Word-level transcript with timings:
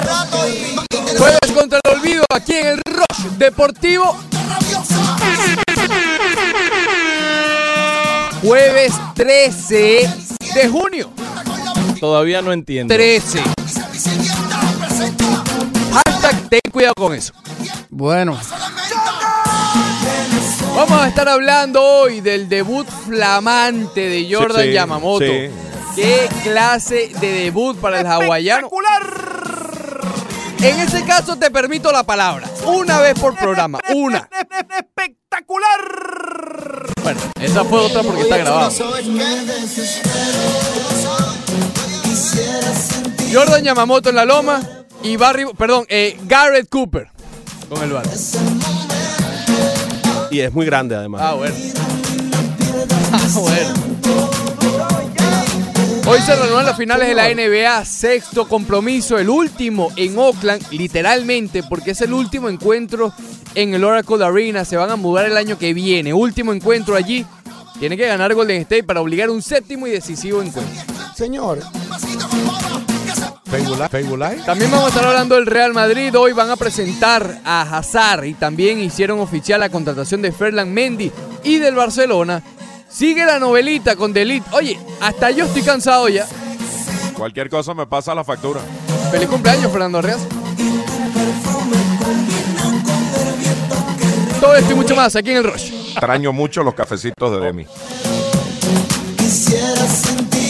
Rato 0.00 0.48
y. 0.48 0.76
Jueves 1.16 1.52
contra 1.54 1.78
el 1.84 1.96
olvido 1.96 2.24
aquí 2.34 2.54
en 2.54 2.66
el 2.66 2.82
Rush 2.84 3.26
Deportivo. 3.38 4.16
Jueves 8.42 8.92
13 9.14 10.10
de 10.54 10.68
junio. 10.68 11.10
Todavía 12.02 12.42
no 12.42 12.52
entiendo. 12.52 12.92
13. 12.92 13.40
Hashtag 15.92 16.48
ten 16.48 16.60
cuidado 16.72 16.94
con 16.96 17.14
eso. 17.14 17.32
Bueno. 17.90 18.36
Vamos 20.74 21.00
a 21.00 21.06
estar 21.06 21.28
hablando 21.28 21.80
hoy 21.80 22.20
del 22.20 22.48
debut 22.48 22.88
flamante 22.88 24.08
de 24.08 24.26
Jordan 24.28 24.62
Sí, 24.62 24.66
sí, 24.66 24.72
Yamamoto. 24.72 25.24
sí. 25.24 25.50
Qué 25.94 26.28
clase 26.42 27.12
de 27.20 27.32
debut 27.34 27.76
para 27.78 28.00
el 28.00 28.06
hawaiano. 28.08 28.68
En 30.58 30.80
ese 30.80 31.04
caso 31.04 31.36
te 31.36 31.52
permito 31.52 31.92
la 31.92 32.02
palabra. 32.02 32.50
Una 32.66 32.98
vez 32.98 33.14
por 33.16 33.36
programa. 33.36 33.78
Una. 33.94 34.28
¡Espectacular! 34.76 35.78
Bueno, 37.00 37.20
esa 37.40 37.64
fue 37.64 37.78
otra 37.78 38.02
porque 38.02 38.22
está 38.22 38.38
grabado. 38.38 38.72
Jordan 43.32 43.64
Yamamoto 43.64 44.10
en 44.10 44.16
la 44.16 44.26
loma 44.26 44.60
y 45.02 45.16
Barry, 45.16 45.46
perdón, 45.56 45.86
eh, 45.88 46.18
Garrett 46.24 46.68
Cooper 46.68 47.08
con 47.70 47.82
el 47.82 47.92
bar. 47.92 48.04
Y 50.30 50.40
es 50.40 50.52
muy 50.52 50.66
grande 50.66 50.94
además. 50.94 51.22
Ah, 51.24 51.32
bueno. 51.32 51.54
Ah, 53.10 53.28
bueno. 53.34 53.74
Hoy 56.06 56.20
se 56.20 56.36
reanudan 56.36 56.66
las 56.66 56.76
finales 56.76 57.08
de 57.08 57.14
la 57.14 57.28
NBA, 57.32 57.84
sexto 57.86 58.46
compromiso, 58.46 59.18
el 59.18 59.30
último 59.30 59.90
en 59.96 60.18
Oakland, 60.18 60.70
literalmente, 60.70 61.62
porque 61.62 61.92
es 61.92 62.02
el 62.02 62.12
último 62.12 62.50
encuentro 62.50 63.14
en 63.54 63.72
el 63.72 63.82
Oracle 63.82 64.22
Arena. 64.22 64.66
Se 64.66 64.76
van 64.76 64.90
a 64.90 64.96
mudar 64.96 65.24
el 65.24 65.38
año 65.38 65.56
que 65.56 65.72
viene. 65.72 66.12
Último 66.12 66.52
encuentro 66.52 66.96
allí. 66.96 67.24
Tiene 67.78 67.96
que 67.96 68.06
ganar 68.06 68.34
Golden 68.34 68.60
State 68.60 68.84
para 68.84 69.00
obligar 69.00 69.30
un 69.30 69.40
séptimo 69.40 69.86
y 69.86 69.90
decisivo 69.90 70.42
encuentro. 70.42 70.84
Señor. 71.16 71.60
Facebook 73.52 73.88
Facebook 73.90 74.18
Live. 74.18 74.42
También 74.46 74.70
vamos 74.70 74.86
a 74.86 74.88
estar 74.88 75.04
hablando 75.04 75.34
del 75.34 75.44
Real 75.44 75.74
Madrid. 75.74 76.16
Hoy 76.16 76.32
van 76.32 76.48
a 76.48 76.56
presentar 76.56 77.40
a 77.44 77.60
Hazard 77.60 78.24
y 78.24 78.32
también 78.32 78.80
hicieron 78.80 79.20
oficial 79.20 79.60
la 79.60 79.68
contratación 79.68 80.22
de 80.22 80.32
Ferland 80.32 80.72
Mendy 80.72 81.12
y 81.44 81.58
del 81.58 81.74
Barcelona. 81.74 82.42
Sigue 82.88 83.26
la 83.26 83.38
novelita 83.38 83.94
con 83.94 84.14
Delit. 84.14 84.42
Oye, 84.52 84.78
hasta 85.02 85.30
yo 85.30 85.44
estoy 85.44 85.62
cansado 85.62 86.08
ya. 86.08 86.26
Cualquier 87.14 87.50
cosa 87.50 87.74
me 87.74 87.86
pasa 87.86 88.14
la 88.14 88.24
factura. 88.24 88.60
Feliz 89.10 89.28
cumpleaños, 89.28 89.70
Fernando 89.70 89.98
Arreaz. 89.98 90.20
Todo 94.40 94.56
esto 94.56 94.72
y 94.72 94.74
mucho 94.74 94.96
más 94.96 95.14
aquí 95.14 95.30
en 95.30 95.36
el 95.36 95.44
Rush. 95.44 95.72
Extraño 95.90 96.32
mucho 96.32 96.62
los 96.62 96.72
cafecitos 96.72 97.30
de 97.30 97.40
Demi. 97.40 97.66
Quisiera 99.18 99.86
sentir 99.86 100.41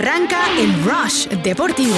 arranca 0.00 0.38
el 0.58 0.72
Rush 0.82 1.28
Deportivo. 1.42 1.94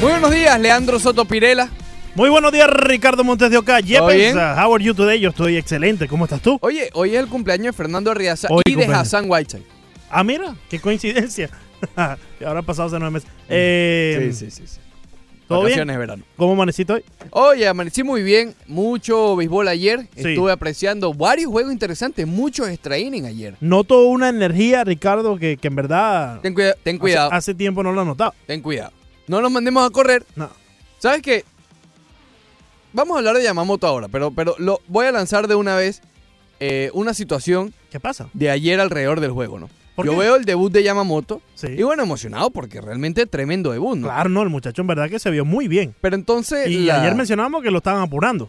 Muy 0.00 0.10
buenos 0.10 0.32
días, 0.32 0.60
Leandro 0.60 0.98
Soto 0.98 1.24
Pirela. 1.24 1.70
Muy 2.16 2.28
buenos 2.28 2.50
días, 2.50 2.68
Ricardo 2.68 3.22
Montes 3.22 3.50
de 3.52 3.56
Oca. 3.56 3.78
¿Todo 3.78 3.86
Yepes, 3.86 4.16
bien? 4.16 4.36
uh, 4.36 4.60
how 4.60 4.74
are 4.74 4.82
you 4.82 4.94
today? 4.94 5.20
Yo 5.20 5.28
estoy 5.28 5.56
excelente. 5.56 6.08
¿Cómo 6.08 6.24
estás 6.24 6.42
tú? 6.42 6.58
Oye, 6.60 6.90
hoy 6.94 7.14
es 7.14 7.20
el 7.20 7.28
cumpleaños 7.28 7.66
de 7.66 7.72
Fernando 7.72 8.10
Arriaza 8.10 8.48
Hoy 8.50 8.62
y 8.66 8.74
de. 8.74 8.86
Hassan 8.86 9.30
Whiteside. 9.30 9.62
Ah, 10.10 10.24
mira, 10.24 10.56
qué 10.68 10.80
coincidencia. 10.80 11.50
Ahora 11.96 12.58
han 12.58 12.64
pasado 12.64 12.88
hace 12.88 12.98
nueve 12.98 13.12
meses. 13.12 13.30
Eh, 13.48 14.32
sí, 14.32 14.50
sí, 14.50 14.50
sí. 14.50 14.66
sí. 14.66 14.80
¿Todo 15.48 15.60
Vacaciones 15.60 15.86
bien? 15.86 15.94
de 15.94 15.98
verano. 15.98 16.24
¿Cómo 16.36 16.52
amaneciste 16.54 16.92
hoy? 16.92 17.04
Oye, 17.30 17.68
amanecí 17.68 18.02
muy 18.02 18.22
bien. 18.22 18.54
Mucho 18.66 19.36
béisbol 19.36 19.68
ayer. 19.68 20.08
Sí. 20.16 20.30
Estuve 20.30 20.50
apreciando 20.50 21.14
varios 21.14 21.50
juegos 21.50 21.72
interesantes. 21.72 22.26
Muchos 22.26 22.68
extra 22.68 22.96
ayer. 22.96 23.56
Noto 23.60 24.06
una 24.06 24.28
energía, 24.28 24.82
Ricardo, 24.82 25.38
que, 25.38 25.56
que 25.56 25.68
en 25.68 25.76
verdad 25.76 26.40
Ten, 26.40 26.52
cuida- 26.54 26.74
ten 26.82 26.98
cuidado. 26.98 27.28
Hace, 27.28 27.36
hace 27.36 27.54
tiempo 27.54 27.82
no 27.84 27.92
lo 27.92 28.02
he 28.02 28.04
notado. 28.04 28.34
Ten 28.46 28.60
cuidado. 28.60 28.90
No 29.28 29.40
nos 29.40 29.50
mandemos 29.52 29.86
a 29.86 29.90
correr. 29.90 30.24
No. 30.34 30.50
¿Sabes 30.98 31.22
qué? 31.22 31.44
Vamos 32.92 33.14
a 33.14 33.18
hablar 33.18 33.36
de 33.36 33.44
Yamamoto 33.44 33.86
ahora, 33.86 34.08
pero, 34.08 34.30
pero 34.30 34.54
lo 34.58 34.80
voy 34.88 35.06
a 35.06 35.12
lanzar 35.12 35.48
de 35.48 35.54
una 35.54 35.76
vez 35.76 36.00
eh, 36.60 36.90
una 36.94 37.12
situación 37.12 37.74
¿Qué 37.90 38.00
pasa? 38.00 38.28
de 38.32 38.50
ayer 38.50 38.80
alrededor 38.80 39.20
del 39.20 39.30
juego, 39.32 39.58
¿no? 39.58 39.68
¿Por 39.96 40.06
Yo 40.06 40.12
qué? 40.12 40.18
veo 40.18 40.36
el 40.36 40.44
debut 40.44 40.70
de 40.72 40.82
Yamamoto 40.84 41.40
Sí. 41.54 41.68
y 41.68 41.82
bueno, 41.82 42.02
emocionado 42.04 42.50
porque 42.50 42.80
realmente 42.80 43.26
tremendo 43.26 43.72
debut, 43.72 43.96
¿no? 43.96 44.06
Claro, 44.06 44.28
no, 44.28 44.42
el 44.42 44.50
muchacho 44.50 44.82
en 44.82 44.86
verdad 44.88 45.08
que 45.10 45.18
se 45.18 45.30
vio 45.30 45.44
muy 45.44 45.66
bien. 45.66 45.94
Pero 46.00 46.14
entonces... 46.14 46.68
Y 46.68 46.84
la- 46.84 47.00
ayer 47.00 47.14
mencionábamos 47.14 47.62
que 47.62 47.70
lo 47.70 47.78
estaban 47.78 48.02
apurando. 48.02 48.48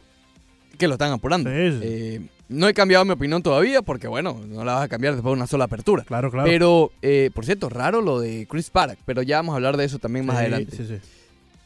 Que 0.78 0.88
lo 0.88 0.94
están 0.96 1.12
apurando. 1.14 1.50
Sí, 1.50 1.72
sí. 1.72 1.80
Eh, 1.82 2.22
no 2.50 2.68
he 2.68 2.74
cambiado 2.74 3.04
mi 3.06 3.12
opinión 3.12 3.42
todavía 3.42 3.82
porque, 3.82 4.08
bueno, 4.08 4.40
no 4.48 4.64
la 4.64 4.74
vas 4.76 4.84
a 4.84 4.88
cambiar 4.88 5.14
después 5.16 5.32
de 5.32 5.38
una 5.38 5.48
sola 5.48 5.64
apertura. 5.66 6.04
Claro, 6.04 6.30
claro. 6.30 6.48
Pero, 6.48 6.92
eh, 7.02 7.32
por 7.34 7.46
cierto, 7.46 7.68
raro 7.70 8.02
lo 8.02 8.20
de 8.20 8.46
Chris 8.50 8.70
Paddock, 8.70 8.98
pero 9.06 9.22
ya 9.22 9.38
vamos 9.38 9.54
a 9.54 9.56
hablar 9.56 9.76
de 9.78 9.86
eso 9.86 10.00
también 10.00 10.26
más 10.26 10.36
Sí, 10.38 10.42
adelante. 10.42 10.76
Sí, 10.78 10.86
sí. 10.86 10.96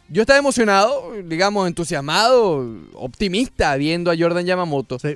Yo 0.09 0.21
estaba 0.21 0.39
emocionado, 0.39 1.11
digamos, 1.25 1.67
entusiasmado, 1.67 2.65
optimista 2.93 3.75
viendo 3.77 4.11
a 4.11 4.15
Jordan 4.17 4.45
Yamamoto. 4.45 4.99
Sí. 4.99 5.15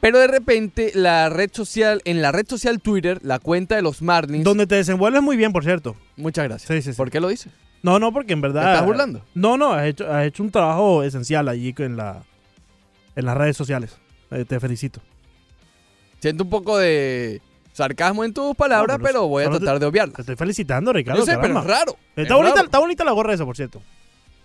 Pero 0.00 0.18
de 0.18 0.28
repente 0.28 0.92
la 0.94 1.28
red 1.28 1.50
social, 1.52 2.00
en 2.04 2.22
la 2.22 2.30
red 2.30 2.46
social 2.48 2.80
Twitter, 2.80 3.18
la 3.22 3.38
cuenta 3.40 3.74
de 3.74 3.82
los 3.82 4.00
Marlins. 4.00 4.44
Donde 4.44 4.66
te 4.66 4.76
desenvuelves 4.76 5.22
muy 5.22 5.36
bien, 5.36 5.52
por 5.52 5.64
cierto. 5.64 5.96
Muchas 6.16 6.44
gracias. 6.44 6.68
Sí, 6.68 6.82
sí, 6.82 6.92
sí. 6.92 6.96
¿Por 6.96 7.10
qué 7.10 7.18
lo 7.20 7.28
dices? 7.28 7.52
No, 7.82 7.98
no, 7.98 8.12
porque 8.12 8.32
en 8.32 8.40
verdad. 8.40 8.62
¿Te 8.62 8.72
estás 8.72 8.86
burlando? 8.86 9.24
No, 9.34 9.56
no, 9.56 9.72
has 9.72 9.86
hecho, 9.86 10.12
has 10.12 10.24
hecho 10.26 10.42
un 10.42 10.50
trabajo 10.50 11.02
esencial 11.02 11.48
allí 11.48 11.74
en, 11.78 11.96
la, 11.96 12.22
en 13.16 13.24
las 13.26 13.36
redes 13.36 13.56
sociales. 13.56 13.96
Eh, 14.30 14.44
te 14.44 14.60
felicito. 14.60 15.00
Siento 16.20 16.44
un 16.44 16.50
poco 16.50 16.78
de 16.78 17.40
sarcasmo 17.72 18.24
en 18.24 18.32
tus 18.34 18.54
palabras, 18.56 18.98
No, 18.98 19.02
pero 19.04 19.12
pero 19.20 19.28
voy 19.28 19.44
a 19.44 19.50
te- 19.50 19.58
tratar 19.58 19.74
de 19.74 19.80
Te 19.80 19.86
obviarlas. 19.86 20.18
estoy 20.18 20.36
felicitando, 20.36 20.92
Ricardo. 20.92 21.20
Yo 21.20 21.26
sé, 21.26 21.38
pero 21.40 21.58
es 21.58 21.64
raro. 21.64 21.96
Está 22.16 22.22
es 22.22 22.28
bonita, 22.34 22.54
raro. 22.56 22.64
está 22.66 22.78
bonita 22.78 23.04
la 23.04 23.12
gorra 23.12 23.34
esa, 23.34 23.44
por 23.44 23.56
cierto. 23.56 23.80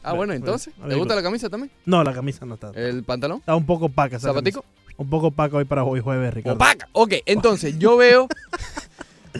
Ah, 0.04 0.14
bueno, 0.14 0.34
entonces. 0.34 0.74
¿Te 0.88 0.96
gusta 0.96 1.16
la 1.16 1.24
camisa 1.24 1.50
también? 1.50 1.72
No, 1.86 2.04
la 2.04 2.14
camisa 2.14 2.46
no 2.46 2.56
está. 2.56 2.72
¿El 2.76 3.04
pantalón? 3.04 3.40
Está 3.40 3.56
un 3.56 3.66
poco 3.66 3.86
opaca 3.86 4.18
esa 4.18 4.28
¿Zapatico? 4.28 4.62
camisa. 4.62 4.83
Un 4.98 5.10
poco 5.10 5.28
opaca 5.28 5.58
hoy 5.58 5.66
para 5.66 5.84
hoy 5.84 6.00
jueves, 6.00 6.34
Ricardo. 6.34 6.56
Opaca. 6.56 6.88
Ok, 6.94 7.14
entonces 7.26 7.78
yo 7.80 7.98
veo. 7.98 8.28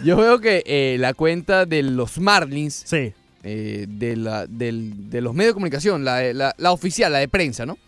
yo 0.04 0.16
veo 0.16 0.40
que 0.40 0.62
eh, 0.66 0.96
la 0.98 1.14
cuenta 1.14 1.66
de 1.66 1.82
los 1.82 2.18
Marlins, 2.18 2.82
Sí. 2.86 3.12
eh, 3.42 3.86
de, 3.88 4.16
la, 4.16 4.46
del- 4.46 5.10
de 5.10 5.20
los 5.20 5.34
medios 5.34 5.50
de 5.50 5.54
comunicación, 5.54 6.04
la, 6.04 6.32
la- 6.32 6.54
la 6.58 6.72
oficial, 6.72 7.12
la 7.12 7.18
de 7.20 7.28
prensa, 7.28 7.64
¿no? 7.66 7.78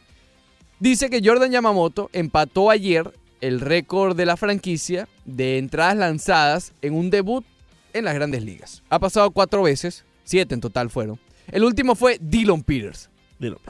Dice 0.78 1.08
que 1.10 1.20
Jordan 1.24 1.50
Yamamoto 1.50 2.10
empató 2.12 2.70
ayer 2.70 3.10
el 3.40 3.60
récord 3.60 4.16
de 4.16 4.26
la 4.26 4.36
franquicia 4.36 5.08
de 5.24 5.58
entradas 5.58 5.96
lanzadas 5.96 6.72
en 6.82 6.94
un 6.94 7.10
debut 7.10 7.44
en 7.92 8.04
las 8.04 8.14
grandes 8.14 8.42
ligas. 8.42 8.82
Ha 8.90 8.98
pasado 8.98 9.30
cuatro 9.30 9.62
veces, 9.62 10.04
siete 10.24 10.54
en 10.54 10.60
total 10.60 10.90
fueron. 10.90 11.18
El 11.50 11.64
último 11.64 11.94
fue 11.94 12.18
Dylan 12.20 12.62
Peters. 12.62 13.08
Dilo. 13.38 13.60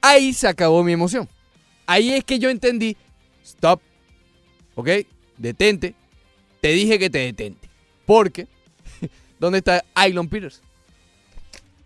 Ahí 0.00 0.32
se 0.32 0.46
acabó 0.48 0.82
mi 0.84 0.92
emoción. 0.92 1.28
Ahí 1.86 2.12
es 2.12 2.24
que 2.24 2.38
yo 2.38 2.50
entendí, 2.50 2.96
stop, 3.46 3.80
¿ok? 4.74 4.88
Detente. 5.38 5.94
Te 6.60 6.68
dije 6.68 6.98
que 6.98 7.10
te 7.10 7.18
detente. 7.18 7.68
Porque, 8.06 8.46
¿dónde 9.38 9.58
está 9.58 9.84
Ailon 9.94 10.28
Peters? 10.28 10.62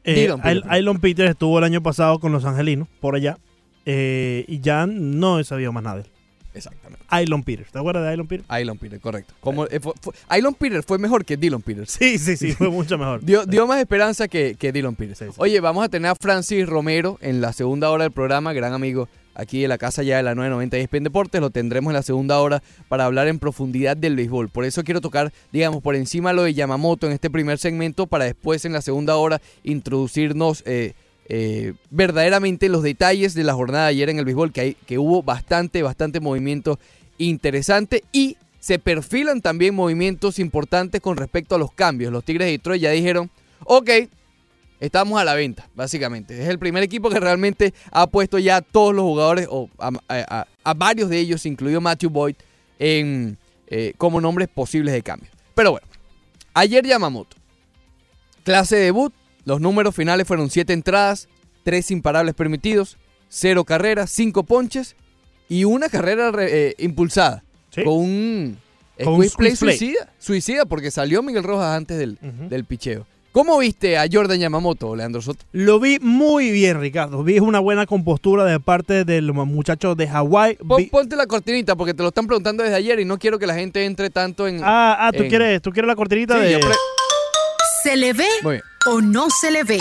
Eh, 0.05 0.29
Ayl- 0.31 1.01
Peters. 1.01 1.31
Estuvo 1.31 1.59
el 1.59 1.65
año 1.65 1.83
pasado 1.83 2.19
con 2.19 2.33
los 2.33 2.45
angelinos, 2.45 2.89
por 3.01 3.15
allá. 3.15 3.39
eh, 3.87 4.45
y 4.49 4.61
ya 4.61 4.87
no 4.87 5.39
he 5.41 5.45
sabido 5.45 5.73
más 5.73 5.83
nada 5.83 5.97
de 5.97 6.03
él. 6.03 6.09
Exactamente. 6.53 7.05
Aylon 7.09 7.43
Peters. 7.45 7.71
¿Te 7.71 7.79
acuerdas 7.79 8.03
de 8.05 8.09
Aylon 8.11 8.27
Peters? 8.27 8.49
Aylon 8.51 8.77
Peters, 8.79 9.01
correcto. 9.03 9.35
Como, 9.41 9.67
eh, 9.67 9.79
fue- 9.81 9.93
fue- 10.01 10.15
Aylon 10.29 10.55
Peters 10.55 10.85
fue 10.85 10.99
mejor 10.99 11.25
que 11.25 11.37
Dylan 11.37 11.63
Peters. 11.63 11.91
Sí, 11.93 12.19
sí, 12.19 12.37
sí, 12.37 12.53
fue 12.53 12.69
mucho 12.71 12.99
mejor. 12.99 13.25
Dio, 13.25 13.45
dio 13.47 13.67
más 13.67 13.79
esperanza 13.81 14.27
que, 14.29 14.57
que 14.59 14.73
Dylan 14.73 14.97
Peters. 14.97 15.19
Sí, 15.19 15.25
sí. 15.27 15.33
Oye, 15.37 15.61
vamos 15.61 15.85
a 15.85 15.89
tener 15.89 16.11
a 16.11 16.15
Francis 16.17 16.67
Romero 16.69 17.19
en 17.21 17.41
la 17.41 17.53
segunda 17.53 17.91
hora 17.91 18.05
del 18.05 18.13
programa, 18.13 18.53
gran 18.53 18.73
amigo 18.73 19.09
aquí 19.41 19.63
de 19.63 19.69
la 19.69 19.79
casa 19.79 20.03
ya 20.03 20.19
de 20.19 20.23
la 20.23 20.35
990 20.35 20.79
y 20.79 20.81
ESPN 20.83 21.05
Deportes. 21.05 21.41
Lo 21.41 21.51
tendremos 21.51 21.91
en 21.91 21.95
la 21.97 22.03
segunda 22.03 22.39
hora 22.41 22.63
para 22.89 23.07
hablar 23.07 23.29
en 23.29 23.39
profundidad 23.39 23.97
del 23.97 24.17
béisbol. 24.17 24.49
Por 24.49 24.65
eso 24.65 24.85
quiero 24.85 25.01
tocar, 25.01 25.33
digamos, 25.53 25.83
por 25.83 25.97
encima 25.97 26.33
lo 26.33 26.45
de 26.45 26.55
Yamamoto 26.55 27.07
en 27.07 27.13
este 27.13 27.31
primer 27.31 27.59
segmento 27.59 28.07
para 28.07 28.25
después 28.25 28.65
en 28.65 28.73
la 28.73 28.83
segunda 28.83 29.17
hora 29.17 29.41
introducirnos 29.65 30.63
eh, 30.67 30.95
eh, 31.29 31.75
verdaderamente 31.91 32.69
los 32.69 32.83
detalles 32.83 33.35
de 33.35 33.45
la 33.45 33.55
jornada 33.55 33.85
de 33.85 33.91
ayer 33.91 34.11
en 34.11 34.19
el 34.19 34.25
béisbol, 34.25 34.53
que, 34.53 34.61
hay, 34.61 34.75
que 34.87 34.99
hubo 34.99 35.23
bastante, 35.23 35.83
bastante 35.83 36.21
movimiento 36.21 36.79
interesante 37.19 38.05
y 38.13 38.37
se 38.59 38.79
perfilan 38.79 39.41
también 39.41 39.75
movimientos 39.75 40.39
importantes 40.39 41.01
con 41.01 41.17
respecto 41.17 41.55
a 41.55 41.59
los 41.59 41.73
cambios. 41.73 42.13
Los 42.13 42.25
Tigres 42.25 42.47
de 42.47 42.53
Detroit 42.53 42.83
ya 42.83 42.91
dijeron, 42.91 43.31
ok, 43.65 43.91
estamos 44.81 45.21
a 45.21 45.25
la 45.25 45.35
venta, 45.35 45.69
básicamente. 45.75 46.43
Es 46.43 46.49
el 46.49 46.59
primer 46.59 46.83
equipo 46.83 47.09
que 47.11 47.21
realmente 47.21 47.73
ha 47.93 48.07
puesto 48.07 48.39
ya 48.39 48.57
a 48.57 48.63
todos 48.63 48.95
los 48.95 49.05
jugadores, 49.05 49.47
o 49.51 49.69
a, 49.79 49.89
a- 50.09 50.41
a- 50.41 50.47
a 50.65 50.75
varios 50.75 51.09
de 51.11 51.19
ellos, 51.19 51.47
incluido 51.47 51.81
Matthew 51.81 52.11
Boyd, 52.11 52.35
en, 52.79 53.37
eh, 53.69 53.93
como 53.99 54.21
nombres 54.21 54.49
posibles 54.49 54.93
de 54.95 55.03
cambio. 55.03 55.31
Pero 55.55 55.73
bueno, 55.73 55.87
ayer 56.55 56.85
Yamamoto. 56.87 57.37
Clase 58.45 58.77
de 58.77 58.83
debut, 58.85 59.13
los 59.45 59.61
números 59.61 59.95
finales 59.95 60.27
fueron 60.27 60.51
7 60.51 60.73
entradas, 60.73 61.29
3 61.65 61.91
imparables 61.91 62.35
permitidos, 62.35 62.97
0 63.29 63.65
carreras, 63.65 64.11
5 64.11 64.45
ponches 64.45 64.97
y 65.49 65.65
una 65.65 65.89
carrera 65.89 66.31
re- 66.33 66.69
eh, 66.69 66.75
impulsada. 66.79 67.45
Sí. 67.71 67.85
Con 67.85 67.95
un 67.99 68.59
Con 69.05 69.15
un 69.15 69.21
play 69.37 69.55
suicida. 69.57 70.13
Suicida 70.19 70.65
porque 70.65 70.91
salió 70.91 71.23
Miguel 71.23 71.45
Rojas 71.45 71.77
antes 71.77 71.99
del, 71.99 72.19
del 72.49 72.65
picheo. 72.65 73.07
¿Cómo 73.33 73.59
viste 73.59 73.97
a 73.97 74.07
Jordan 74.11 74.41
Yamamoto, 74.41 74.97
Leandro 74.97 75.23
Soto? 75.23 75.45
Lo 75.53 75.79
vi 75.79 75.99
muy 76.01 76.51
bien, 76.51 76.81
Ricardo. 76.81 77.23
Vi 77.23 77.39
una 77.39 77.61
buena 77.61 77.87
compostura 77.87 78.45
de 78.45 78.59
parte 78.59 79.05
del 79.05 79.33
muchacho 79.33 79.95
de 79.95 80.09
Hawái. 80.09 80.57
Pon- 80.57 80.89
ponte 80.89 81.15
la 81.15 81.27
cortinita 81.27 81.77
porque 81.77 81.95
te 81.95 82.03
lo 82.03 82.09
están 82.09 82.27
preguntando 82.27 82.65
desde 82.65 82.75
ayer 82.77 82.99
y 82.99 83.05
no 83.05 83.19
quiero 83.19 83.39
que 83.39 83.47
la 83.47 83.55
gente 83.55 83.85
entre 83.85 84.11
tanto 84.11 84.49
en... 84.49 84.61
Ah, 84.65 84.97
ah, 84.99 85.13
¿tú 85.13 85.23
en- 85.23 85.29
quieres, 85.29 85.63
tú 85.63 85.71
quieres 85.71 85.87
la 85.87 85.95
cortinita 85.95 86.35
Sí, 86.35 86.41
de... 86.55 86.61
¿Se 87.85 87.97
le 87.97 88.13
ve 88.15 88.27
o 88.87 89.01
no 89.01 89.29
se 89.31 89.51
le 89.53 89.63
ve? 89.63 89.79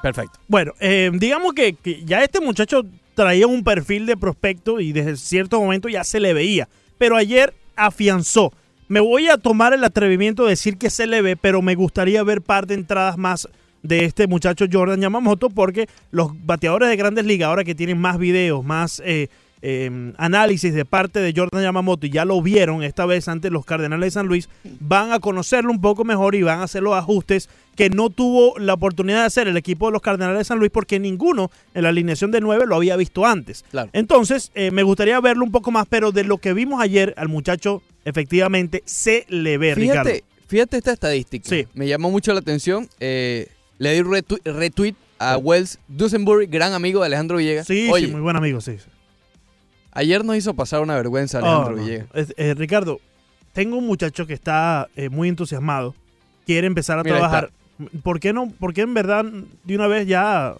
perfecto. 0.00 0.38
Bueno, 0.46 0.72
eh, 0.78 1.10
digamos 1.12 1.54
que, 1.54 1.72
que 1.74 2.04
ya 2.04 2.22
este 2.22 2.38
muchacho 2.40 2.82
traía 3.14 3.48
un 3.48 3.64
perfil 3.64 4.06
de 4.06 4.16
prospecto 4.16 4.78
y 4.78 4.92
desde 4.92 5.16
cierto 5.16 5.60
momento 5.60 5.88
ya 5.88 6.04
se 6.04 6.20
le 6.20 6.32
veía. 6.34 6.68
Pero 6.98 7.16
ayer 7.16 7.52
afianzó. 7.74 8.52
Me 8.88 9.00
voy 9.00 9.28
a 9.28 9.36
tomar 9.36 9.74
el 9.74 9.84
atrevimiento 9.84 10.44
de 10.44 10.50
decir 10.50 10.78
que 10.78 10.88
se 10.88 11.06
le 11.06 11.20
ve, 11.20 11.36
pero 11.36 11.60
me 11.60 11.74
gustaría 11.74 12.22
ver 12.22 12.40
par 12.40 12.66
de 12.66 12.74
entradas 12.74 13.18
más 13.18 13.48
de 13.82 14.04
este 14.04 14.26
muchacho 14.26 14.64
Jordan 14.70 15.00
Yamamoto 15.00 15.50
porque 15.50 15.88
los 16.10 16.32
bateadores 16.44 16.88
de 16.88 16.96
grandes 16.96 17.24
ligas 17.26 17.48
ahora 17.48 17.64
que 17.64 17.74
tienen 17.74 17.98
más 17.98 18.18
videos, 18.18 18.64
más 18.64 19.00
eh, 19.04 19.28
eh, 19.60 20.12
análisis 20.16 20.72
de 20.72 20.84
parte 20.84 21.20
de 21.20 21.32
Jordan 21.36 21.62
Yamamoto 21.62 22.06
y 22.06 22.10
ya 22.10 22.24
lo 22.24 22.40
vieron 22.40 22.82
esta 22.82 23.06
vez 23.06 23.28
ante 23.28 23.50
los 23.50 23.64
Cardenales 23.64 24.06
de 24.06 24.10
San 24.12 24.26
Luis, 24.26 24.48
van 24.80 25.12
a 25.12 25.18
conocerlo 25.18 25.70
un 25.70 25.80
poco 25.80 26.04
mejor 26.04 26.34
y 26.34 26.42
van 26.42 26.60
a 26.60 26.64
hacer 26.64 26.82
los 26.82 26.94
ajustes 26.94 27.48
que 27.76 27.90
no 27.90 28.10
tuvo 28.10 28.58
la 28.58 28.74
oportunidad 28.74 29.20
de 29.20 29.26
hacer 29.26 29.48
el 29.48 29.56
equipo 29.56 29.86
de 29.86 29.92
los 29.92 30.02
Cardenales 30.02 30.38
de 30.38 30.44
San 30.44 30.58
Luis 30.58 30.70
porque 30.72 30.98
ninguno 30.98 31.50
en 31.74 31.82
la 31.82 31.90
alineación 31.90 32.30
de 32.30 32.40
9 32.40 32.66
lo 32.66 32.76
había 32.76 32.96
visto 32.96 33.26
antes. 33.26 33.64
Claro. 33.70 33.90
Entonces, 33.92 34.50
eh, 34.54 34.70
me 34.70 34.82
gustaría 34.82 35.20
verlo 35.20 35.44
un 35.44 35.52
poco 35.52 35.70
más, 35.70 35.86
pero 35.88 36.12
de 36.12 36.24
lo 36.24 36.38
que 36.38 36.52
vimos 36.52 36.80
ayer 36.80 37.14
al 37.16 37.28
muchacho, 37.28 37.82
efectivamente, 38.08 38.82
se 38.86 39.24
le 39.28 39.58
ve, 39.58 39.74
Ricardo. 39.74 40.10
Fíjate, 40.10 40.24
fíjate 40.46 40.76
esta 40.78 40.92
estadística. 40.92 41.48
Sí. 41.48 41.66
Me 41.74 41.86
llamó 41.88 42.10
mucho 42.10 42.32
la 42.32 42.40
atención. 42.40 42.88
Eh, 43.00 43.48
le 43.78 43.92
di 43.94 44.00
retu- 44.00 44.40
retweet 44.44 44.94
a 45.18 45.36
Wells 45.36 45.78
Dusenbury, 45.88 46.46
gran 46.46 46.72
amigo 46.72 47.00
de 47.00 47.06
Alejandro 47.06 47.36
Villegas. 47.38 47.66
Sí, 47.66 47.88
Oye, 47.92 48.06
sí, 48.06 48.12
muy 48.12 48.20
buen 48.20 48.36
amigo, 48.36 48.60
sí. 48.60 48.76
ayer 49.92 50.24
nos 50.24 50.36
hizo 50.36 50.54
pasar 50.54 50.80
una 50.80 50.94
vergüenza 50.96 51.38
Alejandro 51.38 51.74
Oh, 51.74 51.76
no. 51.76 51.84
Villegas. 51.84 52.08
Eh, 52.36 52.54
Ricardo, 52.54 53.00
tengo 53.52 53.76
un 53.76 53.86
muchacho 53.86 54.26
que 54.26 54.34
está 54.34 54.88
eh, 54.96 55.08
muy 55.08 55.28
entusiasmado, 55.28 55.94
quiere 56.46 56.66
empezar 56.66 56.98
a 56.98 57.02
Mira, 57.02 57.16
trabajar. 57.18 57.50
¿Por 58.02 58.18
qué 58.20 58.32
no? 58.32 58.48
¿Por 58.50 58.74
qué 58.74 58.82
en 58.82 58.94
verdad 58.94 59.24
de 59.64 59.74
una 59.74 59.86
vez 59.86 60.06
ya 60.06 60.54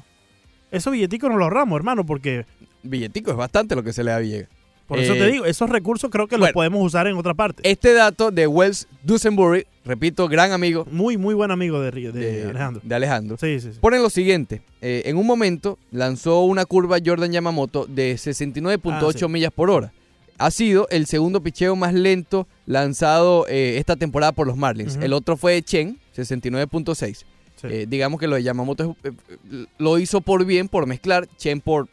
esos 0.70 0.92
billeticos 0.92 1.28
nos 1.30 1.38
los 1.38 1.46
ahorramos, 1.46 1.76
hermano? 1.76 2.04
Porque 2.06 2.46
Billetico 2.82 3.30
es 3.32 3.36
bastante 3.36 3.74
lo 3.74 3.82
que 3.82 3.92
se 3.92 4.04
le 4.04 4.10
da 4.12 4.16
a 4.18 4.20
Villegas. 4.20 4.48
Por 4.88 4.98
eso 4.98 5.12
Eh, 5.14 5.18
te 5.18 5.26
digo, 5.30 5.44
esos 5.44 5.70
recursos 5.70 6.10
creo 6.10 6.26
que 6.26 6.36
los 6.38 6.50
podemos 6.50 6.84
usar 6.84 7.06
en 7.06 7.16
otra 7.16 7.34
parte. 7.34 7.62
Este 7.70 7.92
dato 7.92 8.30
de 8.32 8.46
Wells 8.48 8.88
Dusenbury, 9.04 9.66
repito, 9.84 10.26
gran 10.26 10.50
amigo 10.50 10.84
muy, 10.90 11.16
muy 11.16 11.34
buen 11.34 11.50
amigo 11.52 11.80
de, 11.80 11.90
de 11.92 12.12
de, 12.12 12.42
Alejandro. 12.50 12.82
de 12.84 12.94
Alejandro. 12.94 13.36
Sí, 13.38 13.60
sí, 13.60 13.72
sí. 13.74 13.78
Ponen 13.80 14.02
lo 14.02 14.10
siguiente, 14.10 14.62
eh, 14.80 15.02
en 15.04 15.16
un 15.16 15.26
momento 15.26 15.78
lanzó 15.92 16.42
una 16.42 16.64
curva 16.64 16.96
Jordan 17.04 17.30
Yamamoto 17.30 17.86
de 17.86 18.14
69.8 18.14 19.06
Ah, 19.14 19.18
sí. 19.18 19.28
millas 19.28 19.52
por 19.52 19.70
hora. 19.70 19.92
Ha 20.40 20.50
sido 20.52 20.86
el 20.90 21.06
segundo 21.06 21.42
picheo 21.42 21.74
más 21.76 21.92
lento 21.94 22.46
lanzado 22.64 23.46
eh, 23.48 23.76
esta 23.78 23.96
temporada 23.96 24.32
por 24.32 24.46
los 24.46 24.56
Marlins. 24.56 24.96
El 25.02 25.12
otro 25.12 25.36
fue 25.36 25.60
Chen, 25.62 25.98
69.6. 26.16 27.24
Sí. 27.60 27.66
Eh, 27.68 27.86
digamos 27.88 28.20
que 28.20 28.28
lo 28.28 28.36
de 28.36 28.44
Yamamoto 28.44 28.96
eh, 29.02 29.10
eh, 29.50 29.64
lo 29.78 29.98
hizo 29.98 30.20
por 30.20 30.44
bien, 30.44 30.68
por 30.68 30.86
mezclar, 30.86 31.26
Chen 31.38 31.60
por 31.60 31.88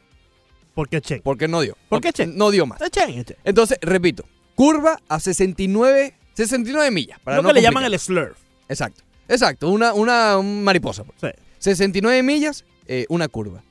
¿Por 0.75 0.87
qué 0.89 1.01
Chen? 1.01 1.21
porque 1.23 1.47
no 1.47 1.61
dio. 1.61 1.73
¿Por 1.89 2.01
qué 2.01 2.09
Porque 2.09 2.13
Chen? 2.13 2.37
No 2.37 2.51
dio 2.51 2.67
más. 2.67 2.79
Chen, 2.91 3.25
Chen. 3.25 3.37
Entonces, 3.43 3.79
repito, 3.81 4.25
curva 4.53 4.99
a 5.07 5.19
69, 5.19 6.13
69 6.33 6.91
millas. 6.91 7.19
Para 7.21 7.37
Lo 7.37 7.43
no 7.43 7.49
que 7.49 7.53
le 7.55 7.61
llaman 7.63 7.85
el 7.85 7.97
slurf. 7.97 8.37
Exacto, 8.69 9.01
exacto, 9.27 9.69
una, 9.69 9.93
una 9.93 10.37
un 10.37 10.63
mariposa. 10.63 11.03
pues. 11.03 11.17
Sí. 11.21 11.41
69 11.59 12.21
millas, 12.21 12.65
eh, 12.87 13.05
una 13.09 13.27
curva. 13.27 13.63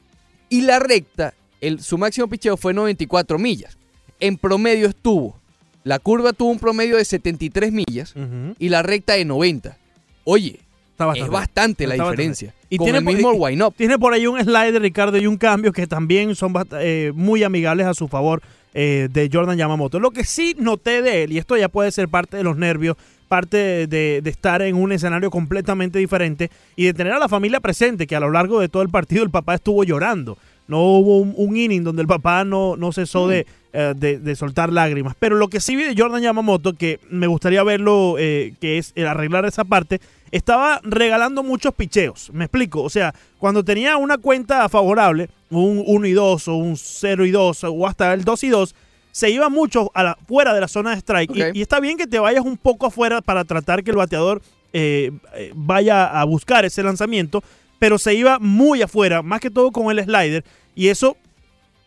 Y 0.49 0.63
la 0.63 0.79
recta, 0.79 1.35
el, 1.61 1.81
su 1.81 1.99
máximo 1.99 2.27
picheo 2.29 2.57
fue 2.57 2.75
94 2.75 3.39
millas. 3.39 3.77
En 4.19 4.37
promedio 4.39 4.89
estuvo, 4.89 5.39
la 5.85 5.99
curva 5.99 6.33
tuvo 6.33 6.51
un 6.51 6.59
promedio 6.59 6.97
de 6.97 7.05
73 7.05 7.73
millas 7.73 8.15
y 8.59 8.69
la 8.69 8.83
recta 8.83 9.13
de 9.13 9.25
90. 9.25 9.77
Oye, 10.25 10.61
Está 10.93 11.13
es 11.15 11.29
bastante 11.29 11.87
la 11.87 11.95
Está 11.95 12.05
bastante. 12.05 12.53
Diferencia. 12.75 12.77
Y 12.77 12.79
con 12.79 12.85
tiene 12.87 12.99
el 12.99 13.05
por- 13.05 13.15
mismo 13.15 13.33
y- 13.35 13.39
wind-up. 13.53 13.75
Tiene 13.77 13.99
por 13.99 14.13
ahí 14.13 14.27
un 14.27 14.41
slider, 14.41 14.81
Ricardo, 14.83 15.19
y 15.19 15.27
un 15.27 15.37
cambio 15.37 15.73
que 15.73 15.87
también 15.87 16.35
son 16.35 16.53
eh, 16.81 17.13
muy 17.15 17.43
amigables 17.43 17.87
a 17.87 17.95
su 17.95 18.09
favor 18.09 18.43
eh, 18.75 19.09
de 19.13 19.31
Jordan 19.33 19.57
Yamamoto. 19.57 20.01
Lo 20.01 20.11
que 20.11 20.25
sí 20.25 20.55
noté 20.59 21.01
de 21.03 21.25
él, 21.25 21.33
y 21.33 21.39
esto 21.39 21.57
ya 21.57 21.69
puede 21.69 21.91
ser 21.93 22.09
parte 22.09 22.37
de 22.37 22.43
los 22.45 22.57
nervios, 22.57 22.97
parte 23.29 23.87
de, 23.87 24.21
de 24.23 24.31
estar 24.31 24.63
en 24.63 24.77
un 24.77 24.93
escenario 24.93 25.31
completamente 25.31 25.99
diferente 25.99 26.51
y 26.77 26.85
de 26.85 26.95
tener 26.95 27.13
a 27.13 27.19
la 27.19 27.29
familia 27.29 27.61
presente, 27.61 28.07
que 28.07 28.17
a 28.17 28.21
lo 28.21 28.31
largo 28.31 28.61
de 28.61 28.69
todo 28.69 28.83
el 28.83 28.91
partido 28.91 29.23
el 29.25 29.31
papá 29.31 29.55
estuvo 29.55 29.83
llorando. 29.85 30.37
No 30.67 30.81
hubo 30.83 31.19
un, 31.19 31.35
un 31.37 31.57
inning 31.57 31.83
donde 31.85 32.03
el 32.03 32.09
papá 32.09 32.45
no, 32.45 32.77
no 32.77 32.91
cesó 32.93 33.29
de, 33.29 33.47
eh, 33.77 33.93
de, 33.97 34.19
de 34.21 34.37
soltar 34.37 34.73
lágrimas. 34.73 35.17
Pero 35.19 35.35
lo 35.37 35.49
que 35.49 35.59
sí 35.61 35.75
vi 35.75 35.83
de 35.83 36.01
Jordan 36.01 36.23
Yamamoto, 36.23 36.75
que 36.75 37.01
me 37.11 37.27
gustaría 37.27 37.63
verlo, 37.65 38.15
eh, 38.19 38.55
que 38.61 38.79
es 38.79 38.93
el 38.95 39.07
arreglar 39.09 39.45
esa 39.47 39.65
parte, 39.65 40.01
estaba 40.31 40.81
regalando 40.85 41.43
muchos 41.43 41.75
picheos. 41.75 42.31
Me 42.33 42.45
explico. 42.45 42.83
O 42.83 42.89
sea, 42.89 43.13
cuando 43.39 43.65
tenía 43.65 43.97
una 43.97 44.17
cuenta 44.19 44.69
favorable, 44.69 45.29
un 45.51 45.83
1 45.87 46.07
y 46.07 46.13
2 46.13 46.49
o 46.49 46.55
un 46.55 46.77
0 46.77 47.27
y 47.27 47.31
2 47.33 47.65
o 47.65 47.87
hasta 47.89 48.15
el 48.15 48.25
2 48.25 48.45
y 48.45 48.49
2, 48.49 48.75
se 49.11 49.31
iba 49.31 49.49
mucho 49.49 49.91
a 49.95 50.03
la, 50.05 50.19
fuera 50.27 50.55
de 50.55 50.61
la 50.61 50.69
zona 50.69 50.91
de 50.91 50.97
strike. 50.99 51.31
Y- 51.55 51.63
está 51.63 51.81
bien 51.81 51.97
que 51.97 52.07
te 52.07 52.19
vayas 52.19 52.45
un 52.45 52.57
poco 52.57 52.87
afuera 52.87 53.21
para 53.23 53.45
tratar 53.45 53.83
que 53.85 53.91
el 53.91 53.97
bateador 53.97 54.41
eh, 54.73 55.11
vaya 55.55 56.07
a 56.07 56.25
buscar 56.25 56.65
ese 56.65 56.83
lanzamiento, 56.83 57.43
pero 57.79 57.99
se 57.99 58.15
iba 58.15 58.39
muy 58.39 58.83
afuera, 58.83 59.23
más 59.23 59.41
que 59.41 59.51
todo 59.51 59.71
con 59.73 59.91
el 59.91 60.03
slider. 60.05 60.45
Y 60.75 60.89
eso 60.89 61.17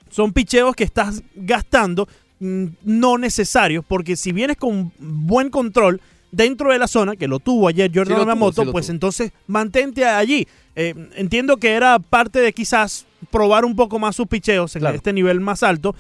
son 0.10 0.34
picheos 0.34 0.76
que 0.76 0.84
estás 0.84 1.22
gastando 1.36 2.08
mm, 2.40 2.66
no 2.84 3.18
necesarios, 3.18 3.84
porque 3.88 4.16
si 4.16 4.32
vienes 4.32 4.58
con 4.58 4.92
buen 5.00 5.50
control 5.50 6.02
dentro 6.32 6.72
de 6.72 6.80
la 6.80 6.88
zona, 6.88 7.16
que 7.16 7.28
lo 7.28 7.40
tuvo 7.40 7.68
ayer 7.68 7.90
Jordan 7.94 8.20
Yamamoto, 8.20 8.64
sí 8.66 8.70
pues 8.72 8.88
tuvo. 8.88 8.94
entonces 8.94 9.32
mantente 9.48 10.06
allí. 10.06 10.48
Eh, 10.76 10.94
entiendo 11.16 11.58
que 11.58 11.72
era 11.72 11.98
parte 12.00 12.40
de 12.40 12.54
quizás 12.54 13.06
probar 13.32 13.66
un 13.66 13.76
poco 13.76 13.98
más 13.98 14.16
sus 14.16 14.28
picheos 14.28 14.76
en 14.76 14.82
Claro. 14.82 14.96
este 14.96 15.14
nivel 15.14 15.40
más 15.40 15.64
alto. 15.64 15.96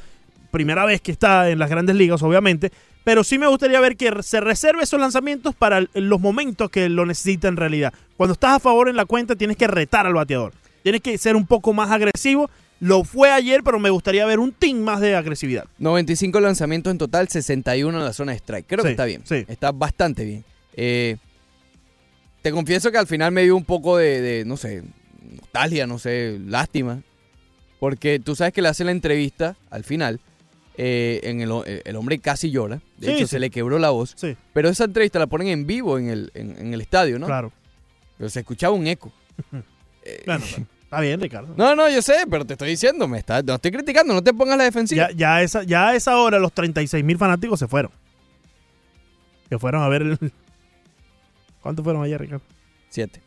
Primera 0.51 0.85
vez 0.85 1.01
que 1.01 1.11
está 1.11 1.49
en 1.49 1.59
las 1.59 1.69
grandes 1.69 1.95
ligas, 1.95 2.21
obviamente. 2.23 2.71
Pero 3.03 3.23
sí 3.23 3.37
me 3.37 3.47
gustaría 3.47 3.79
ver 3.79 3.95
que 3.95 4.11
se 4.21 4.39
reserve 4.41 4.83
esos 4.83 4.99
lanzamientos 4.99 5.55
para 5.55 5.85
los 5.93 6.19
momentos 6.19 6.69
que 6.69 6.89
lo 6.89 7.05
necesita 7.05 7.47
en 7.47 7.55
realidad. 7.57 7.93
Cuando 8.17 8.33
estás 8.33 8.51
a 8.51 8.59
favor 8.59 8.89
en 8.89 8.97
la 8.97 9.05
cuenta, 9.05 9.35
tienes 9.35 9.55
que 9.57 9.65
retar 9.67 10.05
al 10.05 10.13
bateador. 10.13 10.53
Tienes 10.83 11.01
que 11.01 11.17
ser 11.17 11.35
un 11.35 11.47
poco 11.47 11.73
más 11.73 11.89
agresivo. 11.89 12.49
Lo 12.79 13.03
fue 13.03 13.31
ayer, 13.31 13.63
pero 13.63 13.79
me 13.79 13.89
gustaría 13.89 14.25
ver 14.25 14.39
un 14.39 14.51
team 14.51 14.79
más 14.79 15.01
de 15.01 15.15
agresividad. 15.15 15.65
95 15.79 16.39
lanzamientos 16.39 16.91
en 16.91 16.97
total, 16.97 17.27
61 17.27 17.97
en 17.97 18.03
la 18.03 18.13
zona 18.13 18.33
de 18.33 18.37
strike. 18.37 18.67
Creo 18.67 18.81
Sí, 18.83 18.87
que 18.87 18.91
está 18.91 19.05
bien. 19.05 19.21
sí. 19.25 19.45
Está 19.47 19.71
bastante 19.71 20.23
bien. 20.25 20.43
Eh, 20.75 21.17
te 22.41 22.51
confieso 22.51 22.91
que 22.91 22.97
al 22.97 23.07
final 23.07 23.31
me 23.31 23.43
dio 23.43 23.55
un 23.55 23.65
poco 23.65 23.97
de, 23.97 24.21
de, 24.21 24.45
no 24.45 24.57
sé, 24.57 24.83
nostalgia, 25.39 25.87
no 25.87 25.97
sé, 25.99 26.39
lástima. 26.45 27.01
Porque 27.79 28.19
tú 28.19 28.35
sabes 28.35 28.53
que 28.53 28.61
le 28.61 28.69
hace 28.69 28.83
la 28.83 28.91
entrevista 28.91 29.55
al 29.69 29.83
final. 29.83 30.19
eh, 30.79 31.19
en 31.23 31.41
el, 31.41 31.51
el 31.85 31.95
hombre 31.95 32.19
casi 32.19 32.51
llora. 32.51 32.79
De 32.97 33.07
Sí, 33.07 33.13
hecho, 33.13 33.25
se 33.27 33.39
le 33.39 33.49
quebró 33.49 33.79
la 33.79 33.89
voz. 33.89 34.13
Sí, 34.15 34.35
Pero 34.53 34.69
esa 34.69 34.83
entrevista 34.83 35.17
la 35.17 35.25
ponen 35.25 35.47
en 35.47 35.65
vivo 35.65 35.97
en 35.97 36.09
el, 36.09 36.31
en, 36.35 36.55
en 36.59 36.73
el 36.75 36.81
estadio, 36.81 37.17
¿no? 37.17 37.25
claro. 37.25 37.51
Pero 38.19 38.29
se 38.29 38.39
escuchaba 38.41 38.75
un 38.75 38.85
eco. 38.85 39.11
Eh, 40.09 40.21
Bueno, 40.25 40.45
bueno, 40.51 40.67
está 40.87 41.01
bien, 41.01 41.19
Ricardo. 41.19 41.53
No, 41.57 41.75
no, 41.75 41.89
yo 41.89 42.01
sé, 42.01 42.15
pero 42.29 42.45
te 42.45 42.53
estoy 42.53 42.69
diciendo, 42.69 43.07
me 43.07 43.17
está, 43.19 43.41
no 43.41 43.55
estoy 43.55 43.71
criticando, 43.71 44.13
no 44.13 44.21
te 44.23 44.33
pongas 44.33 44.57
la 44.57 44.63
defensiva. 44.63 45.09
Ya, 45.15 45.41
esa, 45.41 45.63
ya 45.63 45.89
a 45.89 45.95
esa 45.95 46.17
hora 46.17 46.39
los 46.39 46.53
36 46.53 47.03
mil 47.03 47.17
fanáticos 47.17 47.59
se 47.59 47.67
fueron. 47.67 47.91
Que 49.49 49.57
fueron 49.59 49.81
a 49.83 49.87
ver 49.89 50.01
el... 50.01 50.17
¿Cuántos 51.61 51.83
fueron 51.83 52.03
ayer, 52.03 52.19
Ricardo? 52.19 52.43
Siete. 52.89 53.21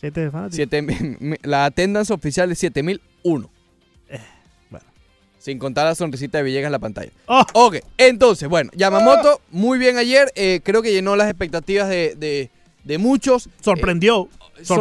¿Siete 0.00 0.30
fanáticos? 0.30 0.56
Siete 0.56 1.38
la 1.42 1.64
attendance 1.66 2.12
oficial 2.12 2.50
es 2.50 2.58
7001. 2.58 3.50
Eh, 4.08 4.20
bueno. 4.70 4.86
Sin 5.38 5.58
contar 5.58 5.86
la 5.86 5.94
sonrisita 5.94 6.38
de 6.38 6.44
Villegas 6.44 6.66
en 6.68 6.72
la 6.72 6.78
pantalla. 6.78 7.10
¡Oh! 7.26 7.44
Ok, 7.54 7.76
entonces, 7.98 8.48
bueno, 8.48 8.70
Yamamoto 8.74 9.40
muy 9.50 9.78
bien 9.78 9.96
ayer. 9.98 10.32
eh, 10.34 10.60
creo 10.64 10.82
que 10.82 10.92
llenó 10.92 11.14
las 11.16 11.28
expectativas 11.28 11.88
de, 11.88 12.14
de- 12.16 12.50
de 12.84 12.98
muchos. 12.98 13.48
Sorprendió. 13.60 14.28
Eh, 14.58 14.64
sor- 14.64 14.78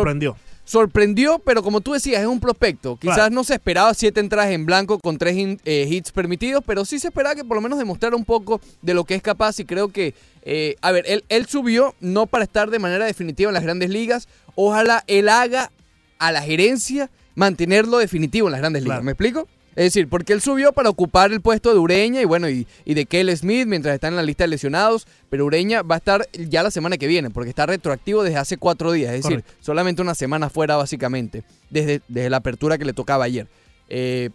sorprendió. 0.65 1.39
pero 1.39 1.63
como 1.63 1.82
tú 1.82 1.94
decías, 1.94 2.22
es 2.22 2.27
un 2.27 2.39
prospecto. 2.39 2.98
Quizás 2.98 3.15
Claro. 3.15 3.36
no 3.36 3.44
se 3.44 3.53
esperaba 3.56 3.94
siete 3.94 4.20
entradas 4.20 4.51
en 4.51 4.65
blanco 4.65 5.00
con 5.00 5.18
tres 5.18 5.36
eh, 5.65 5.88
hits 5.89 6.12
permitidos, 6.12 6.63
pero 6.65 6.86
sí 6.86 7.00
se 7.00 7.08
esperaba 7.10 7.36
que 7.36 7.44
por 7.44 7.56
lo 7.58 7.62
menos 7.62 7.77
demostrara 7.80 8.15
un 8.15 8.25
poco 8.25 8.62
de 8.82 8.94
lo 8.94 9.03
que 9.03 9.15
es 9.15 9.22
capaz 9.22 9.60
y 9.60 9.65
creo 9.65 9.89
que, 9.89 10.13
eh, 10.44 10.75
a 10.82 10.91
ver, 10.91 11.06
él, 11.08 11.24
él 11.30 11.46
subió 11.48 11.96
no 12.00 12.25
para 12.25 12.44
estar 12.44 12.70
de 12.70 12.80
manera 12.80 13.06
definitiva 13.06 13.50
en 13.50 13.53
las 13.56 13.63
grandes 13.63 13.89
ligas. 13.89 14.27
Ojalá 14.56 15.03
él 15.08 15.30
haga 15.30 15.72
a 16.20 16.32
la 16.32 16.41
gerencia 16.41 17.10
mantenerlo 17.36 17.98
definitivo 17.98 18.48
en 18.48 18.51
las 18.51 18.62
grandes 18.62 18.84
ligas. 18.84 18.96
Claro. 18.98 19.03
¿Me 19.06 19.12
explico? 19.12 19.48
Es 19.75 19.86
decir, 19.86 20.10
porque 20.10 20.34
él 20.34 20.42
subió 20.42 20.74
para 20.74 20.90
ocupar 20.90 21.32
el 21.32 21.40
puesto 21.40 21.72
de 21.74 21.80
Ureña 21.80 22.22
y 22.22 22.25
bueno, 22.25 22.50
y, 22.50 22.68
y 22.84 22.94
de 22.94 23.06
Kelly 23.06 23.36
Smith 23.38 23.68
mientras 23.68 23.94
está 23.94 24.10
en 24.10 24.18
la 24.18 24.24
lista 24.24 24.44
de 24.44 24.50
lesionados, 24.50 25.08
pero 25.30 25.46
Ureña 25.46 25.82
va 25.82 25.96
a 25.96 25.98
estar 26.00 26.28
ya 26.34 26.62
la 26.62 26.72
semana 26.72 26.98
que 26.98 27.08
viene, 27.08 27.30
porque 27.30 27.50
está 27.50 27.66
retroactivo 27.66 28.24
desde 28.24 28.38
hace 28.38 28.58
cuatro 28.58 28.92
días, 28.92 29.13
es 29.13 29.24
decir, 29.24 29.46
solamente 29.62 30.01
una 30.01 30.13
semana 30.13 30.50
fuera 30.50 30.75
básicamente, 30.75 31.44
desde, 31.70 32.01
desde 32.10 32.30
la 32.30 32.38
apertura 32.38 32.78
que 32.78 32.86
le 32.86 32.94
tocaba 32.94 33.24
ayer. 33.24 33.48
Eh, 33.88 34.30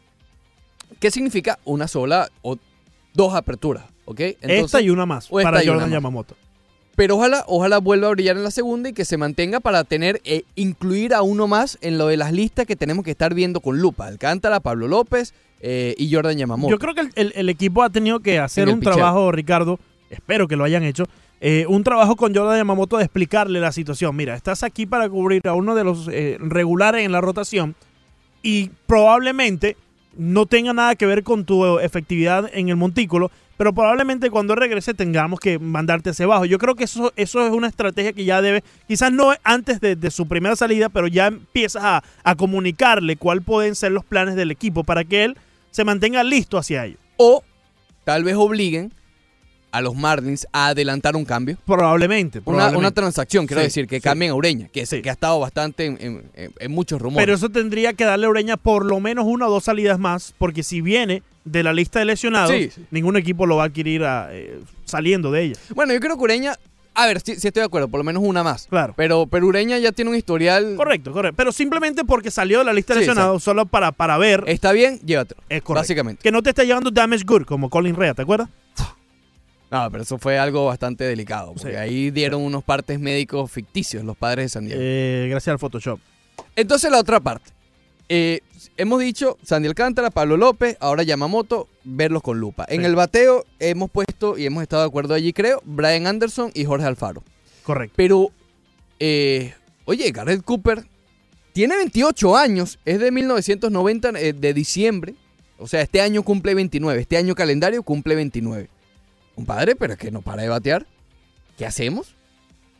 ¿Qué 1.01 1.11
significa 1.11 1.59
una 1.65 1.87
sola 1.89 2.31
o 2.43 2.57
dos 3.13 3.35
aperturas? 3.35 3.85
¿Ok? 4.07 4.21
esta 4.41 4.81
y 4.81 4.89
una 4.89 5.05
más 5.05 5.29
para 5.29 5.63
Jordan. 5.65 5.91
Yamamoto. 5.91 6.37
Pero 6.97 7.17
ojalá, 7.17 7.45
ojalá 7.47 7.79
vuelva 7.79 8.09
a 8.09 8.11
brillar 8.11 8.37
en 8.37 8.43
la 8.43 8.51
segunda 8.51 8.89
y 8.89 8.93
que 8.95 9.05
se 9.05 9.19
mantenga 9.19 9.61
para 9.61 9.85
tener, 9.85 10.21
eh, 10.25 10.45
incluir 10.55 11.13
a 11.15 11.21
uno 11.23 11.47
más 11.47 11.77
en 11.83 11.99
lo 11.99 12.07
de 12.07 12.17
las 12.17 12.33
listas 12.33 12.65
que 12.67 12.75
tenemos 12.75 13.05
que 13.05 13.11
estar 13.11 13.35
viendo 13.35 13.61
con 13.61 13.79
lupa. 13.81 14.07
Alcántara, 14.07 14.61
Pablo 14.61 14.89
López 14.89 15.35
eh, 15.61 15.95
y 15.99 16.13
Jordan 16.13 16.39
Yamamoto. 16.39 16.71
Yo 16.71 16.79
creo 16.79 16.95
que 16.95 17.03
el, 17.03 17.11
el- 17.15 17.33
el 17.37 17.49
equipo 17.51 17.83
ha 17.83 17.91
tenido 17.91 18.21
que 18.21 18.39
hacer 18.39 18.69
un 18.69 18.81
picheo. 18.81 18.95
trabajo, 18.95 19.31
Ricardo, 19.31 19.79
espero 20.11 20.49
que 20.49 20.57
lo 20.57 20.65
hayan 20.65 20.85
hecho, 20.85 21.05
eh, 21.43 21.67
un 21.69 21.85
trabajo 21.85 22.17
con 22.17 22.35
Jordan 22.35 22.57
Yamamoto 22.57 22.97
de 22.97 23.05
explicarle 23.05 23.61
la 23.61 23.73
situación. 23.73 24.17
Mira, 24.17 24.35
estás 24.35 24.63
aquí 24.63 24.87
para 24.87 25.07
cubrir 25.09 25.47
a 25.49 25.53
uno 25.53 25.75
de 25.75 25.85
los 25.85 26.09
eh, 26.11 26.39
regulares 26.41 27.05
en 27.05 27.13
la 27.13 27.21
rotación 27.21 27.75
y 28.43 28.71
probablemente 28.87 29.77
no 30.17 30.47
tenga 30.47 30.73
nada 30.73 30.95
que 30.95 31.05
ver 31.05 31.23
con 31.23 31.45
tu 31.45 31.79
efectividad 31.79 32.49
en 32.55 32.71
el 32.71 32.77
montículo, 32.77 33.31
pero 33.57 33.73
probablemente 33.73 34.31
cuando 34.31 34.55
regrese 34.55 34.93
tengamos 34.95 35.41
que 35.41 35.59
mandarte 35.59 36.11
hacia 36.11 36.25
abajo. 36.27 36.45
Yo 36.45 36.59
creo 36.59 36.75
que 36.75 36.85
eso, 36.85 37.13
eso 37.17 37.47
es 37.47 37.53
una 37.53 37.69
estrategia 37.69 38.13
que 38.13 38.25
ya 38.25 38.43
debe, 38.43 38.63
quizás 38.87 39.13
no 39.13 39.33
antes 39.45 39.81
de, 39.81 39.97
de 39.97 40.11
su 40.11 40.29
primera 40.29 40.57
salida, 40.57 40.89
pero 40.89 41.07
ya 41.09 41.29
empiezas 41.29 41.83
a, 41.85 42.05
a 42.23 42.35
comunicarle 42.35 43.17
cuáles 43.17 43.45
pueden 43.45 43.75
ser 43.75 43.93
los 43.93 44.05
planes 44.05 44.35
del 44.37 44.51
equipo 44.51 44.85
para 44.85 45.05
que 45.05 45.25
él 45.25 45.37
se 45.71 45.85
mantenga 45.85 46.23
listo 46.25 46.59
hacia 46.59 46.85
ello. 46.87 46.97
O 47.17 47.43
tal 48.05 48.25
vez 48.25 48.35
obliguen 48.37 48.93
a 49.73 49.81
los 49.83 49.95
Marlins 49.95 50.47
a 50.53 50.69
adelantar 50.69 51.17
un 51.17 51.25
cambio. 51.27 51.59
Probablemente. 51.67 52.39
Una, 52.39 52.45
probablemente. 52.45 52.79
una 52.79 52.91
transacción, 52.93 53.47
quiero 53.47 53.61
Sí, 53.61 53.67
decir, 53.67 53.87
que 53.87 53.97
sí. 53.97 54.01
cambien 54.03 54.31
a 54.31 54.35
Ureña, 54.35 54.69
que, 54.69 54.87
Sí. 54.87 55.03
que 55.03 55.11
ha 55.11 55.13
estado 55.13 55.39
bastante 55.41 55.85
en- 55.85 55.99
en- 56.01 56.53
en 56.59 56.71
muchos 56.73 57.01
rumores. 57.03 57.23
Pero 57.27 57.35
eso 57.37 57.51
tendría 57.51 57.93
que 57.93 58.05
darle 58.05 58.25
a 58.27 58.31
Ureña 58.31 58.57
por 58.57 58.87
lo 58.87 59.01
menos 59.01 59.27
una 59.27 59.49
o 59.49 59.51
dos 59.51 59.65
salidas 59.65 59.99
más, 59.99 60.35
porque 60.39 60.63
si 60.63 60.81
viene 60.81 61.23
de 61.47 61.63
la 61.63 61.73
lista 61.73 61.99
de 62.01 62.05
lesionados, 62.05 62.51
Sí, 62.51 62.71
sí. 62.75 62.85
ningún 62.91 63.17
equipo 63.17 63.47
lo 63.47 63.57
va 63.57 63.63
a 63.63 63.67
adquirir 63.69 64.05
a, 64.05 64.29
eh, 64.33 64.61
saliendo 64.85 65.31
de 65.31 65.45
ella. 65.45 65.57
Bueno, 65.75 65.95
yo 65.95 66.01
creo 66.01 66.17
que 66.19 66.23
Ureña, 66.25 66.57
a 66.93 67.07
ver, 67.07 67.21
sí, 67.21 67.37
sí 67.37 67.47
estoy 67.49 67.61
de 67.61 67.67
acuerdo, 67.67 67.89
por 67.89 67.99
lo 67.99 68.05
menos 68.05 68.23
una 68.23 68.43
más. 68.43 68.67
Claro. 68.67 68.93
Pero, 68.97 69.27
pero 69.27 69.47
Ureña 69.47 69.79
ya 69.79 69.93
tiene 69.93 70.11
un 70.11 70.17
historial. 70.17 70.75
Correcto, 70.77 71.13
correcto. 71.13 71.37
Pero 71.37 71.53
simplemente 71.53 72.05
porque 72.05 72.31
salió 72.31 72.59
de 72.59 72.65
la 72.67 72.73
lista 72.73 72.95
de 72.95 73.01
Sí, 73.01 73.07
lesionados, 73.07 73.43
solo 73.43 73.65
para, 73.67 73.93
para 73.93 74.19
ver, 74.19 74.45
Está 74.47 74.73
bien, 74.73 74.99
llévatelo. 75.07 75.41
es 75.49 75.63
correcto. 75.63 75.83
Básicamente. 75.83 76.23
Que 76.23 76.31
no 76.33 76.43
te 76.43 76.51
esté 76.51 76.67
llevando 76.67 76.91
damage 76.91 77.25
good, 77.25 77.45
como 77.45 77.71
Colin 77.71 77.95
Rea, 77.97 78.13
¿te 78.13 78.23
acuerdas? 78.23 78.49
No, 79.71 79.91
pero 79.91 80.05
eso 80.05 80.17
fue 80.19 80.39
algo 80.39 80.67
bastante 80.67 81.03
delicado. 81.05 81.53
Porque 81.53 81.71
Sí. 81.71 81.77
ahí 81.77 82.11
dieron 82.13 82.41
unos 82.43 82.63
partes 82.63 83.01
médicos 83.01 83.51
ficticios 83.51 84.05
los 84.05 84.17
padres 84.17 84.45
de 84.45 84.49
San 84.51 84.65
Diego. 84.65 84.81
Eh, 84.83 85.27
gracias 85.29 85.53
al 85.53 85.59
Photoshop. 85.59 85.99
Entonces 86.55 86.89
la 86.91 86.99
otra 87.01 87.19
parte. 87.19 87.51
Eh, 88.09 88.41
hemos 88.77 89.01
dicho 89.01 89.37
Sandy 89.43 89.69
Alcántara, 89.69 90.11
Pablo 90.11 90.37
López, 90.37 90.77
ahora 90.81 91.03
Yamamoto, 91.03 91.69
verlos 91.85 92.23
con 92.23 92.39
lupa. 92.39 92.65
En 92.69 92.81
Sí. 92.81 92.87
el 92.87 92.95
bateo 92.95 93.45
hemos 93.59 93.91
puesto 93.91 94.39
y 94.39 94.47
hemos 94.47 94.63
estado 94.63 94.83
de 94.83 94.89
acuerdo 94.89 95.15
allí, 95.15 95.33
creo, 95.33 95.61
Brian 95.65 96.07
Anderson 96.07 96.51
y 96.55 96.65
Jorge 96.65 96.87
Alfaro. 96.87 97.23
Correcto. 97.65 97.95
Pero, 97.97 98.31
eh, 99.01 99.55
oye, 99.87 100.11
Garrett 100.13 100.43
Cooper 100.45 100.85
tiene 101.53 101.77
28 101.77 102.37
años, 102.37 102.79
es 102.85 103.01
de 103.01 103.11
1990, 103.11 104.11
eh, 104.21 104.33
de 104.33 104.55
diciembre. 104.55 105.15
O 105.59 105.67
sea, 105.67 105.81
este 105.81 106.01
año 106.01 106.23
cumple 106.23 106.55
29, 106.55 107.01
este 107.01 107.17
año 107.17 107.35
calendario 107.35 107.83
cumple 107.83 108.15
29. 108.15 108.69
Un 109.37 109.47
padre, 109.47 109.75
pero 109.75 109.95
es 109.95 109.99
que 109.99 110.11
no 110.11 110.23
para 110.23 110.43
de 110.43 110.49
batear. 110.49 110.87
¿Qué 111.59 111.67
hacemos? 111.67 112.15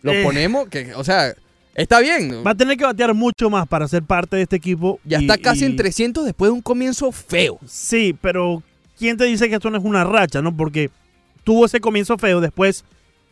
Lo 0.03 0.13
Eh. 0.13 0.23
ponemos, 0.23 0.69
que, 0.69 0.95
o 0.95 1.03
sea, 1.03 1.35
está 1.77 2.01
bien. 2.01 2.43
Va 2.45 2.51
a 2.51 2.55
tener 2.55 2.77
que 2.77 2.85
batear 2.85 3.15
mucho 3.15 3.49
más 3.51 3.67
para 3.69 3.87
ser 3.87 4.03
parte 4.03 4.37
de 4.37 4.43
este 4.43 4.57
equipo. 4.57 4.99
Ya 5.05 5.19
y- 5.21 5.23
está 5.23 5.39
casi 5.39 5.63
y- 5.63 5.67
en 5.67 5.77
300 5.77 6.25
después 6.25 6.49
de 6.51 6.55
un 6.55 6.63
comienzo 6.63 7.13
feo. 7.13 7.59
Sí, 7.67 8.17
pero 8.21 8.63
¿quién 8.99 9.17
te 9.17 9.25
dice 9.27 9.49
que 9.49 9.55
esto 9.57 9.71
no 9.71 9.79
es 9.79 9.85
una 9.85 10.03
racha, 10.05 10.43
no? 10.43 10.57
Porque 10.57 10.91
tuvo 11.45 11.67
ese 11.67 11.81
comienzo 11.81 12.19
feo, 12.19 12.41
después 12.41 12.85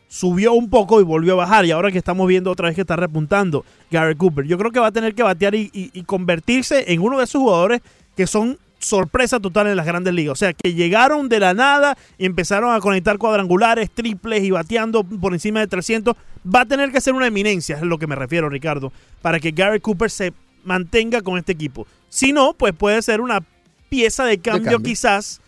subió 0.09 0.53
un 0.53 0.71
poco 0.71 1.01
y 1.01 1.05
volvió 1.05 1.33
a 1.33 1.37
bajar. 1.37 1.65
Y 1.65 1.71
ahora 1.73 1.91
que 1.91 1.99
estamos 1.99 2.29
viendo 2.29 2.51
otra 2.51 2.69
vez 2.69 2.75
que 2.77 2.83
está 2.83 2.95
repuntando 2.97 3.65
Gary 3.91 4.15
Cooper, 4.15 4.45
yo 4.45 4.57
creo 4.59 4.71
que 4.71 4.79
va 4.81 4.89
a 4.89 4.93
tener 4.93 5.15
que 5.15 5.23
batear 5.25 5.55
y, 5.55 5.71
y- 5.73 5.91
y 5.93 6.03
convertirse 6.05 6.93
en 6.93 7.01
uno 7.01 7.19
de 7.19 7.25
esos 7.25 7.41
jugadores 7.41 7.81
que 8.17 8.27
son 8.27 8.59
sorpresa 8.85 9.41
total 9.41 9.67
en 9.69 9.77
las 9.77 9.87
grandes 9.87 10.15
ligas. 10.15 10.33
O 10.33 10.37
sea, 10.37 10.53
que 10.53 10.75
llegaron 10.75 11.29
de 11.29 11.41
la 11.41 11.55
nada 11.55 11.97
y 12.19 12.27
empezaron 12.27 12.75
a 12.75 12.81
conectar 12.81 13.19
cuadrangulares, 13.19 13.91
triples 13.91 14.43
y 14.45 14.51
bateando 14.51 15.03
por 15.05 15.33
encima 15.33 15.61
de 15.61 15.67
300. 15.67 16.15
Va 16.47 16.61
a 16.61 16.67
tener 16.67 16.93
que 16.93 17.01
ser 17.01 17.15
una 17.15 17.27
eminencia, 17.27 17.77
es 17.77 17.83
a 17.83 17.87
lo 17.87 17.99
que 17.99 18.07
me 18.07 18.15
refiero, 18.15 18.49
Ricardo, 18.49 18.93
para 19.23 19.41
que 19.41 19.51
Gary 19.51 19.81
Cooper 19.81 20.11
se 20.11 20.33
mantenga 20.63 21.21
con 21.23 21.39
este 21.39 21.53
equipo. 21.53 21.87
Si 22.09 22.33
no, 22.33 22.53
pues 22.55 22.73
puede 22.75 23.01
ser 23.03 23.21
una 23.21 23.41
pieza 23.89 24.25
de 24.25 24.39
cambio, 24.39 24.73
cambio. 24.73 24.91
quizás, 24.91 25.41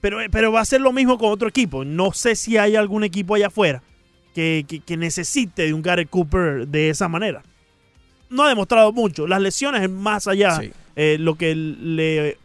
pero, 0.00 0.18
pero 0.30 0.52
va 0.52 0.60
a 0.60 0.64
ser 0.64 0.80
lo 0.80 0.92
mismo 0.92 1.18
con 1.18 1.30
otro 1.32 1.48
equipo. 1.48 1.84
No 1.84 2.12
sé 2.12 2.34
si 2.36 2.56
hay 2.58 2.76
algún 2.76 3.04
equipo 3.04 3.34
allá 3.34 3.46
afuera 3.48 3.82
que, 4.34 4.64
que- 4.68 4.80
que 4.80 4.96
necesite 4.96 5.62
de 5.62 5.72
un 5.74 5.80
Gary 5.82 6.06
Cooper 6.06 6.66
de 6.68 6.90
esa 6.90 7.08
manera. 7.08 7.42
No 8.30 8.42
ha 8.42 8.48
demostrado 8.48 8.92
mucho. 8.92 9.26
Las 9.26 9.40
lesiones 9.40 9.82
es 9.82 9.90
más 9.90 10.26
allá 10.26 10.56
Sí. 10.60 10.72
eh, 10.96 11.16
lo 11.20 11.36
que 11.36 11.54
le 11.54 12.36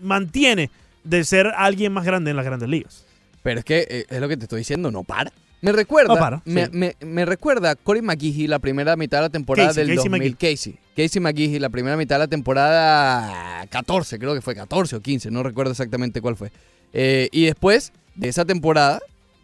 mantiene 0.00 0.70
de 1.04 1.24
ser 1.24 1.46
alguien 1.56 1.92
más 1.92 2.04
grande 2.04 2.30
en 2.30 2.36
las 2.36 2.44
grandes 2.44 2.68
ligas. 2.68 3.04
Pero 3.42 3.60
es 3.60 3.64
que 3.64 3.86
eh, 3.88 4.04
es 4.08 4.20
lo 4.20 4.28
que 4.28 4.36
te 4.36 4.44
estoy 4.44 4.58
diciendo, 4.60 4.90
no 4.90 5.04
para. 5.04 5.32
Me 5.60 5.72
recuerda, 5.72 6.14
No 6.14 6.20
para, 6.20 6.42
me, 6.44 6.66
sí. 6.66 6.70
me- 6.72 6.96
me 7.00 7.24
recuerda 7.24 7.74
Corey 7.74 8.00
McGehee 8.00 8.46
la 8.46 8.60
primera 8.60 8.94
mitad 8.96 9.18
de 9.18 9.22
la 9.22 9.28
temporada 9.30 9.68
Casey, 9.70 9.86
del 9.86 9.96
Casey 9.96 10.08
2000. 10.10 10.36
Casey. 10.36 10.78
Casey 10.96 11.20
McGehee 11.20 11.58
la 11.58 11.68
primera 11.68 11.96
mitad 11.96 12.14
de 12.16 12.20
la 12.20 12.28
temporada 12.28 13.66
14, 13.68 14.18
creo 14.18 14.34
que 14.34 14.40
fue 14.40 14.54
14 14.54 14.96
o 14.96 15.00
15, 15.00 15.30
no 15.30 15.42
recuerdo 15.42 15.72
exactamente 15.72 16.20
cuál 16.20 16.36
fue. 16.36 16.52
Eh, 16.92 17.28
y 17.32 17.46
después 17.46 17.92
de 18.14 18.28
esa 18.28 18.44
temporada, 18.44 19.00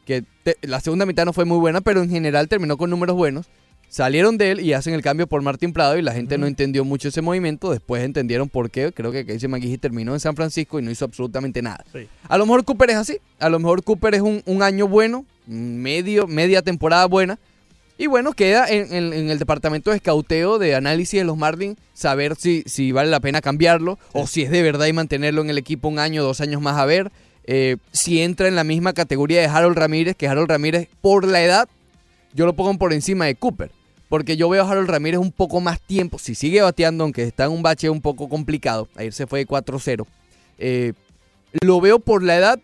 que 0.07 0.23
te- 0.45 0.57
la 0.63 0.81
segunda 0.81 1.07
mitad 1.07 1.25
no 1.25 1.33
fue 1.33 1.45
muy 1.45 1.59
buena, 1.59 1.81
pero 1.81 2.03
en 2.03 2.11
general 2.11 2.49
terminó 2.49 2.77
con 2.77 2.91
números 2.91 3.17
buenos. 3.17 3.47
Salieron 3.89 4.39
de 4.39 4.51
él 4.51 4.61
y 4.61 4.73
hacen 4.73 4.93
el 4.95 5.03
cambio 5.03 5.27
por 5.29 5.41
Martín 5.43 5.73
Prado 5.73 5.97
y 5.97 6.03
la 6.03 6.13
gente 6.13 6.37
no 6.37 6.47
entendió 6.47 6.85
mucho 6.85 7.09
ese 7.09 7.21
movimiento. 7.23 7.71
Después 7.71 8.03
entendieron 8.03 8.49
por 8.49 8.71
qué. 8.71 8.93
Creo 8.93 9.13
que 9.13 9.25
Casey 9.25 9.49
McGehee 9.49 9.79
terminó 9.79 10.15
en 10.15 10.21
San 10.21 10.35
Francisco 10.35 10.79
y 10.79 10.83
no 10.83 10.91
hizo 10.91 11.05
absolutamente 11.05 11.63
nada. 11.63 11.85
Sí. 11.93 12.09
A 12.29 12.37
lo 12.39 12.45
mejor 12.47 12.65
Cooper 12.65 12.91
es 12.91 12.97
así. 12.97 13.19
A 13.39 13.49
lo 13.49 13.59
mejor 13.61 13.85
Cooper 13.85 14.15
es 14.17 14.21
un, 14.23 14.43
un 14.47 14.63
año 14.63 14.89
bueno, 14.89 15.25
medio, 15.47 16.27
media 16.27 16.63
temporada 16.63 17.07
buena. 17.07 17.39
Y 17.97 18.07
bueno, 18.09 18.33
queda 18.33 18.67
en, 18.69 18.93
en- 18.93 19.13
en 19.13 19.31
el 19.31 19.39
departamento 19.39 19.91
de 19.91 19.97
escauteo 19.99 20.59
de 20.59 20.75
análisis 20.75 21.21
de 21.21 21.25
los 21.25 21.37
Marlins 21.37 21.77
saber 21.93 22.35
si, 22.35 22.65
si 22.67 22.91
vale 22.91 23.09
la 23.09 23.21
pena 23.21 23.41
cambiarlo 23.41 24.01
o 24.13 24.27
si 24.27 24.43
es 24.43 24.51
de 24.51 24.63
verdad 24.63 24.87
y 24.87 24.93
mantenerlo 24.93 25.43
en 25.43 25.51
el 25.51 25.59
equipo 25.59 25.87
un 25.87 26.01
año, 26.01 26.25
dos 26.25 26.41
años 26.41 26.61
más 26.61 26.77
a 26.77 26.85
ver. 26.87 27.13
Eh, 27.47 27.77
si 27.93 28.21
entra 28.23 28.49
en 28.49 28.57
la 28.57 28.65
misma 28.65 28.95
categoría 28.95 29.41
de 29.43 29.47
Harold 29.47 29.77
Ramírez, 29.77 30.17
que 30.17 30.27
Harold 30.27 30.49
Ramírez 30.51 30.89
por 31.03 31.25
la 31.29 31.45
edad, 31.45 31.69
yo 32.35 32.47
lo 32.47 32.55
pongo 32.55 32.77
por 32.77 32.93
encima 32.93 33.27
de 33.27 33.35
Cooper. 33.35 33.71
Porque 34.09 34.37
yo 34.37 34.49
veo 34.49 34.63
a 34.63 34.71
Harold 34.71 34.89
Ramírez 34.89 35.19
un 35.19 35.33
poco 35.33 35.61
más 35.61 35.81
tiempo. 35.81 36.19
Si 36.19 36.35
sigue 36.35 36.61
bateando, 36.61 37.05
aunque 37.05 37.23
está 37.23 37.45
en 37.45 37.53
un 37.53 37.63
bache 37.63 37.89
un 37.89 38.01
poco 38.03 38.29
complicado. 38.29 38.89
Ayer 38.97 39.13
se 39.13 39.27
fue 39.27 39.41
de 39.41 39.47
4-0. 39.47 40.07
eh, 40.59 40.93
lo 41.63 41.81
veo 41.81 41.99
por 42.01 42.23
la 42.23 42.37
edad 42.37 42.61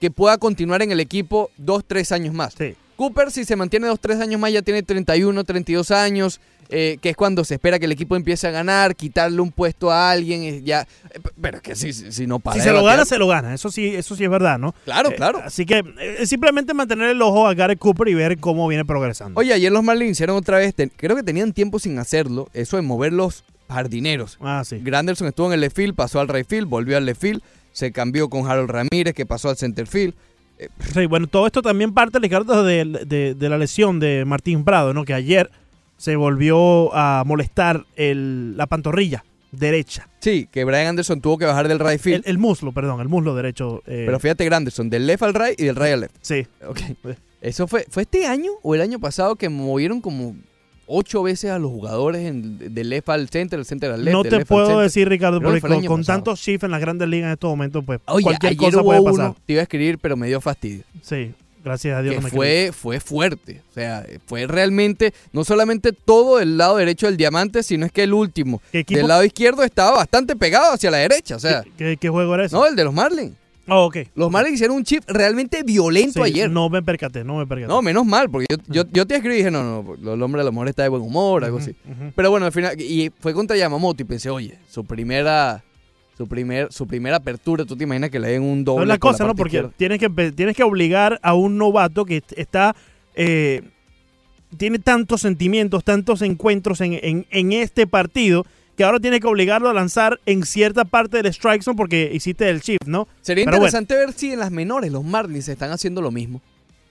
que 0.00 0.10
pueda 0.10 0.36
continuar 0.36 0.82
en 0.82 0.90
el 0.90 1.00
equipo 1.00 1.50
2-3 1.60 2.12
años 2.12 2.34
más. 2.34 2.54
Sí. 2.58 2.74
Cooper, 2.96 3.30
si 3.30 3.44
se 3.44 3.56
mantiene 3.56 3.88
2-3 3.88 4.20
años 4.20 4.40
más, 4.40 4.52
ya 4.52 4.62
tiene 4.62 4.82
31, 4.82 5.44
32 5.44 5.90
años. 5.92 6.40
Eh, 6.74 6.98
que 7.00 7.10
es 7.10 7.16
cuando 7.16 7.44
se 7.44 7.54
espera 7.54 7.78
que 7.78 7.84
el 7.84 7.92
equipo 7.92 8.16
empiece 8.16 8.46
a 8.48 8.50
ganar, 8.50 8.96
quitarle 8.96 9.40
un 9.40 9.52
puesto 9.52 9.90
a 9.90 10.10
alguien. 10.10 10.42
eh, 10.42 10.62
ya, 10.64 10.82
eh, 11.10 11.20
pero 11.40 11.58
es 11.58 11.62
que 11.62 11.76
si, 11.76 11.92
si 11.92 12.26
no 12.26 12.38
para. 12.38 12.56
Si 12.56 12.62
se 12.62 12.72
lo 12.72 12.82
gana, 12.82 13.04
se 13.04 13.18
lo 13.18 13.28
gana. 13.28 13.54
Eso 13.54 13.70
sí, 13.70 13.86
eso 13.94 14.16
sí 14.16 14.24
es 14.24 14.30
verdad, 14.30 14.58
¿no? 14.58 14.74
Claro, 14.84 15.10
Eh, 15.10 15.14
claro. 15.16 15.40
así 15.44 15.66
que 15.66 15.84
eh, 16.00 16.26
simplemente 16.26 16.74
mantener 16.74 17.10
el 17.10 17.20
ojo 17.22 17.46
a 17.46 17.54
Garrett 17.54 17.78
Cooper 17.78 18.08
y 18.08 18.14
ver 18.14 18.38
cómo 18.38 18.66
viene 18.66 18.84
progresando. 18.84 19.38
Oye, 19.38 19.52
ayer 19.52 19.70
los 19.70 19.84
Marlins 19.84 20.12
hicieron 20.12 20.36
otra 20.36 20.58
vez, 20.58 20.74
ten- 20.74 20.90
creo 20.96 21.14
que 21.14 21.22
tenían 21.22 21.52
tiempo 21.52 21.78
sin 21.78 21.98
hacerlo, 21.98 22.48
eso 22.54 22.76
de 22.76 22.82
mover 22.82 23.12
los 23.12 23.44
jardineros. 23.68 24.38
Ah, 24.40 24.62
sí. 24.64 24.78
Granderson 24.82 25.28
estuvo 25.28 25.48
en 25.48 25.52
el 25.54 25.60
left 25.60 25.76
field, 25.76 25.94
pasó 25.94 26.20
al 26.20 26.28
right 26.28 26.46
field, 26.48 26.68
volvió 26.68 26.96
al 26.96 27.04
left 27.06 27.20
field, 27.20 27.42
se 27.72 27.92
cambió 27.92 28.28
con 28.28 28.50
Harold 28.50 28.70
Ramírez, 28.70 29.14
que 29.14 29.24
pasó 29.26 29.48
al 29.50 29.56
center 29.56 29.86
field. 29.86 30.14
Sí, 30.94 31.06
bueno, 31.06 31.26
todo 31.26 31.46
esto 31.46 31.60
también 31.60 31.92
parte, 31.92 32.18
Ricardo, 32.20 32.62
de, 32.62 32.84
de- 33.06 33.34
de 33.34 33.48
la 33.48 33.58
lesión 33.58 33.98
de 33.98 34.24
Martín 34.24 34.62
Prado, 34.64 34.94
¿no? 34.94 35.04
Que 35.04 35.12
ayer 35.14 35.50
se 36.02 36.16
volvió 36.16 36.92
a 36.96 37.22
molestar 37.24 37.86
el- 37.94 38.56
la 38.56 38.66
pantorrilla 38.66 39.24
derecha. 39.52 40.08
Sí, 40.18 40.48
que 40.50 40.64
Brian 40.64 40.88
Anderson 40.88 41.20
tuvo 41.20 41.38
que 41.38 41.44
bajar 41.44 41.68
del 41.68 41.78
right 41.78 41.92
El, 41.92 41.98
field. 42.00 42.22
el 42.26 42.38
muslo, 42.38 42.72
perdón, 42.72 43.00
el 43.00 43.08
muslo 43.08 43.36
derecho. 43.36 43.82
eh, 43.86 44.02
pero 44.04 44.18
fíjate, 44.18 44.44
Granderson, 44.44 44.90
del 44.90 45.06
left 45.06 45.22
al 45.22 45.32
right 45.34 45.60
y 45.60 45.64
del 45.66 45.76
right 45.76 45.92
al 45.92 46.00
left. 46.00 46.16
Sí. 46.22 46.44
Ok. 46.66 46.80
Eso 47.40 47.68
fue, 47.68 47.86
¿fue 47.88 48.02
este 48.02 48.26
año 48.26 48.50
o 48.62 48.74
el 48.74 48.80
año 48.80 48.98
pasado 48.98 49.36
que 49.36 49.48
movieron 49.48 50.00
como 50.00 50.34
ocho 50.86 51.22
veces 51.22 51.52
a 51.52 51.60
los 51.60 51.70
jugadores 51.70 52.22
en- 52.26 52.74
del 52.74 52.88
left 52.90 53.08
al 53.08 53.28
center, 53.28 53.60
del 53.60 53.66
center 53.66 53.92
al 53.92 54.04
left? 54.04 54.12
No 54.12 54.24
te 54.24 54.44
puedo 54.44 54.80
decir, 54.80 55.08
Ricardo, 55.08 55.40
porque 55.40 55.60
con, 55.86 56.02
tantos 56.04 56.40
shifts 56.40 56.64
en 56.64 56.72
las 56.72 56.80
grandes 56.80 57.08
ligas 57.08 57.26
en 57.28 57.32
estos 57.34 57.48
momentos, 57.48 57.84
pues 57.86 58.00
Oye, 58.06 58.24
cualquier 58.24 58.50
ayer 58.50 58.58
cosa 58.58 58.78
hubo 58.78 58.84
puede 58.86 59.00
uno, 59.02 59.12
pasar. 59.12 59.34
te 59.46 59.52
iba 59.52 59.60
a 59.60 59.62
escribir, 59.62 59.98
pero 59.98 60.16
me 60.16 60.26
dio 60.26 60.40
fastidio. 60.40 60.82
Sí, 61.00 61.32
gracias 61.64 61.96
a 61.96 62.02
Dios. 62.02 62.14
que 62.14 62.20
no 62.20 62.24
me 62.24 62.30
fue, 62.30 62.70
fue 62.72 63.00
fuerte. 63.00 63.62
O 63.70 63.72
sea, 63.74 64.04
fue 64.26 64.46
realmente, 64.46 65.12
no 65.32 65.44
solamente 65.44 65.92
todo 65.92 66.40
el 66.40 66.56
lado 66.58 66.76
derecho 66.76 67.06
del 67.06 67.16
diamante, 67.16 67.62
sino 67.62 67.86
es 67.86 67.92
que 67.92 68.02
el 68.04 68.12
último 68.14 68.60
del 68.72 69.06
lado 69.08 69.24
izquierdo 69.24 69.62
estaba 69.64 69.96
bastante 69.98 70.36
pegado 70.36 70.72
hacia 70.74 70.90
la 70.90 70.98
derecha. 70.98 71.36
O 71.36 71.40
sea, 71.40 71.62
¿Qué, 71.62 71.70
qué- 71.76 71.96
qué 71.96 72.08
juego 72.08 72.34
era 72.34 72.44
ese? 72.46 72.54
no, 72.54 72.66
el 72.66 72.76
de 72.76 72.84
los 72.84 72.94
Marlins. 72.94 73.32
Oh, 73.68 73.84
ok. 73.84 73.98
Los 74.16 74.28
Marlins 74.28 74.54
hicieron 74.56 74.76
un 74.76 74.82
chip 74.84 75.04
realmente 75.06 75.62
violento 75.62 76.24
Sí, 76.24 76.30
ayer. 76.32 76.50
No. 76.50 76.62
No 76.62 76.68
me 76.68 76.82
percaté, 76.82 77.22
no 77.22 77.36
me 77.38 77.46
percaté. 77.46 77.72
menos 77.82 78.04
mal, 78.04 78.28
porque 78.28 78.46
yo, 78.50 78.56
yo, 78.68 78.82
yo 78.92 79.06
te 79.06 79.14
escribí 79.14 79.36
y 79.36 79.38
dije, 79.38 79.50
no, 79.52 79.84
no, 80.00 80.12
el 80.14 80.20
hombre 80.20 80.40
a 80.40 80.44
lo 80.44 80.50
mejor 80.50 80.68
está 80.68 80.82
de 80.82 80.88
buen 80.88 81.00
humor, 81.02 81.44
algo 81.44 81.58
así. 81.58 81.74
Pero 82.16 82.30
bueno, 82.32 82.46
al 82.46 82.52
final, 82.52 82.78
y 82.80 83.12
fue 83.20 83.32
contra 83.32 83.56
Yamamoto 83.56 84.02
y 84.02 84.04
pensé, 84.04 84.30
oye, 84.30 84.58
su 84.68 84.84
primera, 84.84 85.62
su 86.22 86.28
primer, 86.28 86.72
su 86.72 86.86
primera 86.86 87.16
apertura, 87.16 87.64
tú 87.64 87.76
te 87.76 87.84
imaginas 87.84 88.10
que 88.10 88.20
le 88.20 88.28
den 88.28 88.42
un 88.42 88.58
No 88.60 88.64
doble. 88.64 88.84
es 88.84 88.88
la 88.88 88.98
cosa, 88.98 89.26
¿no? 89.26 89.34
Porque 89.34 89.56
izquierda? 89.56 89.74
tienes 89.76 89.98
que, 89.98 90.08
tienes 90.32 90.56
que 90.56 90.62
obligar 90.62 91.18
a 91.22 91.34
un 91.34 91.58
novato 91.58 92.04
que 92.04 92.18
est- 92.18 92.32
está. 92.38 92.74
eh, 93.14 93.62
tiene 94.56 94.78
tantos 94.78 95.22
sentimientos, 95.22 95.82
tantos 95.82 96.20
encuentros 96.22 96.80
en, 96.82 96.92
en- 97.02 97.26
en 97.30 97.52
este 97.52 97.86
partido, 97.86 98.44
que 98.76 98.84
ahora 98.84 99.00
tiene 99.00 99.18
que 99.18 99.26
obligarlo 99.26 99.68
a 99.68 99.74
lanzar 99.74 100.20
en 100.26 100.44
cierta 100.44 100.84
parte 100.84 101.16
del 101.18 101.26
strike 101.26 101.62
zone 101.62 101.76
porque 101.76 102.10
hiciste 102.12 102.48
el 102.48 102.60
shift, 102.60 102.86
¿no? 102.86 103.08
Sería 103.20 103.44
Pero 103.46 103.58
bueno. 103.58 103.66
interesante 103.68 103.96
ver 103.96 104.12
si 104.12 104.32
en 104.32 104.38
las 104.40 104.50
menores 104.50 104.92
los 104.92 105.04
Marlins 105.04 105.48
están 105.48 105.70
haciendo 105.72 106.00
lo 106.02 106.10
mismo. 106.10 106.40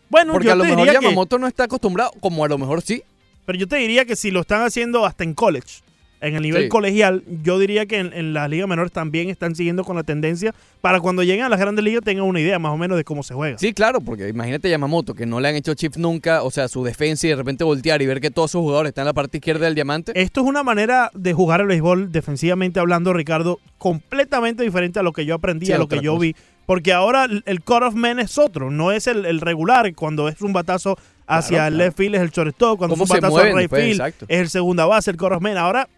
Bueno, 0.10 0.34
Porque 0.34 0.48
yo 0.48 0.54
a 0.54 0.56
lo 0.58 0.64
te 0.64 0.70
mejor 0.72 0.86
diría 0.86 1.00
que, 1.00 1.06
Yamamoto 1.06 1.38
no 1.40 1.48
está 1.48 1.64
acostumbrado, 1.66 2.12
como 2.20 2.44
a 2.44 2.48
lo 2.50 2.58
mejor 2.58 2.82
sí. 2.82 3.02
pero 3.46 3.58
yo 3.58 3.68
te 3.68 3.78
diría 3.78 4.06
que 4.06 4.16
si 4.16 4.30
lo 4.32 4.42
están 4.42 4.62
haciendo 4.64 5.06
hasta 5.06 5.24
en 5.24 5.34
college, 5.34 5.82
en 6.22 6.36
el 6.36 6.44
nivel 6.44 6.64
Sí. 6.64 6.70
colegial, 6.70 7.24
yo 7.44 7.58
diría 7.60 7.86
que 7.88 7.98
en, 7.98 8.14
en 8.14 8.34
las 8.34 8.50
ligas 8.50 8.68
menores 8.68 8.92
también 8.92 9.30
están 9.30 9.56
siguiendo 9.56 9.84
con 9.84 9.96
la 9.96 10.04
tendencia 10.04 10.54
para 10.80 11.00
cuando 11.00 11.24
lleguen 11.24 11.46
a 11.46 11.50
las 11.50 11.60
grandes 11.60 11.84
ligas 11.84 12.04
tengan 12.04 12.26
una 12.26 12.40
idea 12.40 12.60
más 12.60 12.72
o 12.72 12.78
menos 12.78 12.96
de 12.98 13.04
cómo 13.04 13.24
se 13.24 13.34
juega. 13.34 13.58
Sí, 13.58 13.74
claro, 13.74 14.00
porque 14.02 14.30
imagínate 14.30 14.70
Yamamoto, 14.70 15.14
que 15.16 15.26
no 15.26 15.40
le 15.40 15.50
han 15.50 15.56
hecho 15.56 15.74
chips 15.74 15.98
nunca, 15.98 16.44
o 16.44 16.52
sea, 16.52 16.68
su 16.68 16.84
defensa 16.84 17.28
y 17.28 17.32
de 17.32 17.36
repente 17.36 17.64
voltear 17.64 18.02
y 18.02 18.06
ver 18.06 18.22
que 18.22 18.32
todos 18.32 18.52
sus 18.52 18.62
jugadores 18.62 18.90
están 18.92 19.04
en 19.04 19.08
la 19.08 19.14
parte 19.14 19.38
izquierda 19.38 19.66
del 19.66 19.76
diamante. 19.76 20.12
Esto 20.16 20.42
es 20.42 20.48
una 20.48 20.64
manera 20.64 21.10
de 21.14 21.34
jugar 21.34 21.62
el 21.62 21.68
béisbol 21.68 22.12
defensivamente 22.12 22.80
hablando, 22.80 23.14
Ricardo, 23.14 23.60
completamente 23.78 24.64
diferente 24.64 25.00
a 25.00 25.04
lo 25.04 25.12
que 25.14 25.26
yo 25.26 25.36
aprendí, 25.36 25.66
Sí, 25.66 25.72
a 25.74 25.78
lo 25.78 25.88
que 25.88 26.00
yo 26.02 26.14
cosa. 26.14 26.22
vi. 26.22 26.36
Porque 26.66 26.94
ahora 26.94 27.26
el, 27.46 27.62
cut-off 27.64 27.96
man 27.96 28.20
es 28.20 28.38
otro, 28.38 28.72
no 28.72 28.92
es 28.92 29.08
el, 29.08 29.26
el 29.26 29.42
regular. 29.42 29.94
Cuando 29.96 30.30
es 30.30 30.42
un 30.42 30.54
batazo 30.54 30.98
hacia 31.28 31.58
Claro, 31.58 31.68
el 31.74 31.78
left 31.80 31.98
field 31.98 32.16
es 32.16 32.22
el 32.22 32.30
shortstop, 32.30 32.78
cuando 32.78 32.94
es 32.96 33.00
¿Cómo 33.00 33.14
un 33.14 33.20
batazo 33.20 33.38
al 33.40 33.48
right 33.48 33.58
después? 33.72 33.84
field 33.84 34.02
es 34.30 34.40
el 34.40 34.50
segunda 34.50 34.86
base, 34.86 35.12
el 35.12 35.18
cut-off 35.18 35.42
man. 35.42 35.58
Ahora, 35.58 35.90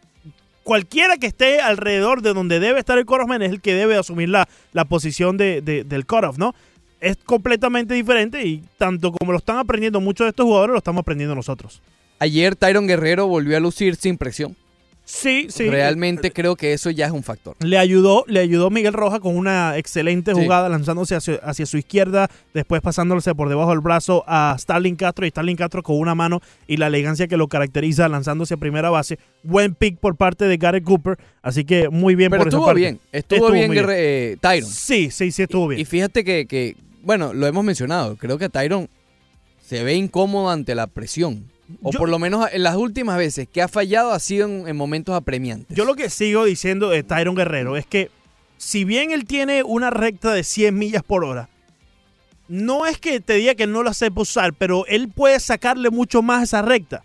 cualquiera 0.64 1.18
que 1.18 1.28
esté 1.28 1.62
alrededor 1.62 2.22
de 2.22 2.34
donde 2.34 2.60
debe 2.60 2.80
estar 2.80 2.98
el 2.98 3.06
cut-off 3.06 3.28
man 3.28 3.42
es 3.42 3.52
el 3.52 3.62
que 3.62 3.74
debe 3.74 3.96
asumir 3.98 4.30
la, 4.30 4.48
la 4.72 4.86
posición 4.86 5.38
de, 5.38 5.62
de- 5.62 5.84
del 5.84 6.06
cut-off, 6.06 6.38
¿no? 6.38 6.56
Es 7.00 7.18
completamente 7.18 7.94
diferente 7.94 8.46
y 8.46 8.64
tanto 8.78 9.12
como 9.12 9.32
lo 9.34 9.38
están 9.38 9.58
aprendiendo 9.58 10.00
muchos 10.00 10.26
de 10.26 10.30
estos 10.30 10.46
jugadores, 10.46 10.72
lo 10.72 10.78
estamos 10.78 11.02
aprendiendo 11.02 11.36
nosotros. 11.36 11.82
Ayer 12.20 12.56
Tyron 12.56 12.88
Guerrero 12.88 13.28
volvió 13.28 13.58
a 13.58 13.60
lucir 13.60 13.96
sin 13.98 14.18
presión. 14.18 14.56
Sí, 15.06 15.48
sí. 15.50 15.70
Realmente 15.70 16.32
creo 16.32 16.56
que 16.56 16.72
eso 16.72 16.90
ya 16.90 17.06
es 17.08 17.12
un 17.12 17.24
factor. 17.24 17.56
Le 17.60 17.78
ayudó, 17.78 18.24
le 18.28 18.40
ayudó 18.40 18.70
Miguel 18.70 18.94
Roja 18.94 19.20
con 19.20 19.36
una 19.36 19.78
excelente 19.78 20.34
Sí. 20.34 20.42
jugada 20.42 20.70
lanzándose 20.70 21.14
hacia, 21.16 21.36
hacia 21.44 21.66
su 21.66 21.78
izquierda, 21.78 22.30
después 22.54 22.82
pasándose 22.82 23.36
por 23.36 23.50
debajo 23.50 23.72
del 23.72 23.82
brazo 23.82 24.24
a 24.28 24.56
Starling 24.58 24.96
Castro 24.96 25.26
y 25.26 25.30
Starling 25.30 25.58
Castro 25.58 25.84
con 25.84 25.98
una 26.00 26.16
mano 26.16 26.42
y 26.68 26.78
la 26.78 26.88
elegancia 26.88 27.28
que 27.28 27.36
lo 27.36 27.50
caracteriza 27.50 28.08
lanzándose 28.08 28.54
a 28.54 28.58
primera 28.58 28.90
base. 28.90 29.20
Buen 29.44 29.76
pick 29.76 29.98
por 29.98 30.16
parte 30.16 30.46
de 30.46 30.56
Garrett 30.56 30.86
Cooper, 30.86 31.18
así 31.42 31.66
que 31.66 31.90
muy 31.90 32.16
bien 32.16 32.30
Pero 32.32 32.44
por 32.44 32.48
esa 32.48 32.56
estuvo 32.58 32.66
parte. 32.68 32.80
bien, 32.80 33.00
estuvo, 33.12 33.48
Estuvo 33.48 33.52
bien, 33.52 33.86
eh, 33.90 34.38
Tyron. 34.40 34.70
Sí, 34.70 35.12
sí, 35.12 35.32
sí 35.34 35.44
estuvo 35.44 35.68
bien. 35.68 35.82
Y 35.82 35.86
fíjate 35.86 36.24
que, 36.24 36.46
que, 36.48 36.78
bueno, 37.02 37.34
lo 37.34 37.46
hemos 37.46 37.66
mencionado, 37.66 38.16
creo 38.16 38.38
que 38.38 38.48
Tyron 38.48 38.88
se 39.62 39.84
ve 39.84 39.96
incómodo 39.96 40.50
ante 40.50 40.76
la 40.76 40.88
presión. 40.88 41.52
O 41.82 41.92
Yo- 41.92 42.00
por 42.00 42.10
lo 42.10 42.20
menos 42.20 42.48
en 42.52 42.64
las 42.64 42.76
últimas 42.76 43.18
veces 43.18 43.48
que 43.52 43.62
ha 43.62 43.68
fallado 43.68 44.12
ha 44.12 44.20
sido 44.20 44.48
en, 44.48 44.68
en 44.68 44.76
momentos 44.76 45.16
apremiantes. 45.16 45.76
Yo 45.76 45.86
lo 45.86 45.96
que 45.96 46.10
sigo 46.10 46.46
diciendo 46.46 46.90
de 46.90 47.04
Tyron 47.04 47.36
Guerrero 47.36 47.78
es 47.78 47.86
que 47.86 48.10
si 48.58 48.84
bien 48.86 49.12
él 49.12 49.26
tiene 49.26 49.64
una 49.64 49.90
recta 49.90 50.32
de 50.34 50.44
100 50.44 50.78
millas 50.78 51.04
por 51.04 51.26
hora, 51.26 51.50
no 52.48 52.86
es 52.86 52.98
que 52.98 53.20
te 53.20 53.34
diga 53.36 53.56
que 53.56 53.68
no 53.68 53.84
la 53.84 53.94
sepa 53.94 54.22
usar, 54.22 54.54
pero 54.54 54.86
él 54.88 55.10
puede 55.10 55.40
sacarle 55.40 55.90
mucho 55.90 56.22
más 56.22 56.42
a 56.42 56.44
esa 56.44 56.62
recta. 56.62 57.04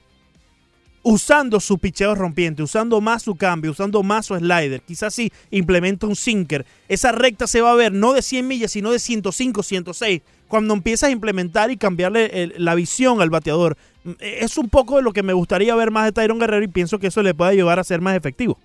Usando 1.02 1.58
su 1.60 1.78
picheo 1.78 2.14
rompiente, 2.14 2.62
usando 2.62 3.00
más 3.00 3.22
su 3.22 3.34
cambio, 3.36 3.70
usando 3.70 4.02
más 4.02 4.26
su 4.26 4.36
slider. 4.36 4.82
Quizás 4.82 5.14
si 5.14 5.32
implementa 5.50 6.06
un 6.06 6.16
sinker. 6.16 6.66
Esa 6.88 7.12
recta 7.12 7.46
se 7.46 7.60
va 7.60 7.72
a 7.72 7.76
ver 7.76 7.92
no 7.92 8.12
de 8.12 8.20
100 8.20 8.46
millas, 8.46 8.72
sino 8.72 8.90
de 8.92 8.98
105, 8.98 9.62
106. 9.62 10.20
Cuando 10.48 10.74
empiezas 10.74 11.08
a 11.08 11.12
implementar 11.12 11.70
y 11.70 11.76
cambiarle 11.76 12.26
el- 12.42 12.54
la 12.58 12.74
visión 12.74 13.20
al 13.20 13.30
bateador. 13.30 13.76
Mm, 14.04 14.12
Es 14.20 14.56
un 14.58 14.68
poco 14.68 14.96
de 14.96 15.02
lo 15.02 15.12
que 15.12 15.22
me 15.22 15.32
gustaría 15.34 15.74
ver 15.74 15.90
más 15.90 16.04
de 16.06 16.12
Tyron 16.12 16.38
Guerrero 16.38 16.64
y 16.64 16.68
pienso 16.68 16.98
que 16.98 17.08
eso 17.08 17.22
le 17.22 17.34
puede 17.34 17.52
ayudar 17.52 17.78
a 17.78 17.84
ser 17.84 18.00
más 18.00 18.16
efectivo. 18.16 18.58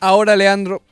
Ahora, 0.00 0.36
Leandro, 0.36 0.82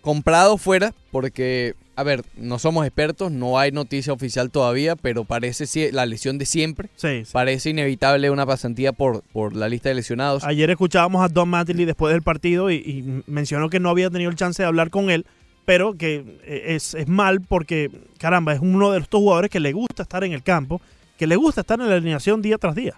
comprado 0.00 0.56
fuera, 0.56 0.94
porque, 1.10 1.74
a 1.96 2.02
ver, 2.02 2.24
no 2.36 2.58
somos 2.58 2.86
expertos, 2.86 3.30
no 3.32 3.58
hay 3.58 3.72
noticia 3.72 4.12
oficial 4.12 4.50
todavía, 4.50 4.96
pero 4.96 5.24
parece 5.24 5.92
la 5.92 6.06
lesión 6.06 6.38
de 6.38 6.46
siempre. 6.46 6.88
Sí, 6.96 7.24
sí. 7.24 7.30
Parece 7.32 7.70
inevitable 7.70 8.30
una 8.30 8.46
pasantía 8.46 8.92
por, 8.92 9.22
por 9.32 9.54
la 9.54 9.68
lista 9.68 9.88
de 9.90 9.96
lesionados. 9.96 10.44
Ayer 10.44 10.70
escuchábamos 10.70 11.22
a 11.22 11.28
Don 11.28 11.48
Mattingly 11.50 11.84
después 11.84 12.12
del 12.14 12.22
partido 12.22 12.70
y, 12.70 12.76
y 12.76 13.22
mencionó 13.26 13.68
que 13.68 13.80
no 13.80 13.90
había 13.90 14.08
tenido 14.08 14.30
el 14.30 14.36
chance 14.36 14.62
de 14.62 14.66
hablar 14.68 14.88
con 14.90 15.10
él, 15.10 15.26
pero 15.64 15.94
que 15.94 16.38
eh, 16.44 16.64
es, 16.74 16.94
es 16.94 17.08
mal 17.08 17.40
porque, 17.40 17.90
caramba, 18.18 18.52
es 18.52 18.60
uno 18.60 18.92
de 18.92 19.00
estos 19.00 19.20
jugadores 19.20 19.50
que 19.50 19.60
le 19.60 19.72
gusta 19.72 20.02
estar 20.02 20.24
en 20.24 20.32
el 20.32 20.42
campo, 20.42 20.80
que 21.18 21.26
le 21.26 21.36
gusta 21.36 21.60
estar 21.62 21.80
en 21.80 21.88
la 21.88 21.96
alineación 21.96 22.42
día 22.42 22.58
tras 22.58 22.74
día. 22.74 22.94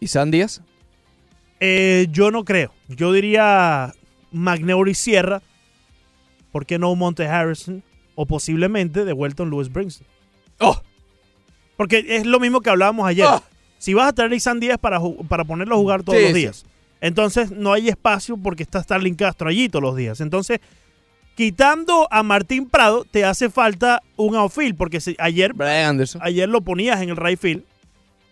¿Y 0.00 0.08
San 0.08 0.30
Díaz? 0.30 0.62
Eh, 1.60 2.06
yo 2.10 2.30
no 2.30 2.44
creo. 2.44 2.72
Yo 2.88 3.12
diría 3.12 3.92
Magneuri 4.32 4.94
Sierra, 4.94 5.42
¿por 6.50 6.66
qué 6.66 6.78
no 6.78 6.94
Monte 6.94 7.26
Harrison? 7.26 7.82
O 8.14 8.26
posiblemente 8.26 9.04
de 9.04 9.12
Welton 9.12 9.50
Lewis 9.50 9.72
Brinson. 9.72 10.06
¡Oh! 10.60 10.80
Porque 11.76 12.04
es 12.08 12.26
lo 12.26 12.40
mismo 12.40 12.60
que 12.60 12.70
hablábamos 12.70 13.06
ayer. 13.06 13.26
¡Ah! 13.28 13.42
Si 13.78 13.94
vas 13.94 14.08
a 14.08 14.12
traer 14.12 14.32
a 14.32 14.34
Isan 14.36 14.60
Díaz 14.60 14.78
para, 14.78 15.00
para 15.28 15.44
ponerlo 15.44 15.74
a 15.74 15.78
jugar 15.78 16.02
todos 16.02 16.18
Sí, 16.18 16.24
los 16.24 16.32
sí. 16.34 16.38
días, 16.38 16.64
entonces 17.00 17.50
no 17.50 17.72
hay 17.72 17.88
espacio 17.88 18.36
porque 18.36 18.62
está 18.62 18.80
Starling 18.82 19.16
Castro 19.16 19.48
allí 19.48 19.68
todos 19.68 19.82
los 19.82 19.96
días. 19.96 20.20
Entonces, 20.20 20.60
quitando 21.34 22.06
a 22.10 22.22
Martín 22.22 22.68
Prado, 22.68 23.04
te 23.10 23.24
hace 23.24 23.50
falta 23.50 24.02
un 24.16 24.34
outfield, 24.36 24.76
porque 24.76 25.00
si- 25.00 25.16
ayer, 25.18 25.52
Brian 25.54 25.90
Anderson. 25.90 26.20
ayer 26.24 26.48
lo 26.48 26.60
ponías 26.60 27.00
en 27.02 27.10
el 27.10 27.16
right 27.16 27.38
field 27.38 27.62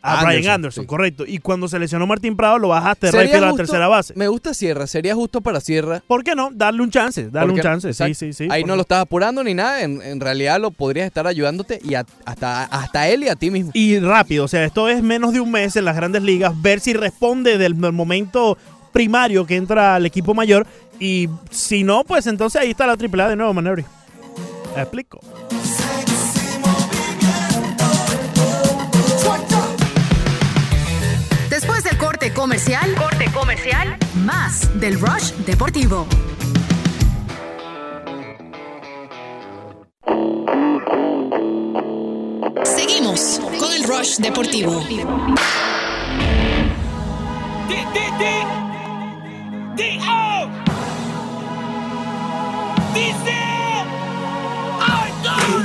A 0.03 0.13
Anderson, 0.21 0.29
Brian 0.41 0.55
Anderson, 0.55 0.85
sí. 0.85 0.87
correcto. 0.89 1.25
Y 1.27 1.39
cuando 1.39 1.69
se 1.69 1.79
lesionó 1.79 2.07
Martín 2.07 2.35
Prado, 2.35 2.59
lo 2.59 2.69
bajaste 2.69 3.07
de 3.09 3.13
Sería 3.13 3.23
right 3.27 3.33
field 3.35 3.45
a 3.45 3.51
la 3.51 3.57
tercera 3.57 3.87
base. 3.89 4.15
Me 4.17 4.29
gusta 4.29 4.55
Sierra, 4.55 4.87
sería 4.87 5.15
justo 5.15 5.43
para 5.43 5.61
Sierra. 5.61 6.03
¿Por 6.07 6.25
qué 6.25 6.35
no? 6.35 6.49
Darle 6.53 6.83
un 6.83 6.91
chance, 6.91 7.29
darle 7.31 7.53
un 7.53 7.61
chance. 7.61 7.87
exacto. 7.89 8.15
Sí, 8.15 8.33
sí, 8.33 8.45
sí. 8.45 8.49
Ahí 8.51 8.63
¿por 8.63 8.69
no 8.69 8.75
qué? 8.75 8.77
lo 8.77 8.83
estás 8.83 9.01
apurando 9.03 9.45
ni 9.45 9.53
nada, 9.53 9.83
en, 9.83 10.01
en 10.01 10.19
realidad 10.21 10.59
lo 10.59 10.71
podrías 10.71 11.07
estar 11.07 11.27
ayudándote 11.27 11.81
y 11.85 11.95
a- 11.97 12.07
hasta, 12.25 12.65
hasta 12.65 13.09
él 13.09 13.25
y 13.25 13.29
a 13.29 13.37
ti 13.37 13.51
mismo. 13.51 13.73
Y 13.75 13.99
rápido, 13.99 14.45
o 14.45 14.49
sea, 14.49 14.65
esto 14.65 14.89
es 14.89 15.03
menos 15.03 15.35
de 15.35 15.41
un 15.41 15.51
mes 15.51 15.77
en 15.77 15.85
las 15.85 15.97
grandes 15.97 16.23
ligas, 16.23 16.53
ver 16.63 16.81
si 16.81 16.95
responde 16.95 17.59
del 17.59 17.75
momento 17.75 18.57
primario 18.93 19.45
que 19.47 19.57
entra 19.57 19.97
al 19.97 20.07
equipo 20.07 20.33
mayor. 20.35 20.67
Y 21.01 21.31
si 21.51 21.83
no, 21.83 22.05
pues 22.05 22.27
entonces 22.27 22.61
ahí 22.61 22.71
está 22.71 22.87
la 22.87 22.93
AAA 22.93 23.31
de 23.31 23.37
nuevo, 23.37 23.55
Manebri. 23.55 23.87
Explico. 24.77 25.21
Después 31.49 31.85
del 31.85 31.97
corte 31.97 32.33
comercial, 32.35 32.95
corte 32.95 33.25
comercial, 33.33 33.97
más 34.25 34.79
del 34.79 35.01
Rush 35.01 35.33
Deportivo. 35.47 36.07
Seguimos 42.63 43.41
con 43.59 43.73
el 43.73 43.85
Rush 43.85 44.19
Deportivo. 44.19 44.83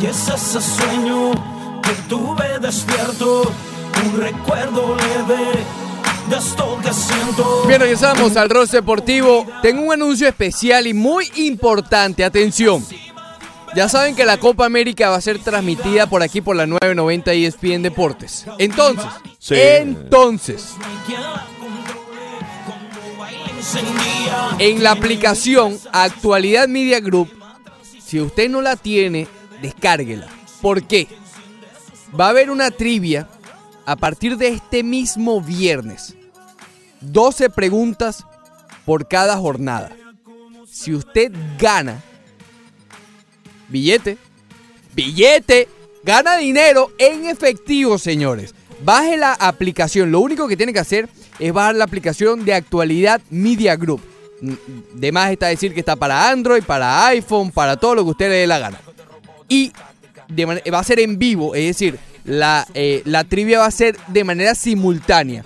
Y 0.01 0.05
es 0.05 0.27
ese 0.27 0.61
sueño 0.61 1.31
que 1.81 1.91
tuve 2.09 2.59
despierto, 2.59 3.51
un 4.03 4.19
recuerdo 4.21 4.95
leve 4.95 5.63
de 6.29 6.35
esto 6.37 6.77
que 6.83 6.91
siento. 6.93 7.63
Bien, 7.67 7.79
regresamos 7.79 8.35
al 8.35 8.49
Ross 8.49 8.71
Deportivo. 8.71 9.45
Tengo 9.61 9.83
un 9.83 9.93
anuncio 9.93 10.27
especial 10.27 10.87
y 10.87 10.93
muy 10.93 11.31
importante. 11.35 12.23
Atención. 12.23 12.85
Ya 13.75 13.89
saben 13.89 14.15
que 14.15 14.25
la 14.25 14.37
Copa 14.37 14.65
América 14.65 15.09
va 15.09 15.17
a 15.17 15.21
ser 15.21 15.39
transmitida 15.39 16.07
por 16.07 16.23
aquí 16.23 16.39
por 16.41 16.55
la 16.55 16.65
990 16.65 17.33
ESPN 17.33 17.81
Deportes. 17.83 18.45
Entonces, 18.57 19.05
Sí. 19.37 19.55
entonces, 19.57 20.75
en 24.59 24.83
la 24.83 24.91
aplicación 24.91 25.79
Actualidad 25.91 26.67
Media 26.67 26.99
Group, 26.99 27.29
si 28.03 28.19
usted 28.19 28.49
no 28.49 28.61
la 28.61 28.75
tiene, 28.75 29.27
descárguela. 29.61 30.27
¿Por 30.61 30.83
qué? 30.83 31.07
Va 32.17 32.27
a 32.27 32.29
haber 32.29 32.49
una 32.49 32.71
trivia 32.71 33.27
a 33.85 33.95
partir 33.95 34.37
de 34.37 34.49
este 34.49 34.83
mismo 34.83 35.41
viernes. 35.41 36.15
12 37.01 37.49
preguntas 37.49 38.25
por 38.85 39.07
cada 39.07 39.37
jornada. 39.37 39.91
Si 40.69 40.93
usted 40.93 41.31
gana, 41.57 42.03
billete, 43.69 44.17
billete, 44.93 45.67
gana 46.03 46.37
dinero 46.37 46.91
en 46.97 47.25
efectivo, 47.25 47.97
señores. 47.97 48.53
Baje 48.83 49.17
la 49.17 49.33
aplicación. 49.33 50.11
Lo 50.11 50.19
único 50.19 50.47
que 50.47 50.57
tiene 50.57 50.73
que 50.73 50.79
hacer 50.79 51.09
bajar 51.51 51.75
la 51.75 51.83
aplicación 51.83 52.45
de 52.45 52.53
actualidad 52.53 53.21
Media 53.29 53.75
Group. 53.75 54.01
Mm, 54.41 54.53
De 54.93 55.11
más 55.11 55.31
está 55.31 55.47
decir 55.47 55.73
que 55.73 55.79
está 55.79 55.95
para 55.95 56.29
Android, 56.29 56.63
para 56.63 57.07
iPhone, 57.07 57.51
para 57.51 57.77
todo 57.77 57.95
lo 57.95 58.03
que 58.03 58.11
usted 58.11 58.29
le 58.29 58.35
dé 58.35 58.47
la 58.47 58.59
gana. 58.59 58.79
Y 59.47 59.71
va 60.73 60.79
a 60.79 60.83
ser 60.83 60.99
en 60.99 61.17
vivo, 61.17 61.55
es 61.55 61.65
decir, 61.65 61.99
la, 62.23 62.67
eh, 62.73 63.01
la 63.05 63.23
trivia 63.23 63.59
va 63.59 63.65
a 63.65 63.71
ser 63.71 63.97
de 64.07 64.23
manera 64.23 64.55
simultánea. 64.55 65.45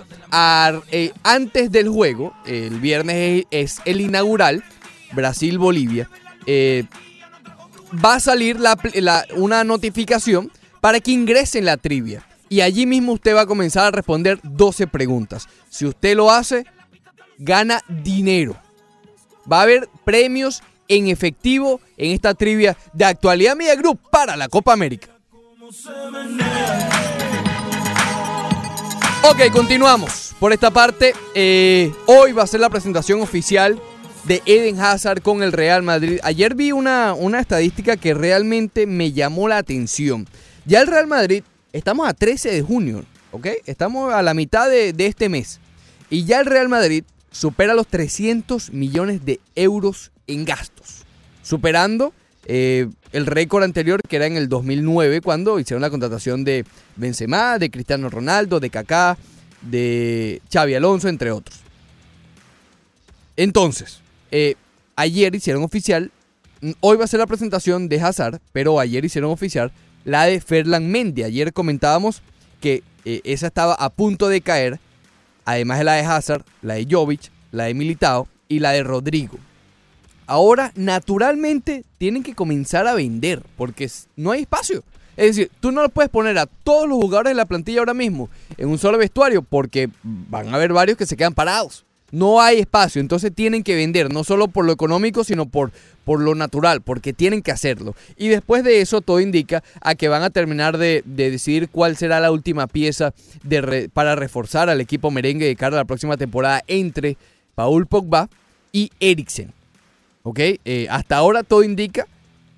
Eh, 0.90 1.12
antes 1.22 1.70
del 1.70 1.88
juego, 1.88 2.32
el 2.46 2.80
viernes 2.80 3.44
es, 3.50 3.76
es 3.78 3.82
el 3.84 4.00
inaugural, 4.00 4.64
Brasil-Bolivia, 5.12 6.08
eh, 6.46 6.84
va 8.04 8.14
a 8.14 8.20
salir 8.20 8.56
una 9.36 9.64
notificación 9.64 10.50
para 10.80 11.00
que 11.00 11.10
ingrese 11.10 11.58
en 11.58 11.66
la 11.66 11.76
trivia. 11.76 12.24
Y 12.50 12.62
allí 12.62 12.84
mismo 12.84 13.12
usted 13.12 13.36
va 13.36 13.42
a 13.42 13.46
comenzar 13.46 13.86
a 13.86 13.90
responder 13.92 14.40
12 14.42 14.88
preguntas. 14.88 15.46
Si 15.68 15.86
usted 15.86 16.16
lo 16.16 16.32
hace, 16.32 16.66
gana 17.38 17.80
dinero. 17.88 18.56
Va 19.50 19.60
a 19.60 19.62
haber 19.62 19.88
premios 20.04 20.60
en 20.88 21.06
efectivo 21.06 21.80
en 21.96 22.10
esta 22.10 22.34
trivia 22.34 22.76
de 22.92 23.04
Actualidad 23.04 23.54
Media 23.54 23.76
Group 23.76 24.00
para 24.10 24.36
la 24.36 24.48
Copa 24.48 24.72
América. 24.72 25.06
Ok, 29.22 29.52
continuamos. 29.52 30.34
Por 30.40 30.52
esta 30.52 30.72
parte, 30.72 31.14
eh, 31.36 31.92
hoy 32.06 32.32
va 32.32 32.42
a 32.42 32.48
ser 32.48 32.58
la 32.58 32.68
presentación 32.68 33.22
oficial 33.22 33.80
de 34.24 34.42
Eden 34.44 34.80
Hazard 34.80 35.22
con 35.22 35.44
el 35.44 35.52
Real 35.52 35.84
Madrid. 35.84 36.18
Ayer 36.24 36.56
vi 36.56 36.72
una, 36.72 37.14
una 37.14 37.38
estadística 37.38 37.96
que 37.96 38.12
realmente 38.12 38.88
me 38.88 39.12
llamó 39.12 39.46
la 39.46 39.58
atención. 39.58 40.26
Ya 40.64 40.80
el 40.80 40.88
Real 40.88 41.06
Madrid, 41.06 41.44
estamos 41.72 42.08
a 42.08 42.14
13 42.14 42.50
de 42.50 42.62
junio, 42.62 43.04
¿ok? 43.32 43.46
Estamos 43.66 44.12
a 44.12 44.22
la 44.22 44.34
mitad 44.34 44.68
de, 44.68 44.94
este 44.98 45.28
mes. 45.28 45.60
Y 46.08 46.24
ya 46.24 46.40
el 46.40 46.46
Real 46.46 46.68
Madrid 46.68 47.04
supera 47.30 47.74
los 47.74 47.86
300 47.86 48.72
millones 48.72 49.24
de 49.24 49.40
euros 49.54 50.10
en 50.26 50.44
gastos. 50.44 51.04
Superando 51.42 52.12
eh, 52.46 52.88
el 53.12 53.26
récord 53.26 53.62
anterior 53.62 54.02
que 54.02 54.16
era 54.16 54.26
en 54.26 54.36
el 54.36 54.48
2009 54.48 55.20
cuando 55.20 55.58
hicieron 55.58 55.82
la 55.82 55.90
contratación 55.90 56.44
de 56.44 56.64
Benzema, 56.96 57.58
de 57.58 57.70
Cristiano 57.70 58.10
Ronaldo, 58.10 58.60
de 58.60 58.70
Kaká, 58.70 59.16
de 59.62 60.42
Xavi 60.52 60.74
Alonso, 60.74 61.08
entre 61.08 61.30
otros. 61.30 61.60
Entonces, 63.36 64.00
eh, 64.30 64.56
ayer 64.96 65.34
hicieron 65.34 65.62
oficial, 65.62 66.10
hoy 66.80 66.96
va 66.96 67.04
a 67.04 67.08
ser 67.08 67.20
la 67.20 67.26
presentación 67.26 67.88
de 67.88 68.00
Hazard, 68.00 68.40
pero 68.52 68.80
ayer 68.80 69.04
hicieron 69.04 69.30
oficial 69.30 69.72
la 70.04 70.24
de 70.24 70.40
Ferland 70.40 70.86
Mendy. 70.86 71.22
Ayer 71.22 71.52
comentábamos 71.52 72.22
que 72.60 72.82
eh, 73.04 73.20
esa 73.24 73.48
estaba 73.48 73.74
a 73.74 73.90
punto 73.90 74.28
de 74.28 74.40
caer, 74.40 74.78
además 75.44 75.78
de 75.78 75.84
la 75.84 75.94
de 75.94 76.02
Hazard, 76.02 76.44
la 76.62 76.74
de 76.74 76.86
Jovic, 76.88 77.30
la 77.52 77.64
de 77.64 77.74
Militao 77.74 78.28
y 78.48 78.58
la 78.58 78.72
de 78.72 78.82
Rodrigo. 78.82 79.38
Ahora, 80.26 80.72
naturalmente, 80.76 81.84
tienen 81.98 82.22
que 82.22 82.34
comenzar 82.34 82.86
a 82.86 82.94
vender, 82.94 83.42
porque 83.56 83.90
no 84.16 84.30
hay 84.30 84.42
espacio. 84.42 84.84
Es 85.16 85.36
decir, 85.36 85.50
tú 85.60 85.72
no 85.72 85.82
lo 85.82 85.88
puedes 85.88 86.10
poner 86.10 86.38
a 86.38 86.46
todos 86.46 86.88
los 86.88 86.98
jugadores 86.98 87.32
de 87.32 87.34
la 87.34 87.46
plantilla 87.46 87.80
ahora 87.80 87.94
mismo 87.94 88.30
en 88.56 88.68
un 88.68 88.78
solo 88.78 88.96
vestuario, 88.96 89.42
porque 89.42 89.90
van 90.02 90.48
a 90.48 90.54
haber 90.54 90.72
varios 90.72 90.96
que 90.96 91.06
se 91.06 91.16
quedan 91.16 91.34
parados. 91.34 91.84
No 92.12 92.40
hay 92.40 92.58
espacio, 92.58 93.00
entonces 93.00 93.32
tienen 93.34 93.62
que 93.62 93.74
vender, 93.74 94.12
no 94.12 94.24
solo 94.24 94.48
por 94.48 94.64
lo 94.64 94.72
económico, 94.72 95.24
sino 95.24 95.46
por, 95.46 95.70
por 96.04 96.20
lo 96.20 96.34
natural, 96.34 96.80
porque 96.80 97.12
tienen 97.12 97.42
que 97.42 97.52
hacerlo. 97.52 97.94
Y 98.16 98.28
después 98.28 98.64
de 98.64 98.80
eso, 98.80 99.00
todo 99.00 99.20
indica 99.20 99.62
a 99.80 99.94
que 99.94 100.08
van 100.08 100.22
a 100.22 100.30
terminar 100.30 100.78
de, 100.78 101.02
de 101.04 101.30
decidir 101.30 101.68
cuál 101.68 101.96
será 101.96 102.20
la 102.20 102.32
última 102.32 102.66
pieza 102.66 103.14
de 103.44 103.90
para 103.92 104.16
reforzar 104.16 104.70
al 104.70 104.80
equipo 104.80 105.10
merengue 105.10 105.46
de 105.46 105.56
cara 105.56 105.76
a 105.76 105.80
la 105.80 105.84
próxima 105.84 106.16
temporada 106.16 106.62
entre 106.66 107.16
Paul 107.54 107.86
Pogba 107.86 108.28
y 108.72 108.90
Eriksen. 109.00 109.52
¿Ok? 110.22 110.38
Eh, 110.38 110.86
hasta 110.90 111.16
ahora 111.16 111.42
todo 111.42 111.62
indica 111.62 112.06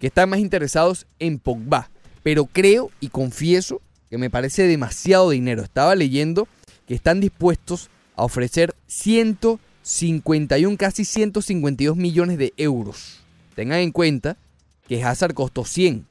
que 0.00 0.08
están 0.08 0.30
más 0.30 0.40
interesados 0.40 1.06
en 1.18 1.38
Pogba. 1.38 1.90
Pero 2.22 2.46
creo 2.46 2.90
y 3.00 3.08
confieso 3.08 3.80
que 4.10 4.18
me 4.18 4.30
parece 4.30 4.66
demasiado 4.66 5.30
dinero. 5.30 5.62
Estaba 5.62 5.94
leyendo 5.94 6.48
que 6.86 6.94
están 6.94 7.20
dispuestos 7.20 7.88
a 8.16 8.24
ofrecer 8.24 8.74
151, 8.86 10.76
casi 10.76 11.04
152 11.04 11.96
millones 11.96 12.38
de 12.38 12.52
euros. 12.56 13.20
Tengan 13.54 13.80
en 13.80 13.92
cuenta 13.92 14.36
que 14.88 15.02
Hazard 15.02 15.34
costó 15.34 15.64
100. 15.64 16.06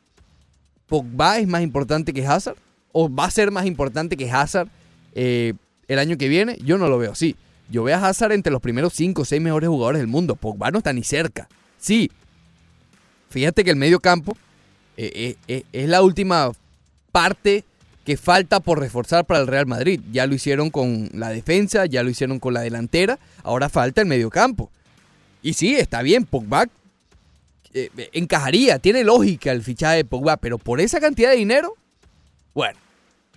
¿Pogba 0.87 1.39
es 1.39 1.47
más 1.47 1.61
importante 1.61 2.13
que 2.13 2.25
Hazard? 2.25 2.57
¿O 2.91 3.13
va 3.13 3.25
a 3.25 3.31
ser 3.31 3.51
más 3.51 3.65
importante 3.65 4.17
que 4.17 4.29
Hazard 4.29 4.67
eh, 5.15 5.53
el 5.87 5.99
año 5.99 6.17
que 6.17 6.27
viene? 6.27 6.57
Yo 6.63 6.77
no 6.77 6.87
lo 6.87 6.97
veo 6.97 7.11
así. 7.11 7.35
Yo 7.69 7.83
veo 7.83 7.95
a 7.95 8.09
Hazard 8.09 8.33
entre 8.33 8.51
los 8.51 8.61
primeros 8.61 8.93
5 8.93 9.21
o 9.21 9.25
6 9.25 9.41
mejores 9.41 9.69
jugadores 9.69 9.99
del 9.99 10.07
mundo. 10.07 10.35
Pogba 10.35 10.71
no 10.71 10.79
está 10.79 10.91
ni 10.91 11.03
cerca. 11.03 11.47
Sí. 11.77 12.11
Fíjate 13.29 13.63
que 13.63 13.69
el 13.69 13.77
medio 13.77 14.01
campo 14.01 14.35
eh, 14.97 15.37
eh, 15.47 15.63
es 15.71 15.87
la 15.87 16.01
última 16.01 16.51
parte 17.11 17.63
que 18.05 18.17
falta 18.17 18.59
por 18.59 18.79
reforzar 18.79 19.25
para 19.25 19.41
el 19.41 19.47
Real 19.47 19.67
Madrid. 19.67 20.01
Ya 20.11 20.25
lo 20.27 20.35
hicieron 20.35 20.69
con 20.69 21.09
la 21.13 21.29
defensa, 21.29 21.85
ya 21.85 22.03
lo 22.03 22.09
hicieron 22.09 22.39
con 22.39 22.53
la 22.53 22.61
delantera, 22.61 23.19
ahora 23.43 23.69
falta 23.69 24.01
el 24.01 24.07
medio 24.07 24.29
campo. 24.29 24.69
Y 25.41 25.53
sí, 25.53 25.75
está 25.75 26.01
bien, 26.01 26.25
Pogba 26.25 26.67
eh, 27.73 27.89
eh, 27.97 28.09
encajaría, 28.13 28.79
tiene 28.79 29.03
lógica 29.03 29.51
el 29.51 29.63
fichaje 29.63 29.97
de 29.97 30.05
Pogba, 30.05 30.37
pero 30.37 30.57
por 30.57 30.81
esa 30.81 30.99
cantidad 30.99 31.31
de 31.31 31.37
dinero, 31.37 31.75
bueno, 32.53 32.77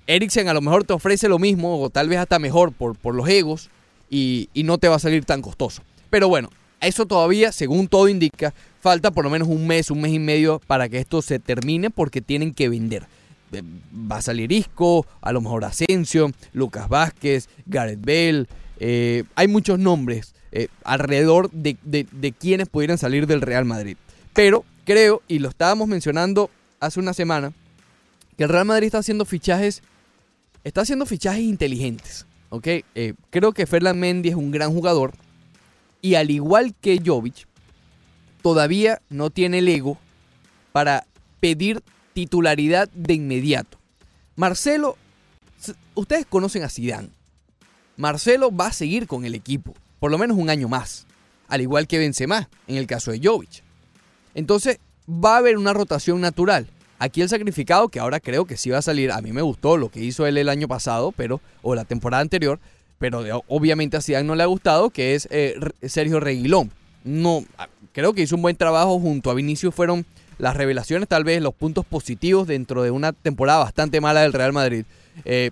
Eriksen 0.06 0.48
a 0.48 0.54
lo 0.54 0.60
mejor 0.60 0.84
te 0.84 0.92
ofrece 0.92 1.28
lo 1.28 1.38
mismo 1.38 1.80
o 1.80 1.90
tal 1.90 2.08
vez 2.08 2.18
hasta 2.18 2.38
mejor 2.38 2.72
por, 2.72 2.96
por 2.96 3.14
los 3.14 3.28
egos 3.28 3.70
y, 4.10 4.48
y 4.52 4.64
no 4.64 4.78
te 4.78 4.88
va 4.88 4.96
a 4.96 4.98
salir 5.00 5.24
tan 5.24 5.40
costoso. 5.40 5.82
Pero 6.10 6.28
bueno, 6.28 6.50
eso 6.80 7.06
todavía, 7.06 7.52
según 7.52 7.88
todo 7.88 8.08
indica, 8.08 8.52
falta 8.80 9.10
por 9.10 9.24
lo 9.24 9.30
menos 9.30 9.48
un 9.48 9.66
mes, 9.66 9.90
un 9.90 10.00
mes 10.00 10.12
y 10.12 10.18
medio 10.18 10.60
para 10.66 10.88
que 10.88 10.98
esto 10.98 11.22
se 11.22 11.38
termine 11.38 11.90
porque 11.90 12.20
tienen 12.20 12.52
que 12.52 12.68
vender. 12.68 13.06
Eh, 13.54 13.62
va 13.94 14.16
a 14.16 14.22
salir 14.22 14.52
Isco, 14.52 15.06
a 15.20 15.32
lo 15.32 15.40
mejor 15.40 15.64
Asensio, 15.64 16.30
Lucas 16.52 16.88
Vázquez, 16.88 17.48
Gareth 17.66 18.00
Bale. 18.00 18.46
eh, 18.78 19.24
hay 19.34 19.48
muchos 19.48 19.78
nombres 19.78 20.34
eh, 20.52 20.68
alrededor 20.84 21.50
de, 21.50 21.76
de, 21.82 22.32
quienes 22.32 22.68
pudieran 22.68 22.98
salir 22.98 23.26
del 23.26 23.40
Real 23.40 23.64
Madrid. 23.64 23.96
Pero 24.32 24.64
creo, 24.84 25.22
y 25.28 25.38
lo 25.38 25.48
estábamos 25.48 25.88
mencionando 25.88 26.50
hace 26.80 27.00
una 27.00 27.14
semana, 27.14 27.52
que 28.36 28.44
el 28.44 28.50
Real 28.50 28.64
Madrid 28.64 28.86
está 28.86 28.98
haciendo 28.98 29.24
fichajes, 29.24 29.82
está 30.64 30.82
haciendo 30.82 31.06
fichajes 31.06 31.42
inteligentes. 31.42 32.26
¿ok? 32.50 32.68
Creo 33.30 33.52
que 33.52 33.66
Ferland 33.66 33.98
Mendy 33.98 34.28
es 34.28 34.34
un 34.34 34.50
gran 34.50 34.72
jugador 34.72 35.14
y 36.00 36.16
al 36.16 36.30
igual 36.30 36.74
que 36.80 37.00
Jovic, 37.04 37.46
todavía 38.42 39.00
no 39.08 39.30
tiene 39.30 39.58
el 39.58 39.68
ego 39.68 39.98
para 40.70 41.06
pedir 41.40 41.82
titularidad 42.14 42.88
de 42.94 43.14
inmediato. 43.14 43.78
Marcelo, 44.36 44.96
ustedes 45.94 46.26
conocen 46.26 46.62
a 46.62 46.68
Zidane. 46.68 47.10
Marcelo 47.96 48.54
va 48.54 48.68
a 48.68 48.72
seguir 48.72 49.06
con 49.06 49.24
el 49.24 49.34
equipo, 49.34 49.74
por 50.00 50.10
lo 50.10 50.18
menos 50.18 50.38
un 50.38 50.50
año 50.50 50.68
más, 50.68 51.06
al 51.48 51.60
igual 51.60 51.86
que 51.86 51.98
Benzema 51.98 52.48
en 52.66 52.76
el 52.76 52.86
caso 52.86 53.12
de 53.12 53.20
Jovic. 53.22 53.62
Entonces, 54.34 54.78
va 55.08 55.34
a 55.34 55.38
haber 55.38 55.58
una 55.58 55.72
rotación 55.72 56.20
natural. 56.20 56.66
Aquí 56.98 57.20
el 57.20 57.28
sacrificado, 57.28 57.88
que 57.88 58.00
ahora 58.00 58.20
creo 58.20 58.46
que 58.46 58.56
sí 58.56 58.70
va 58.70 58.78
a 58.78 58.82
salir, 58.82 59.12
a 59.12 59.20
mí 59.20 59.32
me 59.32 59.42
gustó 59.42 59.76
lo 59.76 59.90
que 59.90 60.00
hizo 60.00 60.26
él 60.26 60.38
el 60.38 60.48
año 60.48 60.68
pasado, 60.68 61.12
pero 61.12 61.40
o 61.62 61.74
la 61.74 61.84
temporada 61.84 62.22
anterior, 62.22 62.58
pero 62.98 63.42
obviamente 63.48 63.96
a 63.96 64.00
Zidane 64.00 64.24
no 64.24 64.34
le 64.34 64.42
ha 64.42 64.46
gustado, 64.46 64.90
que 64.90 65.14
es 65.14 65.28
eh, 65.30 65.56
Sergio 65.82 66.20
Reguilón. 66.20 66.70
No, 67.04 67.44
creo 67.92 68.14
que 68.14 68.22
hizo 68.22 68.36
un 68.36 68.42
buen 68.42 68.56
trabajo 68.56 68.98
junto 68.98 69.30
a 69.30 69.34
Vinicius, 69.34 69.74
fueron 69.74 70.06
las 70.38 70.56
revelaciones, 70.56 71.08
tal 71.08 71.24
vez 71.24 71.42
los 71.42 71.54
puntos 71.54 71.84
positivos 71.84 72.46
dentro 72.46 72.82
de 72.82 72.90
una 72.90 73.12
temporada 73.12 73.60
bastante 73.60 74.00
mala 74.00 74.22
del 74.22 74.32
Real 74.32 74.52
Madrid. 74.52 74.84
Eh, 75.24 75.50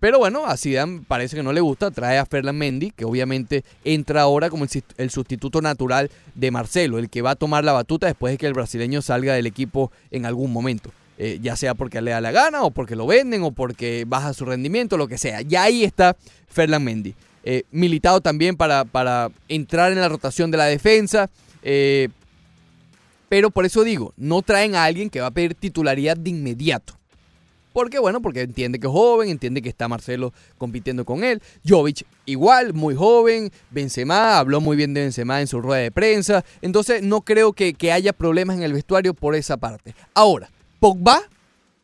pero 0.00 0.18
bueno, 0.18 0.46
a 0.46 0.56
Zidane 0.56 1.02
parece 1.08 1.34
que 1.36 1.42
no 1.42 1.52
le 1.52 1.60
gusta, 1.60 1.90
trae 1.90 2.18
a 2.18 2.26
Ferland 2.26 2.58
Mendy, 2.58 2.92
que 2.92 3.04
obviamente 3.04 3.64
entra 3.84 4.22
ahora 4.22 4.48
como 4.48 4.64
el, 4.96 5.10
sustituto 5.10 5.60
natural 5.60 6.10
de 6.36 6.50
Marcelo, 6.52 6.98
el 6.98 7.10
que 7.10 7.20
va 7.20 7.32
a 7.32 7.36
tomar 7.36 7.64
la 7.64 7.72
batuta 7.72 8.06
después 8.06 8.32
de 8.32 8.38
que 8.38 8.46
el 8.46 8.54
brasileño 8.54 9.02
salga 9.02 9.34
del 9.34 9.46
equipo 9.46 9.90
en 10.12 10.24
algún 10.24 10.52
momento. 10.52 10.92
Eh, 11.20 11.40
ya 11.42 11.56
sea 11.56 11.74
porque 11.74 12.00
le 12.00 12.12
da 12.12 12.20
la 12.20 12.30
gana, 12.30 12.62
o 12.62 12.70
porque 12.70 12.94
lo 12.94 13.08
venden, 13.08 13.42
o 13.42 13.50
porque 13.50 14.04
baja 14.06 14.32
su 14.34 14.44
rendimiento, 14.44 14.96
lo 14.96 15.08
que 15.08 15.18
sea. 15.18 15.42
Ya 15.42 15.64
ahí 15.64 15.82
está 15.82 16.16
Ferland 16.46 16.84
Mendy. 16.84 17.14
Eh, 17.42 17.64
militado 17.72 18.20
también 18.20 18.56
para, 18.56 18.84
para 18.84 19.30
entrar 19.48 19.90
en 19.90 20.00
la 20.00 20.08
rotación 20.08 20.52
de 20.52 20.58
la 20.58 20.66
defensa. 20.66 21.28
Pero 23.28 23.50
por 23.50 23.64
eso 23.66 23.84
digo, 23.84 24.12
no 24.16 24.42
traen 24.42 24.74
a 24.74 24.84
alguien 24.84 25.10
que 25.10 25.20
va 25.20 25.28
a 25.28 25.30
pedir 25.30 25.54
titularidad 25.54 26.16
de 26.16 26.30
inmediato. 26.30 26.98
¿Por 27.72 27.90
qué? 27.90 27.98
Bueno, 27.98 28.20
porque 28.20 28.40
entiende 28.40 28.80
que 28.80 28.86
es 28.86 28.92
joven, 28.92 29.28
entiende 29.28 29.62
que 29.62 29.68
está 29.68 29.86
Marcelo 29.86 30.32
compitiendo 30.56 31.04
con 31.04 31.22
él. 31.22 31.40
Jovic 31.64 32.04
igual, 32.24 32.74
muy 32.74 32.96
joven. 32.96 33.52
Benzema, 33.70 34.38
habló 34.38 34.60
muy 34.60 34.76
bien 34.76 34.94
de 34.94 35.02
Benzema 35.02 35.40
en 35.40 35.46
su 35.46 35.60
rueda 35.60 35.82
de 35.82 35.92
prensa. 35.92 36.44
Entonces 36.60 37.02
no 37.02 37.20
creo 37.20 37.52
que, 37.52 37.74
que 37.74 37.92
haya 37.92 38.12
problemas 38.12 38.56
en 38.56 38.64
el 38.64 38.72
vestuario 38.72 39.14
por 39.14 39.36
esa 39.36 39.58
parte. 39.58 39.94
Ahora, 40.14 40.50
Pogba 40.80 41.20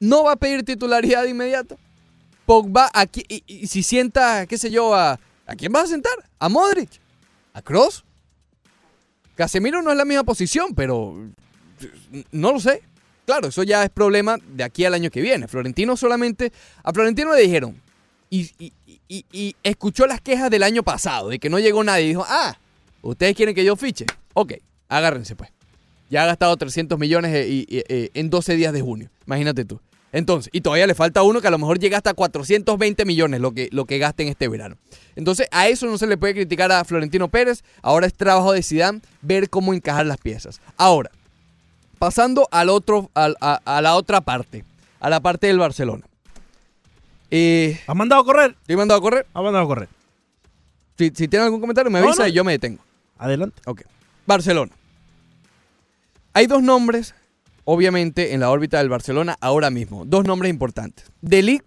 no 0.01 0.25
va 0.25 0.33
a 0.33 0.37
pedir 0.37 0.65
titularidad 0.65 1.23
de 1.23 1.31
inmediato. 1.31 1.77
Pogba, 2.47 2.91
aquí, 2.93 3.25
y, 3.29 3.45
y 3.47 3.67
si 3.69 3.83
sienta, 3.83 4.47
qué 4.47 4.59
sé 4.59 4.71
yo, 4.71 4.95
a, 4.95 5.21
¿a 5.47 5.55
quién 5.55 5.71
vas 5.71 5.85
a 5.85 5.89
sentar? 5.89 6.29
¿A 6.39 6.49
Modric? 6.49 6.91
¿A 7.53 7.63
Cross? 7.63 8.05
Casemiro 9.35 9.83
no 9.83 9.91
es 9.91 9.97
la 9.97 10.05
misma 10.05 10.25
posición, 10.25 10.75
pero 10.75 11.15
no 12.33 12.53
lo 12.53 12.61
sé. 12.61 12.83
Claro, 13.27 13.49
eso 13.49 13.63
ya 13.63 13.83
es 13.85 13.91
problema 13.91 14.37
de 14.55 14.65
aquí 14.65 14.85
al 14.85 14.95
año 14.95 15.11
que 15.11 15.23
viene. 15.23 15.49
Florentino 15.49 15.97
solamente. 15.97 16.53
A 16.83 16.93
Florentino 16.93 17.35
le 17.35 17.43
dijeron. 17.43 17.81
Y, 18.31 18.51
escuchó 19.63 20.07
las 20.07 20.21
quejas 20.21 20.51
del 20.51 20.63
año 20.63 20.83
pasado, 20.83 21.29
de 21.29 21.39
que 21.39 21.49
no 21.51 21.59
llegó 21.59 21.85
nadie. 21.85 22.05
Y 22.05 22.09
dijo, 22.09 22.25
ah, 22.29 22.57
¿ustedes 23.03 23.37
quieren 23.37 23.55
que 23.55 23.65
yo 23.65 23.77
fiche? 23.77 24.07
Ok, 24.35 24.55
agárrense 24.89 25.37
pues. 25.37 25.51
Ya 26.11 26.25
ha 26.25 26.27
gastado 26.27 26.57
300 26.57 26.99
millones 26.99 27.35
eh, 27.35 27.49
y- 27.49 27.67
eh, 27.71 28.11
en 28.15 28.31
12 28.31 28.57
días 28.57 28.73
de 28.73 28.81
junio. 28.83 29.09
Imagínate 29.27 29.65
tú. 29.65 29.81
Entonces, 30.17 30.49
y 30.55 30.61
todavía 30.61 30.87
le 30.87 30.95
falta 30.95 31.23
uno 31.25 31.41
que 31.41 31.49
a 31.49 31.51
lo 31.51 31.59
mejor 31.59 31.79
llega 31.81 31.97
hasta 31.97 32.15
420 32.15 33.05
millones 33.05 33.41
lo 33.41 33.51
que, 33.53 33.69
lo 33.73 33.85
que 33.85 33.99
gaste 33.99 34.23
en 34.23 34.29
este 34.29 34.47
verano. 34.49 34.77
Entonces, 35.17 35.49
a 35.51 35.67
eso 35.69 35.87
no 35.87 35.99
se 35.99 36.07
le 36.07 36.17
puede 36.17 36.35
criticar 36.35 36.71
a 36.71 36.85
Florentino 36.85 37.27
Pérez. 37.29 37.65
Ahora 37.83 38.07
es 38.07 38.15
trabajo 38.15 38.53
de 38.53 38.63
Zidane 38.63 39.01
ver 39.23 39.51
cómo 39.51 39.75
encajar 39.75 40.07
las 40.07 40.19
piezas. 40.19 40.61
Ahora, 40.77 41.11
pasando 41.99 42.47
al 42.53 42.69
otro, 42.71 43.11
al- 43.15 43.37
a, 43.41 43.61
a 43.65 43.83
la 43.83 43.97
otra 43.97 44.21
parte, 44.21 44.65
a 45.01 45.11
la 45.11 45.19
parte 45.21 45.49
del 45.49 45.59
Barcelona. 45.59 46.05
Eh, 47.31 47.81
¿Has 47.87 47.97
mandado 47.97 48.23
a 48.23 48.25
correr? 48.25 48.57
¿Estoy 48.61 48.77
mandado 48.77 48.99
a 48.99 49.03
correr? 49.03 49.27
¿Has 49.35 49.43
mandado 49.43 49.65
a 49.65 49.67
correr? 49.67 49.89
Si, 50.97 51.07
si 51.09 51.27
tienen 51.27 51.47
algún 51.47 51.61
comentario, 51.61 51.91
me 51.91 51.99
No, 52.01 52.07
avisa 52.07 52.23
no. 52.23 52.29
y 52.29 52.33
yo 52.33 52.45
me 52.45 52.53
detengo. 52.53 52.81
Adelante. 53.19 53.61
Ok. 53.67 53.83
Barcelona. 54.27 54.71
Hay 56.33 56.47
dos 56.47 56.63
nombres, 56.63 57.15
obviamente, 57.65 58.35
en 58.35 58.41
la 58.41 58.51
órbita 58.51 58.79
del 58.79 58.89
Barcelona 58.89 59.37
ahora 59.41 59.71
mismo. 59.71 60.05
Dos 60.05 60.25
nombres 60.25 60.51
importantes. 60.51 61.07
Deli, 61.21 61.63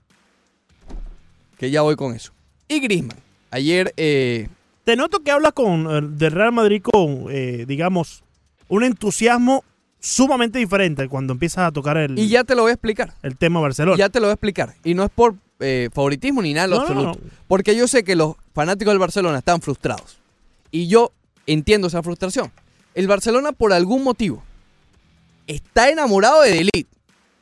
que 1.57 1.71
ya 1.71 1.81
voy 1.81 1.95
con 1.95 2.13
eso. 2.15 2.31
Y 2.67 2.79
Griezmann. 2.79 3.17
Ayer, 3.51 3.93
eh, 3.97 4.47
Te 4.83 4.95
noto 4.95 5.19
que 5.21 5.31
hablas 5.31 5.53
con 5.53 5.87
eh, 5.89 6.07
del 6.17 6.31
Real 6.31 6.51
Madrid 6.51 6.81
con, 6.81 7.25
eh, 7.29 7.65
digamos, 7.67 8.23
un 8.67 8.83
entusiasmo 8.83 9.63
sumamente 9.99 10.59
diferente 10.59 11.07
cuando 11.07 11.33
empiezas 11.33 11.65
a 11.67 11.71
tocar 11.71 11.97
el, 11.97 12.17
y 12.19 12.29
ya 12.29 12.43
te 12.43 12.55
lo 12.55 12.61
voy 12.63 12.71
a 12.71 12.73
explicar. 12.73 13.13
el 13.23 13.35
tema 13.37 13.59
Barcelona. 13.59 13.97
Ya 13.97 14.09
te 14.09 14.19
lo 14.19 14.27
voy 14.27 14.31
a 14.31 14.33
explicar. 14.33 14.75
Y 14.83 14.93
no 14.93 15.03
es 15.03 15.09
por 15.09 15.35
eh, 15.59 15.89
favoritismo 15.93 16.41
ni 16.41 16.53
nada 16.53 16.67
lo 16.67 16.75
No, 16.75 16.81
no, 16.81 16.87
absoluto. 16.87 17.19
no. 17.23 17.31
Porque 17.47 17.75
yo 17.75 17.87
sé 17.87 18.03
que 18.03 18.15
los 18.15 18.35
fanáticos 18.53 18.91
del 18.91 18.99
Barcelona 18.99 19.39
están 19.39 19.61
frustrados. 19.61 20.19
Y 20.71 20.87
yo 20.87 21.11
entiendo 21.47 21.87
esa 21.87 22.03
frustración. 22.03 22.51
El 22.93 23.07
Barcelona, 23.07 23.53
por 23.53 23.73
algún 23.73 24.03
motivo, 24.03 24.43
está 25.47 25.89
enamorado 25.89 26.41
de 26.41 26.51
Delit. 26.51 26.87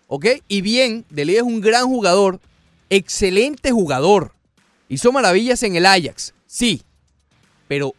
¿Ok? 0.08 0.28
Y 0.48 0.62
bien, 0.62 1.06
Delit 1.10 1.38
es 1.38 1.44
un 1.44 1.62
gran 1.62 1.86
jugador. 1.88 2.40
Excelente 2.90 3.72
jugador. 3.72 4.32
Hizo 4.88 5.12
maravillas 5.12 5.64
en 5.64 5.76
el 5.76 5.86
Ajax. 5.86 6.34
Sí. 6.46 6.84
Pero 7.68 7.94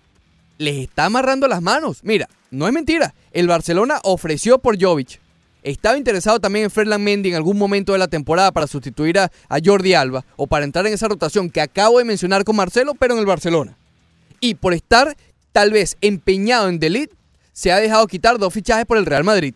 les 0.59 0.77
está 0.77 1.07
amarrando 1.07 1.49
las 1.49 1.61
manos. 1.61 1.99
Mira, 2.03 2.29
no 2.51 2.67
es 2.67 2.73
mentira. 2.73 3.15
El 3.33 3.49
Barcelona 3.49 4.01
ofreció 4.05 4.59
por 4.59 4.81
Jovic. 4.81 5.21
Estaba 5.65 5.99
interesado 5.99 6.39
también 6.39 6.67
en 6.67 6.71
Ferland 6.71 7.03
Mendy 7.03 7.31
en 7.31 7.35
algún 7.35 7.59
momento 7.59 7.93
de 7.93 7.99
la 7.99 8.07
temporada 8.07 8.53
para 8.53 8.69
sustituir 8.69 9.19
a, 9.19 9.33
a 9.49 9.59
Jordi 9.63 9.95
Alba 9.95 10.25
o 10.37 10.47
para 10.47 10.65
entrar 10.65 10.87
en 10.87 10.93
esa 10.95 11.09
rotación 11.09 11.51
que 11.51 11.61
acabo 11.61 11.99
de 11.99 12.05
mencionar 12.05 12.45
con 12.45 12.55
Marcelo, 12.55 12.95
pero 12.95 13.15
en 13.15 13.21
el 13.21 13.27
Barcelona. 13.27 13.77
Y 14.39 14.55
por 14.55 14.75
estar 14.75 15.17
tal 15.51 15.73
vez 15.73 15.97
empeñado 16.01 16.69
en 16.69 16.79
Delit, 16.79 17.11
se 17.53 17.73
ha 17.73 17.81
dejado 17.81 18.07
quitar 18.07 18.39
dos 18.39 18.55
fichajes 18.55 18.87
por 18.87 18.97
el 18.97 19.07
Real 19.07 19.25
Madrid. 19.25 19.55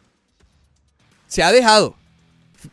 Se 1.30 1.44
ha 1.44 1.52
dejado. 1.52 1.94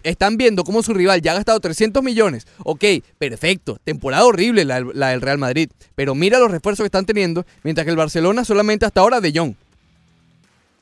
Están 0.04 0.36
viendo 0.36 0.66
cómo 0.66 0.84
su 0.84 0.94
rival 0.94 1.22
ya 1.22 1.32
ha 1.32 1.36
gastado 1.36 1.60
300 1.60 2.04
millones. 2.04 2.48
Ok, 2.64 2.84
perfecto. 3.18 3.80
Temporada 3.84 4.26
horrible 4.26 4.66
la, 4.66 4.82
del 4.82 5.22
Real 5.22 5.38
Madrid. 5.38 5.70
Pero 5.96 6.16
mira 6.16 6.40
los 6.40 6.52
refuerzos 6.52 6.84
que 6.84 6.88
están 6.88 7.06
teniendo. 7.06 7.46
Mientras 7.64 7.86
que 7.86 7.92
el 7.92 7.98
Barcelona 7.98 8.44
solamente 8.44 8.86
hasta 8.86 9.00
ahora 9.00 9.22
de 9.22 9.32
Jong. 9.34 9.54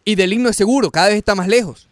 Y 0.06 0.16
Delit 0.16 0.40
no 0.40 0.50
es 0.50 0.56
seguro. 0.56 0.90
Cada 0.90 1.10
vez 1.10 1.18
está 1.18 1.36
más 1.36 1.50
lejos. 1.50 1.90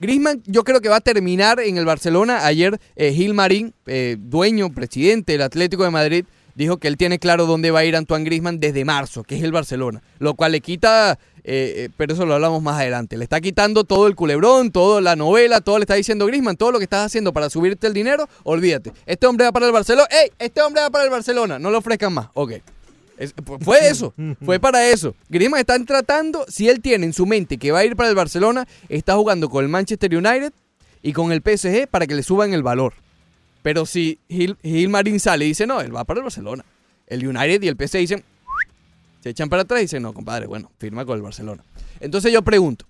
Griezmann 0.00 0.42
yo 0.44 0.64
creo 0.64 0.80
que 0.80 0.88
va 0.88 0.96
a 0.96 1.00
terminar 1.00 1.60
en 1.60 1.78
el 1.78 1.84
Barcelona. 1.84 2.44
Ayer 2.44 2.78
eh, 2.96 3.12
Gil 3.12 3.32
Marín, 3.32 3.72
eh, 3.86 4.16
dueño, 4.18 4.74
presidente 4.74 5.32
del 5.32 5.42
Atlético 5.42 5.84
de 5.84 5.90
Madrid, 5.90 6.24
dijo 6.56 6.78
que 6.78 6.88
él 6.88 6.96
tiene 6.96 7.18
claro 7.18 7.46
dónde 7.46 7.70
va 7.70 7.80
a 7.80 7.84
ir 7.84 7.96
Antoine 7.96 8.24
Griezmann 8.24 8.58
desde 8.58 8.84
marzo, 8.84 9.22
que 9.22 9.36
es 9.36 9.42
el 9.42 9.52
Barcelona. 9.52 10.02
Lo 10.18 10.34
cual 10.34 10.52
le 10.52 10.60
quita, 10.60 11.18
eh, 11.48 11.84
eh, 11.84 11.88
pero 11.96 12.12
eso 12.12 12.26
lo 12.26 12.34
hablamos 12.34 12.60
más 12.60 12.78
adelante, 12.80 13.16
le 13.16 13.22
está 13.24 13.40
quitando 13.40 13.84
todo 13.84 14.08
el 14.08 14.16
culebrón, 14.16 14.72
toda 14.72 15.00
la 15.00 15.14
novela, 15.14 15.60
todo 15.60 15.78
le 15.78 15.84
está 15.84 15.94
diciendo 15.94 16.26
Griezmann, 16.26 16.56
todo 16.56 16.72
lo 16.72 16.78
que 16.78 16.84
estás 16.84 17.06
haciendo 17.06 17.32
para 17.32 17.48
subirte 17.48 17.86
el 17.86 17.94
dinero, 17.94 18.28
olvídate. 18.42 18.92
Este 19.06 19.26
hombre 19.26 19.46
va 19.46 19.52
para 19.52 19.66
el 19.66 19.72
Barcelona, 19.72 20.08
¡ey! 20.10 20.30
Este 20.38 20.60
hombre 20.60 20.82
va 20.82 20.90
para 20.90 21.04
el 21.04 21.10
Barcelona, 21.10 21.58
no 21.58 21.70
le 21.70 21.76
ofrezcan 21.76 22.12
más. 22.12 22.28
Ok. 22.34 22.54
Es- 23.16 23.32
fue 23.60 23.88
eso, 23.88 24.12
fue 24.44 24.58
para 24.60 24.86
eso. 24.88 25.14
Griezmann 25.28 25.60
está 25.60 25.78
tratando, 25.84 26.44
si 26.48 26.68
él 26.68 26.80
tiene 26.80 27.06
en 27.06 27.12
su 27.12 27.24
mente 27.26 27.56
que 27.58 27.70
va 27.72 27.78
a 27.78 27.84
ir 27.84 27.94
para 27.96 28.08
el 28.08 28.14
Barcelona, 28.16 28.66
está 28.88 29.14
jugando 29.14 29.48
con 29.48 29.64
el 29.64 29.70
Manchester 29.70 30.14
United 30.14 30.52
y 31.02 31.12
con 31.12 31.30
el 31.32 31.40
PSG 31.42 31.86
para 31.88 32.06
que 32.08 32.14
le 32.14 32.22
suban 32.24 32.52
el 32.52 32.62
valor. 32.64 32.92
Pero 33.62 33.86
si 33.86 34.18
Gil, 34.28 34.56
Gil 34.62 34.88
Marín 34.88 35.18
sale 35.20 35.44
y 35.44 35.48
dice, 35.48 35.66
no, 35.66 35.80
él 35.80 35.94
va 35.94 36.04
para 36.04 36.18
el 36.18 36.24
Barcelona. 36.24 36.64
El 37.06 37.26
United 37.26 37.62
y 37.62 37.68
el 37.68 37.76
PSG 37.76 37.98
dicen, 37.98 38.24
se 39.26 39.30
echan 39.30 39.48
para 39.48 39.62
atrás 39.62 39.80
y 39.80 39.82
dicen, 39.82 40.04
no, 40.04 40.14
compadre, 40.14 40.46
bueno, 40.46 40.70
firma 40.78 41.04
con 41.04 41.16
el 41.16 41.22
Barcelona. 41.22 41.64
Entonces 41.98 42.32
yo 42.32 42.42
pregunto, 42.42 42.86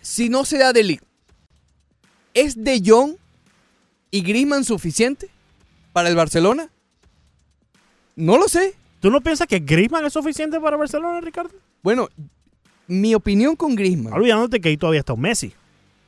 si 0.00 0.30
no 0.30 0.46
se 0.46 0.56
da 0.56 0.72
de 0.72 0.82
Ligt, 0.82 1.04
¿es 2.32 2.64
De 2.64 2.82
Jong 2.82 3.16
y 4.10 4.22
Griezmann 4.22 4.64
suficiente 4.64 5.28
para 5.92 6.08
el 6.08 6.16
Barcelona? 6.16 6.70
No 8.16 8.38
lo 8.38 8.48
sé. 8.48 8.74
¿Tú 9.00 9.10
no 9.10 9.20
piensas 9.20 9.46
que 9.46 9.58
Griezmann 9.58 10.06
es 10.06 10.14
suficiente 10.14 10.58
para 10.58 10.78
Barcelona, 10.78 11.20
Ricardo? 11.20 11.52
Bueno, 11.82 12.08
mi 12.86 13.14
opinión 13.14 13.54
con 13.54 13.74
Griezmann, 13.74 14.14
Olvidándote 14.14 14.58
que 14.58 14.70
ahí 14.70 14.78
todavía 14.78 15.00
está 15.00 15.12
un 15.12 15.20
Messi. 15.20 15.52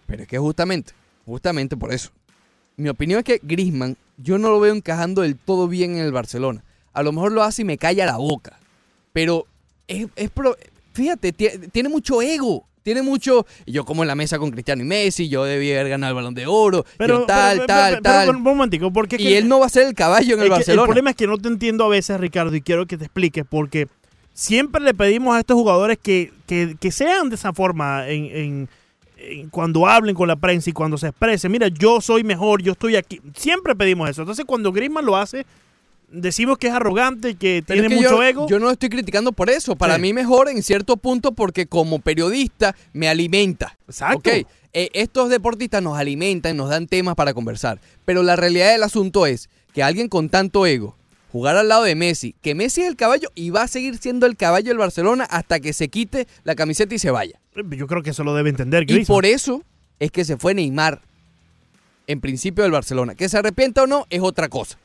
pero 0.07 0.22
es 0.22 0.28
que 0.28 0.38
justamente, 0.38 0.94
justamente 1.26 1.76
por 1.76 1.92
eso. 1.92 2.09
mi 2.78 2.88
opinión 2.88 3.18
es 3.18 3.24
que 3.26 3.40
Griezmann, 3.42 3.98
yo 4.16 4.38
no 4.38 4.48
lo 4.48 4.59
veo 4.59 4.74
encajando 4.74 5.20
del 5.20 5.37
todo 5.37 5.68
bien 5.68 5.96
en 5.96 5.98
el 5.98 6.12
Barcelona. 6.12 6.64
A 6.94 7.02
lo 7.02 7.12
mejor 7.12 7.33
lo 7.33 7.42
hace 7.42 7.61
y 7.61 7.66
me 7.66 7.76
calla 7.76 8.07
la 8.07 8.16
boca. 8.16 8.59
Pero 9.14 9.46
es, 9.88 10.07
es 10.16 10.29
pro- 10.29 10.57
fíjate, 10.92 11.33
tie- 11.35 11.70
tiene 11.72 11.88
mucho 11.88 12.20
ego. 12.20 12.66
Tiene 12.83 13.00
mucho. 13.00 13.46
Yo 13.66 13.87
como 13.87 14.03
en 14.03 14.09
la 14.09 14.14
mesa 14.14 14.38
con 14.38 14.50
Cristiano 14.50 14.83
y 14.83 14.85
Messi, 14.85 15.31
yo 15.31 15.44
debía 15.44 15.77
haber 15.81 15.88
ganado 15.88 16.11
el 16.11 16.16
balón 16.16 16.35
de 16.35 16.46
oro. 16.46 16.85
Pero, 16.98 17.20
yo 17.20 17.24
tal, 17.27 17.57
pero- 17.57 17.66
tal, 17.66 17.90
pero- 17.92 18.03
tal. 18.03 18.37
un 18.37 18.42
momentico, 18.42 18.92
porque 18.92 19.16
es 19.16 19.22
y 19.22 19.35
él 19.35 19.48
no 19.48 19.61
va 19.61 19.66
a 19.66 19.70
ser 19.70 19.87
el 19.87 19.94
caballo 19.94 20.35
en 20.35 20.42
el 20.42 20.50
Barcelona. 20.50 20.83
El 20.83 20.87
problema 20.88 21.09
es 21.11 21.16
que 21.16 21.27
no 21.27 21.38
te 21.38 21.48
entiendo 21.48 21.85
a 21.85 21.88
veces, 21.88 22.20
Ricardo, 22.20 22.55
y 22.55 22.61
quiero 22.61 22.85
que 22.87 22.98
te 22.98 23.05
expliques, 23.07 23.44
porque 23.48 23.88
siempre 24.35 24.83
le 24.83 24.92
pedimos 24.92 25.35
a 25.35 25.40
estos 25.40 25.55
jugadores 25.57 25.96
que, 25.96 26.31
que- 26.46 26.77
que 26.79 26.90
sean 26.92 27.31
de 27.31 27.37
esa 27.37 27.55
forma 27.55 28.07
en, 28.09 28.24
en- 28.27 28.68
en 29.16 29.48
cuando 29.48 29.87
hablen 29.87 30.14
con 30.14 30.29
la 30.29 30.37
prensa 30.37 30.68
y 30.68 30.74
cuando 30.74 30.98
se 30.98 31.07
expresen. 31.09 31.50
Mira, 31.53 31.68
yo 31.68 32.03
soy 32.03 32.22
mejor, 32.24 32.61
yo 32.62 32.72
estoy 32.72 32.96
aquí. 32.96 33.22
Siempre 33.35 33.74
pedimos 33.74 34.11
eso. 34.11 34.20
Entonces, 34.20 34.44
cuando 34.44 34.70
Griezmann 34.72 35.07
lo 35.07 35.16
hace, 35.16 35.46
decimos 36.14 36.59
que 36.59 36.68
es 36.68 36.72
arrogante 36.72 37.31
y 37.31 37.35
que 37.35 37.62
Pero 37.66 37.81
tiene 37.83 37.94
es 37.94 38.00
que 38.00 38.07
mucho 38.09 38.16
yo, 38.16 38.22
ego. 38.22 38.48
Yo 38.48 38.59
no 38.59 38.66
lo 38.66 38.70
estoy 38.72 38.88
criticando 38.88 39.33
por 39.33 39.50
eso. 39.50 39.77
Para 39.77 39.96
Sí. 39.96 40.00
mí 40.03 40.12
mejor 40.12 40.48
en 40.48 40.62
cierto 40.62 40.96
punto 40.96 41.33
porque 41.33 41.66
como 41.66 41.98
periodista 41.98 42.74
me 42.92 43.09
alimenta. 43.09 43.77
Exacto. 43.88 44.31
Eh, 44.31 44.90
estos 44.92 45.29
deportistas 45.29 45.83
nos 45.83 45.96
alimentan, 45.98 46.57
nos 46.57 46.68
dan 46.70 46.87
temas 46.87 47.14
para 47.14 47.35
conversar. 47.35 47.79
Pero 48.05 48.22
la 48.22 48.35
realidad 48.37 48.72
del 48.72 48.83
asunto 48.83 49.27
es 49.27 49.48
que 49.72 49.83
alguien 49.83 50.09
con 50.09 50.29
tanto 50.29 50.66
ego, 50.66 50.96
jugar 51.31 51.57
al 51.57 51.68
lado 51.68 51.85
de 51.85 51.94
Messi, 51.94 52.35
que 52.42 52.55
Messi 52.55 52.83
es 52.83 52.88
el 52.88 52.96
caballo 52.96 53.31
y 53.35 53.50
va 53.50 53.62
a 53.62 53.68
seguir 53.68 53.98
siendo 53.98 54.27
el 54.27 54.37
caballo 54.37 54.68
del 54.68 54.79
Barcelona 54.79 55.24
hasta 55.24 55.61
que 55.61 55.72
se 55.72 55.88
quite 55.88 56.27
la 56.44 56.55
camiseta 56.55 56.94
y 56.94 56.98
se 56.98 57.11
vaya. 57.11 57.40
Yo 57.77 57.87
creo 57.87 58.03
que 58.03 58.11
eso 58.11 58.24
lo 58.24 58.35
debe 58.35 58.50
entender 58.50 58.85
Y 58.90 59.05
por 59.05 59.27
eso 59.27 59.62
es 60.00 60.11
que 60.11 60.24
se 60.24 60.37
fue 60.37 60.55
Neymar 60.55 61.03
en 62.07 62.20
principio 62.20 62.62
del 62.64 62.72
Barcelona. 62.72 63.14
Que 63.14 63.29
se 63.29 63.38
arrepienta 63.38 63.83
o 63.85 63.87
no 63.87 64.07
es 64.11 64.20
otra 64.22 64.48
cosa. 64.48 64.79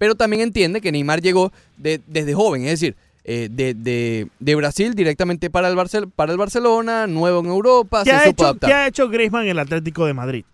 Pero 0.00 0.14
también 0.14 0.40
entiende 0.40 0.80
que 0.80 0.90
Neymar 0.90 1.20
llegó 1.20 1.52
de- 1.76 2.00
desde 2.06 2.32
joven, 2.32 2.64
es 2.64 2.70
decir, 2.80 2.96
eh, 3.24 3.48
de, 3.50 3.74
de- 3.74 4.28
de 4.38 4.54
Brasil 4.54 4.94
directamente 4.94 5.50
para 5.50 5.68
el, 5.68 5.76
Barcel- 5.76 6.10
para 6.10 6.32
el 6.32 6.38
Barcelona, 6.38 7.06
nuevo 7.06 7.40
en 7.40 7.46
Europa, 7.46 8.02
¿Qué 8.02 8.08
se 8.08 8.16
ha, 8.16 8.20
supo 8.20 8.30
hecho, 8.30 8.44
adaptar. 8.46 8.70
¿Qué 8.70 8.74
ha 8.74 8.86
hecho 8.86 9.08
Griezmann 9.10 9.42
en 9.44 9.50
el 9.50 9.58
Atlético 9.58 10.06
de 10.06 10.14
Madrid? 10.14 10.44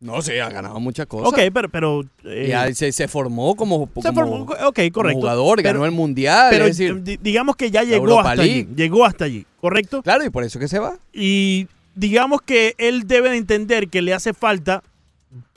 No 0.00 0.20
sé, 0.22 0.42
ha 0.42 0.50
ganado 0.50 0.80
muchas 0.80 1.06
cosas. 1.06 1.28
Ok, 1.28 1.38
pero... 1.54 1.68
pero 1.68 2.04
eh, 2.24 2.48
Ya 2.50 2.74
se, 2.74 2.90
se 2.90 3.06
formó 3.06 3.54
como, 3.54 3.88
se 3.94 4.02
como- 4.08 4.12
formó- 4.12 4.92
como 4.92 5.10
jugador, 5.12 5.58
Pero- 5.62 5.68
ganó 5.74 5.86
el 5.86 5.92
Mundial. 5.92 6.48
Pero 6.50 6.64
es 6.66 6.76
decir, 6.76 7.00
di- 7.00 7.16
digamos 7.22 7.54
que 7.54 7.70
ya 7.70 7.84
llegó 7.84 8.18
hasta 8.18 8.42
allí. 8.42 8.66
Llegó 8.74 9.04
hasta 9.04 9.26
allí, 9.26 9.46
¿correcto? 9.60 10.02
claro, 10.02 10.24
y 10.24 10.30
por 10.30 10.42
eso 10.42 10.58
que 10.58 10.66
se 10.66 10.80
va. 10.80 10.98
Y 11.12 11.68
digamos 11.94 12.42
que 12.42 12.74
él 12.78 13.06
debe 13.06 13.30
de 13.30 13.36
entender 13.36 13.86
que 13.88 14.02
le 14.02 14.12
hace 14.12 14.34
falta, 14.34 14.82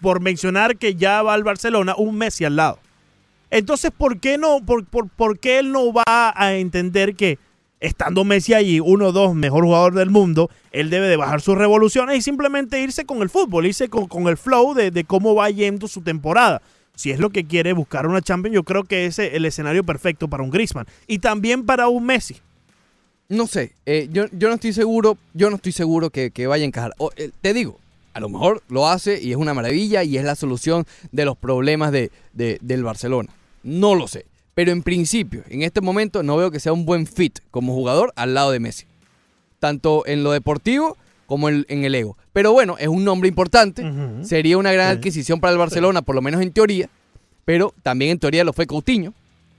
por 0.01 0.21
mencionar 0.21 0.77
que 0.77 0.93
ya 0.93 1.23
va 1.23 1.33
al 1.33 1.43
Barcelona, 1.43 1.95
un 1.97 2.15
Messi 2.15 2.45
al 2.45 2.55
lado. 2.57 2.77
Entonces, 3.49 3.91
¿por 3.97 4.19
qué 4.19 4.37
no, 4.37 4.65
por, 4.65 4.85
por- 4.85 5.09
por 5.09 5.39
qué 5.39 5.59
él 5.59 5.71
no 5.71 5.93
va 5.93 6.03
a 6.07 6.53
entender 6.55 7.15
que 7.15 7.39
estando 7.79 8.23
Messi 8.23 8.53
allí, 8.53 8.79
uno 8.79 9.07
o 9.07 9.11
dos, 9.11 9.35
mejor 9.35 9.63
jugador 9.63 9.93
del 9.93 10.09
mundo, 10.09 10.49
él 10.71 10.89
debe 10.89 11.07
de 11.07 11.15
bajar 11.15 11.41
sus 11.41 11.55
revoluciones 11.57 12.17
y 12.17 12.21
simplemente 12.21 12.81
irse 12.81 13.05
con 13.05 13.21
el 13.21 13.29
fútbol, 13.29 13.65
irse 13.67 13.87
con, 13.87 14.07
con 14.07 14.27
el 14.27 14.37
flow 14.37 14.73
de, 14.73 14.91
de 14.91 15.03
cómo 15.03 15.35
va 15.35 15.49
yendo 15.49 15.87
su 15.87 16.01
temporada? 16.01 16.61
Si 16.95 17.11
es 17.11 17.19
lo 17.19 17.29
que 17.29 17.45
quiere 17.45 17.73
buscar 17.73 18.07
una 18.07 18.21
Champions, 18.23 18.55
yo 18.55 18.63
creo 18.63 18.83
que 18.83 19.05
ese 19.05 19.27
es 19.27 19.33
el 19.35 19.45
escenario 19.45 19.83
perfecto 19.83 20.27
para 20.27 20.41
un 20.41 20.49
Griezmann 20.49 20.87
y 21.05 21.19
también 21.19 21.65
para 21.65 21.87
un 21.87 22.05
Messi. 22.05 22.37
No 23.29 23.45
sé, 23.45 23.73
eh, 23.85 24.07
yo, 24.11 24.25
yo 24.31 24.47
no 24.47 24.55
estoy 24.55 24.73
seguro, 24.73 25.17
yo 25.33 25.49
no 25.51 25.57
estoy 25.57 25.73
seguro 25.73 26.09
que, 26.09 26.31
que 26.31 26.47
vaya 26.47 26.63
a 26.63 26.67
encajar. 26.67 26.93
Eh, 27.17 27.29
te 27.41 27.53
digo, 27.53 27.77
a 28.17 28.19
lo 28.19 28.29
mejor 28.29 28.63
lo 28.67 28.87
hace 28.87 29.21
y 29.21 29.31
es 29.31 29.37
una 29.37 29.53
maravilla 29.53 30.03
y 30.03 30.17
es 30.17 30.23
la 30.23 30.35
solución 30.35 30.85
de 31.11 31.23
los 31.23 31.37
problemas 31.37 31.91
de, 31.91 32.11
de- 32.33 32.57
del 32.61 32.83
Barcelona. 32.83 33.29
No 33.63 33.93
lo 33.95 34.07
sé. 34.07 34.25
Pero 34.55 34.71
en 34.71 34.81
principio, 34.81 35.43
en 35.49 35.61
este 35.61 35.81
momento, 35.81 36.23
no 36.23 36.35
veo 36.35 36.49
que 36.49 36.59
sea 36.59 36.73
un 36.73 36.83
buen 36.85 37.05
fit 37.05 37.39
como 37.51 37.73
jugador 37.75 38.11
al 38.15 38.33
lado 38.33 38.49
de 38.51 38.59
Messi. 38.59 38.85
Tanto 39.59 40.03
en 40.07 40.23
lo 40.23 40.31
deportivo 40.31 40.97
como 41.27 41.49
en, 41.49 41.65
en 41.69 41.83
el 41.83 41.93
ego. 41.95 42.17
Pero 42.33 42.53
bueno, 42.53 42.75
es 42.79 42.87
un 42.87 43.03
nombre 43.03 43.27
importante. 43.29 43.83
Sería 44.23 44.57
una 44.57 44.71
gran 44.71 44.87
adquisición 44.97 45.39
para 45.39 45.51
el 45.53 45.59
Barcelona, 45.59 46.01
por 46.01 46.15
lo 46.15 46.21
menos 46.21 46.41
en 46.41 46.51
teoría. 46.51 46.89
Pero 47.45 47.73
también 47.83 48.11
en 48.11 48.19
teoría 48.19 48.43
lo 48.43 48.53
fue 48.53 48.65
Coutinho. 48.67 49.13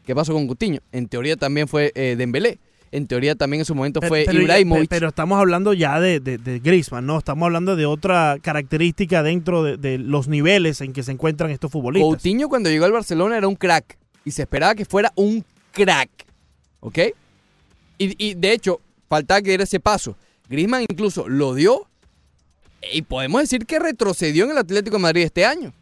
¿Qué 0.07 0.14
pasó 0.14 0.33
con 0.33 0.47
Coutinho? 0.47 0.81
En 0.92 1.07
teoría 1.09 1.37
también 1.37 1.68
fue 1.68 1.92
eh, 1.94 2.14
Dembélé. 2.18 2.59
En 2.90 3.07
teoría 3.07 3.35
también 3.35 3.61
en 3.61 3.64
su 3.66 3.74
momento 3.74 4.01
Pero- 4.01 4.09
fue 4.09 4.24
pero, 4.27 4.40
Ibrahimovic. 4.40 4.88
Pero, 4.88 5.09
estamos 5.09 5.38
hablando 5.38 5.74
ya 5.74 6.01
de, 6.01 6.20
de, 6.20 6.38
de 6.38 6.59
Griezmann, 6.59 7.05
¿no? 7.07 7.18
Estamos 7.18 7.44
hablando 7.46 7.77
de 7.77 7.85
otra 7.87 8.37
característica 8.40 9.22
dentro 9.22 9.62
de, 9.62 9.77
de 9.77 9.98
los 9.98 10.29
niveles 10.29 10.81
en 10.81 10.92
que 10.92 11.03
se 11.03 11.12
encuentran 11.12 11.51
estos 11.51 11.70
futbolistas. 11.70 12.09
Coutinho 12.09 12.48
cuando 12.48 12.70
llegó 12.70 12.85
al 12.87 12.92
Barcelona 12.92 13.37
era 13.37 13.46
un 13.48 13.57
crack. 13.57 13.98
Y 14.24 14.31
se 14.31 14.42
esperaba 14.42 14.74
que 14.74 14.85
fuera 14.85 15.12
un 15.16 15.44
crack. 15.72 16.09
¿Ok? 16.81 16.98
Y, 17.98 18.14
y, 18.31 18.35
de 18.35 18.53
hecho, 18.53 18.81
faltaba 19.09 19.40
que 19.42 19.48
diera 19.51 19.64
ese 19.64 19.81
paso. 19.81 20.16
Griezmann 20.48 20.83
incluso 20.88 21.29
lo 21.29 21.55
dio. 21.55 21.87
Y 22.92 23.03
podemos 23.03 23.40
decir 23.42 23.66
que 23.66 23.79
retrocedió 23.79 24.44
en 24.44 24.53
el 24.53 24.59
Atlético 24.59 24.96
de 24.96 25.03
Madrid 25.03 25.22
este 25.22 25.44
año. 25.44 25.72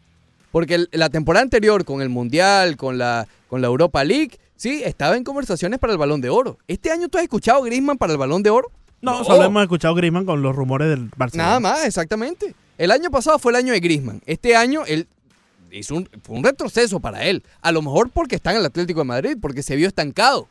Porque 0.50 0.74
el- 0.76 0.88
la 0.92 1.10
temporada 1.10 1.42
anterior, 1.42 1.84
con 1.84 2.00
el 2.02 2.08
Mundial, 2.08 2.76
con 2.76 2.98
la, 2.98 3.28
con 3.48 3.60
la 3.60 3.66
Europa 3.66 4.02
League, 4.02 4.38
sí, 4.56 4.82
estaba 4.84 5.16
en 5.16 5.24
conversaciones 5.24 5.78
para 5.78 5.92
el 5.92 5.98
Balón 5.98 6.20
de 6.20 6.30
Oro. 6.30 6.58
¿Este 6.66 6.90
año 6.90 7.08
tú 7.08 7.18
has 7.18 7.24
escuchado 7.24 7.62
a 7.62 7.66
Griezmann 7.66 7.98
para 7.98 8.12
el 8.12 8.18
Balón 8.18 8.42
de 8.42 8.50
Oro? 8.50 8.70
No, 9.00 9.24
solo 9.24 9.44
hemos 9.44 9.62
escuchado 9.62 9.94
a 9.94 9.96
Griezmann 9.96 10.24
con 10.24 10.42
los 10.42 10.54
rumores 10.56 10.88
del 10.88 11.10
Barcelona. 11.16 11.48
Nada 11.48 11.60
más, 11.60 11.84
exactamente. 11.84 12.54
El 12.78 12.90
año 12.90 13.10
pasado 13.10 13.38
fue 13.38 13.52
el 13.52 13.56
año 13.56 13.72
de 13.72 13.80
Griezmann. 13.80 14.22
Este 14.26 14.56
año 14.56 14.84
él 14.86 15.06
hizo 15.70 15.94
un, 15.94 16.08
fue 16.22 16.36
un 16.36 16.44
retroceso 16.44 17.00
para 17.00 17.24
él. 17.24 17.42
A 17.60 17.72
lo 17.72 17.82
mejor 17.82 18.10
porque 18.10 18.36
está 18.36 18.52
en 18.52 18.58
el 18.58 18.66
Atlético 18.66 19.00
de 19.00 19.04
Madrid, 19.04 19.36
porque 19.40 19.62
se 19.62 19.76
vio 19.76 19.86
estancado. 19.88 20.48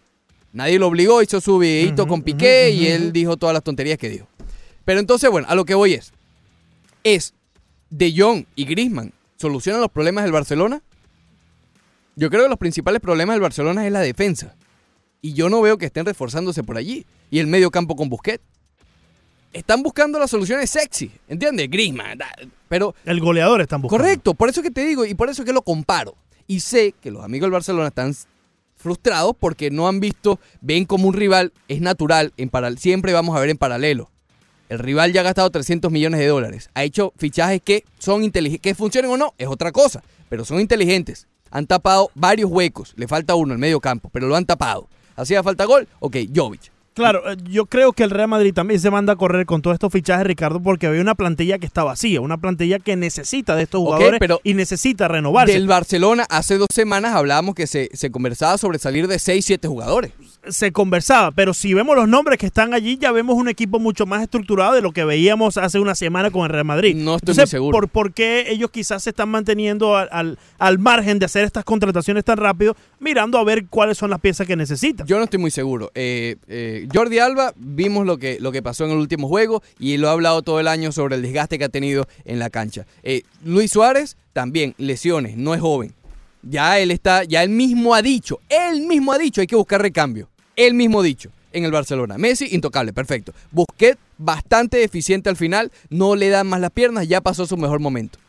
Nadie 0.54 0.80
lo 0.80 0.88
obligó, 0.88 1.22
hizo 1.22 1.42
su 1.42 1.58
videito 1.58 2.08
con 2.08 2.22
Piqué 2.22 2.70
y 2.70 2.88
él 2.88 3.12
dijo 3.12 3.36
todas 3.36 3.54
las 3.54 3.64
tonterías 3.64 3.98
que 3.98 4.10
dijo. 4.10 4.28
Pero 4.86 5.00
entonces, 5.00 5.30
bueno, 5.30 5.48
a 5.50 5.56
lo 5.56 5.66
que 5.66 5.76
voy 5.76 5.96
es, 5.96 6.14
¿es 7.04 7.34
De 7.90 8.14
Jong 8.16 8.46
y 8.56 8.66
Griezmann 8.66 9.12
solucionan 9.36 9.82
los 9.82 9.92
problemas 9.92 10.24
del 10.24 10.32
Barcelona? 10.32 10.82
Yo 12.16 12.30
creo 12.30 12.44
que 12.44 12.50
los 12.50 12.58
principales 12.58 13.02
problemas 13.02 13.34
del 13.36 13.42
Barcelona 13.42 13.86
es 13.86 13.92
la 13.92 14.00
defensa. 14.02 14.56
Y 15.22 15.34
yo 15.34 15.50
no 15.50 15.62
veo 15.62 15.78
que 15.78 15.86
estén 15.88 16.06
reforzándose 16.06 16.64
por 16.64 16.78
allí. 16.78 17.06
Y 17.32 17.40
el 17.40 17.48
medio 17.48 17.72
campo 17.72 17.96
con 17.96 18.10
Busquets. 18.10 18.44
Están 19.54 19.84
buscando 19.84 20.20
las 20.20 20.30
soluciones 20.30 20.70
sexy, 20.70 21.10
¿entiendes? 21.30 21.70
Griezmann, 21.70 22.18
da- 22.18 22.30
pero 22.68 22.94
El 23.06 23.22
goleador 23.22 23.62
están 23.62 23.82
buscando. 23.82 24.04
correcto, 24.04 24.34
por 24.34 24.50
eso 24.50 24.62
que 24.62 24.70
te 24.70 24.86
digo 24.86 25.06
y 25.06 25.14
por 25.14 25.30
eso 25.30 25.46
que 25.46 25.54
lo 25.54 25.62
comparo. 25.62 26.16
Y 26.46 26.60
sé 26.60 26.94
que 27.02 27.10
los 27.10 27.24
amigos 27.24 27.46
del 27.46 27.52
Barcelona 27.52 27.88
están 27.88 28.14
frustrados 28.76 29.34
porque 29.40 29.72
no 29.72 29.88
han 29.88 30.02
visto, 30.02 30.40
ven 30.60 30.84
como 30.84 31.08
un 31.08 31.14
rival, 31.14 31.54
es 31.70 31.80
natural, 31.80 32.34
en 32.36 32.50
paral- 32.50 32.78
siempre 32.78 33.14
vamos 33.14 33.36
a 33.36 33.40
ver 33.40 33.50
en 33.50 33.58
paralelo. 33.58 34.12
El 34.68 34.80
rival 34.80 35.14
ya 35.14 35.22
ha 35.22 35.24
gastado 35.24 35.50
300 35.50 35.90
millones 35.90 36.20
de 36.20 36.28
dólares, 36.28 36.70
ha 36.74 36.84
hecho 36.84 37.14
fichajes 37.16 37.62
que 37.64 37.86
son 37.98 38.24
inteligentes, 38.26 38.62
que 38.62 38.76
funcionen 38.76 39.10
o 39.12 39.16
no, 39.18 39.34
es 39.38 39.48
otra 39.48 39.72
cosa, 39.72 40.04
pero 40.28 40.44
son 40.44 40.60
inteligentes. 40.60 41.28
Han 41.56 41.68
tapado 41.68 42.12
varios 42.16 42.52
huecos, 42.52 42.94
le 42.98 43.08
falta 43.08 43.34
uno, 43.34 43.54
el 43.54 43.60
medio 43.60 43.80
campo, 43.80 44.10
pero 44.12 44.28
lo 44.28 44.36
han 44.36 44.46
tapado. 44.46 44.90
¿Hacía 45.16 45.42
falta 45.42 45.64
gol? 45.64 45.88
Ok, 46.02 46.18
Jovic. 46.36 46.70
Claro, 46.94 47.32
eh, 47.32 47.38
yo 47.50 47.66
creo 47.66 47.94
que 47.94 48.04
el 48.04 48.10
Real 48.10 48.28
Madrid 48.28 48.54
también 48.54 48.78
se 48.82 48.92
manda 48.92 49.14
a 49.14 49.16
correr 49.16 49.46
con 49.46 49.62
todos 49.62 49.76
estos 49.76 49.94
fichajes, 49.94 50.28
Ricardo, 50.28 50.62
porque 50.62 50.88
había 50.88 51.00
una 51.00 51.16
plantilla 51.16 51.58
que 51.58 51.66
está 51.66 51.86
vacía, 51.86 52.20
una 52.20 52.40
plantilla 52.40 52.80
que 52.80 52.98
necesita 52.98 53.56
de 53.56 53.64
estos 53.64 53.80
jugadores 53.80 54.20
pero 54.20 54.42
y 54.44 54.54
necesita 54.54 55.08
renovarse. 55.08 55.54
Del 55.54 55.66
Barcelona, 55.66 56.26
hace 56.30 56.58
dos 56.58 56.68
semanas 56.74 57.16
hablábamos 57.16 57.56
que 57.56 57.68
se, 57.68 57.90
se 57.94 58.12
conversaba 58.12 58.58
sobre 58.58 58.78
salir 58.78 59.08
de 59.08 59.18
6, 59.18 59.46
7 59.46 59.66
jugadores. 59.66 60.12
Se 60.50 60.72
conversaba, 60.72 61.32
pero 61.32 61.54
si 61.54 61.74
vemos 61.74 61.96
los 61.96 62.08
nombres 62.08 62.38
que 62.38 62.46
están 62.46 62.74
allí, 62.74 62.98
ya 62.98 63.12
vemos 63.12 63.36
un 63.36 63.48
equipo 63.50 63.80
mucho 63.80 64.06
más 64.06 64.22
estructurado 64.22 64.74
de 64.74 64.82
lo 64.82 64.92
que 64.92 65.04
veíamos 65.06 65.58
hace 65.58 65.80
una 65.80 65.96
semana 65.96 66.32
con 66.32 66.44
el 66.44 66.50
Real 66.50 66.66
Madrid. 66.66 66.96
No 66.96 67.16
estoy 67.16 67.32
Entonces, 67.34 67.44
muy 67.46 67.50
seguro. 67.50 67.78
¿por, 67.78 67.90
por 67.90 68.14
qué 68.14 68.46
ellos 68.50 68.70
quizás 68.72 69.04
se 69.04 69.10
están 69.12 69.30
manteniendo 69.30 69.96
al, 69.98 70.10
al- 70.12 70.40
al 70.58 70.80
margen 70.80 71.20
de 71.20 71.26
hacer 71.26 71.44
estas 71.46 71.64
contrataciones 71.64 72.24
tan 72.24 72.38
rápido, 72.38 72.76
mirando 73.00 73.38
a 73.38 73.44
ver 73.44 73.66
cuáles 73.68 73.98
son 73.98 74.10
las 74.10 74.20
piezas 74.20 74.46
que 74.48 74.56
necesitan? 74.56 75.08
Yo 75.08 75.18
no 75.18 75.24
estoy 75.24 75.40
muy 75.40 75.52
seguro. 75.52 75.92
Eh, 75.96 76.36
eh, 76.48 76.88
Jordi 76.94 77.20
Alba, 77.20 77.54
vimos 77.56 78.06
lo 78.06 78.18
que, 78.18 78.38
lo 78.40 78.52
que 78.52 78.62
pasó 78.62 78.86
en 78.86 78.92
el 78.92 78.98
último 78.98 79.28
juego 79.28 79.64
y 79.80 79.98
lo 79.98 80.10
ha 80.10 80.12
hablado 80.12 80.42
todo 80.42 80.60
el 80.60 80.68
año 80.68 80.92
sobre 80.92 81.16
el 81.16 81.22
desgaste 81.22 81.58
que 81.58 81.66
ha 81.66 81.70
tenido 81.70 82.08
en 82.26 82.40
la 82.40 82.50
cancha. 82.50 82.86
Eh, 83.04 83.24
Luis 83.44 83.72
Suárez, 83.72 84.18
también, 84.34 84.76
lesiones, 84.78 85.38
no 85.38 85.54
es 85.54 85.62
joven. 85.62 85.94
Ya 86.48 86.78
él 86.78 86.92
está, 86.92 87.24
ya 87.24 87.42
él 87.42 87.50
mismo 87.50 87.96
ha 87.96 88.04
dicho, 88.04 88.40
él 88.50 88.82
mismo 88.86 89.12
ha 89.12 89.18
dicho, 89.18 89.42
hay 89.42 89.48
que 89.48 89.56
buscar 89.56 89.82
recambio. 89.82 90.30
Él 90.56 90.74
mismo 90.74 91.02
dicho 91.04 91.30
en 91.54 91.64
el 91.66 91.72
Barcelona. 91.72 92.18
Messi, 92.18 92.48
intocable, 92.52 92.92
perfecto. 92.94 93.34
Busquets, 93.52 93.98
bastante 94.18 94.78
deficiente 94.78 95.30
al 95.30 95.36
final, 95.38 95.72
no 95.90 96.16
le 96.16 96.30
dan 96.30 96.48
más 96.48 96.60
las 96.60 96.72
piernas, 96.72 97.08
ya 97.08 97.22
pasó 97.22 97.46
su 97.46 97.58
mejor 97.58 97.80
momento. 97.80 98.20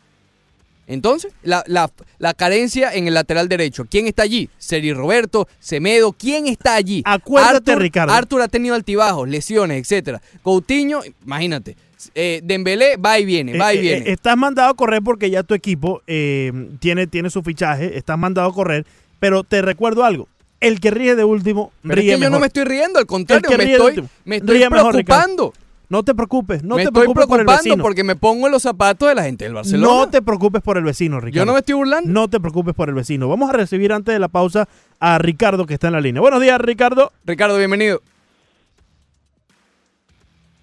Entonces, 0.89 1.33
la, 1.43 1.65
la- 1.67 1.91
la 2.19 2.33
carencia 2.33 2.95
en 2.95 3.09
el 3.09 3.15
lateral 3.15 3.49
derecho. 3.49 3.87
¿Quién 3.91 4.07
está 4.07 4.23
allí? 4.23 4.49
Seri 4.57 4.93
Roberto, 4.93 5.49
Semedo, 5.59 6.13
¿quién 6.13 6.47
está 6.47 6.77
allí? 6.77 7.03
Acuérdate, 7.05 7.73
Arthur, 7.73 7.83
Ricardo. 7.83 8.13
Arthur 8.15 8.43
ha 8.43 8.49
tenido 8.49 8.77
altibajos, 8.77 9.29
lesiones, 9.29 9.81
etcétera. 9.81 10.23
Coutinho, 10.43 11.01
imagínate, 11.25 11.77
Eh, 12.15 12.41
Dembélé 12.45 12.97
va 12.99 13.19
y 13.19 13.25
viene, 13.25 13.59
va 13.59 13.75
y 13.75 13.79
Eh, 13.79 13.81
eh, 13.81 13.83
viene. 13.83 14.11
estás 14.13 14.37
mandado 14.37 14.71
a 14.71 14.75
correr 14.75 15.03
porque 15.03 15.29
ya 15.31 15.43
tu 15.43 15.55
equipo 15.55 16.03
eh, 16.07 16.53
tiene, 16.79 17.07
tiene 17.09 17.31
su 17.31 17.43
fichaje, 17.43 17.97
estás 17.99 18.17
mandado 18.19 18.49
a 18.49 18.55
correr, 18.55 18.87
pero 19.19 19.43
te 19.43 19.63
recuerdo 19.63 20.05
algo. 20.05 20.29
El 20.61 20.81
que 20.81 20.91
ríe 20.91 21.15
de 21.17 21.25
último, 21.25 21.71
Pero 21.83 21.95
es 21.95 21.99
ríe 22.01 22.15
que 22.17 22.21
yo 22.23 22.31
no 22.31 22.41
me 22.41 22.47
estoy 22.47 22.65
riendo, 22.65 22.99
al 22.99 23.07
contrario, 23.07 23.49
que 23.49 23.59
me 23.59 23.73
estoy, 23.73 24.09
me 24.25 24.37
estoy 24.37 24.57
Ríe 24.59 24.71
mejor, 24.71 24.95
Ricardo. 24.95 25.25
preocupando. 25.25 25.53
No 25.89 26.03
te 26.03 26.15
preocupes, 26.17 26.65
no 26.65 26.75
me 26.75 26.83
te 26.83 26.89
estoy 26.89 27.03
preocupes 27.03 27.27
por 27.27 27.39
el 27.41 27.47
preocupando 27.47 27.69
vecino. 27.71 27.83
porque 27.85 28.03
me 28.03 28.17
pongo 28.17 28.47
en 28.47 28.53
los 28.53 28.63
zapatos 28.63 29.09
de 29.09 29.15
la 29.15 29.23
gente 29.23 29.45
del 29.45 29.55
Barcelona. 29.55 29.87
No 29.87 30.09
te 30.11 30.21
preocupes 30.21 30.61
por 30.63 30.79
el 30.79 30.83
vecino, 30.85 31.21
Ricardo. 31.21 31.37
yo 31.43 31.47
no 31.47 31.53
me 31.53 31.61
estoy 31.61 31.75
burlando. 31.77 32.11
No 32.11 32.27
te 32.29 32.41
preocupes 32.41 32.75
por 32.75 32.89
el 32.89 32.95
vecino. 32.97 33.29
Vamos 33.29 33.49
a 33.51 33.53
recibir 33.53 33.93
antes 33.93 34.13
de 34.13 34.19
la 34.19 34.27
pausa 34.29 34.67
a 34.99 35.19
Ricardo 35.19 35.65
que 35.67 35.75
está 35.75 35.87
en 35.87 35.93
la 35.93 36.01
línea. 36.01 36.21
Buenos 36.21 36.41
días, 36.41 36.61
Ricardo. 36.61 37.13
Ricardo, 37.25 37.57
bienvenido. 37.59 38.03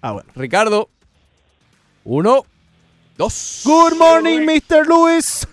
Ah, 0.02 0.12
bueno. 0.12 0.28
Ricardo. 0.34 0.88
Uno, 2.04 2.44
dos. 3.16 3.62
Good 3.64 3.94
morning, 3.96 4.40
Mr. 4.40 4.86
Lewis. 4.86 5.48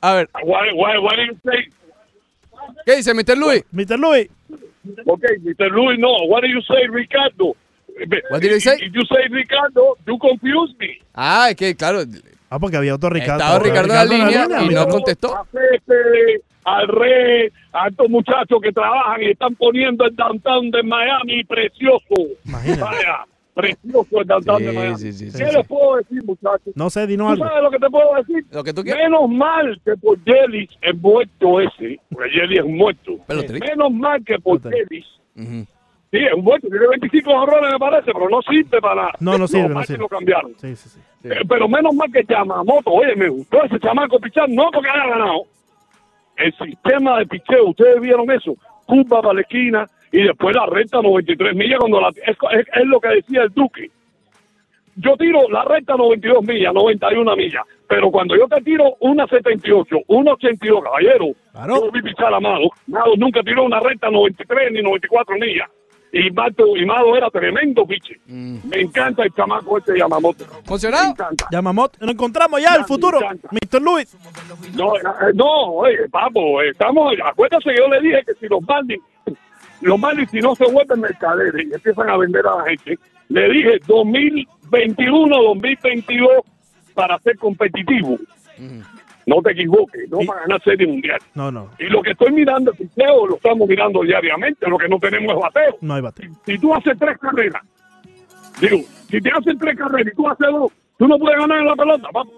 A 0.00 0.12
ver, 0.14 0.30
Why, 0.44 0.70
why, 0.74 0.98
why 1.02 1.16
do 1.16 1.32
you 1.32 1.38
say, 1.44 1.68
¿qué 2.84 2.96
dice 2.96 3.14
Mr. 3.14 3.36
Luis? 3.36 3.64
Mr. 3.72 3.98
Luis. 3.98 4.28
okay, 5.06 5.38
Mr. 5.42 5.70
Louis, 5.70 5.98
no, 5.98 6.08
what 6.28 6.42
do 6.42 6.48
you 6.48 6.60
say, 6.62 6.86
Ricardo? 6.88 7.54
What 8.30 8.40
did 8.42 8.50
you 8.52 8.60
say? 8.60 8.74
If 8.80 8.92
you 8.92 9.02
say 9.06 9.26
Ricardo, 9.30 9.96
you 10.06 10.18
confuse 10.18 10.74
me. 10.78 10.98
Ah, 11.14 11.48
es 11.50 11.56
que 11.56 11.74
claro, 11.74 12.02
Ah, 12.50 12.58
porque 12.60 12.76
había 12.76 12.94
otro 12.94 13.10
Ricardo. 13.10 13.42
estaba 13.42 13.58
Ricardo 13.58 13.88
en 13.92 13.94
la 13.94 14.04
línea 14.04 14.62
y 14.62 14.68
no 14.68 14.86
contestó. 14.88 15.34
A 15.36 15.44
Pepe, 15.44 16.42
al 16.64 16.86
Rey, 16.88 17.48
a 17.72 17.88
estos 17.88 18.08
muchachos 18.08 18.60
que 18.62 18.70
trabajan 18.70 19.22
y 19.22 19.30
están 19.30 19.54
poniendo 19.56 20.04
el 20.04 20.14
downtown 20.14 20.70
de 20.70 20.82
Miami 20.82 21.42
precioso. 21.44 22.04
Imagínate. 22.44 22.80
Vaya, 22.82 23.24
precioso 23.56 24.20
el 24.20 24.26
downtown 24.26 24.62
de 24.62 24.72
Miami. 24.72 24.96
sí, 24.96 25.12
sí, 25.14 25.30
sí, 25.30 25.38
¿Qué 25.38 25.46
sí. 25.50 25.56
les 25.56 25.66
puedo 25.66 25.96
decir, 25.96 26.22
muchachos? 26.24 26.72
No 26.76 26.90
sé, 26.90 27.06
dinos 27.06 27.26
¿Tú 27.28 27.32
algo. 27.32 27.44
sabes 27.48 27.62
lo 27.64 27.70
que 27.70 27.78
te 27.78 27.90
puedo 27.90 28.14
decir? 28.16 28.44
Lo 28.52 28.62
que 28.62 28.74
tú 28.74 28.82
quieras. 28.82 29.02
Menos 29.04 29.30
mal 29.30 29.80
que 29.84 29.96
por 29.96 30.18
Yelis 30.24 30.70
es 30.82 30.96
muerto 31.00 31.60
ese, 31.62 31.98
porque 32.10 32.30
Yelis 32.30 32.58
es 32.58 32.64
un 32.64 32.76
muerto. 32.76 33.12
Menos 33.28 33.90
mal 33.92 34.22
que 34.24 34.38
por 34.38 34.58
Ujú. 34.58 35.66
Sí, 36.12 36.18
es 36.18 36.32
un 36.34 36.44
muerto, 36.44 36.68
tiene 36.68 36.86
25 36.88 37.30
horrores 37.30 37.72
me 37.72 37.78
parece, 37.78 38.12
pero 38.12 38.28
no 38.28 38.40
sirve 38.42 38.80
para 38.80 38.94
nada. 38.94 39.12
No, 39.20 39.36
no 39.38 39.48
sirve, 39.48 39.68
no 39.68 39.74
Martins 39.74 39.86
sirve. 39.88 40.02
lo 40.02 40.08
cambiaron. 40.08 40.52
Sí, 40.58 40.76
sí, 40.76 40.88
sí. 40.88 41.00
Sí. 41.22 41.28
Eh, 41.28 41.40
pero 41.48 41.66
menos 41.68 41.94
mal 41.94 42.12
que 42.12 42.24
Yamamoto, 42.28 42.90
oye, 42.90 43.16
me 43.16 43.28
gustó 43.28 43.64
ese 43.64 43.80
chamaco 43.80 44.18
pichar, 44.20 44.48
no 44.48 44.70
porque 44.72 44.88
haya 44.88 45.08
ganado. 45.08 45.42
El 46.36 46.54
sistema 46.54 47.18
de 47.18 47.26
picheo, 47.26 47.70
ustedes 47.70 48.00
vieron 48.00 48.30
eso, 48.30 48.54
curva 48.86 49.20
para 49.22 49.34
la 49.34 49.40
esquina 49.40 49.86
y 50.18 50.22
después 50.24 50.54
la 50.56 50.66
recta 50.66 51.00
93 51.02 51.54
millas 51.54 51.78
cuando 51.78 52.00
la, 52.00 52.08
es, 52.08 52.16
es- 52.28 52.66
es 52.74 52.84
lo 52.86 53.00
que 53.00 53.08
decía 53.08 53.42
el 53.42 53.50
Duque. 53.50 53.90
Yo 54.98 55.14
tiro 55.18 55.46
la 55.50 55.62
recta 55.64 55.94
92 55.94 56.42
millas, 56.42 56.72
91 56.72 57.36
millas, 57.36 57.64
pero 57.86 58.10
cuando 58.10 58.34
yo 58.34 58.48
te 58.48 58.62
tiro 58.62 58.94
una 59.00 59.26
78, 59.26 59.94
una 60.06 60.32
82, 60.32 60.82
caballero, 60.82 61.26
Claro. 61.52 61.84
yo 61.84 61.90
vi 61.92 62.00
pichar 62.00 62.32
a 62.32 62.40
Mado, 62.40 62.70
Mado 62.86 63.12
nunca 63.18 63.42
tiró 63.42 63.64
una 63.64 63.78
recta 63.80 64.10
93 64.10 64.72
ni 64.72 64.80
94 64.82 65.36
millas. 65.36 65.68
Y 66.12 66.30
Mato, 66.30 66.74
y 66.76 66.86
Mado 66.86 67.14
era 67.14 67.28
tremendo 67.28 67.84
piche. 67.84 68.14
Mm. 68.26 68.58
Me 68.70 68.80
encanta 68.80 69.22
el 69.24 69.32
chamaco 69.34 69.76
este 69.76 69.98
Yamamoto. 69.98 70.44
¿Funcionado? 70.64 71.14
Yamamoto, 71.50 71.98
nos 72.00 72.12
encontramos 72.14 72.62
ya, 72.62 72.74
el 72.76 72.84
futuro. 72.84 73.18
Mr. 73.50 73.82
Luis. 73.82 74.16
No, 74.74 74.96
eh, 74.96 75.00
no, 75.34 75.72
oye, 75.74 76.08
papo, 76.10 76.62
eh, 76.62 76.70
estamos, 76.70 77.12
acuérdate 77.22 77.64
que 77.70 77.76
yo 77.76 77.88
le 77.88 78.00
dije 78.00 78.22
que 78.24 78.32
si 78.34 78.46
los 78.48 78.62
Marlins, 78.62 79.02
los 79.80 79.98
Marlins 79.98 80.30
si 80.30 80.40
no 80.40 80.54
se 80.54 80.70
vuelven 80.70 81.00
mercaderes 81.00 81.66
y 81.66 81.74
empiezan 81.74 82.08
a 82.10 82.16
vender 82.16 82.46
a 82.46 82.56
la 82.56 82.64
gente, 82.64 82.98
le 83.28 83.48
dije 83.50 83.78
2021, 83.86 85.42
2022 85.42 86.30
para 86.94 87.18
ser 87.20 87.36
competitivo. 87.38 88.16
No 89.26 89.42
te 89.42 89.50
equivoques, 89.52 90.08
no 90.08 90.22
Y- 90.22 90.26
para 90.26 90.40
ganar 90.42 90.62
serie 90.62 90.86
mundial. 90.86 91.18
No, 91.34 91.50
no, 91.50 91.70
Y 91.78 91.84
lo 91.84 92.00
que 92.00 92.12
estoy 92.12 92.30
mirando, 92.32 92.70
el 92.70 92.76
picheo, 92.76 93.26
lo 93.26 93.36
estamos 93.36 93.68
mirando 93.68 94.02
diariamente, 94.02 94.68
lo 94.68 94.78
que 94.78 94.88
no 94.88 94.98
tenemos 94.98 95.34
es 95.34 95.40
bateo. 95.42 95.78
no 95.80 95.94
hay 95.94 96.00
bate. 96.02 96.30
Si 96.46 96.58
tú 96.58 96.72
haces 96.74 96.96
tres 96.98 97.18
carreras, 97.18 97.62
digo, 98.60 98.78
si 99.10 99.20
te 99.20 99.30
hacen 99.30 99.58
tres 99.58 99.76
carreras 99.76 100.12
y 100.12 100.16
tú 100.16 100.28
haces 100.28 100.46
dos, 100.50 100.72
tú 100.96 101.08
no 101.08 101.18
puedes 101.18 101.38
ganar 101.38 101.58
en 101.58 101.66
la 101.66 101.74
pelota, 101.74 102.08
papo. 102.12 102.32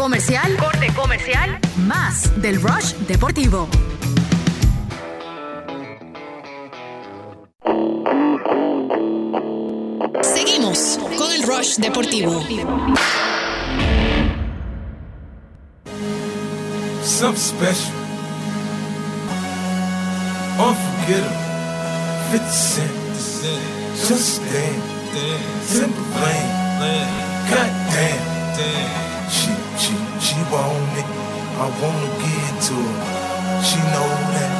Comercial, 0.00 0.56
corte 0.56 0.90
comercial, 0.94 1.60
más 1.86 2.32
del 2.40 2.58
Rush 2.62 2.94
Deportivo. 3.06 3.68
Seguimos 10.22 10.98
con 11.18 11.30
el 11.32 11.42
Rush 11.42 11.76
Deportivo. 11.76 12.42
Something 17.04 17.36
special. 17.36 17.92
Unforgettable. 20.58 21.36
50 22.30 22.50
Cent. 22.50 22.90
Just 24.08 24.40
damn. 24.44 24.80
Simple 25.62 26.02
lane. 26.22 26.60
God 27.50 27.70
damn. 27.92 28.30
She, 29.30 29.59
she, 29.80 29.94
she 30.20 30.36
want 30.52 30.98
it. 31.00 31.08
I 31.56 31.66
wanna 31.80 32.08
get 32.20 32.52
to 32.68 32.76
her. 32.76 33.62
She 33.64 33.78
know 33.92 34.10
that 34.36 34.50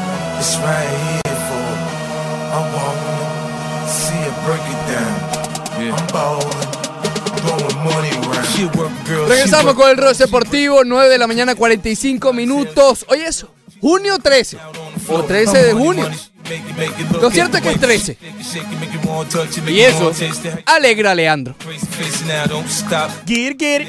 it's 0.41 0.57
right 0.65 0.97
here 1.05 1.37
for 1.49 1.61
her. 1.69 2.01
I 2.57 2.61
wanna 2.75 3.89
see 3.89 4.21
her 4.27 4.37
break 4.45 4.65
it 4.75 4.81
down. 4.89 5.17
I'm 5.93 6.07
ballin'. 6.09 6.71
Blowing 7.45 7.79
money 7.85 8.13
around. 8.21 8.47
She 8.53 8.65
work, 8.77 8.93
girl. 9.07 9.27
she 9.27 9.33
Regresamos 9.33 9.75
con 9.75 9.91
el 9.91 9.97
Ross 9.97 10.19
Deportivo, 10.19 10.85
9 10.85 11.09
de 11.09 11.19
la 11.19 11.27
mañana, 11.27 11.55
45 11.55 12.33
minutos. 12.33 13.05
Oye, 13.09 13.27
eso, 13.27 13.51
junio 13.81 14.19
13 14.19 14.59
o 15.09 15.23
13 15.23 15.65
de 15.65 15.73
junio. 15.73 16.11
Lo 17.21 17.31
cierto 17.31 17.57
es 17.59 17.63
que 17.63 17.71
es 17.71 17.81
13. 17.81 18.19
Y 19.69 19.81
eso 19.81 20.13
alegra 20.67 21.13
a 21.13 21.15
Leandro. 21.15 21.55
It. 23.27 23.89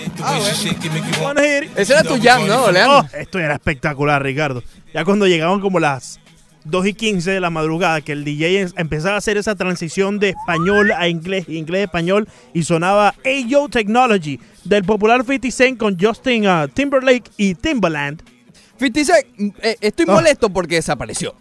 Wanna 1.22 1.42
hit 1.42 1.64
it. 1.64 1.78
Ese 1.78 1.94
era 1.94 2.04
tu 2.04 2.22
jam, 2.22 2.48
¿no, 2.48 2.72
Leandro? 2.72 3.00
Oh, 3.00 3.18
esto 3.18 3.40
era 3.40 3.54
espectacular, 3.56 4.22
Ricardo. 4.22 4.64
Ya 4.94 5.04
cuando 5.06 5.28
llegaban 5.28 5.60
como 5.62 5.80
las 5.80 6.20
2 6.66 6.88
y 6.88 6.94
15 6.94 7.32
de 7.32 7.40
la 7.40 7.50
madrugada, 7.50 8.02
que 8.02 8.12
el 8.12 8.24
DJ 8.24 8.62
es- 8.62 8.74
empezaba 8.78 9.16
a 9.16 9.18
hacer 9.18 9.38
esa 9.38 9.56
transición 9.56 10.20
de 10.20 10.30
español 10.30 10.92
a 10.92 11.08
inglés, 11.08 11.46
inglés 11.50 11.82
a 11.82 11.84
español, 11.86 12.28
y 12.54 12.64
sonaba 12.64 13.16
Ayo 13.26 13.68
Technology 13.70 14.40
del 14.64 14.84
popular 14.84 15.22
50 15.26 15.50
Cent 15.52 15.78
con 15.80 15.98
Justin 16.00 16.48
uh, 16.48 16.68
Timberlake 16.68 17.32
y 17.38 17.56
Timbaland. 17.56 18.22
56, 18.80 19.26
eh, 19.62 19.76
estoy 19.82 20.06
Oh. 20.08 20.14
molesto 20.14 20.50
porque 20.50 20.76
desapareció. 20.76 21.36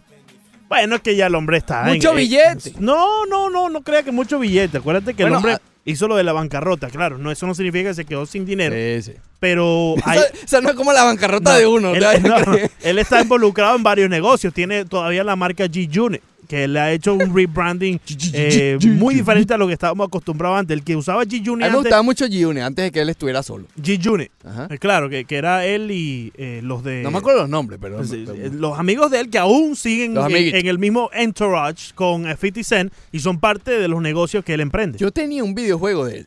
Bueno, 0.70 0.96
es 0.96 1.02
que 1.02 1.16
ya 1.16 1.26
el 1.26 1.34
hombre 1.34 1.58
está. 1.58 1.82
Mucho 1.82 2.10
en- 2.12 2.16
billete. 2.16 2.72
No, 2.78 3.26
no, 3.26 3.50
no, 3.50 3.68
no 3.68 3.82
crea 3.82 4.02
que 4.04 4.12
mucho 4.12 4.38
billete. 4.38 4.78
Acuérdate 4.78 5.12
que 5.14 5.24
Bueno, 5.24 5.34
el 5.34 5.36
hombre 5.38 5.52
ah- 5.54 5.60
hizo 5.84 6.06
lo 6.08 6.14
de 6.16 6.22
la 6.24 6.32
bancarrota. 6.32 6.88
Claro, 6.88 7.18
no, 7.18 7.30
eso 7.32 7.46
no 7.46 7.54
significa 7.54 7.90
que 7.90 7.94
se 7.96 8.04
quedó 8.04 8.24
sin 8.24 8.46
dinero. 8.46 8.74
Sí, 8.74 9.12
sí. 9.12 9.18
Pero 9.40 9.96
hay, 10.04 10.20
Esa, 10.20 10.28
esa 10.44 10.60
no 10.60 10.70
es 10.70 10.76
como 10.76 10.92
la 10.92 11.02
bancarrota 11.04 11.52
No, 11.52 11.58
de 11.58 11.66
uno. 11.66 11.94
Él, 11.94 12.04
no, 12.22 12.36
él 12.82 12.98
está 13.00 13.20
involucrado 13.20 13.74
en 13.76 13.82
varios 13.82 14.08
negocios. 14.08 14.54
Tiene 14.54 14.84
todavía 14.84 15.24
la 15.24 15.34
marca 15.34 15.64
G-Unit, 15.66 16.22
que 16.50 16.66
le 16.66 16.80
ha 16.80 16.90
hecho 16.92 17.14
un 17.14 17.32
rebranding 17.32 18.00
eh, 18.32 18.76
muy 18.82 19.14
diferente 19.14 19.54
a 19.54 19.56
lo 19.56 19.68
que 19.68 19.72
estábamos 19.74 20.08
acostumbrados 20.08 20.58
antes. 20.58 20.76
El 20.76 20.82
que 20.82 20.96
usaba 20.96 21.22
A 21.22 21.24
mí 21.24 21.30
G-Unit 21.30 21.68
me 21.70 21.76
gustaba 21.76 22.02
mucho 22.02 22.26
G-Unit 22.26 22.62
antes 22.64 22.84
de 22.86 22.90
que 22.90 23.00
él 23.00 23.08
estuviera 23.08 23.42
solo. 23.44 23.66
G-Unit. 23.80 24.32
Ajá. 24.44 24.66
Eh, 24.68 24.78
Claro, 24.78 25.08
que, 25.08 25.24
que 25.24 25.36
era 25.36 25.64
él 25.64 25.92
y 25.92 26.32
eh, 26.36 26.60
los 26.64 26.82
de... 26.82 27.02
No 27.04 27.12
me 27.12 27.18
acuerdo 27.18 27.42
los 27.42 27.48
nombres, 27.48 27.78
pero. 27.80 28.02
Sí, 28.04 28.24
pero- 28.26 28.36
eh, 28.36 28.50
Los 28.52 28.76
amigos 28.78 29.12
de 29.12 29.20
él 29.20 29.30
que 29.30 29.38
aún 29.38 29.76
siguen 29.76 30.16
en, 30.16 30.66
el 30.66 30.78
mismo 30.80 31.08
entourage 31.12 31.94
con 31.94 32.26
eh, 32.28 32.36
50 32.36 32.64
Cent 32.64 32.92
y 33.12 33.20
son 33.20 33.38
parte 33.38 33.70
de 33.78 33.86
los 33.86 34.02
negocios 34.02 34.44
que 34.44 34.54
él 34.54 34.60
emprende. 34.60 34.98
Yo 34.98 35.12
tenía 35.12 35.44
un 35.44 35.54
videojuego 35.54 36.04
de 36.06 36.18
él, 36.18 36.26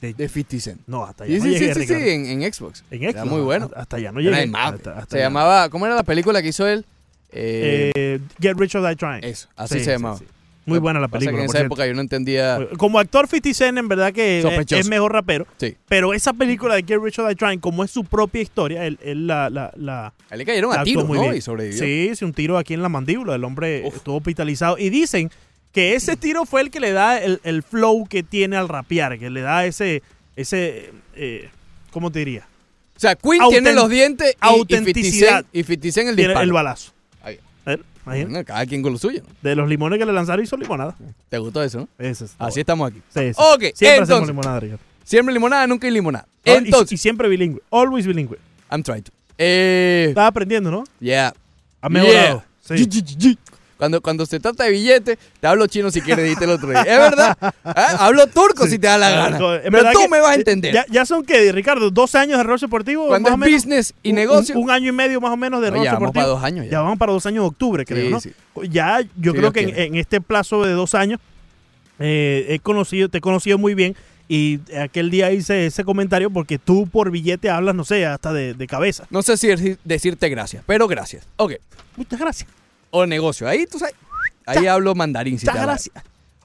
De- 0.00 0.14
de 0.14 0.28
50 0.30 0.60
Cent. 0.60 0.80
no, 0.86 1.04
hasta 1.04 1.24
allá 1.24 1.34
Sí, 1.34 1.38
no 1.40 1.44
sí, 1.44 1.50
llegué, 1.58 1.74
sí, 1.74 1.86
sí, 1.86 1.92
en, 1.94 2.42
en 2.42 2.52
Xbox. 2.52 2.84
En 2.90 3.02
Era 3.02 3.12
Xbox, 3.12 3.30
muy 3.30 3.40
bueno. 3.42 3.70
Hasta, 3.76 3.96
allá 3.98 4.12
no 4.12 4.20
Era 4.20 4.40
llegué. 4.44 4.52
Hasta- 4.56 4.90
hasta 4.92 5.06
se 5.10 5.16
allá. 5.18 5.26
llamaba. 5.26 5.68
¿Cómo 5.68 5.84
era 5.84 5.94
la 5.94 6.04
película 6.04 6.40
que 6.40 6.48
hizo 6.48 6.66
él? 6.66 6.86
Eh, 7.32 7.92
Eh, 7.94 8.18
Get 8.40 8.56
Rich 8.56 8.74
or 8.76 8.86
Die 8.88 8.96
Trying. 8.96 9.24
eso, 9.24 9.48
así 9.56 9.78
Sí, 9.78 9.84
se 9.84 9.90
llamaba. 9.92 10.18
sí. 10.18 10.24
Muy 10.66 10.80
buena 10.80 11.00
la 11.00 11.08
Pasa 11.08 11.20
que 11.20 11.26
película. 11.26 11.42
en 11.44 11.46
por 11.46 11.54
esa 11.54 11.58
cierto. 11.60 11.74
época 11.74 11.86
yo 11.86 11.94
no 11.94 12.02
entendía. 12.02 12.58
Como 12.76 12.98
actor 12.98 13.26
50 13.26 13.54
Cent, 13.54 13.78
en 13.78 13.88
verdad 13.88 14.12
que 14.12 14.40
es, 14.68 14.88
mejor 14.88 15.14
rapero. 15.14 15.46
Sí. 15.56 15.74
Pero 15.88 16.12
esa 16.12 16.34
película 16.34 16.74
de 16.74 16.82
Get 16.82 16.98
Rich 17.02 17.18
or 17.20 17.28
Die 17.28 17.36
Trying, 17.36 17.60
como 17.60 17.84
es 17.84 17.90
su 17.90 18.04
propia 18.04 18.42
historia, 18.42 18.84
él, 18.84 18.98
él 19.02 19.26
la, 19.26 19.48
la, 19.48 19.72
la, 19.76 20.08
A 20.08 20.12
él 20.32 20.38
le 20.40 20.44
cayeron 20.44 20.74
la 20.74 20.82
a 20.82 20.84
tiros, 20.84 21.06
muy 21.06 21.16
¿no? 21.16 21.22
bien. 21.24 21.36
Y 21.36 21.40
sobrevivió. 21.40 21.78
Sí, 21.78 22.10
sí, 22.14 22.22
un 22.24 22.34
tiro 22.34 22.58
aquí 22.58 22.74
en 22.74 22.82
la 22.82 22.90
mandíbula. 22.90 23.34
El 23.34 23.44
hombre 23.44 23.86
estuvo 23.86 24.18
hospitalizado. 24.18 24.76
Y 24.76 24.90
dicen 24.90 25.30
que 25.72 25.94
ese 25.94 26.16
tiro 26.18 26.44
fue 26.44 26.60
el 26.60 26.70
que 26.70 26.80
le 26.80 26.92
da 26.92 27.18
el, 27.18 27.40
el 27.44 27.62
flow 27.62 28.06
que 28.06 28.22
tiene 28.22 28.58
al 28.58 28.68
rapear, 28.68 29.18
que 29.18 29.30
le 29.30 29.40
da 29.40 29.64
ese, 29.64 30.02
ese 30.36 30.90
eh, 31.16 31.48
¿cómo 31.92 32.10
te 32.12 32.18
diría? 32.18 32.46
O 32.94 33.00
sea, 33.00 33.14
Quinn 33.14 33.40
Autent- 33.40 33.50
tiene 33.50 33.72
los 33.72 33.88
dientes 33.88 34.26
y- 34.26 34.30
y 34.30 34.32
50 34.34 34.46
autenticidad. 34.48 35.44
Y 35.50 35.62
50 35.62 35.92
Cent 35.92 36.08
el 36.10 36.16
Tiene 36.16 36.28
disparo. 36.30 36.44
el 36.44 36.52
balazo. 36.52 36.92
Imagínate. 38.16 38.44
Cada 38.44 38.66
quien 38.66 38.82
con 38.82 38.92
lo 38.92 38.98
suyo. 38.98 39.22
¿no? 39.26 39.34
De 39.42 39.54
los 39.54 39.68
limones 39.68 39.98
que 39.98 40.06
le 40.06 40.12
lanzaron 40.12 40.44
hizo 40.44 40.56
limonada. 40.56 40.96
¿Te 41.28 41.38
gustó 41.38 41.62
eso, 41.62 41.80
no? 41.80 41.88
Ese 41.98 42.24
es 42.26 42.34
Así 42.38 42.60
estamos 42.60 42.90
aquí. 42.90 43.00
Sí, 43.14 43.32
sí. 43.32 43.34
Ok, 43.36 43.64
Siempre 43.74 44.02
hacemos 44.02 44.26
limonada, 44.26 44.60
Ricardo. 44.60 44.82
Siempre 45.04 45.32
limonada, 45.32 45.66
nunca 45.66 45.86
hay 45.86 45.92
limonada. 45.92 46.26
Ah, 46.46 46.50
y- 46.50 46.50
Entonces, 46.66 46.92
y, 46.92 46.96
siempre 46.96 47.28
bilingüe. 47.28 47.60
Always 47.70 48.06
bilingüe. 48.06 48.38
I'm 48.70 48.82
trying 48.82 49.02
to. 49.02 49.12
Eh, 49.38 50.06
Estás 50.10 50.26
aprendiendo, 50.28 50.70
¿no? 50.70 50.84
yeah. 51.00 51.32
Ha 51.80 51.88
mejorado. 51.88 52.44
Yeah. 52.66 52.76
Sí. 52.76 53.38
Cuando, 53.78 54.00
cuando 54.02 54.26
se 54.26 54.40
trata 54.40 54.64
de 54.64 54.70
billetes, 54.72 55.18
te 55.40 55.46
hablo 55.46 55.66
chino 55.68 55.90
si 55.92 56.00
quieres, 56.02 56.24
dijiste 56.24 56.44
el 56.46 56.50
otro 56.50 56.68
día. 56.70 56.80
Es 56.82 56.98
verdad. 56.98 57.36
¿Ah? 57.64 57.96
Hablo 58.00 58.26
turco 58.26 58.66
si 58.66 58.78
te 58.78 58.88
da 58.88 58.98
la 58.98 59.08
gana. 59.10 59.38
En 59.62 59.70
Pero 59.72 59.92
tú 59.92 60.08
me 60.10 60.20
vas 60.20 60.32
a 60.32 60.34
entender. 60.34 60.74
Ya, 60.74 60.84
ya 60.90 61.06
son 61.06 61.24
que, 61.24 61.52
Ricardo, 61.52 61.90
dos 61.90 62.16
años 62.16 62.38
de 62.38 62.42
rol 62.44 62.58
deportivo. 62.58 63.06
Cuando 63.06 63.28
es 63.30 63.38
menos? 63.38 63.54
business 63.54 63.94
y 64.02 64.12
negocio. 64.12 64.56
Un, 64.56 64.64
un 64.64 64.70
año 64.72 64.88
y 64.88 64.92
medio 64.92 65.20
más 65.20 65.30
o 65.32 65.36
menos 65.36 65.60
de 65.62 65.70
No, 65.70 65.76
rol 65.76 65.84
ya 65.84 65.92
vamos 65.92 66.08
deportivo. 66.08 66.12
para 66.22 66.26
dos 66.26 66.42
años 66.44 66.64
ya. 66.64 66.72
Ya 66.72 66.80
vamos 66.80 66.98
para 66.98 67.12
dos 67.12 67.24
años 67.26 67.44
de 67.44 67.48
octubre, 67.48 67.84
creo, 67.86 68.04
Sí, 68.06 68.10
¿no? 68.10 68.20
sí. 68.20 68.32
Ya, 68.68 69.00
yo 69.16 69.32
creo 69.32 69.52
que 69.52 69.60
en, 69.84 69.94
este 69.94 70.20
plazo 70.20 70.64
de 70.64 70.72
dos 70.72 70.96
años 70.96 71.20
eh, 72.00 72.46
he 72.48 72.58
conocido, 72.58 73.08
te 73.08 73.18
he 73.18 73.20
conocido 73.20 73.58
muy 73.58 73.74
bien 73.74 73.94
y 74.28 74.58
aquel 74.76 75.10
día 75.10 75.30
hice 75.32 75.66
ese 75.66 75.84
comentario 75.84 76.30
porque 76.30 76.58
tú 76.58 76.86
por 76.88 77.10
billete 77.12 77.48
hablas, 77.48 77.74
no 77.76 77.84
sé, 77.84 78.04
hasta 78.06 78.32
de, 78.32 78.54
de 78.54 78.66
cabeza. 78.66 79.06
No 79.10 79.22
sé 79.22 79.36
si 79.36 79.46
decir- 79.48 79.78
decirte 79.84 80.28
gracias, 80.28 80.64
pero 80.66 80.86
gracias. 80.88 81.26
Ok. 81.36 81.52
Muchas 81.96 82.18
gracias. 82.18 82.50
O 82.90 83.06
negocio. 83.06 83.48
Ahí 83.48 83.66
tú 83.66 83.78
sabes. 83.78 83.94
Ahí 84.46 84.66
hablo 84.66 84.94
mandarín. 84.94 85.38
Si 85.38 85.46
te. 85.46 85.52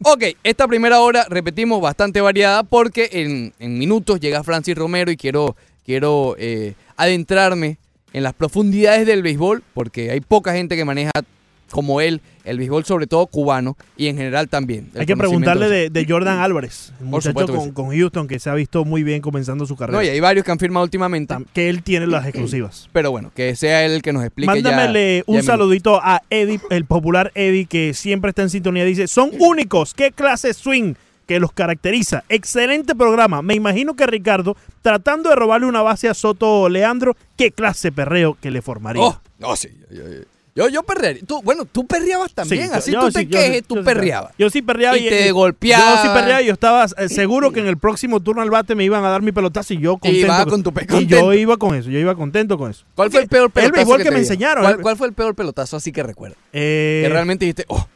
Ok, 0.06 0.24
esta 0.44 0.68
primera 0.68 1.00
hora, 1.00 1.26
repetimos, 1.30 1.80
bastante 1.80 2.20
variada 2.20 2.64
porque 2.64 3.10
en, 3.14 3.54
en 3.60 3.78
minutos 3.78 4.20
llega 4.20 4.44
Francis 4.44 4.76
Romero 4.76 5.12
y 5.12 5.18
quiero, 5.18 5.56
quiero 5.86 6.36
eh, 6.38 6.74
adentrarme 6.98 7.78
en 8.12 8.24
las 8.24 8.34
profundidades 8.34 9.08
del 9.08 9.24
béisbol 9.24 9.64
porque 9.74 10.12
hay 10.12 10.20
poca 10.20 10.54
gente 10.54 10.76
que 10.76 10.84
maneja 10.84 11.12
como 11.72 12.02
él 12.02 12.22
el 12.44 12.58
béisbol, 12.58 12.84
sobre 12.86 13.08
todo 13.08 13.26
cubano 13.28 13.78
y 13.96 14.08
en 14.08 14.18
general 14.18 14.50
también. 14.50 14.90
Hay 14.98 15.06
que 15.06 15.16
preguntarle 15.16 15.90
de- 15.90 16.06
Jordan 16.08 16.40
Álvarez, 16.40 16.92
el 17.00 17.06
muchacho 17.06 17.34
con, 17.48 17.66
sí. 17.66 17.72
con 17.72 17.90
Houston 17.98 18.28
que 18.28 18.38
se 18.40 18.50
ha 18.50 18.54
visto 18.54 18.84
muy 18.84 19.04
bien 19.04 19.22
comenzando 19.22 19.66
su 19.66 19.76
carrera. 19.76 19.98
No, 19.98 20.04
y 20.04 20.10
hay 20.10 20.20
varios 20.20 20.44
que 20.46 20.52
han 20.52 20.60
firmado 20.60 20.84
últimamente, 20.84 21.36
que 21.54 21.70
él 21.70 21.82
tiene 21.84 22.08
las 22.08 22.26
exclusivas. 22.28 22.90
pero 22.92 23.12
bueno, 23.12 23.32
que 23.34 23.56
sea 23.56 23.86
él 23.86 23.94
el 23.94 24.02
que 24.02 24.12
nos 24.14 24.24
explique 24.24 24.48
Mándamele 24.48 25.24
ya 25.26 25.34
un 25.34 25.44
saludito 25.44 26.00
a 26.04 26.22
Eddie, 26.30 26.60
el 26.70 26.86
popular 26.86 27.32
Eddie, 27.36 27.66
que 27.66 27.94
siempre 27.94 28.30
está 28.30 28.42
en 28.42 28.50
sintonía. 28.50 28.84
Dice, 28.86 29.08
son 29.08 29.32
únicos. 29.40 29.94
¿Qué 29.94 30.12
clase 30.12 30.54
swing 30.54 30.96
que 31.26 31.40
los 31.40 31.54
caracteriza? 31.54 32.24
Excelente 32.28 32.96
programa. 32.96 33.42
Me 33.42 33.54
imagino 33.56 33.96
que 33.96 34.06
Ricardo, 34.06 34.58
tratando 34.82 35.30
de 35.30 35.36
robarle 35.36 35.68
una 35.68 35.82
base 35.82 36.10
a 36.10 36.14
Soto 36.14 36.68
Leandro, 36.68 37.16
¿qué 37.38 37.52
clase 37.52 37.92
perreo 37.92 38.38
que 38.42 38.52
le 38.52 38.62
formaría? 38.62 39.02
Oh, 39.04 39.22
no, 39.40 39.56
sí. 39.56 39.70
Yo, 40.56 40.70
yo 40.70 40.84
perrearía. 40.84 41.24
Tú, 41.26 41.42
bueno, 41.42 41.66
tú 41.66 41.86
perreabas 41.88 42.32
también. 42.34 42.68
Sí, 42.68 42.74
así 42.74 42.92
yo 42.92 43.00
tú 43.02 43.08
sí, 43.08 43.14
te 43.14 43.26
yo 43.26 43.32
quejes, 43.40 43.62
yo 43.62 43.68
tú 43.68 43.76
sí 43.78 43.82
perreabas. 43.84 44.34
Yo 44.38 44.50
sí 44.52 44.62
perreaba. 44.62 44.98
Y 44.98 45.10
te 45.10 45.32
golpeaba. 45.32 45.96
Yo 45.96 46.02
sí 46.04 46.08
perreaba 46.14 46.42
y 46.42 46.46
yo 46.46 46.54
estaba 46.54 46.86
eh, 46.98 47.10
seguro 47.10 47.52
que 47.52 47.60
en 47.60 47.68
el 47.68 47.78
próximo 47.78 48.20
turno 48.20 48.42
al 48.42 48.50
bate 48.52 48.76
me 48.76 48.84
iban 48.84 49.04
a 49.04 49.10
dar 49.10 49.22
mi 49.24 49.32
pelotazo 49.32 49.74
y 49.74 49.80
yo 49.80 49.98
contento. 49.98 50.18
ibas 50.28 50.42
con- 50.44 50.50
con 50.52 50.64
tu 50.64 50.74
pe- 50.74 50.86
y 51.02 51.06
yo 51.08 51.34
iba 51.34 51.58
con 51.58 51.74
eso, 51.76 51.90
yo 51.90 51.98
iba 52.00 52.14
contento 52.16 52.58
con 52.58 52.70
eso. 52.72 52.86
¿Cuál 52.96 53.10
fue 53.12 53.22
el 53.22 53.28
peor 53.28 53.46
El 53.46 53.52
pelotazo 53.52 53.76
béisbol 53.78 53.98
que, 53.98 54.04
me 54.04 54.10
dieron? 54.10 54.20
enseñaron. 54.22 54.64
¿Cuál, 54.64 54.76
el- 54.76 54.82
cuál 54.82 54.98
fue 54.98 55.08
el 55.08 55.14
peor 55.14 55.34
pelotazo 55.36 55.78
así 55.78 55.92
que 55.92 56.04
recuerdas? 56.04 56.38
eh, 56.54 57.02
que 57.06 57.10
realmente 57.10 57.46
dijiste, 57.46 57.66
oh, 57.68 57.88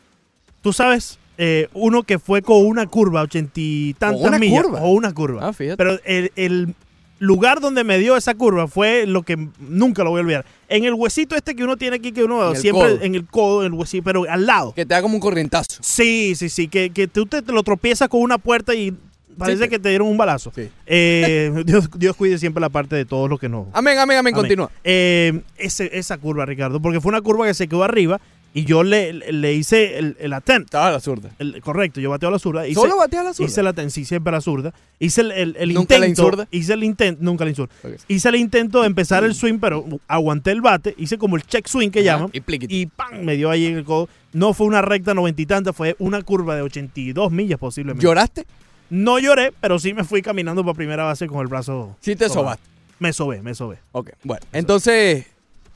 Tú 0.64 0.74
sabes, 0.74 1.20
eh, 1.38 1.70
uno 1.74 2.02
que 2.04 2.18
fue 2.20 2.42
con 2.42 2.66
una 2.66 2.88
curva, 2.88 3.22
ochenta 3.22 3.52
y 3.56 3.94
tantas 3.94 4.40
millas. 4.40 4.64
curva? 4.64 4.82
O 4.82 4.90
una 4.92 5.14
curva. 5.14 5.48
Ah, 5.48 5.54
fíjate. 5.54 5.78
Pero 5.78 6.00
el, 6.04 6.32
el 6.36 6.74
lugar 7.20 7.60
donde 7.62 7.84
me 7.84 7.98
dio 7.98 8.16
esa 8.18 8.34
curva 8.36 8.68
fue 8.68 9.06
lo 9.08 9.24
que 9.24 9.48
nunca 9.60 10.04
lo 10.04 10.12
voy 10.12 10.20
a 10.20 10.22
olvidar. 10.22 10.46
En 10.70 10.84
el 10.86 10.94
huesito 10.94 11.36
este 11.36 11.56
que 11.56 11.64
uno 11.64 11.78
tiene 11.78 11.96
aquí, 11.98 12.12
que 12.12 12.24
uno 12.24 12.50
En 12.52 12.56
siempre 12.58 12.96
codo. 12.96 13.02
en 13.04 13.16
el 13.16 13.26
codo, 13.26 13.62
en 13.62 13.68
el 13.68 13.74
huesito, 13.74 14.04
pero 14.04 14.24
al 14.30 14.46
lado. 14.46 14.74
que 14.74 14.86
te 14.86 14.94
da 14.94 15.02
como 15.02 15.16
un 15.16 15.22
corrientazo. 15.22 15.78
Sí, 15.82 16.36
sí, 16.36 16.50
sí, 16.50 16.68
que, 16.68 16.90
que 16.92 17.08
tú 17.08 17.26
te, 17.26 17.42
te 17.42 17.52
lo 17.52 17.64
tropiezas 17.64 18.08
con 18.10 18.22
una 18.22 18.38
puerta 18.38 18.76
y 18.76 18.94
parece 19.38 19.64
Sí, 19.66 19.70
que 19.70 19.80
te 19.80 19.90
dieron 19.90 20.08
un 20.08 20.18
balazo. 20.18 20.52
Sí. 20.56 20.70
Eh, 20.86 21.64
Dios, 21.66 21.90
Dios 21.96 22.16
cuide 22.16 22.38
siempre 22.38 22.60
la 22.62 22.70
parte 22.70 22.96
de 22.96 23.06
todos 23.06 23.30
los 23.30 23.40
que 23.40 23.48
no. 23.50 23.68
Amén, 23.74 23.98
amén, 23.98 24.18
amén, 24.18 24.20
Amén. 24.20 24.34
continúa. 24.34 24.72
Eh, 24.84 25.42
ese- 25.58 25.90
esa 25.98 26.18
curva, 26.18 26.46
Ricardo, 26.46 26.82
porque 26.82 27.00
fue 27.02 27.10
una 27.10 27.22
curva 27.22 27.46
que 27.46 27.54
se 27.54 27.68
quedó 27.68 27.84
arriba 27.84 28.20
y 28.60 28.66
yo 28.66 28.82
le, 28.84 29.14
le 29.14 29.54
hice 29.54 30.00
el, 30.00 30.18
el 30.20 30.34
attempt. 30.34 30.66
Estaba 30.70 30.88
a 30.88 30.92
la 30.92 31.00
zurda. 31.00 31.30
El- 31.38 31.62
correcto, 31.62 32.00
yo 32.02 32.10
bateo 32.10 32.30
a 32.30 32.32
la 32.32 32.40
zurda. 32.40 32.68
Hice, 32.68 32.80
¿Solo 32.80 32.98
bateas 32.98 33.22
a 33.22 33.24
la 33.26 33.34
zurda? 33.36 33.50
Hice 33.52 33.62
la 33.64 33.74
ten- 33.74 33.92
sí, 33.92 34.04
siempre 34.04 34.30
a 34.32 34.38
la 34.38 34.42
zurda. 34.42 34.74
Hice 35.00 35.22
el, 35.22 35.32
el, 35.32 35.56
el 35.60 35.74
¿Nunca 35.76 36.00
la 36.00 36.08
intento. 36.08 36.24
insurda? 36.24 36.48
Hice 36.50 36.74
el 36.74 36.84
intento, 36.84 37.24
nunca 37.24 37.44
la 37.44 37.52
insurda. 37.52 37.74
Hice 38.08 38.30
el 38.30 38.36
intento 38.36 38.82
de 38.82 38.88
empezar 38.88 39.24
el 39.24 39.36
swing, 39.36 39.60
pero 39.60 39.86
aguanté 40.08 40.52
el 40.52 40.62
bate. 40.62 40.96
Hice 40.98 41.18
como 41.20 41.36
el 41.36 41.44
check 41.44 41.68
swing 41.68 41.90
que 41.92 42.00
Ajá, 42.00 42.18
llaman. 42.18 42.32
y. 42.34 42.42
Y 42.82 42.86
¡pam! 42.88 43.22
Me 43.22 43.36
dio 43.36 43.52
ahí 43.52 43.68
en 43.68 43.78
el 43.78 43.84
codo. 43.86 44.10
No 44.34 44.54
fue 44.54 44.66
una 44.66 44.82
recta 44.82 45.14
noventa 45.14 45.42
y 45.42 45.46
tantas, 45.46 45.76
fue 45.76 45.96
una 46.00 46.22
curva 46.24 46.56
de 46.56 46.64
82 46.64 47.32
millas 47.32 47.60
posiblemente. 47.60 48.04
¿Lloraste? 48.04 48.46
No 48.90 49.20
lloré, 49.20 49.54
pero 49.62 49.78
sí 49.78 49.94
me 49.94 50.04
fui 50.04 50.22
caminando 50.22 50.64
para 50.64 50.74
primera 50.74 51.04
base 51.04 51.28
con 51.28 51.42
el 51.42 51.48
brazo. 51.48 51.96
Sí 52.02 52.16
te 52.16 52.28
sobaste. 52.28 52.64
Me 53.00 53.14
sobé, 53.14 53.44
me 53.44 53.54
sobé. 53.54 53.78
Ok, 53.92 54.10
bueno. 54.24 54.44
Entonces, 54.54 55.26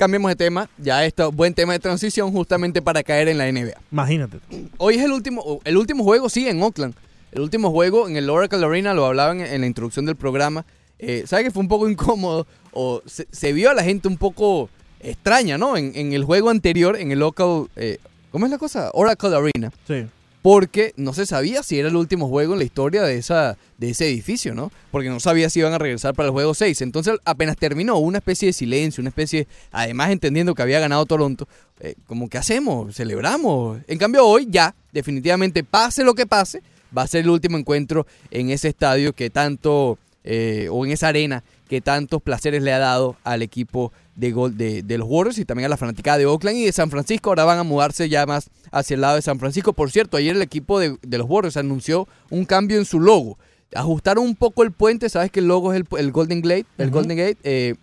cambiemos 0.01 0.31
de 0.31 0.35
tema. 0.35 0.67
Ya 0.79 1.05
esto, 1.05 1.31
buen 1.31 1.53
tema 1.53 1.73
de 1.73 1.79
transición 1.79 2.31
justamente 2.31 2.81
para 2.81 3.03
caer 3.03 3.27
en 3.27 3.37
la 3.37 3.51
NBA. 3.51 3.79
Imagínate. 3.91 4.39
Hoy 4.79 4.95
es 4.95 5.03
el 5.03 5.11
último, 5.11 5.61
el 5.63 5.77
último 5.77 6.03
juego, 6.03 6.27
sí, 6.27 6.47
en 6.47 6.59
Oakland. 6.63 6.95
El 7.31 7.41
último 7.41 7.69
juego 7.69 8.09
en 8.09 8.15
el 8.15 8.27
Oracle 8.27 8.65
Arena, 8.65 8.95
lo 8.95 9.05
hablaban 9.05 9.41
en, 9.41 9.61
la 9.61 9.67
introducción 9.67 10.07
del 10.07 10.15
programa. 10.15 10.65
Eh, 10.97 11.25
¿Sabes 11.27 11.45
que 11.45 11.51
fue 11.51 11.61
un 11.61 11.67
poco 11.67 11.87
incómodo? 11.87 12.47
O 12.73 13.03
se, 13.05 13.27
se 13.31 13.53
vio 13.53 13.69
a 13.69 13.75
la 13.75 13.83
gente 13.83 14.07
un 14.07 14.17
poco 14.17 14.71
extraña, 15.01 15.59
¿no? 15.59 15.77
En, 15.77 15.91
en 15.93 16.13
el 16.13 16.23
juego 16.23 16.49
anterior, 16.49 16.97
en 16.97 17.11
el 17.11 17.19
local, 17.19 17.67
eh, 17.75 17.99
¿cómo 18.31 18.47
es 18.47 18.51
la 18.51 18.57
cosa? 18.57 18.89
Oracle 18.95 19.35
Arena. 19.35 19.71
Sí. 19.87 20.07
Porque 20.41 20.93
no 20.97 21.13
se 21.13 21.25
sabía 21.25 21.61
si 21.61 21.77
era 21.77 21.89
el 21.89 21.95
último 21.95 22.27
juego 22.27 22.53
en 22.53 22.59
la 22.59 22.65
historia 22.65 23.03
de, 23.03 23.17
esa, 23.17 23.57
de 23.77 23.91
ese 23.91 24.07
edificio, 24.07 24.55
¿no? 24.55 24.71
Porque 24.89 25.09
no 25.09 25.19
sabía 25.19 25.49
si 25.49 25.59
iban 25.59 25.73
a 25.73 25.77
regresar 25.77 26.15
para 26.15 26.27
el 26.27 26.31
juego 26.31 26.53
6. 26.53 26.81
Entonces, 26.81 27.15
apenas 27.25 27.57
terminó, 27.57 27.97
una 27.97 28.17
especie 28.17 28.47
de 28.47 28.53
silencio, 28.53 29.01
una 29.01 29.09
especie, 29.09 29.47
además 29.71 30.09
entendiendo 30.09 30.55
que 30.55 30.63
había 30.63 30.79
ganado 30.79 31.05
Toronto, 31.05 31.47
eh, 31.79 31.95
como 32.07 32.27
¿qué 32.27 32.39
hacemos? 32.39 32.95
¿Celebramos? 32.95 33.79
En 33.87 33.99
cambio, 33.99 34.25
hoy 34.25 34.47
ya, 34.49 34.73
definitivamente, 34.91 35.63
pase 35.63 36.03
lo 36.03 36.15
que 36.15 36.25
pase, 36.25 36.63
va 36.95 37.03
a 37.03 37.07
ser 37.07 37.21
el 37.21 37.29
último 37.29 37.57
encuentro 37.57 38.07
en 38.31 38.49
ese 38.49 38.69
estadio 38.69 39.13
que 39.13 39.29
tanto, 39.29 39.99
eh, 40.23 40.67
o 40.71 40.85
en 40.85 40.91
esa 40.91 41.09
arena 41.09 41.43
que 41.71 41.79
tantos 41.79 42.21
placeres 42.21 42.61
le 42.63 42.73
ha 42.73 42.79
dado 42.79 43.15
al 43.23 43.41
equipo 43.41 43.93
de, 44.17 44.33
gol, 44.33 44.57
de, 44.57 44.83
de 44.83 44.97
los 44.97 45.07
Warriors 45.09 45.37
y 45.37 45.45
también 45.45 45.67
a 45.67 45.69
la 45.69 45.77
fanaticada 45.77 46.17
de 46.17 46.25
Oakland 46.25 46.57
y 46.57 46.65
de 46.65 46.73
San 46.73 46.91
Francisco. 46.91 47.29
Ahora 47.29 47.45
van 47.45 47.59
a 47.59 47.63
mudarse 47.63 48.09
ya 48.09 48.25
más 48.25 48.49
hacia 48.73 48.95
el 48.95 48.99
lado 48.99 49.15
de 49.15 49.21
San 49.21 49.39
Francisco. 49.39 49.71
Por 49.71 49.89
cierto, 49.89 50.17
ayer 50.17 50.35
el 50.35 50.41
equipo 50.41 50.79
de, 50.81 50.97
de 51.01 51.17
los 51.17 51.29
Warriors 51.29 51.55
anunció 51.55 52.09
un 52.29 52.43
cambio 52.43 52.77
en 52.77 52.83
su 52.83 52.99
logo. 52.99 53.39
Ajustaron 53.73 54.25
un 54.25 54.35
poco 54.35 54.63
el 54.63 54.73
puente, 54.73 55.07
sabes 55.07 55.31
que 55.31 55.39
el 55.39 55.47
logo 55.47 55.71
es 55.71 55.79
el, 55.79 55.87
el 55.97 56.11
Golden 56.11 56.41
Gate, 56.41 56.65
el. 56.77 56.91
Golden 56.91 57.17
Gate, 57.17 57.37
eh, 57.45 57.75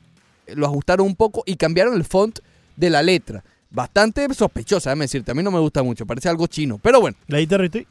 lo 0.49 0.67
ajustaron 0.67 1.07
un 1.07 1.17
poco 1.17 1.43
y 1.47 1.57
cambiaron 1.57 1.95
el 1.95 2.05
font 2.05 2.41
de 2.77 2.91
la 2.91 3.03
letra. 3.03 3.43
Bastante 3.71 4.29
sospechosa, 4.35 4.91
déjame 4.91 5.05
decirte. 5.07 5.31
A 5.31 5.35
mí 5.35 5.43
no 5.43 5.51
me 5.51 5.61
gusta 5.61 5.83
mucho, 5.83 6.05
parece 6.05 6.29
algo 6.29 6.47
chino. 6.47 6.77
Pero 6.83 7.01
bueno, 7.01 7.17
¿Leíste 7.27 7.57
retweet? 7.57 7.87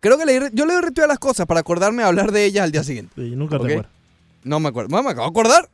creo 0.00 0.18
que 0.18 0.24
le, 0.26 0.50
yo 0.52 0.66
le 0.66 0.72
doy 0.74 0.82
retweet 0.82 1.04
a 1.04 1.08
las 1.08 1.18
cosas 1.20 1.46
para 1.46 1.60
acordarme 1.60 2.02
de 2.02 2.08
hablar 2.08 2.32
de 2.32 2.44
ellas 2.44 2.64
al 2.64 2.72
día 2.72 2.82
siguiente. 2.82 3.12
Sí, 3.16 3.34
nunca 3.36 3.56
Ok. 3.56 3.66
te 3.66 3.72
acuerdas. 3.74 3.95
No 4.46 4.60
me 4.60 4.68
acuerdo. 4.68 4.94
No, 4.96 5.02
me 5.02 5.10
acabo 5.10 5.26
de 5.26 5.30
acordar. 5.30 5.68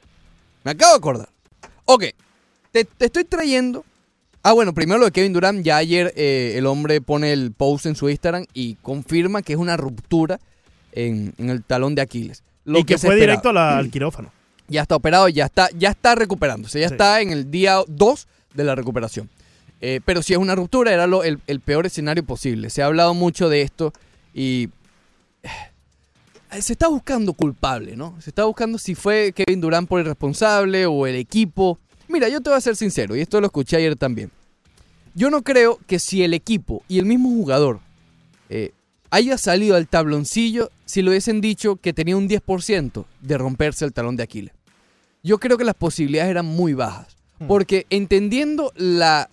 Me 0.65 0.71
acabo 0.73 0.93
de 0.93 0.99
acordar. 0.99 1.29
Ok. 1.85 2.05
Te, 2.73 2.85
te 2.85 3.05
estoy 3.07 3.25
trayendo. 3.25 3.85
Ah, 4.43 4.53
bueno, 4.53 4.73
primero 4.75 4.99
lo 4.99 5.05
de 5.07 5.13
Kevin 5.13 5.33
Durant. 5.33 5.63
Ya 5.63 5.77
ayer 5.77 6.13
eh, 6.17 6.55
el 6.57 6.67
hombre 6.67 7.01
pone 7.01 7.33
el 7.33 7.53
post 7.53 7.87
en 7.87 7.95
su 7.95 8.09
Instagram 8.09 8.47
y 8.55 8.75
confirma 8.77 9.43
que 9.43 9.53
es 9.53 9.59
una 9.59 9.77
ruptura 9.77 10.41
en, 10.93 11.35
en 11.39 11.51
el 11.51 11.63
talón 11.63 11.95
de 11.95 12.03
Aquiles. 12.03 12.43
Lo 12.65 12.79
y 12.79 12.85
que, 12.85 12.99
fue 12.99 13.11
esperaba. 13.11 13.21
directo 13.21 13.53
la- 13.53 13.79
al 13.79 13.91
quirófano. 13.91 14.33
Ya 14.69 14.83
está 14.83 14.97
operado, 14.97 15.29
ya 15.29 15.45
está, 15.47 15.69
ya 15.77 15.91
está 15.91 16.15
recuperándose. 16.15 16.81
Ya 16.81 16.89
Sí. 16.89 16.95
está 16.95 17.21
en 17.21 17.31
el 17.31 17.51
día 17.51 17.79
2 17.89 18.27
de 18.55 18.65
la 18.65 18.75
recuperación. 18.75 19.29
Eh, 19.81 20.01
pero 20.05 20.23
si 20.23 20.33
es 20.33 20.39
una 20.39 20.55
ruptura, 20.55 20.93
era 20.93 21.07
lo, 21.07 21.25
el, 21.25 21.41
el 21.47 21.61
peor 21.61 21.85
escenario 21.87 22.25
posible. 22.25 22.71
Se 22.71 22.83
ha 22.83 22.87
hablado 22.87 23.13
mucho 23.15 23.49
de 23.49 23.63
esto 23.63 23.93
y 24.33 24.71
eh, 25.43 25.49
se 26.61 26.73
está 26.73 26.89
buscando 26.89 27.33
culpable, 27.33 27.97
¿no? 27.97 28.21
Se 28.21 28.31
está 28.31 28.45
buscando 28.45 28.79
si 28.79 28.95
fue 28.95 29.33
Kevin 29.33 29.61
Durant 29.61 29.89
por 29.89 30.01
el 30.01 30.07
responsable 30.07 30.87
o 30.87 31.07
el 31.07 31.17
equipo. 31.17 31.79
Mira, 32.09 32.29
yo 32.29 32.41
te 32.41 32.51
voy 32.51 32.59
a 32.59 32.61
ser 32.61 32.77
sincero, 32.77 33.17
y 33.17 33.21
esto 33.21 33.41
lo 33.41 33.47
escuché 33.47 33.77
ayer 33.77 33.97
también. 33.97 34.31
Yo 35.15 35.31
no 35.31 35.43
creo 35.43 35.79
que 35.87 35.99
si 35.99 36.23
el 36.23 36.35
equipo 36.35 36.83
y 36.89 36.99
el 36.99 37.07
mismo 37.07 37.29
jugador 37.31 37.81
eh, 38.49 38.73
haya 39.11 39.37
salido 39.39 39.77
al 39.77 39.89
tabloncillo 39.89 40.71
si 40.85 41.03
le 41.03 41.11
hubiesen 41.11 41.41
dicho 41.41 41.77
que 41.77 41.93
tenía 41.93 42.17
un 42.17 42.29
10% 42.29 43.05
de 43.21 43.39
romperse 43.39 43.85
el 43.85 43.93
talón 43.93 44.17
de 44.17 44.23
Aquiles. 44.23 44.55
Yo 45.23 45.39
creo 45.39 45.57
que 45.57 45.65
las 45.65 45.75
posibilidades 45.75 46.31
eran 46.31 46.47
muy 46.47 46.75
bajas. 46.75 47.17
Porque 47.49 47.87
entendiendo 47.91 48.73
la, 48.77 49.29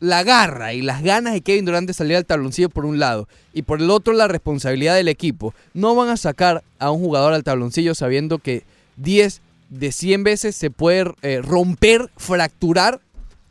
la 0.00 0.24
garra 0.24 0.72
y 0.72 0.82
las 0.82 1.02
ganas 1.02 1.34
de 1.34 1.42
Kevin 1.42 1.66
Durant 1.66 1.86
de 1.86 1.92
salir 1.92 2.16
al 2.16 2.26
tabloncillo 2.26 2.70
por 2.70 2.86
un 2.86 2.98
lado 2.98 3.28
y 3.52 3.62
por 3.62 3.80
el 3.80 3.90
otro 3.90 4.14
la 4.14 4.28
responsabilidad 4.28 4.96
del 4.96 5.08
equipo, 5.08 5.54
no 5.74 5.94
van 5.94 6.08
a 6.08 6.16
sacar 6.16 6.64
a 6.78 6.90
un 6.90 7.00
jugador 7.00 7.34
al 7.34 7.44
tabloncillo 7.44 7.94
sabiendo 7.94 8.38
que 8.38 8.64
10 8.96 9.42
de 9.68 9.92
100 9.92 10.24
veces 10.24 10.56
se 10.56 10.70
puede 10.70 11.12
eh, 11.22 11.40
romper, 11.42 12.10
fracturar 12.16 13.00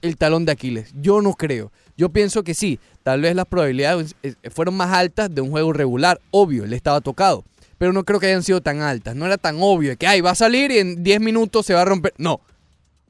el 0.02 0.18
talón 0.18 0.45
de 0.45 0.52
Aquiles. 0.52 0.91
Yo 1.02 1.22
no 1.22 1.34
creo. 1.34 1.72
Yo 1.97 2.10
pienso 2.10 2.43
que 2.43 2.54
sí, 2.54 2.80
tal 3.04 3.22
vez 3.22 3.36
las 3.36 3.45
probabilidades 3.45 4.16
eh, 4.24 4.34
fueron 4.50 4.76
más 4.76 4.91
altas 4.91 5.34
de 5.34 5.41
un 5.41 5.52
juego 5.52 5.74
regular. 5.74 6.20
Obvio, 6.32 6.64
él 6.64 6.74
estaba 6.74 7.02
tocado. 7.02 7.43
Pero 7.78 7.93
no 7.93 8.04
creo 8.04 8.20
que 8.20 8.28
hayan 8.28 8.43
sido 8.43 8.62
tan 8.62 8.82
altas. 8.82 9.16
No 9.16 9.26
era 9.26 9.38
tan 9.38 9.58
obvio 9.60 9.97
que 9.97 10.08
ay, 10.08 10.22
va 10.22 10.32
a 10.32 10.36
salir 10.36 10.72
y 10.72 10.80
en 10.80 11.04
10 11.04 11.22
minutos 11.22 11.66
se 11.66 11.74
va 11.74 11.82
a 11.82 11.86
romper. 11.86 12.14
No. 12.18 12.41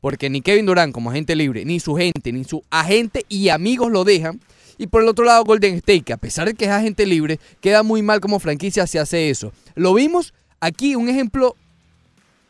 Porque 0.01 0.29
ni 0.29 0.41
Kevin 0.41 0.65
Durant 0.65 0.93
como 0.93 1.09
agente 1.09 1.35
libre, 1.35 1.65
ni 1.65 1.79
su 1.79 1.95
gente, 1.95 2.31
ni 2.31 2.43
su 2.43 2.63
agente 2.69 3.25
y 3.27 3.49
amigos 3.49 3.91
lo 3.91 4.03
dejan. 4.03 4.39
Y 4.77 4.87
por 4.87 5.01
el 5.01 5.09
otro 5.09 5.25
lado, 5.25 5.43
Golden 5.43 5.75
State, 5.75 6.03
que 6.03 6.13
a 6.13 6.17
pesar 6.17 6.47
de 6.47 6.53
que 6.53 6.65
es 6.65 6.71
agente 6.71 7.05
libre, 7.05 7.39
queda 7.59 7.83
muy 7.83 8.01
mal 8.01 8.21
como 8.21 8.39
franquicia 8.39 8.87
si 8.87 8.97
hace 8.97 9.29
eso. 9.29 9.51
Lo 9.75 9.93
vimos 9.93 10.33
aquí, 10.61 10.95
un 10.95 11.09
ejemplo 11.09 11.55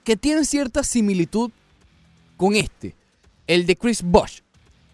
que 0.03 0.15
tiene 0.15 0.45
cierta 0.45 0.83
similitud 0.83 1.51
con 2.37 2.55
este, 2.55 2.95
el 3.47 3.65
de 3.65 3.75
Chris 3.75 4.03
Bosh. 4.03 4.41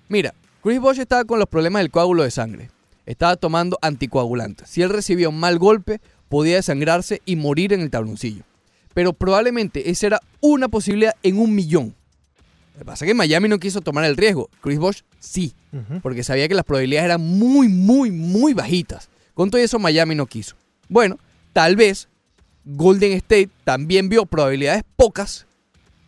Mira, 0.08 0.34
Chris 0.64 0.80
Bosh 0.80 0.99
estaba 0.99 1.26
con 1.26 1.39
los 1.39 1.47
problemas 1.49 1.82
del 1.82 1.91
coágulo 1.91 2.24
de 2.24 2.32
sangre. 2.32 2.70
Estaba 3.06 3.36
tomando 3.36 3.78
anticoagulantes. 3.82 4.70
Si 4.70 4.82
él 4.82 4.89
recibía 4.89 5.30
un 5.30 5.39
mal 5.39 5.60
golpe, 5.60 6.01
podía 6.30 6.56
desangrarse 6.56 7.22
y 7.26 7.36
morir 7.36 7.72
en 7.74 7.82
el 7.82 7.91
tabloncillo. 7.91 8.43
Pero 8.93 9.14
probablemente 9.14 9.89
esa 9.89 10.08
era 10.08 10.22
una 10.41 10.70
posibilidad 10.70 11.16
en 11.24 11.39
un 11.39 11.53
millón. 11.53 11.95
Lo 12.76 12.80
que 12.80 12.86
pasa 12.86 13.05
es 13.05 13.09
que 13.09 13.13
Miami 13.13 13.47
no 13.47 13.57
quiso 13.57 13.80
tomar 13.80 14.03
el 14.03 14.17
riesgo. 14.17 14.49
Chris 14.59 14.78
Bosh 14.78 15.01
sí, 15.17 15.53
porque 16.01 16.23
sabía 16.23 16.47
que 16.49 16.55
las 16.55 16.65
probabilidades 16.65 17.05
eran 17.05 17.21
muy, 17.21 17.69
muy, 17.69 18.11
muy 18.11 18.53
bajitas. 18.53 19.09
Con 19.34 19.49
todo 19.49 19.61
eso 19.61 19.80
Miami 19.80 20.13
no 20.13 20.26
quiso. 20.26 20.57
Bueno, 20.89 21.17
tal 21.53 21.78
vez 21.78 22.09
Golden 22.65 23.13
State 23.13 23.49
también 23.63 24.09
vio 24.09 24.26
probabilidades 24.26 24.84
pocas. 24.97 25.45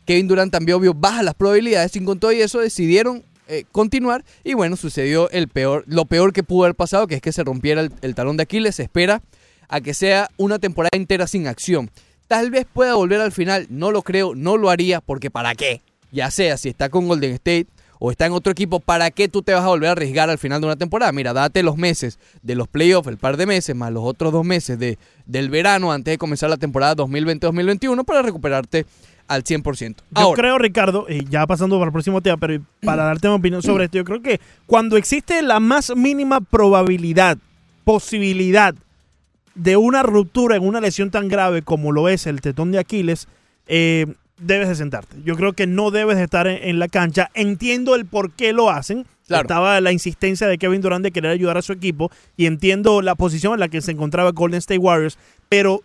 Kevin 0.06 0.28
Durant 0.28 0.52
también 0.52 0.82
vio 0.82 0.94
bajas 0.94 1.24
las 1.24 1.36
probabilidades. 1.36 1.96
Y 1.96 2.04
con 2.04 2.20
todo 2.20 2.32
eso 2.32 2.60
decidieron 2.60 3.24
eh, 3.48 3.64
continuar. 3.72 4.26
Y 4.44 4.54
bueno, 4.54 4.76
sucedió 4.76 5.30
el 5.30 5.48
peor, 5.48 5.86
lo 5.88 6.04
peor 6.04 6.34
que 6.34 6.44
pudo 6.44 6.66
haber 6.66 6.76
pasado, 6.76 7.08
que 7.08 7.16
es 7.16 7.22
que 7.22 7.32
se 7.32 7.46
rompiera 7.46 7.80
el, 7.80 7.94
el 8.02 8.14
talón 8.14 8.36
de 8.36 8.44
Aquiles. 8.44 8.76
Se 8.76 8.84
espera 8.84 9.22
a 9.70 9.80
que 9.80 9.94
sea 9.94 10.30
una 10.36 10.60
temporada 10.60 10.98
entera 10.98 11.28
sin 11.28 11.48
acción. 11.48 11.92
Tal 12.28 12.52
vez 12.52 12.66
pueda 12.72 12.96
volver 12.96 13.22
al 13.22 13.32
final, 13.32 13.68
no 13.70 13.92
lo 13.92 14.02
creo, 14.02 14.36
no 14.36 14.58
lo 14.58 14.70
haría, 14.70 15.00
porque 15.00 15.32
¿para 15.32 15.56
qué? 15.56 15.82
Ya 16.12 16.32
sea 16.32 16.58
si 16.58 16.70
está 16.70 16.90
con 16.90 17.08
Golden 17.08 17.34
State 17.34 17.68
o 18.00 18.12
está 18.12 18.26
en 18.28 18.34
otro 18.34 18.52
equipo, 18.52 18.80
¿para 18.80 19.12
qué 19.12 19.28
tú 19.28 19.42
te 19.42 19.54
vas 19.54 19.64
a 19.64 19.68
volver 19.68 19.90
a 19.90 19.92
arriesgar 19.94 20.30
al 20.30 20.38
final 20.38 20.62
de 20.62 20.68
una 20.68 20.76
temporada? 20.76 21.12
Mira, 21.12 21.34
date 21.34 21.64
los 21.64 21.78
meses 21.78 22.20
de 22.44 22.56
los 22.56 22.68
playoffs, 22.68 23.08
el 23.08 23.18
par 23.18 23.38
de 23.38 23.46
meses, 23.46 23.76
más 23.76 23.92
los 23.92 24.04
otros 24.04 24.32
dos 24.32 24.46
meses 24.46 24.78
de, 24.78 24.98
del 25.26 25.50
verano 25.50 25.92
antes 25.92 26.14
de 26.14 26.18
comenzar 26.18 26.50
la 26.50 26.58
temporada 26.58 26.96
2020-2021 26.96 28.06
para 28.06 28.22
recuperarte 28.22 28.86
al 29.28 29.44
100%. 29.44 29.96
Yo 30.16 30.34
creo, 30.34 30.58
Ricardo, 30.58 31.06
y 31.10 31.26
ya 31.26 31.46
pasando 31.48 31.78
para 31.78 31.88
el 31.88 31.92
próximo 31.92 32.22
tema, 32.22 32.38
pero 32.38 32.62
para 32.82 33.04
darte 33.04 33.28
mi 33.28 33.36
opinión 33.36 33.62
sobre 33.62 33.86
esto, 33.86 33.98
yo 33.98 34.06
creo 34.06 34.22
que 34.22 34.40
cuando 34.66 34.96
existe 34.98 35.42
la 35.42 35.60
más 35.60 35.94
mínima 35.96 36.40
probabilidad, 36.40 37.38
posibilidad 37.84 38.74
de 39.56 39.76
una 39.76 40.04
ruptura 40.04 40.56
en 40.56 40.66
una 40.66 40.80
lesión 40.80 41.10
tan 41.10 41.28
grave 41.28 41.64
como 41.64 41.92
lo 41.92 42.10
es 42.10 42.28
el 42.28 42.42
tetón 42.42 42.72
de 42.72 42.80
Aquiles, 42.80 43.28
eh, 43.68 44.06
debes 44.38 44.68
de 44.70 44.76
sentarte. 44.76 45.18
Yo 45.24 45.36
creo 45.36 45.54
que 45.54 45.68
no 45.68 45.92
debes 45.92 46.18
de 46.18 46.24
estar 46.24 46.48
en, 46.48 46.58
en 46.62 46.80
la 46.80 46.88
cancha. 46.88 47.30
Entiendo 47.34 47.96
el 47.96 48.06
por 48.06 48.32
qué 48.32 48.54
lo 48.54 48.70
hacen. 48.70 49.06
Claro. 49.28 49.42
Estaba 49.42 49.82
la 49.82 49.92
insistencia 49.92 50.48
de 50.48 50.58
Kevin 50.58 50.82
Durant 50.82 51.04
de 51.04 51.12
querer 51.12 51.32
ayudar 51.32 51.58
a 51.58 51.62
su 51.62 51.74
equipo 51.74 52.10
y 52.38 52.46
entiendo 52.46 53.02
la 53.02 53.16
posición 53.16 53.54
en 53.54 53.60
la 53.60 53.68
que 53.68 53.82
se 53.82 53.92
encontraba 53.92 54.32
Golden 54.32 54.60
State 54.60 54.78
Warriors, 54.78 55.18
pero 55.50 55.82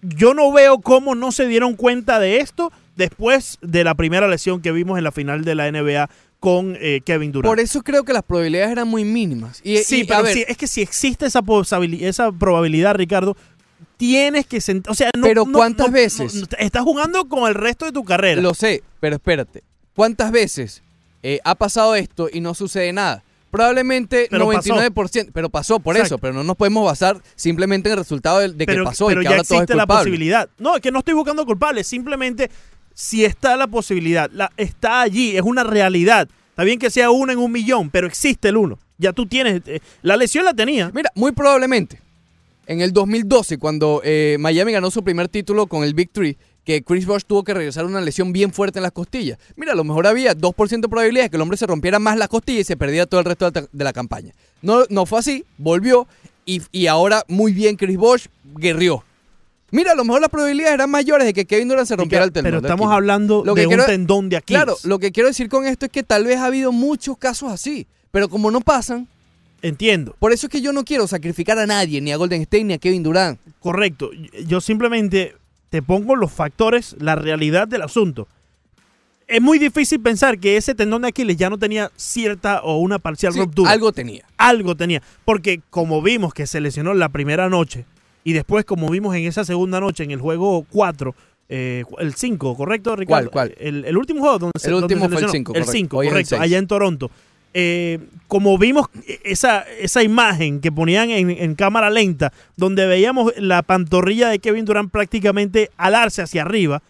yo 0.00 0.32
no 0.32 0.50
veo 0.50 0.78
cómo 0.78 1.14
no 1.14 1.30
se 1.30 1.46
dieron 1.46 1.74
cuenta 1.74 2.18
de 2.18 2.38
esto 2.38 2.72
después 2.96 3.58
de 3.60 3.84
la 3.84 3.94
primera 3.94 4.28
lesión 4.28 4.62
que 4.62 4.72
vimos 4.72 4.96
en 4.96 5.04
la 5.04 5.12
final 5.12 5.44
de 5.44 5.54
la 5.54 5.70
NBA 5.70 6.08
con 6.40 6.76
eh, 6.80 7.00
Kevin 7.04 7.32
Durant. 7.32 7.50
por 7.50 7.60
eso 7.60 7.82
creo 7.82 8.04
que 8.04 8.12
las 8.12 8.22
probabilidades 8.22 8.70
eran 8.72 8.88
muy 8.88 9.04
mínimas. 9.04 9.60
Y, 9.64 9.78
Sí, 9.78 10.00
y, 10.00 10.02
a 10.04 10.06
pero 10.06 10.22
ver, 10.22 10.32
sí, 10.32 10.44
es 10.46 10.56
que 10.56 10.66
si 10.66 10.80
existe 10.80 11.26
esa, 11.26 11.40
esa 12.00 12.32
probabilidad, 12.32 12.94
Ricardo, 12.94 13.36
tienes 13.96 14.46
que 14.46 14.60
sentar. 14.60 14.90
O 14.90 14.94
sea, 14.94 15.10
no. 15.16 15.22
Pero 15.26 15.44
no- 15.46 15.52
¿cuántas 15.52 15.86
no- 15.88 15.92
veces? 15.92 16.34
no- 16.34 16.46
estás 16.58 16.82
jugando 16.82 17.28
con 17.28 17.48
el 17.48 17.54
resto 17.54 17.84
de 17.84 17.92
tu 17.92 18.04
carrera. 18.04 18.40
Lo 18.40 18.54
sé, 18.54 18.82
pero 19.00 19.16
espérate. 19.16 19.62
¿Cuántas 19.94 20.30
veces 20.30 20.82
eh, 21.22 21.40
ha 21.44 21.54
pasado 21.54 21.94
esto 21.94 22.28
y 22.32 22.40
no 22.40 22.54
sucede 22.54 22.92
nada? 22.92 23.22
Probablemente 23.50 24.26
Pero 24.30 24.44
99%, 24.52 25.30
pero 25.32 25.48
pasó 25.48 25.80
por 25.80 25.96
Exacto. 25.96 26.16
eso, 26.16 26.18
pero 26.18 26.34
no 26.34 26.44
nos 26.44 26.56
podemos 26.56 26.84
basar 26.84 27.22
simplemente 27.36 27.88
en 27.88 27.92
el 27.94 27.98
resultado 27.98 28.40
de, 28.40 28.50
de 28.50 28.66
que 28.66 28.82
pasó 28.82 29.06
pero 29.06 29.22
y 29.22 29.24
que 29.24 29.30
ya 29.30 29.36
ahora 29.36 29.44
todo 29.44 29.54
es 29.58 29.62
existe 29.62 29.76
la 29.76 29.86
posibilidad. 29.86 30.48
No, 30.58 30.76
es 30.76 30.82
que 30.82 30.90
no 30.90 30.98
estoy 30.98 31.14
buscando 31.14 31.46
culpables. 31.46 31.86
Simplemente, 31.86 32.50
si 32.92 33.24
está 33.24 33.56
la 33.56 33.66
posibilidad, 33.66 34.30
la, 34.32 34.52
está 34.58 35.00
allí, 35.00 35.36
es 35.36 35.42
una 35.42 35.64
realidad. 35.64 36.28
Está 36.50 36.64
bien 36.64 36.78
que 36.78 36.90
sea 36.90 37.10
uno 37.10 37.32
en 37.32 37.38
un 37.38 37.50
millón, 37.52 37.88
pero 37.88 38.06
existe 38.06 38.48
el 38.48 38.56
uno. 38.58 38.78
Ya 38.98 39.12
tú 39.12 39.24
tienes. 39.26 39.62
eh, 39.66 39.80
la 40.02 40.16
lesión 40.16 40.44
la 40.44 40.52
tenía. 40.52 40.90
Mira, 40.92 41.10
muy 41.14 41.32
probablemente 41.32 42.00
en 42.66 42.80
el 42.80 42.92
2012, 42.92 43.58
cuando 43.58 44.00
eh, 44.04 44.36
Miami 44.40 44.72
ganó 44.72 44.90
su 44.90 45.02
primer 45.04 45.28
título 45.28 45.66
con 45.66 45.84
el 45.84 45.94
Big 45.94 46.10
Three, 46.10 46.36
que 46.64 46.82
Chris 46.82 47.06
Bosh 47.06 47.22
tuvo 47.26 47.44
que 47.44 47.54
regresar 47.54 47.84
una 47.84 48.00
lesión 48.00 48.32
bien 48.32 48.52
fuerte 48.52 48.80
en 48.80 48.82
las 48.82 48.90
costillas. 48.92 49.38
Mira, 49.54 49.72
a 49.72 49.76
lo 49.76 49.84
mejor 49.84 50.06
había 50.08 50.34
2% 50.34 50.80
de 50.80 50.88
probabilidad 50.88 51.24
de 51.24 51.30
que 51.30 51.36
el 51.36 51.42
hombre 51.42 51.56
se 51.56 51.66
rompiera 51.66 51.98
más 52.00 52.18
las 52.18 52.28
costillas 52.28 52.62
y 52.62 52.64
se 52.64 52.76
perdiera 52.76 53.06
todo 53.06 53.20
el 53.20 53.26
resto 53.26 53.50
de 53.52 53.68
la, 53.84 53.92
campaña. 53.92 54.32
No, 54.62 54.82
no 54.90 55.06
fue 55.06 55.20
así, 55.20 55.44
volvió 55.58 56.08
y, 56.44 56.60
y 56.72 56.88
ahora 56.88 57.24
muy 57.28 57.52
bien 57.52 57.76
Chris 57.76 57.96
Bosh 57.96 58.26
guerrió. 58.56 59.04
Mira, 59.70 59.92
a 59.92 59.94
lo 59.94 60.04
mejor 60.04 60.20
las 60.20 60.30
probabilidades 60.30 60.74
eran 60.74 60.90
mayores 60.90 61.26
de 61.26 61.34
que 61.34 61.44
Kevin 61.44 61.68
Durant 61.68 61.86
se 61.88 61.96
rompiera 61.96 62.24
el 62.24 62.32
tendón. 62.32 62.50
pero 62.50 62.58
estamos 62.62 62.92
hablando 62.92 63.42
Lo 63.44 63.54
que 63.54 63.62
de 63.62 63.66
quiero- 63.68 63.82
un 63.82 63.88
tendón 63.88 64.28
de 64.28 64.36
Aquiles. 64.36 64.62
Claro, 64.62 64.76
lo 64.84 64.98
que 64.98 65.12
quiero 65.12 65.28
decir 65.28 65.48
con 65.48 65.66
esto 65.66 65.86
es 65.86 65.92
que 65.92 66.02
tal 66.02 66.24
vez 66.24 66.38
ha 66.38 66.46
habido 66.46 66.72
muchos 66.72 67.16
casos 67.18 67.52
así, 67.52 67.86
pero 68.10 68.28
como 68.28 68.50
no 68.50 68.60
pasan, 68.60 69.06
Entiendo. 69.68 70.14
por 70.18 70.32
eso 70.32 70.46
es 70.46 70.50
que 70.52 70.60
yo 70.60 70.72
no 70.72 70.84
quiero 70.84 71.06
sacrificar 71.06 71.58
a 71.58 71.66
nadie, 71.66 72.00
ni 72.00 72.12
a 72.12 72.16
Golden 72.16 72.42
State, 72.42 72.64
ni 72.64 72.74
a 72.74 72.78
Kevin 72.78 73.02
Durant. 73.02 73.38
Correcto. 73.60 74.10
Yo 74.46 74.60
simplemente 74.60 75.34
te 75.70 75.82
pongo 75.82 76.14
los 76.16 76.32
factores, 76.32 76.94
la 77.00 77.14
realidad 77.16 77.66
del 77.68 77.82
asunto. 77.82 78.28
Es 79.28 79.42
muy 79.42 79.58
difícil 79.58 80.00
pensar 80.00 80.38
que 80.38 80.56
ese 80.56 80.74
tendón 80.76 81.02
de 81.02 81.08
Aquiles 81.08 81.36
ya 81.36 81.50
no 81.50 81.58
tenía 81.58 81.90
cierta 81.96 82.60
o 82.62 82.78
una 82.78 83.00
parcial 83.00 83.32
Sí, 83.32 83.40
ruptura. 83.40 83.72
algo 83.72 83.90
tenía. 83.92 84.24
Algo 84.36 84.76
tenía. 84.76 85.02
Porque 85.24 85.60
como 85.70 86.00
vimos 86.00 86.32
que 86.32 86.46
se 86.46 86.60
lesionó 86.60 86.94
la 86.94 87.08
primera 87.08 87.48
noche 87.48 87.84
y 88.22 88.34
después 88.34 88.64
como 88.64 88.88
vimos 88.88 89.16
en 89.16 89.24
esa 89.24 89.44
segunda 89.44 89.80
noche 89.80 90.04
en 90.04 90.12
el 90.12 90.20
juego 90.20 90.64
4, 90.70 91.12
eh, 91.48 91.84
el 91.98 92.14
5, 92.14 92.56
¿correcto, 92.56 92.94
Ricardo? 92.94 93.30
cuál? 93.32 93.52
El, 93.58 93.84
el 93.84 93.96
último 93.96 94.20
juego 94.20 94.38
donde 94.38 94.52
se 94.60 94.68
El 94.68 94.74
donde 94.74 94.94
último 94.94 95.04
se 95.06 95.08
fue 95.08 95.16
el 95.18 95.22
lesionó. 95.24 95.32
cinco, 95.32 95.52
El 95.54 95.62
correcto. 95.64 95.72
5, 95.72 95.96
Hoy 95.96 96.06
es 96.06 96.08
el 96.08 96.12
correcto, 96.14 96.28
seis. 96.30 96.42
allá 96.42 96.58
en 96.58 96.66
Toronto. 96.68 97.10
Eh, 97.58 98.00
como 98.28 98.58
vimos 98.58 98.88
esa, 99.24 99.60
esa 99.80 100.02
imagen 100.02 100.60
que 100.60 100.70
ponían 100.70 101.08
en, 101.10 101.30
en 101.30 101.54
cámara 101.54 101.88
lenta, 101.88 102.30
donde 102.56 102.86
veíamos 102.86 103.32
la 103.38 103.62
pantorrilla 103.62 104.28
de 104.28 104.40
Kevin 104.40 104.66
Durant 104.66 104.90
prácticamente 104.90 105.70
alarse 105.78 106.20
hacia 106.20 106.42
arriba, 106.42 106.82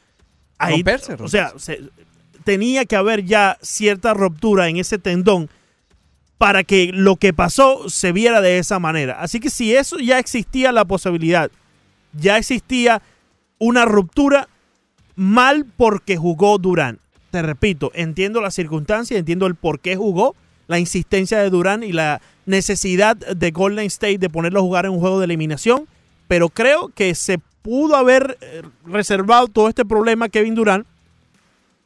ahí, 0.58 0.76
Romperse, 0.78 1.14
o 1.20 1.28
sea, 1.28 1.52
se- 1.56 1.82
tenía 2.42 2.84
que 2.84 2.96
haber 2.96 3.24
ya 3.24 3.58
cierta 3.62 4.12
ruptura 4.12 4.68
en 4.68 4.78
ese 4.78 4.98
tendón 4.98 5.48
para 6.36 6.64
que 6.64 6.90
lo 6.92 7.14
que 7.14 7.32
pasó 7.32 7.88
se 7.88 8.10
viera 8.10 8.40
de 8.40 8.58
esa 8.58 8.80
manera. 8.80 9.20
Así 9.20 9.38
que 9.38 9.50
si 9.50 9.72
eso 9.76 9.98
ya 9.98 10.18
existía 10.18 10.72
la 10.72 10.84
posibilidad, 10.84 11.48
ya 12.12 12.38
existía 12.38 13.02
una 13.58 13.84
ruptura 13.84 14.48
mal 15.14 15.64
porque 15.76 16.16
jugó 16.16 16.58
Durán. 16.58 16.98
Te 17.30 17.40
repito, 17.42 17.92
entiendo 17.94 18.40
las 18.40 18.54
circunstancias, 18.54 19.16
entiendo 19.18 19.46
el 19.46 19.54
por 19.54 19.78
qué 19.78 19.94
jugó, 19.94 20.34
la 20.66 20.78
insistencia 20.78 21.38
de 21.38 21.50
Durán 21.50 21.82
y 21.82 21.92
la 21.92 22.20
necesidad 22.44 23.16
de 23.16 23.50
Golden 23.50 23.86
State 23.86 24.18
de 24.18 24.30
ponerlo 24.30 24.60
a 24.60 24.62
jugar 24.62 24.86
en 24.86 24.92
un 24.92 25.00
juego 25.00 25.18
de 25.18 25.24
eliminación, 25.24 25.86
pero 26.28 26.48
creo 26.48 26.88
que 26.88 27.14
se 27.14 27.38
pudo 27.62 27.96
haber 27.96 28.38
eh, 28.40 28.62
reservado 28.84 29.48
todo 29.48 29.68
este 29.68 29.84
problema 29.84 30.28
Kevin 30.28 30.54
Durán 30.54 30.86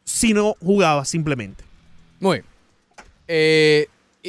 si 0.05 0.33
no 0.33 0.55
jugaba 0.61 1.05
simplemente. 1.05 1.65
Muy 2.19 2.39
bien. 2.39 2.45
Eh, 3.29 3.87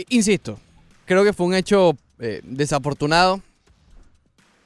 insisto, 0.09 0.59
creo 1.05 1.23
que 1.23 1.33
fue 1.33 1.47
un 1.47 1.55
hecho 1.55 1.97
eh, 2.19 2.41
desafortunado 2.43 3.41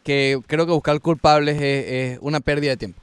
que 0.04 0.40
creo 0.46 0.66
que 0.66 0.74
buscar 0.74 1.00
culpables 1.00 1.56
es, 1.56 1.86
es 1.88 2.20
una 2.22 2.40
pérdida 2.40 2.72
de 2.72 2.78
tiempo. 2.78 3.02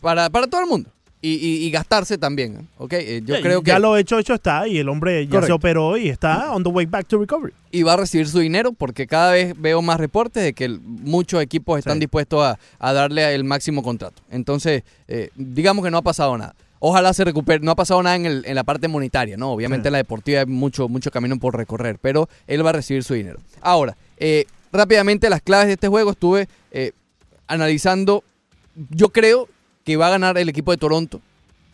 Para, 0.00 0.30
para 0.30 0.46
todo 0.46 0.62
el 0.62 0.66
mundo. 0.66 0.90
Y, 1.22 1.32
y- 1.34 1.66
y 1.66 1.70
gastarse 1.70 2.16
también. 2.16 2.56
¿eh? 2.56 2.64
¿ok? 2.78 2.92
Eh, 2.94 3.22
yo 3.24 3.38
creo 3.42 3.62
que 3.62 3.68
ya 3.72 3.78
lo 3.78 3.94
hecho, 3.98 4.18
hecho 4.18 4.32
está 4.32 4.66
y 4.66 4.78
el 4.78 4.88
hombre 4.88 5.26
ya 5.26 5.42
se 5.42 5.52
operó 5.52 5.98
y 5.98 6.08
está 6.08 6.50
on 6.52 6.62
the 6.62 6.70
way 6.70 6.86
back 6.86 7.06
to 7.06 7.18
recovery. 7.18 7.52
y 7.70 7.82
va 7.82 7.92
a 7.92 7.96
recibir 7.98 8.26
su 8.26 8.38
dinero 8.38 8.72
porque 8.72 9.06
cada 9.06 9.32
vez 9.32 9.54
veo 9.60 9.82
más 9.82 10.00
reportes 10.00 10.42
de 10.42 10.54
que 10.54 10.64
el- 10.64 10.80
muchos 10.80 11.42
equipos 11.42 11.78
están 11.78 11.94
Sí. 11.96 12.00
dispuestos 12.00 12.42
a, 12.42 12.58
a 12.78 12.92
darle 12.94 13.34
el 13.34 13.44
máximo 13.44 13.82
contrato. 13.82 14.22
Entonces, 14.30 14.82
eh, 15.08 15.28
digamos 15.36 15.84
que 15.84 15.90
no 15.90 15.98
ha 15.98 16.02
pasado 16.02 16.36
nada. 16.38 16.54
Ojalá 16.78 17.12
se 17.12 17.22
recupere. 17.24 17.62
No 17.62 17.72
ha 17.72 17.76
pasado 17.76 18.02
nada 18.02 18.16
en, 18.16 18.24
el- 18.24 18.42
en 18.46 18.54
la 18.54 18.64
parte 18.64 18.88
monetaria, 18.88 19.36
¿no? 19.36 19.50
Obviamente 19.52 19.84
Sí. 19.84 19.88
en 19.88 19.92
la 19.92 19.98
deportiva 19.98 20.40
hay 20.40 20.46
mucho, 20.46 20.88
mucho 20.88 21.10
camino 21.10 21.38
por 21.38 21.54
recorrer, 21.54 21.98
pero 22.00 22.30
él 22.46 22.64
va 22.64 22.70
a 22.70 22.72
recibir 22.72 23.04
su 23.04 23.12
dinero. 23.12 23.38
Ahora, 23.60 23.94
eh, 24.16 24.46
rápidamente 24.72 25.28
las 25.28 25.42
claves 25.42 25.66
de 25.66 25.74
este 25.74 25.88
juego 25.88 26.12
estuve 26.12 26.48
eh, 26.72 26.92
analizando. 27.46 28.24
Yo 28.90 29.10
creo 29.10 29.48
que 29.84 29.96
va 29.96 30.08
a 30.08 30.10
ganar 30.10 30.38
el 30.38 30.48
equipo 30.48 30.70
de 30.70 30.78
Toronto. 30.78 31.20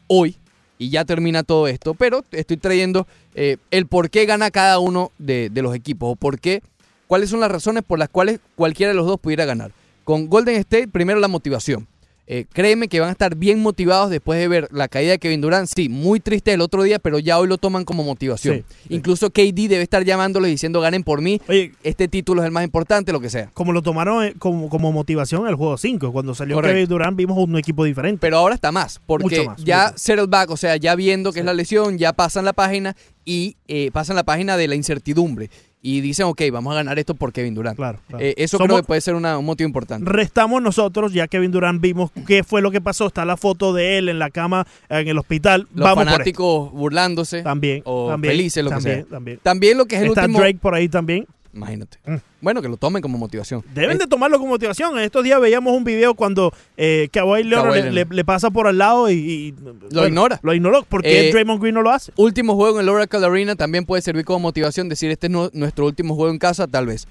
hoy 0.08 0.36
y 0.78 0.90
ya 0.90 1.04
termina 1.04 1.42
todo 1.42 1.68
esto, 1.68 1.94
pero 1.94 2.24
estoy 2.32 2.58
trayendo 2.58 3.06
eh, 3.34 3.56
el 3.70 3.86
por 3.86 4.10
qué 4.10 4.26
gana 4.26 4.50
cada 4.50 4.78
uno 4.78 5.10
de, 5.18 5.48
de 5.48 5.62
los 5.62 5.74
equipos 5.74 6.12
o 6.12 6.16
por 6.16 6.38
qué, 6.38 6.62
cuáles 7.06 7.30
son 7.30 7.40
las 7.40 7.50
razones 7.50 7.82
por 7.82 7.98
las 7.98 8.08
cuales 8.10 8.40
cualquiera 8.56 8.92
de 8.92 8.96
los 8.96 9.06
dos 9.06 9.18
pudiera 9.18 9.46
ganar. 9.46 9.70
Con 10.04 10.28
Golden 10.28 10.56
State, 10.56 10.88
primero 10.88 11.18
la 11.18 11.28
motivación. 11.28 11.86
Eh, 12.28 12.44
créeme 12.52 12.88
que 12.88 12.98
van 12.98 13.10
a 13.10 13.12
estar 13.12 13.36
bien 13.36 13.60
motivados 13.60 14.10
después 14.10 14.38
de 14.40 14.48
ver 14.48 14.68
la 14.72 14.88
caída 14.88 15.12
de 15.12 15.18
Kevin 15.20 15.40
Durant. 15.40 15.68
Sí, 15.74 15.88
muy 15.88 16.18
triste 16.18 16.52
el 16.52 16.60
otro 16.60 16.82
día, 16.82 16.98
pero 16.98 17.18
ya 17.20 17.38
hoy 17.38 17.46
lo 17.46 17.56
toman 17.56 17.84
como 17.84 18.02
motivación. 18.02 18.56
Sí, 18.56 18.64
sí. 18.88 18.94
Incluso 18.94 19.30
KD 19.30 19.68
debe 19.68 19.82
estar 19.82 20.04
llamándoles 20.04 20.50
diciendo 20.50 20.80
ganen 20.80 21.04
por 21.04 21.20
mí. 21.22 21.40
Oye, 21.48 21.72
Este 21.84 22.08
título 22.08 22.42
es 22.42 22.46
el 22.46 22.52
más 22.52 22.64
importante, 22.64 23.12
lo 23.12 23.20
que 23.20 23.30
sea. 23.30 23.50
como 23.54 23.72
lo 23.72 23.80
tomaron 23.82 24.24
eh, 24.24 24.34
como, 24.38 24.68
como 24.68 24.90
motivación 24.90 25.46
el 25.46 25.54
juego 25.54 25.76
5, 25.78 26.12
cuando 26.12 26.34
salió 26.34 26.56
Correcto. 26.56 26.74
Kevin 26.74 26.88
Durant 26.88 27.16
vimos 27.16 27.38
un 27.38 27.56
equipo 27.58 27.84
diferente. 27.84 28.18
Pero 28.20 28.38
ahora 28.38 28.56
está 28.56 28.72
más, 28.72 29.00
porque 29.06 29.22
Mucho 29.38 29.44
más, 29.44 29.64
ya 29.64 29.76
mucho 29.84 29.92
más. 29.92 30.00
settle 30.02 30.26
back, 30.26 30.50
o 30.50 30.56
sea, 30.56 30.76
ya 30.76 30.94
viendo 30.96 31.30
que 31.30 31.36
Sí. 31.36 31.40
es 31.40 31.46
la 31.46 31.54
lesión, 31.54 31.96
ya 31.98 32.12
pasan 32.12 32.44
la 32.44 32.52
página 32.52 32.96
y 33.24 33.56
eh, 33.68 33.90
pasan 33.92 34.16
la 34.16 34.24
página 34.24 34.56
de 34.56 34.66
la 34.68 34.74
incertidumbre. 34.74 35.50
Y 35.88 36.00
dicen, 36.00 36.26
ok, 36.26 36.42
vamos 36.50 36.72
a 36.72 36.76
ganar 36.76 36.98
esto 36.98 37.14
por 37.14 37.32
Kevin 37.32 37.54
Durant. 37.54 37.76
Claro, 37.76 38.00
claro. 38.08 38.24
Eh, 38.24 38.34
eso 38.38 38.58
Somos- 38.58 38.66
creo 38.66 38.82
que 38.82 38.86
puede 38.88 39.00
ser 39.00 39.14
una- 39.14 39.38
un 39.38 39.44
motivo 39.44 39.68
importante. 39.68 40.10
Restamos 40.10 40.60
nosotros, 40.60 41.12
ya 41.12 41.28
Kevin 41.28 41.52
Durant 41.52 41.80
vimos 41.80 42.10
qué 42.26 42.42
fue 42.42 42.60
lo 42.60 42.72
que 42.72 42.80
pasó. 42.80 43.06
Está 43.06 43.24
la 43.24 43.36
foto 43.36 43.72
de 43.72 43.98
él 43.98 44.08
en 44.08 44.18
la 44.18 44.30
cama 44.30 44.66
en 44.88 45.06
el 45.06 45.16
hospital. 45.16 45.68
Los 45.74 45.84
Vamos 45.84 46.04
por 46.04 46.12
fanáticos 46.12 46.72
burlándose. 46.72 47.42
También. 47.42 47.82
o 47.84 48.08
también, 48.10 48.32
felices, 48.32 48.64
lo 48.64 48.70
que 48.70 48.74
también, 48.76 48.96
sea. 49.02 49.06
También. 49.10 49.38
También 49.42 49.78
lo 49.78 49.86
que 49.86 49.94
es 49.96 50.02
el 50.02 50.08
Está 50.08 50.22
último... 50.22 50.38
Drake 50.40 50.58
por 50.60 50.74
ahí 50.74 50.88
también. 50.88 51.26
Imagínate. 51.56 51.98
Mm. 52.06 52.16
Bueno, 52.42 52.60
que 52.60 52.68
lo 52.68 52.76
tomen 52.76 53.00
como 53.02 53.16
motivación. 53.18 53.64
Deben 53.74 53.96
Eh, 53.96 54.00
de 54.00 54.06
tomarlo 54.06 54.38
como 54.38 54.50
motivación. 54.50 54.96
En 54.98 55.04
estos 55.04 55.24
días 55.24 55.40
veíamos 55.40 55.72
un 55.74 55.84
video 55.84 56.14
cuando 56.14 56.52
eh, 56.76 57.08
Kawhi 57.10 57.42
Leonard 57.44 57.70
le, 57.74 57.82
Leonard. 57.90 57.94
le- 58.10 58.14
le 58.16 58.24
pasa 58.24 58.50
por 58.50 58.66
al 58.66 58.76
lado 58.78 59.10
y, 59.10 59.14
y- 59.14 59.50
bueno, 59.52 60.06
ignora. 60.06 60.38
Lo 60.42 60.52
ignoró. 60.54 60.82
¿Por 60.84 61.02
qué 61.02 61.28
Eh, 61.28 61.32
Draymond 61.32 61.60
Green 61.60 61.74
no 61.74 61.82
lo 61.82 61.90
hace? 61.90 62.12
Último 62.16 62.54
juego 62.54 62.78
en 62.78 62.82
el 62.84 62.88
Oracle 62.90 63.24
Arena 63.24 63.56
también 63.56 63.86
puede 63.86 64.02
servir 64.02 64.24
como 64.26 64.40
motivación. 64.40 64.88
Decir, 64.90 65.10
este 65.10 65.28
es 65.28 65.30
nu- 65.30 65.50
nuestro 65.54 65.86
último 65.86 66.14
juego 66.14 66.30
en 66.30 66.38
casa, 66.38 66.66
tal 66.66 66.86
vez. 66.86 67.08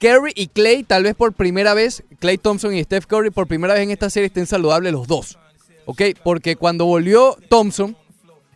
Curry 0.00 0.32
y 0.34 0.48
Clay, 0.48 0.82
tal 0.82 1.02
vez 1.04 1.14
por 1.14 1.32
primera 1.34 1.72
vez, 1.74 2.02
Clay 2.18 2.38
Thompson 2.38 2.74
y 2.74 2.82
Steph 2.82 3.06
Curry, 3.06 3.30
por 3.30 3.46
primera 3.46 3.74
vez 3.74 3.82
en 3.84 3.90
esta 3.90 4.10
serie 4.10 4.26
estén 4.26 4.46
saludables 4.46 4.92
los 4.92 5.06
dos. 5.06 5.38
¿Ok? 5.86 6.00
Porque 6.22 6.56
cuando 6.56 6.86
volvió 6.86 7.36
Thompson, 7.50 7.96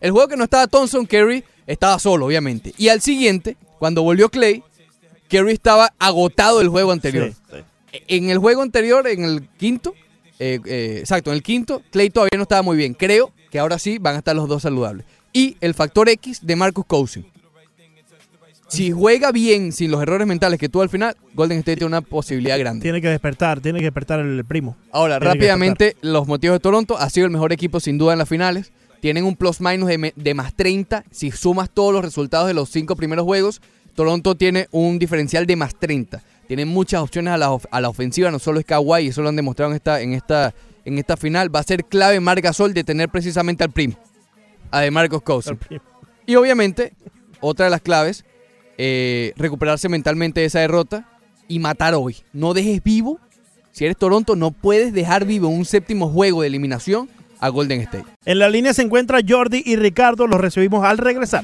el 0.01 0.11
juego 0.11 0.27
que 0.27 0.35
no 0.37 0.43
estaba 0.43 0.67
Thompson, 0.67 1.05
Curry 1.05 1.43
estaba 1.67 1.99
solo, 1.99 2.25
obviamente. 2.25 2.73
Y 2.77 2.89
al 2.89 3.01
siguiente, 3.01 3.55
cuando 3.77 4.01
volvió 4.03 4.29
Clay, 4.29 4.63
Curry 5.29 5.53
estaba 5.53 5.93
agotado 5.99 6.59
del 6.59 6.69
juego 6.69 6.91
anterior. 6.91 7.31
Sí, 7.31 7.57
sí. 7.91 7.99
En 8.07 8.29
el 8.29 8.37
juego 8.37 8.61
anterior, 8.61 9.07
en 9.07 9.23
el 9.23 9.47
quinto, 9.57 9.93
eh, 10.39 10.59
eh, 10.65 10.97
exacto, 10.99 11.31
en 11.31 11.35
el 11.35 11.43
quinto, 11.43 11.81
Clay 11.91 12.09
todavía 12.09 12.37
no 12.37 12.43
estaba 12.43 12.61
muy 12.61 12.77
bien. 12.77 12.93
Creo 12.93 13.31
que 13.49 13.59
ahora 13.59 13.79
sí 13.79 13.97
van 13.97 14.15
a 14.15 14.17
estar 14.19 14.35
los 14.35 14.47
dos 14.47 14.61
saludables. 14.61 15.05
Y 15.33 15.57
el 15.61 15.73
factor 15.73 16.09
X 16.09 16.39
de 16.43 16.55
Marcus 16.55 16.85
Cousins. 16.85 17.25
Si 18.69 18.91
juega 18.91 19.31
bien 19.31 19.71
sin 19.71 19.89
los 19.89 19.99
errores 19.99 20.27
mentales 20.27 20.59
que 20.59 20.69
tuvo 20.69 20.83
al 20.83 20.89
final, 20.89 21.17
Golden 21.33 21.57
State 21.59 21.77
tiene 21.77 21.87
una 21.87 22.01
posibilidad 22.01 22.57
grande. 22.59 22.83
Tiene 22.83 23.01
que 23.01 23.09
despertar, 23.09 23.61
tiene 23.61 23.79
que 23.79 23.85
despertar 23.85 24.19
el 24.19 24.45
primo. 24.45 24.77
Ahora, 24.91 25.17
tiene 25.17 25.33
rápidamente, 25.33 25.95
los 26.01 26.27
motivos 26.27 26.55
de 26.55 26.59
Toronto 26.59 26.95
ha 26.97 27.09
sido 27.09 27.25
el 27.25 27.31
mejor 27.31 27.51
equipo 27.51 27.79
sin 27.79 27.97
duda 27.97 28.13
en 28.13 28.19
las 28.19 28.29
finales. 28.29 28.71
Tienen 29.01 29.23
un 29.23 29.35
plus 29.35 29.59
minus 29.59 29.87
de, 29.87 30.13
de 30.15 30.33
más 30.35 30.53
30. 30.53 31.03
Si 31.09 31.31
sumas 31.31 31.71
todos 31.71 31.93
los 31.93 32.05
resultados 32.05 32.47
de 32.47 32.53
los 32.53 32.69
cinco 32.69 32.95
primeros 32.95 33.25
juegos, 33.25 33.59
Toronto 33.99 34.33
tiene 34.35 34.69
un 34.71 34.97
diferencial 34.97 35.45
de 35.45 35.57
más 35.57 35.75
30. 35.75 36.23
Tienen 36.47 36.69
muchas 36.69 37.01
opciones 37.01 37.33
a 37.33 37.37
la, 37.37 37.51
of- 37.51 37.65
a 37.69 37.81
la 37.81 37.89
ofensiva, 37.89 38.31
no 38.31 38.39
solo 38.39 38.61
es 38.61 38.65
Kawhi, 38.65 39.07
eso 39.07 39.21
lo 39.21 39.27
han 39.27 39.35
demostrado 39.35 39.71
en 39.71 39.75
esta, 39.75 39.99
en 39.99 40.13
esta, 40.13 40.53
en 40.85 40.97
esta 40.97 41.17
final. 41.17 41.53
Va 41.53 41.59
a 41.59 41.63
ser 41.63 41.83
clave 41.83 42.17
Marc 42.21 42.41
Gasol 42.41 42.73
de 42.73 42.85
tener 42.85 43.09
precisamente 43.09 43.61
al 43.65 43.71
primo, 43.71 43.99
a 44.71 44.79
de 44.79 44.89
Marcos 44.89 45.21
Cousins. 45.21 45.59
Y 46.25 46.35
obviamente, 46.35 46.93
otra 47.41 47.65
de 47.65 47.71
las 47.71 47.81
claves, 47.81 48.23
eh, 48.77 49.33
recuperarse 49.35 49.89
mentalmente 49.89 50.39
de 50.39 50.45
esa 50.45 50.59
derrota 50.61 51.09
y 51.49 51.59
matar 51.59 51.93
hoy. 51.93 52.15
No 52.31 52.53
dejes 52.53 52.81
vivo. 52.81 53.19
Si 53.73 53.83
eres 53.83 53.97
Toronto, 53.97 54.37
no 54.37 54.51
puedes 54.51 54.93
dejar 54.93 55.25
vivo 55.25 55.49
un 55.49 55.65
séptimo 55.65 56.07
juego 56.07 56.39
de 56.43 56.47
eliminación 56.47 57.09
a 57.41 57.49
Golden 57.49 57.81
State. 57.81 58.05
En 58.23 58.39
la 58.39 58.47
línea 58.49 58.73
se 58.73 58.81
encuentra 58.81 59.19
Jordi 59.27 59.61
y 59.65 59.75
Ricardo. 59.75 60.25
Los 60.25 60.39
recibimos 60.39 60.85
al 60.85 60.97
regresar. 60.99 61.43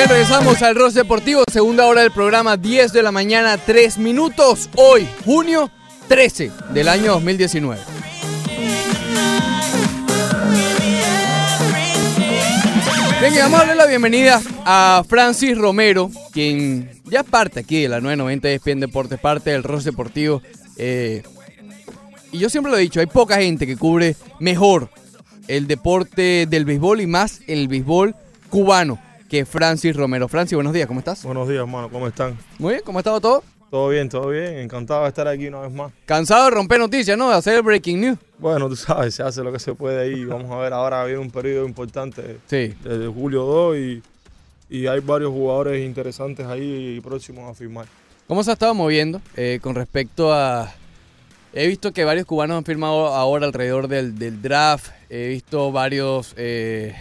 Bien, 0.00 0.08
regresamos 0.08 0.62
al 0.62 0.74
Ross 0.76 0.94
Deportivo, 0.94 1.44
segunda 1.52 1.84
hora 1.84 2.00
del 2.00 2.10
programa, 2.10 2.56
10 2.56 2.94
de 2.94 3.02
la 3.02 3.12
mañana, 3.12 3.58
3 3.58 3.98
minutos. 3.98 4.70
Hoy, 4.74 5.06
junio 5.26 5.70
13 6.08 6.50
del 6.72 6.88
año 6.88 7.12
2019. 7.12 7.82
Bien, 13.20 13.34
vamos 13.40 13.60
a 13.60 13.66
darle 13.66 13.74
la 13.74 13.84
bienvenida 13.84 14.40
a 14.64 15.04
Francis 15.06 15.58
Romero, 15.58 16.10
quien 16.32 16.90
ya 17.04 17.22
parte 17.22 17.60
aquí 17.60 17.82
de 17.82 17.90
la 17.90 18.00
990 18.00 18.48
de 18.48 18.54
ESPN 18.54 18.80
Deportes, 18.80 19.20
parte 19.20 19.50
del 19.50 19.62
Ross 19.62 19.84
Deportivo. 19.84 20.40
Eh, 20.78 21.22
y 22.32 22.38
yo 22.38 22.48
siempre 22.48 22.72
lo 22.72 22.78
he 22.78 22.80
dicho, 22.80 23.00
hay 23.00 23.06
poca 23.06 23.36
gente 23.36 23.66
que 23.66 23.76
cubre 23.76 24.16
mejor 24.38 24.88
el 25.46 25.66
deporte 25.66 26.46
del 26.48 26.64
béisbol 26.64 27.02
y 27.02 27.06
más 27.06 27.42
el 27.46 27.68
béisbol 27.68 28.16
cubano 28.48 28.98
que 29.30 29.46
Francis 29.46 29.94
Romero. 29.96 30.26
Francis, 30.28 30.56
buenos 30.56 30.72
días, 30.72 30.88
¿cómo 30.88 30.98
estás? 30.98 31.22
Buenos 31.22 31.48
días, 31.48 31.60
hermano. 31.60 31.88
¿Cómo 31.88 32.08
están? 32.08 32.36
Muy 32.58 32.74
bien, 32.74 32.82
¿cómo 32.84 32.98
ha 32.98 33.00
estado 33.00 33.20
todo? 33.20 33.44
Todo 33.70 33.88
bien, 33.88 34.08
todo 34.08 34.28
bien. 34.30 34.58
Encantado 34.58 35.02
de 35.04 35.08
estar 35.08 35.28
aquí 35.28 35.46
una 35.46 35.60
vez 35.60 35.70
más. 35.70 35.92
Cansado 36.04 36.46
de 36.46 36.50
romper 36.50 36.80
noticias, 36.80 37.16
¿no? 37.16 37.30
De 37.30 37.36
hacer 37.36 37.54
el 37.54 37.62
breaking 37.62 38.00
news. 38.00 38.18
Bueno, 38.38 38.68
tú 38.68 38.74
sabes, 38.74 39.14
se 39.14 39.22
hace 39.22 39.44
lo 39.44 39.52
que 39.52 39.60
se 39.60 39.72
puede 39.74 40.02
ahí. 40.02 40.24
Vamos 40.24 40.50
a 40.50 40.56
ver, 40.58 40.72
ahora 40.72 41.04
viene 41.04 41.20
un 41.20 41.30
periodo 41.30 41.64
importante 41.64 42.38
Sí. 42.48 42.74
desde 42.82 43.06
julio 43.06 43.44
2 43.44 43.76
y, 43.76 44.02
y 44.68 44.86
hay 44.88 44.98
varios 44.98 45.30
jugadores 45.30 45.86
interesantes 45.86 46.44
ahí 46.46 47.00
próximos 47.00 47.48
a 47.48 47.54
firmar. 47.54 47.86
¿Cómo 48.26 48.42
se 48.42 48.50
ha 48.50 48.54
estado 48.54 48.74
moviendo 48.74 49.22
eh, 49.36 49.60
con 49.62 49.76
respecto 49.76 50.32
a... 50.34 50.72
He 51.52 51.68
visto 51.68 51.92
que 51.92 52.04
varios 52.04 52.26
cubanos 52.26 52.58
han 52.58 52.64
firmado 52.64 53.06
ahora 53.08 53.46
alrededor 53.46 53.86
del, 53.86 54.18
del 54.18 54.42
draft. 54.42 54.88
He 55.08 55.28
visto 55.28 55.70
varios... 55.70 56.34
eh, 56.36 56.96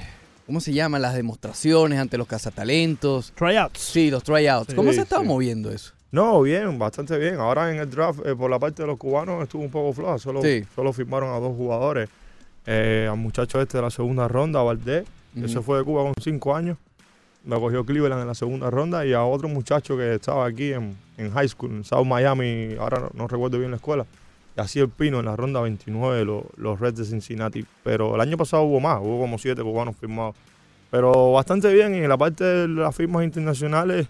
¿Cómo 0.50 0.62
se 0.62 0.74
llaman? 0.74 1.04
Las 1.04 1.14
demostraciones 1.14 2.00
ante 2.00 2.18
los 2.18 2.26
cazatalentos. 2.26 3.32
Tryouts. 3.36 3.80
Sí, 3.80 4.10
los 4.10 4.24
tryouts. 4.24 4.72
Sí, 4.72 4.76
¿Cómo 4.76 4.91
se 4.91 5.02
ha 5.02 5.04
estado 5.04 5.22
sí. 5.22 5.28
moviendo 5.28 5.70
eso? 5.70 5.93
No, 6.12 6.41
bien, 6.41 6.80
bastante 6.80 7.20
bien. 7.20 7.36
Ahora 7.36 7.72
en 7.72 7.78
el 7.80 7.88
draft, 7.88 8.22
eh, 8.26 8.36
por 8.36 8.50
la 8.50 8.58
parte 8.58 8.82
de 8.82 8.88
los 8.88 8.97
cubanos, 8.97 9.43
estuvo 9.43 9.62
un 9.62 9.70
poco 9.70 9.93
floja. 9.93 10.18
Solo, 10.18 10.41
Sí. 10.41 10.64
solo 10.74 10.91
firmaron 10.91 11.30
a 11.36 11.39
dos 11.39 11.56
jugadores. 11.56 12.10
Eh, 12.66 13.08
al 13.08 13.18
muchacho 13.20 13.62
este 13.62 13.78
de 13.78 13.84
la 13.84 13.91
segunda 13.91 14.28
ronda, 14.28 14.64
Valdés, 14.64 15.06
que 15.39 15.47
se 15.47 15.62
fue 15.62 15.78
de 15.78 15.84
Cuba 15.84 16.02
con 16.02 16.16
cinco 16.20 16.56
años. 16.56 16.80
Lo 17.45 17.62
cogió 17.62 17.86
Cleveland 17.86 18.20
en 18.24 18.28
la 18.28 18.34
segunda 18.34 18.72
ronda. 18.72 19.06
Y 19.06 19.14
a 19.14 19.24
otro 19.24 19.50
muchacho 19.50 19.95
que 19.97 20.16
estaba 20.16 20.47
aquí 20.47 20.74
en, 20.74 20.97
en 21.18 21.30
high 21.32 21.47
school, 21.47 21.70
en 21.74 21.84
South 21.84 22.06
Miami, 22.08 22.76
ahora 22.80 23.02
no, 23.02 23.12
no 23.14 23.28
recuerdo 23.28 23.60
bien 23.60 23.70
la 23.70 23.78
escuela. 23.78 24.08
Y 24.60 24.62
así 24.62 24.80
el 24.82 24.89
Pino 24.89 25.20
en 25.20 25.26
la 25.26 25.38
ronda 25.38 25.62
29 25.62 26.18
de 26.18 26.26
los, 26.26 26.43
los 26.57 26.82
Reds 26.82 26.97
de 26.97 27.05
Cincinnati. 27.05 27.66
Pero 27.82 28.16
el 28.16 28.20
año 28.20 28.36
pasado 28.36 28.64
hubo 28.64 28.82
más, 28.82 28.99
hubo 29.01 29.18
como 29.22 29.38
siete 29.38 29.64
cubanos 29.64 29.95
firmados. 29.95 30.36
Pero 30.91 31.32
bastante 31.32 31.74
bien. 31.74 31.95
Y 31.95 31.99
en 31.99 32.10
la 32.10 32.18
parte 32.18 32.43
de 32.43 32.68
las 32.68 32.93
firmas 32.93 33.24
internacionales, 33.24 34.07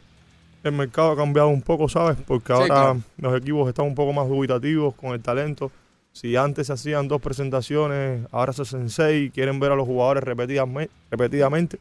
el 0.63 0.71
mercado 0.71 1.11
ha 1.11 1.15
cambiado 1.15 1.49
un 1.49 1.61
poco, 1.61 1.87
¿sabes? 1.87 2.17
Porque 2.25 2.51
ahora 2.51 2.65
claro. 2.65 3.01
los 3.17 3.37
equipos 3.37 3.69
están 3.69 3.85
un 3.85 3.93
poco 3.93 4.11
más 4.11 4.27
dubitativos 4.27 4.95
con 4.95 5.11
el 5.11 5.21
talento. 5.21 5.71
Si 6.13 6.35
antes 6.35 6.65
se 6.65 6.73
hacían 6.73 7.07
dos 7.07 7.21
presentaciones, 7.21 8.25
ahora 8.31 8.51
se 8.51 8.63
hacen 8.63 8.89
seis, 8.89 9.31
quieren 9.31 9.59
ver 9.59 9.71
a 9.71 9.75
los 9.75 9.85
jugadores 9.85 10.23
repetidamente. 10.23 11.79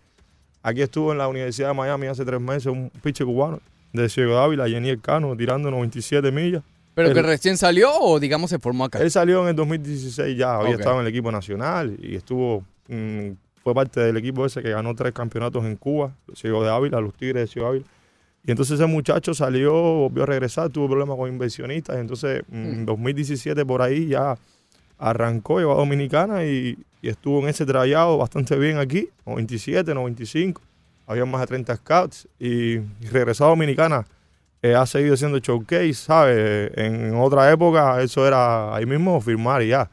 aquí 0.62 0.82
estuvo 0.82 1.12
en 1.12 1.16
la 1.16 1.26
Universidad 1.26 1.68
de 1.68 1.74
Miami 1.74 2.08
hace 2.08 2.22
tres 2.22 2.40
meses 2.40 2.66
un 2.66 2.90
pitcher 3.02 3.26
cubano 3.26 3.60
de 3.94 4.10
Ciego 4.10 4.32
de 4.34 4.42
Ávila, 4.42 4.68
Yeniel 4.68 5.00
Cano, 5.00 5.34
tirando 5.34 5.70
97 5.70 6.30
millas. 6.30 6.62
¿Pero 6.98 7.12
que 7.14 7.20
El- 7.20 7.26
recién 7.26 7.56
salió 7.56 7.92
o 7.94 8.18
digamos 8.18 8.50
se 8.50 8.58
formó 8.58 8.84
acá? 8.84 8.98
Él 8.98 9.10
salió 9.10 9.42
en 9.44 9.48
el 9.50 9.56
2016 9.56 10.36
ya, 10.36 10.56
había 10.56 10.74
Ok. 10.74 10.80
estado 10.80 10.96
en 10.96 11.02
el 11.02 11.06
equipo 11.08 11.30
nacional 11.30 11.96
y 12.02 12.16
estuvo, 12.16 12.64
mm, 12.88 13.30
fue 13.62 13.72
parte 13.74 14.00
del 14.00 14.16
equipo 14.16 14.44
ese 14.44 14.62
que 14.62 14.70
ganó 14.70 14.94
tres 14.96 15.12
campeonatos 15.12 15.64
en 15.64 15.76
Cuba, 15.76 16.12
Ciego 16.34 16.64
de 16.64 16.70
Ávila, 16.70 17.00
los 17.00 17.14
Tigres 17.14 17.54
de 17.54 17.60
de 17.60 17.66
Ávila. 17.66 17.84
Y 18.44 18.50
entonces 18.50 18.80
ese 18.80 18.86
muchacho 18.86 19.32
salió, 19.34 19.72
volvió 19.72 20.22
a 20.24 20.26
regresar, 20.26 20.70
tuvo 20.70 20.88
problemas 20.88 21.16
con 21.16 21.28
inversionistas, 21.28 21.96
y 21.96 22.00
entonces 22.00 22.42
mm, 22.48 22.54
en 22.56 22.86
2017 22.86 23.64
por 23.64 23.80
ahí 23.82 24.08
ya 24.08 24.36
arrancó, 24.98 25.58
llegó 25.58 25.72
a 25.72 25.76
Dominicana 25.76 26.44
y, 26.44 26.76
y 27.02 27.08
estuvo 27.08 27.40
en 27.40 27.48
ese 27.48 27.64
trayado 27.64 28.18
bastante 28.18 28.56
bien 28.58 28.78
aquí, 28.78 29.08
97, 29.26 29.94
95, 29.94 30.60
había 31.06 31.24
más 31.24 31.42
de 31.42 31.46
30 31.46 31.76
scouts 31.76 32.26
y, 32.38 32.74
y 32.78 33.06
regresó 33.12 33.44
a 33.46 33.48
Dominicana. 33.50 34.04
Eh, 34.62 34.74
ha 34.74 34.86
seguido 34.86 35.14
haciendo 35.14 35.38
showcase, 35.38 35.94
¿sabes? 35.94 36.70
En 36.76 37.14
otra 37.14 37.50
época 37.52 38.00
eso 38.02 38.26
era 38.26 38.74
ahí 38.74 38.86
mismo 38.86 39.20
firmar 39.20 39.62
y 39.62 39.68
ya. 39.68 39.90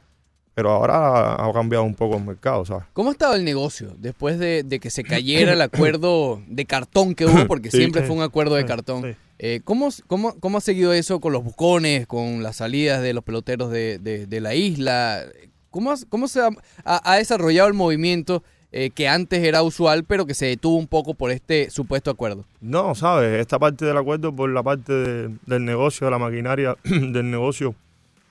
Pero 0.53 0.70
ahora 0.72 1.34
ha 1.36 1.51
cambiado 1.51 1.84
un 1.84 1.93
poco 1.95 2.16
el 2.16 2.24
mercado, 2.24 2.63
¿sabes? 2.63 2.86
¿Cómo 2.93 3.09
ha 3.09 3.11
estado 3.11 3.36
el 3.36 3.43
negocio 3.43 3.93
después 3.97 4.39
de, 4.39 4.63
de 4.63 4.80
que 4.80 4.89
se 4.89 5.03
cayera 5.03 5.51
el 5.51 5.61
acuerdo 5.61 6.41
de 6.47 6.66
cartón 6.66 7.13
que 7.13 7.26
hubo? 7.26 7.45
Porque 7.45 7.70
Sí. 7.70 7.78
siempre 7.78 8.01
Sí. 8.01 8.07
fue 8.07 8.16
un 8.16 8.22
acuerdo 8.24 8.55
de 8.55 8.61
Sí, 8.61 8.68
cartón. 8.68 9.18
Eh, 9.38 9.59
¿cómo, 9.66 9.89
cómo, 10.07 10.39
cómo 10.39 10.57
ha 10.59 10.61
seguido 10.61 10.93
eso 10.93 11.20
con 11.20 11.34
los 11.34 11.43
bucones, 11.43 12.07
con 12.07 12.41
las 12.41 12.55
salidas 12.55 13.01
de 13.01 13.13
los 13.13 13.24
peloteros 13.26 13.70
de, 13.70 13.99
de- 13.99 14.28
de 14.28 14.39
la 14.39 14.55
isla? 14.55 15.24
¿Cómo, 15.72 15.93
cómo 16.07 16.30
se 16.30 16.39
ha 16.86 17.18
desarrollado 17.18 17.68
el 17.68 17.74
movimiento 17.74 18.41
eh, 18.78 18.89
que 18.89 19.07
antes 19.07 19.41
era 19.41 19.63
usual, 19.63 20.03
pero 20.03 20.26
que 20.26 20.34
se 20.34 20.47
detuvo 20.47 20.76
un 20.76 20.88
poco 20.88 21.13
por 21.13 21.32
este 21.32 21.69
supuesto 21.69 22.11
acuerdo? 22.11 22.43
No, 22.59 22.93
¿sabes? 22.93 23.39
Esta 23.39 23.57
parte 23.57 23.86
del 23.86 23.95
acuerdo 23.97 24.36
por 24.36 24.49
la 24.49 24.61
parte 24.63 24.91
de- 24.91 25.36
del 25.45 25.63
negocio, 25.63 26.05
de 26.05 26.11
la 26.11 26.19
maquinaria 26.19 26.76
del 26.84 27.32
negocio, 27.32 27.73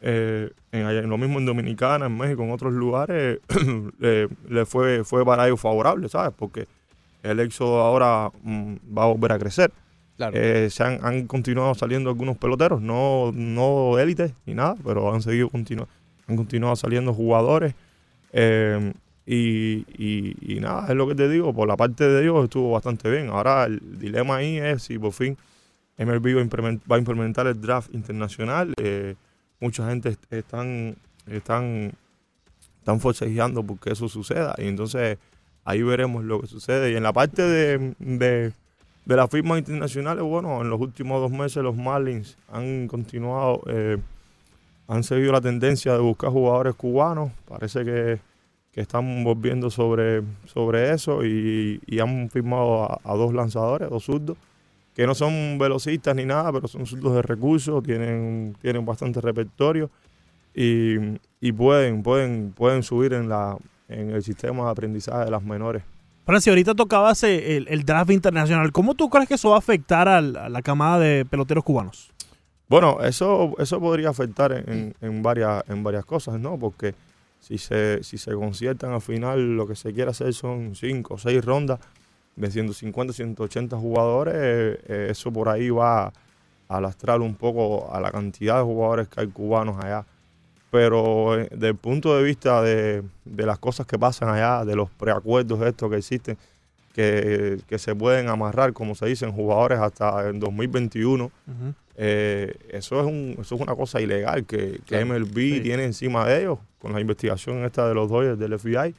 eh, 0.02 0.50
en, 0.70 1.08
lo 1.08 1.16
mismo 1.16 1.38
en 1.38 1.46
Dominicana, 1.46 2.06
en 2.06 2.16
México, 2.18 2.42
en 2.42 2.50
otros 2.52 2.72
lugares, 2.74 3.38
le, 3.98 4.28
le 4.48 4.66
fue, 4.66 5.02
fue 5.04 5.24
para 5.24 5.46
ellos 5.46 5.60
favorable, 5.60 6.08
¿sabes? 6.10 6.34
Porque 6.38 6.66
el 7.22 7.40
éxodo 7.40 7.80
ahora 7.80 8.30
mm, 8.42 8.74
va 8.96 9.04
a 9.04 9.06
volver 9.06 9.32
a 9.32 9.38
crecer. 9.38 9.72
Claro. 10.18 10.36
Eh, 10.36 10.68
se 10.70 10.82
han, 10.84 10.98
han 11.02 11.26
continuado 11.26 11.74
saliendo 11.74 12.10
algunos 12.10 12.36
peloteros, 12.36 12.80
no, 12.82 13.32
no 13.32 13.98
élites 13.98 14.32
ni 14.46 14.52
nada, 14.54 14.76
pero 14.84 15.12
han 15.12 15.22
seguido 15.22 15.48
continu- 15.48 15.86
han 16.28 16.36
continuado 16.36 16.76
saliendo 16.76 17.14
jugadores. 17.14 17.74
eh, 18.32 18.92
y, 19.26 19.84
y- 19.96 20.36
y 20.56 20.60
nada, 20.60 20.86
es 20.88 20.94
lo 20.94 21.08
que 21.08 21.14
te 21.14 21.28
digo, 21.28 21.52
por 21.54 21.66
la 21.68 21.76
parte 21.76 22.06
de 22.06 22.22
ellos 22.22 22.44
estuvo 22.44 22.72
bastante 22.72 23.10
bien. 23.10 23.28
Ahora 23.28 23.64
el 23.64 23.98
dilema 23.98 24.36
ahí 24.36 24.58
es 24.58 24.82
si 24.82 24.98
por 24.98 25.12
fin 25.12 25.36
MLB 25.96 26.34
va 26.90 26.96
a 26.96 26.98
implementar 26.98 27.46
el 27.46 27.60
draft 27.60 27.94
internacional. 27.94 28.74
eh, 28.78 29.14
mucha 29.60 29.88
gente 29.88 30.10
est- 30.10 30.32
están, 30.32 30.96
están, 31.26 31.92
están 32.80 33.00
forcejeando 33.00 33.62
porque 33.62 33.92
eso 33.92 34.08
suceda. 34.08 34.54
Y 34.58 34.66
entonces 34.66 35.16
ahí 35.64 35.82
veremos 35.82 36.24
lo 36.24 36.40
que 36.40 36.46
sucede. 36.46 36.92
Y 36.92 36.96
en 36.96 37.02
la 37.02 37.12
parte 37.14 37.40
de, 37.42 37.94
de, 37.98 38.52
de 39.06 39.16
las 39.16 39.30
firmas 39.30 39.58
internacionales, 39.60 40.22
bueno, 40.22 40.60
en 40.60 40.68
los 40.68 40.80
últimos 40.80 41.20
dos 41.20 41.30
meses 41.30 41.62
los 41.62 41.76
Marlins 41.76 42.36
han 42.52 42.88
continuado, 42.88 43.62
eh, 43.68 43.96
han 44.88 45.02
seguido 45.02 45.32
la 45.32 45.40
tendencia 45.40 45.92
de 45.94 46.00
buscar 46.00 46.30
jugadores 46.30 46.74
cubanos. 46.74 47.30
Parece 47.48 47.84
que, 47.86 48.18
que 48.74 48.80
están 48.80 49.22
volviendo 49.22 49.70
sobre, 49.70 50.22
sobre 50.46 50.90
eso 50.92 51.24
y, 51.24 51.80
y 51.86 52.00
han 52.00 52.28
firmado 52.28 52.82
a, 52.84 53.00
a 53.04 53.14
dos 53.14 53.32
lanzadores, 53.32 53.88
dos 53.88 54.04
zurdos, 54.04 54.36
que 54.94 55.06
no 55.06 55.14
son 55.14 55.58
velocistas 55.58 56.14
ni 56.16 56.24
nada, 56.24 56.52
pero 56.52 56.66
son 56.66 56.84
zurdos 56.84 57.14
de 57.14 57.22
recursos, 57.22 57.82
tienen, 57.84 58.56
tienen 58.60 58.84
bastante 58.84 59.20
repertorio 59.20 59.90
y, 60.54 60.96
y 61.40 61.52
pueden, 61.52 62.02
pueden, 62.02 62.52
pueden 62.52 62.82
subir 62.82 63.12
en, 63.12 63.28
la, 63.28 63.56
en 63.88 64.10
el 64.10 64.22
sistema 64.22 64.64
de 64.64 64.70
aprendizaje 64.70 65.24
de 65.26 65.30
las 65.30 65.42
menores. 65.42 65.82
Francis, 66.26 66.48
ahorita 66.48 66.74
tocabas 66.74 67.22
el, 67.22 67.66
el 67.68 67.84
draft 67.84 68.10
internacional. 68.10 68.72
¿Cómo 68.72 68.94
tú 68.94 69.10
crees 69.10 69.28
que 69.28 69.34
eso 69.34 69.50
va 69.50 69.56
a 69.56 69.58
afectar 69.58 70.08
al- 70.08 70.36
a 70.36 70.48
la 70.48 70.62
camada 70.62 70.98
de 70.98 71.24
peloteros 71.24 71.62
cubanos? 71.62 72.10
Bueno, 72.68 72.98
eso, 73.02 73.54
eso 73.58 73.78
podría 73.78 74.08
afectar 74.08 74.50
en, 74.52 74.94
en 75.00 75.22
varias, 75.22 75.62
en 75.68 75.82
varias 75.84 76.04
cosas, 76.06 76.40
¿no? 76.40 76.58
Porque 76.58 76.94
si 77.46 77.58
se, 77.58 78.02
si 78.02 78.16
se 78.16 78.32
conciertan 78.32 78.92
al 78.92 79.02
final, 79.02 79.54
lo 79.54 79.66
que 79.66 79.76
se 79.76 79.92
quiere 79.92 80.10
hacer 80.10 80.32
son 80.32 80.74
cinco 80.74 81.14
o 81.14 81.18
seis 81.18 81.44
rondas 81.44 81.78
de 82.36 82.50
150, 82.50 83.12
180 83.12 83.76
jugadores, 83.76 84.34
eh, 84.34 85.08
eso 85.10 85.30
por 85.30 85.50
ahí 85.50 85.68
va 85.68 86.10
a 86.68 86.80
lastrar 86.80 87.20
un 87.20 87.34
poco 87.34 87.92
a 87.94 88.00
la 88.00 88.10
cantidad 88.10 88.56
de 88.56 88.62
jugadores 88.62 89.08
que 89.08 89.20
hay 89.20 89.28
cubanos 89.28 89.76
allá. 89.84 90.06
Pero 90.70 91.38
eh, 91.38 91.48
desde 91.52 91.68
el 91.68 91.76
punto 91.76 92.16
de 92.16 92.22
vista 92.24 92.62
de, 92.62 93.02
de 93.26 93.46
las 93.46 93.58
cosas 93.58 93.86
que 93.86 93.98
pasan 93.98 94.30
allá, 94.30 94.64
de 94.64 94.74
los 94.74 94.88
preacuerdos 94.88 95.60
estos 95.60 95.90
que 95.90 95.98
existen, 95.98 96.38
que, 96.94 97.60
que 97.68 97.78
se 97.78 97.94
pueden 97.94 98.30
amarrar, 98.30 98.72
como 98.72 98.94
se 98.94 99.04
dicen, 99.04 99.32
jugadores 99.32 99.80
hasta 99.80 100.26
el 100.26 100.40
2021, 100.40 101.30
eh, 101.96 102.54
eso, 102.70 103.00
es 103.00 103.06
un, 103.06 103.36
eso 103.40 103.54
es 103.54 103.60
una 103.60 103.74
cosa 103.74 104.00
ilegal 104.00 104.44
que, 104.44 104.80
que. 104.86 105.04
MLB 105.04 105.34
Sí. 105.36 105.60
tiene 105.62 105.84
encima 105.84 106.26
de 106.26 106.40
ellos 106.40 106.58
con 106.78 106.92
la 106.92 107.00
investigación 107.00 107.64
esta 107.64 107.88
de 107.88 107.94
los 107.94 108.10
Dodgers 108.10 108.38
del 108.38 108.58
FBI 108.58 108.94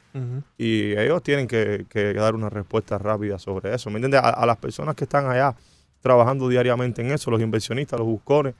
y 0.58 0.92
ellos 0.98 1.22
tienen 1.22 1.48
que, 1.48 1.86
que 1.90 2.14
dar 2.14 2.34
una 2.36 2.50
respuesta 2.50 2.98
rápida 2.98 3.38
sobre 3.38 3.74
eso. 3.76 3.90
¿Me 3.90 3.98
entiendes? 3.98 4.22
A, 4.22 4.30
a 4.30 4.46
las 4.46 4.58
personas 4.58 4.96
que 4.96 5.04
están 5.04 5.28
allá 5.28 5.56
trabajando 6.02 6.48
diariamente 6.50 7.02
en 7.02 7.12
eso, 7.12 7.30
los 7.32 7.42
inversionistas, 7.42 8.00
los 8.00 8.08
buscones, 8.08 8.54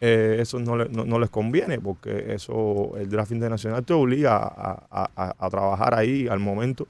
eh, 0.00 0.36
eso 0.40 0.58
no, 0.60 0.76
le- 0.76 0.88
no, 0.90 1.04
no 1.04 1.18
les 1.18 1.28
conviene 1.30 1.80
porque 1.80 2.32
eso 2.34 2.92
el 2.98 3.08
draft 3.08 3.32
internacional 3.32 3.84
te 3.84 3.92
obliga 3.94 4.36
a, 4.36 4.86
a- 4.90 5.10
a- 5.16 5.34
a 5.38 5.50
trabajar 5.50 5.94
ahí 5.94 6.28
al 6.28 6.38
momento 6.38 6.86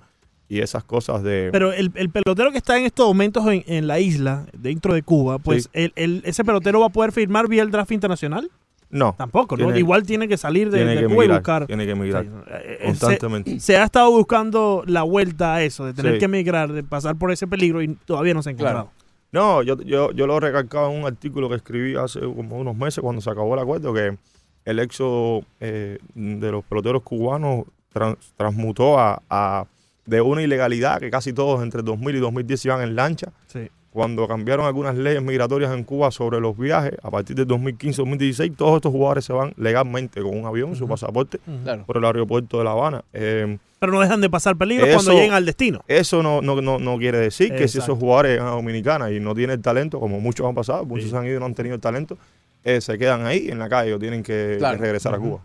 y 0.48 0.60
esas 0.60 0.82
cosas 0.84 1.22
de... 1.22 1.50
Pero 1.52 1.72
el, 1.72 1.90
el 1.94 2.08
pelotero 2.10 2.50
que 2.52 2.58
está 2.58 2.78
en 2.78 2.86
estos 2.86 3.06
momentos 3.06 3.46
en, 3.48 3.64
en 3.66 3.86
la 3.86 4.00
isla, 4.00 4.46
dentro 4.56 4.94
de 4.94 5.02
Cuba, 5.02 5.38
pues 5.38 5.64
Sí. 5.64 5.70
el- 5.74 5.92
el- 5.96 6.22
ese 6.24 6.44
pelotero 6.44 6.80
va 6.80 6.86
a 6.86 6.90
poder 6.90 7.12
firmar 7.12 7.48
vía 7.48 7.62
el 7.62 7.70
draft 7.70 7.92
internacional. 7.92 8.50
no, 8.90 9.14
Tampoco, 9.18 9.56
¿no? 9.58 9.64
Tiene- 9.66 9.78
Igual 9.80 10.04
tiene 10.04 10.26
que 10.28 10.38
salir 10.38 10.70
de, 10.70 10.78
tiene 10.78 10.94
de 10.94 11.00
que 11.02 11.06
Cuba 11.14 11.24
y 11.26 11.28
buscar. 11.28 11.66
tiene 11.66 11.84
que 11.84 11.90
emigrar 11.92 12.24
Sí, 12.24 12.30
eh, 12.50 12.78
eh, 12.80 12.84
constantemente. 12.86 13.50
se, 13.52 13.60
se 13.60 13.76
ha 13.76 13.84
estado 13.84 14.10
buscando 14.10 14.82
la 14.86 15.02
vuelta 15.02 15.56
a 15.56 15.62
eso, 15.62 15.84
de 15.84 15.92
tener 15.92 16.14
Sí. 16.14 16.18
que 16.20 16.24
emigrar, 16.24 16.72
de 16.72 16.82
pasar 16.82 17.16
por 17.16 17.30
ese 17.30 17.46
peligro 17.46 17.82
y 17.82 17.88
todavía 18.06 18.32
no 18.32 18.42
se 18.42 18.48
ha 18.48 18.52
encontrado. 18.52 18.84
Claro. 18.90 18.98
No, 19.30 19.62
yo, 19.62 19.76
yo, 19.82 20.10
yo 20.12 20.26
lo 20.26 20.40
recalcaba 20.40 20.90
en 20.90 21.00
un 21.00 21.06
artículo 21.06 21.50
que 21.50 21.56
escribí 21.56 21.94
hace 21.96 22.20
como 22.20 22.56
unos 22.56 22.74
meses 22.74 23.02
cuando 23.02 23.20
se 23.20 23.28
acabó 23.28 23.52
el 23.52 23.60
acuerdo, 23.60 23.92
que 23.92 24.16
el 24.64 24.78
éxodo 24.78 25.42
eh, 25.60 25.98
de 26.14 26.50
los 26.50 26.64
peloteros 26.64 27.02
cubanos 27.02 27.64
tran- 27.92 28.16
transmutó 28.38 28.98
a, 28.98 29.20
a- 29.28 29.66
de 30.08 30.20
una 30.20 30.42
ilegalidad 30.42 31.00
que 31.00 31.10
casi 31.10 31.32
todos 31.32 31.62
entre 31.62 31.82
2000 31.82 32.16
y 32.16 32.18
2010 32.20 32.64
iban 32.64 32.80
en 32.82 32.96
lancha. 32.96 33.28
Sí. 33.46 33.68
Cuando 33.92 34.28
cambiaron 34.28 34.66
algunas 34.66 34.94
leyes 34.96 35.22
migratorias 35.22 35.72
en 35.74 35.82
Cuba 35.84 36.10
sobre 36.10 36.40
los 36.40 36.56
viajes, 36.56 36.92
a 37.02 37.10
partir 37.10 37.34
del 37.36 37.46
2015-2016, 37.48 38.54
todos 38.56 38.76
estos 38.76 38.92
jugadores 38.92 39.24
se 39.24 39.32
van 39.32 39.52
legalmente 39.56 40.20
con 40.22 40.38
un 40.38 40.46
avión, 40.46 40.76
su 40.76 40.86
pasaporte, 40.86 41.40
por 41.86 41.96
el 41.96 42.04
aeropuerto 42.04 42.58
de 42.58 42.64
La 42.64 42.70
Habana. 42.72 43.04
Eh, 43.12 43.58
Pero 43.80 43.92
no 43.92 44.00
dejan 44.00 44.20
de 44.20 44.30
pasar 44.30 44.56
peligro 44.56 44.86
Eso- 44.86 44.96
cuando 44.96 45.12
lleguen 45.12 45.32
al 45.32 45.44
destino. 45.44 45.82
eso 45.88 46.22
no, 46.22 46.40
no, 46.42 46.60
no, 46.60 46.78
no 46.78 46.98
quiere 46.98 47.18
decir 47.18 47.48
que 47.50 47.66
si 47.68 47.78
Exacto. 47.78 47.92
esos 47.92 47.98
jugadores 47.98 48.32
llegan 48.32 48.46
a 48.48 48.50
Dominicana 48.52 49.10
y 49.10 49.20
no 49.20 49.34
tienen 49.34 49.56
el 49.56 49.62
talento, 49.62 49.98
como 50.00 50.20
muchos 50.20 50.46
han 50.46 50.54
pasado, 50.54 50.84
muchos 50.84 51.10
Sí. 51.10 51.16
han 51.16 51.26
ido 51.26 51.36
y 51.36 51.40
no 51.40 51.46
han 51.46 51.54
tenido 51.54 51.74
el 51.74 51.80
talento, 51.80 52.16
eh, 52.64 52.80
se 52.80 52.98
quedan 52.98 53.24
ahí 53.26 53.48
en 53.48 53.58
la 53.58 53.68
calle 53.68 53.94
o 53.94 53.98
tienen 53.98 54.22
que, 54.22 54.58
que 54.60 54.76
regresar 54.76 55.14
a 55.14 55.18
Cuba. 55.18 55.40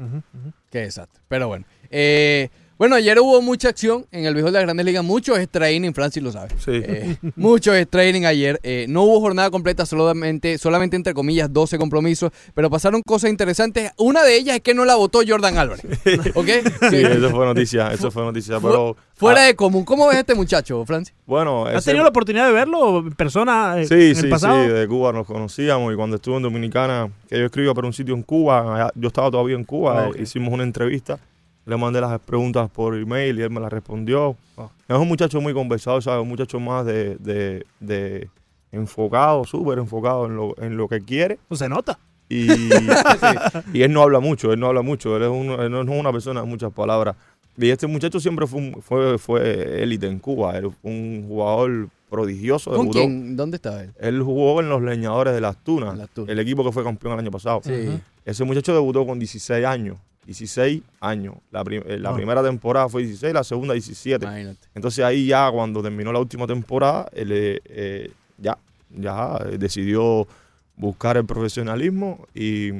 Qué 0.69 0.79
desastre. 0.79 1.21
Pero 1.27 1.47
bueno. 1.47 1.65
Eh, 1.89 2.49
bueno, 2.77 2.95
ayer 2.95 3.19
hubo 3.19 3.41
mucha 3.41 3.69
acción 3.69 4.05
en 4.11 4.25
el 4.25 4.33
béisbol 4.33 4.51
de 4.51 4.59
las 4.59 4.65
Grandes 4.65 4.85
Ligas. 4.85 5.03
Mucho 5.03 5.35
es 5.37 5.47
training, 5.49 5.93
Francis 5.93 6.21
lo 6.23 6.31
sabe. 6.31 6.49
Sí. 6.57 6.71
Eh, 6.73 7.15
mucho 7.35 7.73
es 7.73 7.87
training 7.87 8.23
ayer. 8.25 8.59
Eh, 8.63 8.85
no 8.89 9.03
hubo 9.03 9.19
jornada 9.21 9.49
completa, 9.51 9.85
solamente, 9.85 10.57
solamente 10.57 10.95
entre 10.95 11.13
comillas 11.13 11.51
12 11.53 11.77
compromisos, 11.77 12.31
pero 12.53 12.69
pasaron 12.69 13.01
cosas 13.05 13.29
interesantes. 13.29 13.91
Una 13.97 14.23
de 14.23 14.35
ellas 14.35 14.55
es 14.57 14.61
que 14.61 14.73
no 14.73 14.85
la 14.85 14.95
votó 14.95 15.19
Jordan 15.25 15.57
Álvarez. 15.57 15.85
¿Ok? 16.35 16.47
Sí, 16.47 16.89
Sí. 16.89 16.97
eso 17.03 17.29
fue 17.29 17.45
noticia, 17.45 17.91
eso 17.93 18.11
fue 18.11 18.23
noticia. 18.23 18.59
Pero 18.59 18.95
Fuera 19.15 19.43
ah, 19.43 19.45
de 19.45 19.55
común. 19.55 19.85
¿Cómo 19.85 20.07
ves 20.07 20.17
a 20.17 20.19
este 20.21 20.33
muchacho, 20.35 20.83
Francis? 20.85 21.13
bueno, 21.25 21.65
¿Has 21.67 21.75
ese- 21.75 21.91
tenido 21.91 22.03
la 22.03 22.09
oportunidad 22.09 22.47
de 22.47 22.51
verlo 22.53 22.99
en 22.99 23.11
persona 23.13 23.75
eh, 23.79 23.85
sí, 23.87 23.93
en 23.93 24.15
sí, 24.15 24.21
el 24.25 24.29
pasado? 24.29 24.61
sí, 24.63 24.69
de 24.69 24.87
Cuba 24.87 25.13
nos 25.13 25.25
conocíamos 25.27 25.93
y 25.93 25.95
cuando 25.95 26.15
estuve 26.17 26.37
en 26.37 26.43
Dominicana, 26.43 27.09
que 27.29 27.37
yo 27.39 27.45
escribía 27.45 27.73
para 27.73 27.87
un 27.87 27.93
sitio 27.93 28.15
en 28.15 28.23
Cuba, 28.23 28.91
yo 28.95 29.07
estaba 29.07 29.29
todavía 29.31 29.55
en 29.55 29.63
Cuba, 29.63 30.05
Ah, 30.05 30.09
eh, 30.15 30.23
hicimos 30.23 30.51
una 30.51 30.63
entrevista, 30.63 31.19
le 31.65 31.77
mandé 31.77 32.01
las 32.01 32.19
preguntas 32.19 32.69
por 32.69 32.95
email 32.95 33.39
y 33.39 33.41
él 33.41 33.49
me 33.49 33.59
las 33.59 33.71
respondió. 33.71 34.35
Ah. 34.57 34.69
Es 34.87 34.97
un 34.97 35.07
muchacho 35.07 35.39
muy 35.41 35.53
conversado, 35.53 36.01
¿sabes? 36.01 36.21
Un 36.21 36.27
muchacho 36.29 36.59
más 36.59 36.85
de, 36.85 37.15
de, 37.17 37.65
de 37.79 38.29
enfocado, 38.71 39.45
súper 39.45 39.77
enfocado 39.79 40.25
en 40.25 40.35
lo, 40.35 40.55
en 40.57 40.75
lo 40.77 40.87
que 40.87 40.99
quiere. 41.01 41.39
Pues 41.47 41.59
se 41.59 41.69
nota. 41.69 41.97
Y, 42.29 42.47
y 43.73 43.81
él 43.83 43.91
no 43.93 44.01
habla 44.01 44.19
mucho, 44.19 44.51
él 44.53 44.59
no 44.59 44.67
habla 44.67 44.81
mucho, 44.81 45.15
él, 45.17 45.23
es 45.23 45.29
uno- 45.29 45.61
él 45.61 45.71
no 45.71 45.81
es 45.81 45.87
una 45.87 46.11
persona 46.11 46.41
de 46.41 46.47
muchas 46.47 46.71
palabras. 46.73 47.15
Y 47.57 47.69
este 47.69 47.85
muchacho 47.85 48.19
siempre 48.19 48.47
fue 48.47 48.59
un- 48.59 48.81
fue 48.81 49.17
fue 49.19 49.83
élite 49.83 50.07
en 50.07 50.17
Cuba. 50.19 50.57
Él 50.57 50.71
fue 50.81 50.89
un 50.91 51.25
jugador 51.27 51.89
prodigioso. 52.09 52.71
¿Con 52.71 52.87
debutó- 52.87 52.99
quién? 52.99 53.35
¿Dónde 53.35 53.57
estaba 53.57 53.83
él? 53.83 53.91
Él 53.99 54.21
jugó 54.23 54.59
en 54.59 54.69
los 54.69 54.81
Leñadores 54.81 55.33
de 55.35 55.41
las 55.41 55.57
Tunas, 55.63 55.95
Las 55.97 56.09
Tunas. 56.09 56.29
el 56.31 56.39
equipo 56.39 56.63
que 56.63 56.71
fue 56.71 56.83
campeón 56.83 57.13
el 57.13 57.19
año 57.19 57.31
pasado. 57.31 57.61
Sí. 57.63 57.89
Ese 58.25 58.43
muchacho 58.43 58.73
debutó 58.73 59.05
con 59.05 59.19
16 59.19 59.65
años. 59.65 59.97
16 60.25 60.81
años. 61.01 61.35
La, 61.51 61.63
prim- 61.63 61.83
eh, 61.85 61.97
la 61.99 62.09
Ah. 62.11 62.15
primera 62.15 62.41
temporada 62.43 62.87
fue 62.89 63.01
16, 63.03 63.33
la 63.33 63.43
segunda 63.43 63.73
17. 63.73 64.25
Imagínate. 64.25 64.67
Entonces 64.75 65.03
ahí 65.03 65.25
ya 65.27 65.49
cuando 65.51 65.81
terminó 65.81 66.11
la 66.13 66.19
última 66.19 66.47
temporada, 66.47 67.07
él 67.13 67.31
eh, 67.31 67.59
eh, 67.65 68.11
ya, 68.37 68.57
ya 68.89 69.37
eh, 69.49 69.57
decidió 69.57 70.27
buscar 70.75 71.17
el 71.17 71.25
profesionalismo 71.25 72.25
y, 72.33 72.71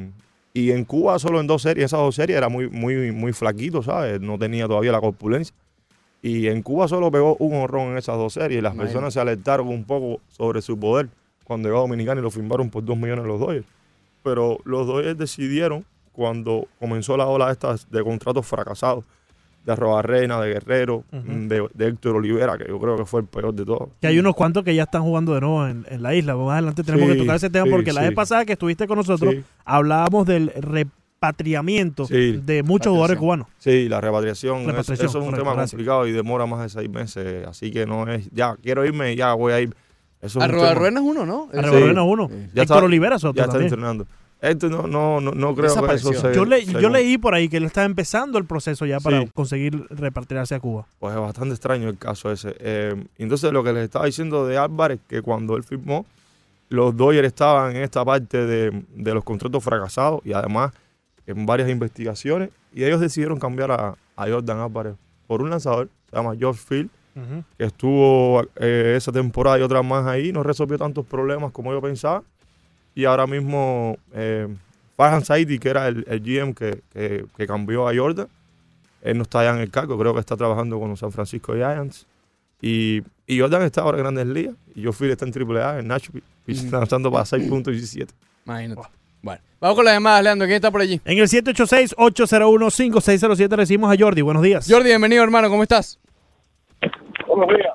y 0.53 0.71
en 0.71 0.85
Cuba 0.85 1.19
solo 1.19 1.39
en 1.39 1.47
dos 1.47 1.61
series, 1.61 1.85
esas 1.85 1.99
dos 1.99 2.15
series 2.15 2.37
era 2.37 2.49
muy, 2.49 2.69
muy, 2.69 3.11
muy 3.11 3.33
flaquito, 3.33 3.83
¿sabes? 3.83 4.19
No 4.21 4.37
tenía 4.39 4.67
todavía 4.67 4.91
la 4.91 5.01
corpulencia. 5.01 5.53
Y 6.21 6.47
en 6.47 6.61
Cuba 6.61 6.87
solo 6.87 7.11
pegó 7.11 7.35
un 7.35 7.53
honrón 7.55 7.91
en 7.91 7.97
esas 7.97 8.15
dos 8.17 8.33
series 8.33 8.63
las 8.63 8.73
Imagínate. 8.73 8.93
personas 8.93 9.13
se 9.13 9.19
alertaron 9.19 9.67
un 9.67 9.83
poco 9.83 10.21
sobre 10.29 10.61
su 10.61 10.79
poder 10.79 11.09
cuando 11.43 11.67
llegó 11.67 11.79
a 11.79 11.81
Dominicana 11.81 12.21
y 12.21 12.23
lo 12.23 12.31
firmaron 12.31 12.69
por 12.69 12.85
dos 12.85 12.95
millones 12.97 13.25
los 13.25 13.39
Dodgers. 13.41 13.65
Pero 14.23 14.57
los 14.63 14.87
Dodgers 14.87 15.17
decidieron 15.17 15.83
cuando 16.13 16.67
comenzó 16.79 17.17
la 17.17 17.25
ola 17.27 17.51
esta 17.51 17.75
de 17.89 18.03
contratos 18.03 18.45
fracasados 18.45 19.03
de 19.65 19.71
Arrobarrena, 19.71 20.39
de 20.41 20.53
Guerrero, 20.53 21.03
de, 21.11 21.67
de 21.73 21.87
Héctor 21.87 22.17
Olivera, 22.17 22.57
que 22.57 22.65
yo 22.67 22.77
creo 22.79 22.97
que 22.97 23.05
fue 23.05 23.21
el 23.21 23.27
peor 23.27 23.53
de 23.53 23.63
todos. 23.65 23.89
Que 24.01 24.07
hay 24.07 24.19
unos 24.19 24.35
cuantos 24.35 24.63
que 24.63 24.75
ya 24.75 24.83
están 24.83 25.03
jugando 25.03 25.33
de 25.33 25.41
nuevo 25.41 25.65
en, 25.67 25.85
en 25.89 26.01
la 26.03 26.13
isla. 26.13 26.35
Más 26.35 26.51
adelante 26.53 26.83
tenemos 26.83 27.07
Sí, 27.07 27.13
que 27.13 27.19
tocar 27.19 27.35
ese 27.37 27.49
tema 27.49 27.65
sí, 27.65 27.71
porque 27.71 27.93
la 27.93 28.01
vez 28.01 28.11
pasada 28.13 28.43
que 28.45 28.53
estuviste 28.53 28.87
con 28.87 28.97
nosotros 28.97 29.33
Sí. 29.35 29.43
hablábamos 29.63 30.25
del 30.27 30.51
repatriamiento 31.21 32.05
Sí. 32.05 32.41
de 32.43 32.63
muchos 32.63 32.91
jugadores 32.91 33.17
cubanos. 33.17 33.47
Sí, 33.57 33.87
la 33.87 34.01
repatriación, 34.01 34.65
Repatriación, 34.65 35.07
eso 35.07 35.19
es 35.21 35.27
un 35.27 35.33
tema 35.33 35.55
complicado 35.55 36.07
y 36.07 36.11
demora 36.11 36.45
más 36.45 36.61
de 36.63 36.69
seis 36.69 36.89
meses, 36.89 37.47
así 37.47 37.71
que 37.71 37.85
no 37.85 38.05
es, 38.11 38.29
ya, 38.31 38.55
quiero 38.61 38.85
irme 38.85 39.13
y 39.13 39.15
ya 39.15 39.33
voy 39.33 39.53
a 39.53 39.61
ir. 39.61 39.69
Eso 40.21 40.27
es 40.27 40.35
un 40.37 40.41
Arroba 40.43 40.73
Ruena 40.73 40.99
es 41.01 41.05
uno, 41.05 41.25
¿no? 41.25 41.49
Arrobarrena 41.53 42.01
es 42.01 42.07
uno. 42.09 42.27
Sí. 42.29 42.35
Ya 42.53 42.63
Héctor 42.63 42.77
está- 42.77 42.85
Olivera 42.85 43.15
es 43.15 43.23
otro 43.23 43.37
ya 43.37 43.43
está 43.43 43.53
también. 43.53 43.73
entrenando. 43.73 44.07
Esto 44.43 44.67
no, 44.69 44.87
no, 44.87 45.21
no, 45.21 45.31
no 45.31 45.55
creo 45.55 45.73
que 45.87 45.93
eso 45.95 46.11
se... 46.13 46.33
Yo, 46.35 46.43
le- 46.43 46.65
se 46.65 46.73
yo 46.73 46.81
con- 46.81 46.91
leí 46.93 47.17
por 47.17 47.33
ahí 47.33 47.47
que 47.47 47.57
él 47.57 47.63
estaba 47.63 47.85
empezando 47.85 48.37
el 48.37 48.43
proceso 48.45 48.85
ya 48.85 48.99
para 48.99 49.21
Sí. 49.21 49.29
conseguir 49.33 49.85
repatriarse 49.89 50.53
a 50.55 50.59
Cuba. 50.59 50.85
Pues 50.99 51.15
es 51.15 51.21
bastante 51.21 51.51
extraño 51.55 51.87
el 51.87 51.97
caso 51.97 52.29
ese. 52.29 52.53
Eh, 52.59 53.05
entonces 53.17 53.53
lo 53.53 53.63
que 53.63 53.71
les 53.71 53.85
estaba 53.85 54.05
diciendo 54.05 54.45
de 54.45 54.57
Álvarez, 54.57 54.99
que 55.07 55.21
cuando 55.21 55.55
él 55.55 55.63
firmó, 55.63 56.05
los 56.67 56.95
Dodgers 56.97 57.27
estaban 57.27 57.75
en 57.75 57.83
esta 57.83 58.03
parte 58.03 58.45
de, 58.45 58.83
de 58.95 59.13
los 59.13 59.23
contratos 59.23 59.63
fracasados 59.63 60.19
y 60.25 60.33
además 60.33 60.73
en 61.25 61.45
varias 61.45 61.69
investigaciones 61.69 62.49
y 62.73 62.83
ellos 62.83 62.99
decidieron 62.99 63.39
cambiar 63.39 63.71
a, 63.71 63.95
a 64.17 64.27
Jordan 64.27 64.59
Álvarez 64.59 64.95
por 65.25 65.41
un 65.41 65.51
lanzador, 65.51 65.87
se 66.09 66.15
llama 66.17 66.35
George 66.37 66.59
Field, 66.67 66.89
que 67.57 67.63
estuvo 67.65 68.41
eh, 68.57 68.95
esa 68.97 69.11
temporada 69.11 69.57
y 69.59 69.61
otras 69.61 69.85
más 69.85 70.05
ahí, 70.07 70.33
no 70.33 70.43
resolvió 70.43 70.77
tantos 70.77 71.05
problemas 71.05 71.51
como 71.51 71.71
yo 71.71 71.79
pensaba 71.79 72.23
y 72.95 73.05
ahora 73.05 73.25
mismo 73.27 73.97
eh, 74.13 74.47
Farhan 74.95 75.25
Saidi, 75.25 75.57
que 75.59 75.69
era 75.69 75.87
el, 75.87 76.05
el 76.07 76.19
GM 76.21 76.53
que, 76.53 76.81
que- 76.93 77.25
que 77.35 77.47
cambió 77.47 77.87
a 77.87 77.95
Jordan, 77.95 78.27
él 79.01 79.17
no 79.17 79.23
está 79.23 79.39
allá 79.41 79.51
en 79.55 79.59
el 79.59 79.69
cargo, 79.71 79.97
creo 79.99 80.13
que 80.13 80.19
está 80.19 80.37
trabajando 80.37 80.79
con 80.79 80.89
los 80.89 80.99
San 80.99 81.11
Francisco 81.11 81.53
Giants. 81.53 82.05
Y, 82.61 83.01
y 83.27 83.39
Jordan 83.41 83.63
está 83.63 83.81
ahora 83.81 83.97
en 83.97 84.03
Grandes 84.03 84.27
Ligas. 84.27 84.55
Y 84.73 84.81
yo 84.81 84.93
fui 84.93 85.09
está 85.11 85.25
en 85.25 85.33
AAA, 85.35 85.79
en 85.79 85.87
Nashville, 85.89 86.23
y 86.47 86.53
lanzando 86.69 87.11
para 87.11 87.25
6.17. 87.25 88.07
Imagínate. 88.45 88.81
Bueno, 89.21 89.41
vamos 89.59 89.75
con 89.75 89.83
las 89.85 89.93
llamadas, 89.95 90.23
Leandro. 90.23 90.47
¿Quién 90.47 90.55
está 90.55 90.71
por 90.71 90.79
allí? 90.81 91.01
En 91.03 91.17
el 91.17 91.27
786-801-5607 91.27 93.49
recibimos 93.55 93.93
a 93.93 93.97
Jordi. 94.01 94.21
Buenos 94.21 94.43
días. 94.43 94.65
Jordi, 94.69 94.87
bienvenido, 94.89 95.23
hermano. 95.23 95.49
¿Cómo 95.49 95.63
estás? 95.63 95.99
Buenos 97.27 97.47
días. 97.49 97.73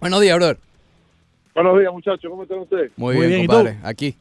Buenos 0.00 0.20
días, 0.20 0.36
brother. 0.36 0.58
Buenos 1.54 1.78
días, 1.78 1.92
muchachos. 1.92 2.30
¿Cómo 2.30 2.42
están 2.44 2.60
ustedes? 2.60 2.92
Muy, 2.96 3.14
Muy 3.16 3.26
bien, 3.26 3.28
bien, 3.30 3.44
¿y 3.44 3.46
compadre. 3.46 3.78
Aquí. 3.84 4.14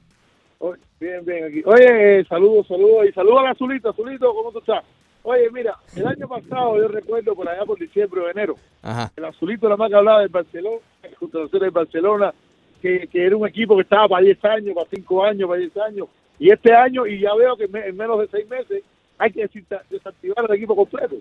Oye, 0.59 0.79
bien, 0.99 1.25
bien, 1.25 1.43
aquí. 1.45 1.61
Oye, 1.65 2.19
eh, 2.19 2.25
saludos, 2.25 2.67
saludos. 2.67 3.07
Y 3.07 3.11
saludos 3.13 3.43
a 3.45 3.51
Azulito. 3.51 3.89
Azulito, 3.89 4.33
¿cómo 4.33 4.51
tú 4.51 4.59
estás? 4.59 4.83
Oye, 5.23 5.49
mira, 5.51 5.75
el 5.95 6.07
año 6.07 6.27
pasado 6.27 6.77
yo 6.77 6.87
recuerdo 6.87 7.35
por 7.35 7.47
allá 7.47 7.63
por 7.63 7.77
diciembre 7.77 8.21
o 8.21 8.29
enero, 8.29 8.55
Ajá. 8.81 9.11
el 9.15 9.25
Azulito 9.25 9.69
la 9.69 9.77
más 9.77 9.89
que 9.89 9.95
hablaba 9.95 10.19
del 10.21 10.29
Barcelona, 10.29 10.77
el 11.03 11.15
contratación 11.15 11.61
del 11.61 11.69
Barcelona, 11.71 12.33
que, 12.81 13.07
que 13.07 13.25
era 13.27 13.37
un 13.37 13.47
equipo 13.47 13.75
que 13.75 13.83
estaba 13.83 14.07
para 14.07 14.23
10 14.25 14.43
años, 14.45 14.73
para 14.73 14.87
5 14.89 15.23
años, 15.23 15.47
para 15.47 15.59
10 15.59 15.77
años. 15.77 16.07
Y 16.39 16.49
este 16.51 16.73
año, 16.73 17.05
y 17.05 17.19
ya 17.19 17.35
veo 17.35 17.55
que 17.55 17.67
me- 17.67 17.85
en 17.85 17.95
menos 17.95 18.19
de 18.19 18.27
6 18.29 18.49
meses, 18.49 18.83
hay 19.19 19.31
que 19.31 19.47
desacti- 19.47 19.79
desactivar 19.91 20.43
el 20.49 20.55
equipo 20.55 20.75
completo. 20.75 21.15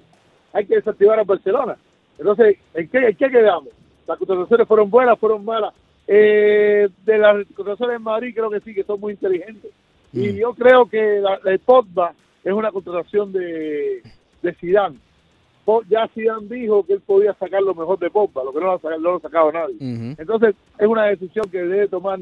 Hay 0.54 0.64
que 0.64 0.76
desactivar 0.76 1.18
al 1.18 1.26
Barcelona. 1.26 1.76
Entonces, 2.18 2.56
¿en 2.72 2.88
qué, 2.88 2.98
en 2.98 3.14
qué 3.16 3.28
quedamos? 3.28 3.68
Las 4.06 4.16
contrataciones 4.16 4.66
fueron 4.66 4.88
buenas, 4.88 5.18
fueron 5.18 5.44
malas. 5.44 5.74
Eh, 6.12 6.88
de 7.04 7.18
las 7.18 7.46
contrataciones 7.54 7.96
en 7.98 8.02
Madrid 8.02 8.34
creo 8.34 8.50
que 8.50 8.58
sí, 8.61 8.74
que 8.74 8.82
son 8.82 8.98
muy 8.98 9.12
inteligentes. 9.12 9.70
Y 10.12 10.34
yo 10.34 10.54
creo 10.54 10.86
que 10.86 11.20
la, 11.20 11.38
la 11.44 11.52
de 11.52 11.58
Pogba 11.61 12.12
es 12.42 12.52
una 12.52 12.72
contratación 12.72 13.32
de, 13.32 14.02
de 14.42 14.54
Zidane. 14.54 14.96
Ya 15.88 16.08
Zidane 16.08 16.48
dijo 16.48 16.82
que 16.84 16.94
él 16.94 17.00
podía 17.00 17.32
sacar 17.34 17.62
lo 17.62 17.76
mejor 17.76 17.96
de 18.00 18.11
Pogba, 18.11 18.42
lo 18.42 18.52
que 18.52 18.58
no 18.58 18.66
lo 18.66 18.72
ha 18.72 18.78
sacado, 18.80 19.00
no 19.00 19.11
lo 19.11 19.16
ha 19.18 19.20
sacado 19.20 19.52
nadie. 19.52 19.76
Entonces, 20.18 20.56
es 20.76 20.86
una 20.88 21.04
decisión 21.04 21.48
que 21.48 21.58
debe 21.58 21.86
tomar 21.86 22.18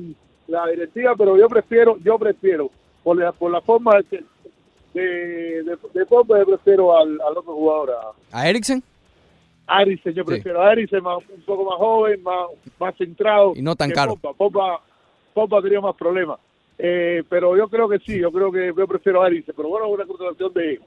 la 0.48 0.66
directiva, 0.66 1.14
pero 1.16 1.38
yo 1.38 1.48
prefiero, 1.48 1.96
yo 2.04 2.18
prefiero, 2.18 2.70
por 3.02 3.16
la, 3.16 3.32
por 3.32 3.50
la 3.50 3.62
forma 3.62 3.94
de, 4.10 4.22
de, 4.92 5.62
de, 5.62 5.78
de 5.94 6.04
Pogba, 6.06 6.38
yo 6.40 6.44
prefiero 6.44 6.94
al, 6.94 7.18
al 7.22 7.38
otro 7.38 7.54
jugador, 7.54 7.92
a 7.92 8.38
¿A 8.38 8.50
Erickson? 8.50 8.82
Arisen, 9.68 10.14
yo 10.14 10.24
prefiero 10.24 10.62
a 10.62 10.74
más, 11.02 11.18
un 11.28 11.42
poco 11.44 11.64
más 11.64 11.76
joven, 11.76 12.22
más, 12.22 12.46
más 12.80 12.96
centrado. 12.96 13.52
Y 13.54 13.62
no 13.62 13.76
tan 13.76 13.90
que 13.90 13.94
caro. 13.94 14.16
Pogba 14.16 14.80
ha 15.58 15.62
tenido 15.62 15.82
más 15.82 15.94
problemas. 15.94 16.40
Eh, 16.78 17.22
pero 17.28 17.56
yo 17.56 17.68
creo 17.68 17.88
que 17.88 17.98
sí, 17.98 18.18
yo 18.18 18.32
creo 18.32 18.50
que 18.50 18.72
yo 18.76 18.86
prefiero 18.88 19.22
a. 19.22 19.28
Pero 19.28 19.68
bueno, 19.68 19.86
es 19.86 19.92
una 19.92 20.06
contratación 20.06 20.52
de, 20.54 20.80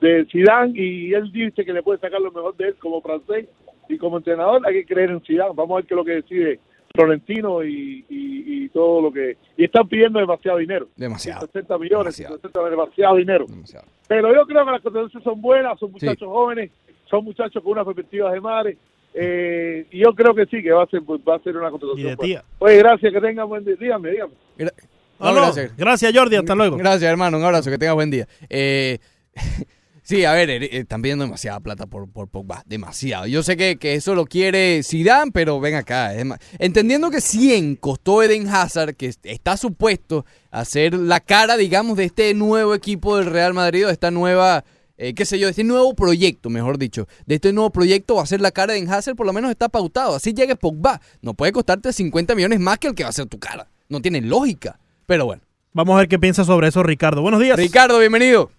de 0.00 0.26
Zidane 0.30 0.72
y 0.74 1.12
él 1.12 1.30
dice 1.32 1.64
que 1.64 1.72
le 1.72 1.82
puede 1.82 1.98
sacar 1.98 2.20
lo 2.20 2.30
mejor 2.30 2.56
de 2.56 2.68
él 2.68 2.74
como 2.76 3.00
francés 3.00 3.46
y 3.88 3.98
como 3.98 4.18
entrenador 4.18 4.62
hay 4.66 4.74
que 4.74 4.86
creer 4.86 5.10
en 5.10 5.20
Zidane. 5.22 5.52
Vamos 5.54 5.72
a 5.72 5.76
ver 5.76 5.86
qué 5.86 5.94
es 5.94 5.96
lo 5.96 6.04
que 6.04 6.12
decide 6.12 6.60
Florentino 6.94 7.64
y, 7.64 8.04
y, 8.08 8.64
y 8.64 8.68
todo 8.70 9.00
lo 9.00 9.12
que... 9.12 9.36
Y 9.56 9.64
están 9.64 9.88
pidiendo 9.88 10.18
demasiado 10.18 10.58
dinero. 10.58 10.88
Demasiado. 10.96 11.46
60 11.46 11.78
millones, 11.78 12.16
Demasiado. 12.16 12.36
60 12.36 12.70
demasiado 12.70 13.16
dinero. 13.16 13.46
Demasiado. 13.48 13.86
Pero 14.08 14.34
yo 14.34 14.46
creo 14.46 14.64
que 14.64 14.70
las 14.72 14.80
contrataciones 14.82 15.24
son 15.24 15.40
buenas, 15.40 15.78
son 15.78 15.92
muchachos 15.92 16.18
Sí. 16.18 16.24
jóvenes, 16.24 16.70
son 17.10 17.24
muchachos 17.24 17.62
con 17.62 17.72
unas 17.72 17.84
perspectivas 17.84 18.32
de 18.32 18.40
madre. 18.40 18.78
eh, 19.12 19.86
y 19.90 19.98
yo 19.98 20.14
creo 20.14 20.32
que 20.34 20.46
sí, 20.46 20.62
que 20.62 20.70
va 20.70 20.84
a 20.84 20.86
ser, 20.86 21.02
pues, 21.02 21.20
va 21.28 21.34
a 21.36 21.40
ser 21.40 21.56
una 21.56 21.68
Y 21.68 21.70
contratación. 21.72 22.08
de 22.10 22.14
buena. 22.16 22.26
tía. 22.42 22.44
Oye, 22.60 22.76
gracias, 22.78 23.12
que 23.12 23.20
tengan 23.20 23.48
buen 23.48 23.64
día. 23.64 23.74
Dígame, 23.78 24.10
dígame. 24.10 24.32
Gra- 24.56 24.72
No, 25.18 25.26
No, 25.26 25.32
no, 25.34 25.40
gracias. 25.42 25.76
gracias. 25.76 26.12
Jordi. 26.14 26.36
Hasta 26.36 26.54
luego. 26.54 26.76
Gracias, 26.76 27.10
hermano. 27.10 27.36
Un 27.38 27.44
abrazo. 27.44 27.70
Que 27.70 27.76
tengas 27.78 27.94
buen 27.96 28.10
día. 28.10 28.26
Eh, 28.48 28.98
sí, 30.02 30.24
a 30.24 30.32
ver, 30.32 30.48
eh, 30.50 30.56
eh, 30.64 30.68
están 30.78 31.02
pidiendo 31.02 31.24
demasiada 31.24 31.60
plata 31.60 31.86
por, 31.86 32.10
por 32.10 32.28
Pogba. 32.28 32.62
Demasiado. 32.66 33.26
Yo 33.26 33.42
sé 33.42 33.56
que, 33.56 33.76
que 33.76 33.94
eso 33.94 34.14
lo 34.14 34.24
quiere 34.26 34.82
Zidane, 34.82 35.30
pero 35.32 35.60
ven 35.60 35.74
acá. 35.74 36.12
Entendiendo 36.58 37.10
que 37.10 37.20
100 37.20 37.76
costó 37.76 38.22
Eden 38.22 38.48
Hazard, 38.48 38.94
que 38.94 39.06
est- 39.06 39.26
está 39.26 39.56
supuesto 39.56 40.24
a 40.50 40.64
ser 40.64 40.94
la 40.94 41.20
cara, 41.20 41.56
digamos, 41.56 41.96
de 41.96 42.04
este 42.04 42.32
nuevo 42.34 42.74
equipo 42.74 43.16
del 43.18 43.26
Real 43.26 43.54
Madrid, 43.54 43.84
o 43.84 43.86
de 43.88 43.92
esta 43.92 44.10
nueva... 44.10 44.64
eh, 45.02 45.14
qué 45.14 45.24
sé 45.24 45.38
yo, 45.38 45.46
de 45.46 45.50
este 45.50 45.64
nuevo 45.64 45.94
proyecto, 45.94 46.50
mejor 46.50 46.76
dicho, 46.78 47.08
de 47.26 47.36
este 47.36 47.52
nuevo 47.52 47.70
proyecto 47.70 48.16
va 48.16 48.22
a 48.22 48.26
ser 48.26 48.40
la 48.40 48.50
cara 48.50 48.74
de 48.74 48.82
Hazard, 48.88 49.16
por 49.16 49.26
lo 49.26 49.32
menos 49.32 49.50
está 49.50 49.68
pautado. 49.68 50.14
Así 50.14 50.34
llegue 50.34 50.56
Pogba. 50.56 51.00
No 51.22 51.34
puede 51.34 51.52
costarte 51.52 51.92
50 51.92 52.34
millones 52.34 52.60
más 52.60 52.78
que 52.78 52.88
el 52.88 52.94
que 52.94 53.02
va 53.04 53.08
a 53.08 53.12
ser 53.12 53.26
tu 53.26 53.38
cara. 53.38 53.66
No 53.88 54.00
tiene 54.00 54.20
lógica. 54.20 54.78
Pero 55.06 55.24
bueno. 55.26 55.42
Vamos 55.72 55.94
a 55.94 55.98
ver 56.00 56.08
qué 56.08 56.18
piensa 56.18 56.44
sobre 56.44 56.68
eso 56.68 56.82
Ricardo. 56.82 57.22
Buenos 57.22 57.40
días. 57.40 57.56
Ricardo, 57.56 57.98
bienvenido. 57.98 58.50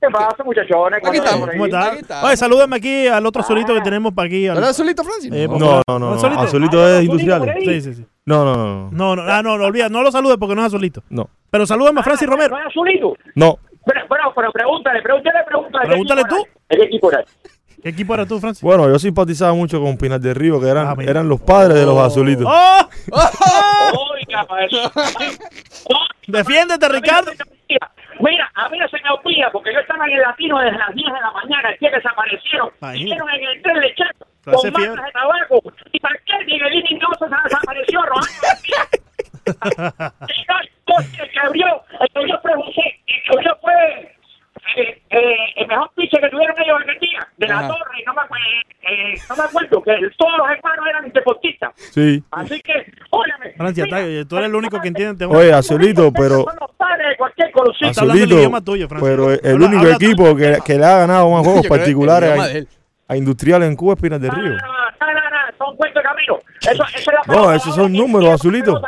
¿Qué 0.00 0.10
pasa, 0.10 0.44
muchachones? 0.44 1.00
Aquí 1.02 1.16
estamos. 1.16 1.48
¿Cómo 1.48 1.64
Aquí 1.64 1.72
estás? 1.74 1.96
está. 1.98 2.24
Oye, 2.26 2.36
salúdame 2.36 2.76
aquí 2.76 3.06
al 3.06 3.24
otro 3.24 3.42
solito 3.42 3.72
que 3.72 3.80
tenemos 3.80 4.12
para 4.12 4.26
aquí. 4.26 4.46
al- 4.46 4.56
¿Ahora 4.58 4.68
azulito, 4.68 5.02
Francis? 5.02 5.30
Eh, 5.32 5.48
No, 5.48 5.58
no, 5.58 5.82
no. 5.86 5.98
no. 5.98 6.12
¿Azulito? 6.14 6.40
Azulito 6.40 6.88
es 6.98 7.04
industrial. 7.04 7.54
Sí, 7.60 7.80
sí, 7.80 7.94
sí. 7.94 8.04
No, 8.26 8.44
no, 8.44 8.54
no. 8.56 8.90
No. 8.90 9.16
No, 9.16 9.16
no, 9.16 9.22
ah, 9.32 9.42
no, 9.42 9.56
no, 9.56 9.64
olvida, 9.64 9.88
no 9.88 10.02
lo 10.02 10.12
saludes 10.12 10.36
porque 10.38 10.54
no 10.54 10.60
es 10.60 10.66
azulito. 10.66 11.02
No. 11.08 11.30
Pero 11.50 11.64
salúdame 11.66 12.00
a 12.00 12.02
Francis 12.02 12.28
Romero. 12.28 12.54
¿No 12.54 12.60
es 12.60 12.66
azulito? 12.66 13.14
No. 13.34 13.58
Pero, 13.86 14.00
bueno, 14.08 14.32
pero 14.34 14.52
pregúntale, 14.52 15.02
pregúntale, 15.02 15.44
pregúntale. 15.46 15.86
Pregúntale 15.88 16.22
¿Qué 16.24 16.28
equipo 16.28 16.36
tú. 16.36 16.46
era? 16.68 16.78
¿Qué 16.78 16.84
equipo 16.86 17.12
era? 17.12 17.24
¿Qué 17.82 17.88
equipo 17.90 18.14
eras 18.14 18.28
tú, 18.28 18.40
Francis? 18.40 18.62
Bueno, 18.62 18.88
yo 18.88 18.98
simpatizaba 18.98 19.52
mucho 19.52 19.80
con 19.80 19.98
Pinar 19.98 20.18
del 20.20 20.34
Río, 20.34 20.58
que 20.60 20.68
eran, 20.68 20.86
Ah, 20.86 20.94
eran 21.02 21.28
los 21.28 21.40
padres 21.40 21.74
de 21.76 21.84
los 21.84 21.98
azulitos. 21.98 22.46
¡Oh! 22.48 22.88
Eso. 24.60 24.90
Defiéndete, 26.26 26.88
Ricardo. 26.88 27.30
Mira, 28.20 28.50
a 28.54 28.68
mí 28.68 28.78
no 28.78 28.88
se 28.88 28.96
me 29.02 29.10
olvida, 29.10 29.50
porque 29.52 29.72
yo 29.72 29.80
estaba 29.80 30.06
en 30.06 30.12
el 30.12 30.20
latino 30.22 30.58
desde 30.60 30.78
las 30.78 30.94
10 30.94 31.06
de 31.06 31.20
la 31.20 31.30
mañana, 31.32 31.70
el 31.70 31.78
día 31.78 31.90
que 31.90 31.96
desaparecieron. 31.96 32.70
Hicieron 32.94 33.28
en 33.30 33.44
el 33.44 33.62
tren 33.62 33.80
lechero 33.80 34.10
con 34.44 34.72
marcas 34.72 35.04
de 35.06 35.12
tabaco. 35.12 35.62
¿Y 35.92 36.00
para 36.00 36.14
qué 36.24 36.44
Miguelín 36.46 36.98
no 36.98 37.08
se 37.18 37.26
desapareció, 37.44 38.00
no, 38.00 38.14
Porque 40.86 41.22
el 41.22 41.32
cabrio, 41.32 41.82
el 42.00 42.08
cabrio 42.12 42.40
pregunté, 42.42 43.00
el 43.06 43.22
cabrio 43.28 43.58
fue 43.60 44.14
eh, 44.76 45.02
eh, 45.10 45.34
el 45.56 45.68
mejor 45.68 45.90
piche 45.94 46.18
que 46.20 46.28
tuvieron 46.28 46.56
ellos 46.58 46.76
aquel 46.82 46.98
día, 46.98 47.28
de 47.36 47.46
la 47.46 47.68
torre, 47.68 48.02
no 48.06 48.14
me, 48.14 48.22
acuerdo, 48.22 48.44
eh, 48.82 49.14
no 49.28 49.36
me 49.36 49.42
acuerdo, 49.44 49.82
que 49.82 49.92
todos 50.16 50.38
los 50.38 50.50
hermanos 50.50 50.86
eran 50.88 51.12
deportistas. 51.12 51.72
Sí. 51.76 52.22
Así 52.32 52.60
que, 52.60 52.92
óyame. 53.10 53.52
Francia, 53.56 53.84
tú 54.28 54.36
eres 54.36 54.48
el 54.48 54.54
único 54.54 54.80
que 54.80 54.88
entiende. 54.88 55.26
Oye, 55.26 55.52
Azulito, 55.52 56.12
pero... 56.12 56.44
Azulito, 57.88 58.62
tuyo, 58.62 58.88
pero 58.88 59.30
el, 59.32 59.62
único 59.62 59.86
equipo 59.86 60.34
que, 60.34 60.58
que, 60.64 60.74
le 60.76 60.84
ha 60.84 60.98
ganado 60.98 61.30
más 61.30 61.44
juegos 61.44 61.66
particulares 61.66 62.66
a, 63.08 63.12
a 63.12 63.16
Industrial 63.16 63.62
en 63.62 63.76
Cuba 63.76 63.94
es 63.94 64.00
Pinas 64.00 64.20
del 64.20 64.30
ah, 64.30 64.34
Río. 64.34 64.52
No, 64.52 64.58
son 65.58 65.76
de 65.76 66.02
no, 67.26 67.52
esos 67.52 67.74
son 67.74 67.92
números, 67.92 68.30
Azulito 68.30 68.80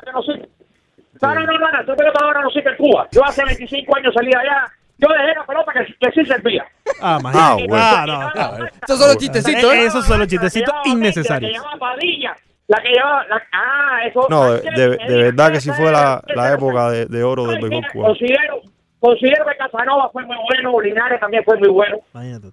no. 1.35 1.41
No, 1.41 1.47
no, 1.47 1.53
no, 1.53 1.59
no, 1.59 1.73
no, 1.73 1.81
esa 1.83 1.95
pelota 1.95 2.25
ahora 2.25 2.41
no 2.43 2.51
sirve 2.51 2.71
en 2.71 2.77
Cuba. 2.77 3.09
Yo 3.13 3.25
hace 3.25 3.45
25 3.45 3.97
años 3.97 4.15
salí 4.15 4.31
allá, 4.35 4.67
yo 4.99 5.09
dejé 5.09 5.35
la 5.39 5.45
pelota 5.47 5.73
que, 5.73 5.95
que 6.07 6.13
sí 6.13 6.25
servía. 6.27 6.65
Ah, 7.01 7.17
Ah, 7.17 7.19
imagínate. 7.21 7.67
bueno. 7.69 8.21
Ah. 8.21 8.33
Ah. 8.37 8.59
Estos 8.81 8.99
son 8.99 9.09
los 9.09 9.17
chistecitos, 9.19 9.73
¿eh? 9.75 9.87
Esos 9.87 10.07
son 10.07 10.19
los 10.19 10.29
chistecitos 10.29 10.75
innecesarios. 10.87 11.53
La 11.53 11.59
que 11.59 11.65
llevaba 11.65 11.79
Padilla, 11.95 12.37
la 12.69 12.83
que 12.83 12.89
llevaba... 12.89 13.25
La, 13.29 13.43
ah, 13.53 13.99
eso... 14.07 14.27
No, 14.31 14.53
de, 14.53 14.61
de- 14.71 14.97
de 14.97 15.17
verdad 15.25 15.53
que 15.53 15.61
sí 15.61 15.71
fue 15.73 15.91
la, 15.93 16.23
la 16.35 16.53
época 16.55 16.91
de, 16.91 17.07
de 17.07 17.23
oro 17.23 17.47
del 17.47 17.61
béisbol 17.61 17.85
cubano. 17.93 18.09
Considero, 18.15 18.61
considero 19.01 19.45
que 19.47 19.57
Casanova 19.57 20.09
fue 20.13 20.25
muy 20.25 20.37
bueno, 20.49 20.81
Linares 20.81 21.21
también 21.21 21.45
fue 21.45 21.57
muy 21.59 21.69
bueno. 21.69 21.99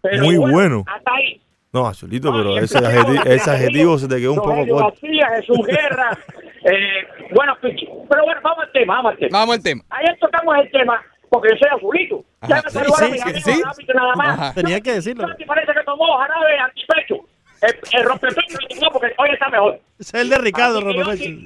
Pero 0.01 0.23
Muy 0.23 0.37
bueno. 0.37 0.83
Hasta 0.87 1.11
ahí. 1.15 1.41
No, 1.73 1.87
Azulito, 1.87 2.31
pero 2.31 2.57
ese, 2.59 2.77
empezamos 2.77 3.07
adjeti- 3.07 3.25
la- 3.25 3.33
ese 3.33 3.49
adjetivo 3.51 3.97
se 3.97 4.07
te 4.07 4.17
quedó 4.17 4.33
un 4.33 4.39
poco 4.39 4.55
corto. 4.67 4.75
García, 4.77 5.27
Jesús 5.37 5.65
Guerra, 5.65 6.17
eh, 6.65 7.07
bueno. 7.33 7.57
Pero 7.61 8.23
bueno, 8.25 8.41
vamos 8.43 8.65
al 8.65 8.71
tema, 8.71 8.95
vamos 8.97 9.11
al 9.13 9.17
tema. 9.17 9.39
Vamos 9.39 9.55
al 9.57 9.63
tema. 9.63 9.83
Ayer 9.89 10.17
tocamos 10.19 10.55
el 10.57 10.71
tema 10.71 11.01
porque 11.29 11.49
yo 11.49 11.55
soy 11.57 11.69
azulito. 11.75 12.23
Ajá, 12.41 12.49
Ya 12.55 12.61
me 12.63 12.69
sí, 12.69 12.77
saludaron 12.77 13.05
sí, 13.17 13.33
mis 13.33 13.43
sí, 13.43 13.51
amigos 13.51 13.77
nada 13.95 14.13
más. 14.15 14.39
Ajá. 14.39 14.53
Tenía 14.53 14.79
que 14.81 14.91
decirlo. 14.93 15.25
Parece 15.47 15.73
que 15.73 15.83
tomó 15.83 16.17
jarabe 16.19 16.59
antipecho. 16.59 17.15
El, 17.63 17.99
el 17.99 18.03
rompepecho 18.05 18.57
lo 18.61 18.67
tomó 18.67 18.91
porque 18.91 19.13
hoy 19.17 19.29
está 19.33 19.49
mejor. 19.49 19.79
Ese 19.97 20.17
es 20.17 20.23
el 20.23 20.29
de 20.29 20.37
Ricardo, 20.37 20.79
Ropepecho. 20.81 21.15
sí- 21.23 21.45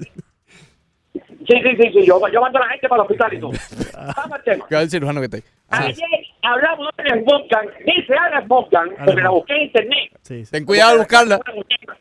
Sí, 1.48 1.54
sí, 1.64 1.78
sí. 1.94 2.06
Yo, 2.06 2.20
yo 2.32 2.42
mando 2.42 2.58
a 2.60 2.66
la 2.66 2.70
gente 2.72 2.90
para 2.90 3.02
el 3.04 3.06
hospital 3.08 3.34
y 3.34 3.40
todo. 3.40 3.52
Vamos 4.18 4.32
al 4.34 4.44
tema. 4.44 4.66
Que 4.68 4.76
va 4.76 4.82
el 4.82 4.90
cirujano 4.90 5.22
que 5.22 5.26
está 5.26 5.38
ahí. 5.38 5.44
Ah, 5.70 5.78
Ayer 5.86 6.08
hablamos 6.42 6.90
de 6.98 7.04
Alex 7.12 7.26
Boncan. 7.26 7.68
Dice 7.86 8.14
Alex 8.16 8.48
Boncan, 8.48 8.90
porque 9.06 9.22
la 9.22 9.30
busqué 9.30 9.54
en 9.56 9.62
internet. 9.64 10.10
Sí, 10.22 10.46
sí. 10.46 10.52
Ten 10.52 10.66
cuidado 10.66 10.92
al 10.94 10.98
buscarla. 11.00 11.40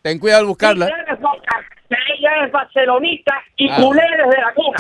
Ten 0.02 0.18
cuidado 0.18 0.40
al 0.40 0.46
buscarla. 0.46 0.86
Dice 0.86 0.98
Alex 1.06 1.20
Boncan 1.20 1.64
que 1.88 1.96
ella 2.18 2.44
es 2.46 2.52
barcelonista 2.52 3.34
y 3.56 3.68
Ah. 3.70 3.76
culé 3.80 4.02
desde 4.02 4.40
la 4.40 4.54
cuna. 4.54 4.78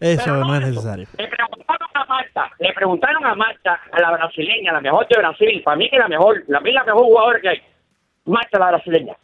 Eso 0.00 0.34
no 0.36 0.54
es 0.54 0.60
necesario. 0.66 1.06
Le 1.18 1.28
preguntaron 1.28 1.88
a 1.92 2.04
Marta, 2.06 2.50
le 2.58 2.72
preguntaron 2.72 3.26
a 3.26 3.34
Marta, 3.34 3.80
a 3.92 4.00
la 4.00 4.10
brasileña, 4.12 4.72
la 4.72 4.80
mejor 4.80 5.06
de 5.08 5.18
Brasil, 5.18 5.60
para 5.62 5.76
mí 5.76 5.90
que 5.90 5.98
la 5.98 6.08
mejor, 6.08 6.42
la 6.48 6.60
mí 6.60 6.72
la 6.72 6.84
mejor 6.84 7.02
jugadora 7.04 7.40
que 7.42 7.48
hay, 7.50 7.62
Marta 8.24 8.58
la 8.58 8.68
brasileña. 8.70 9.14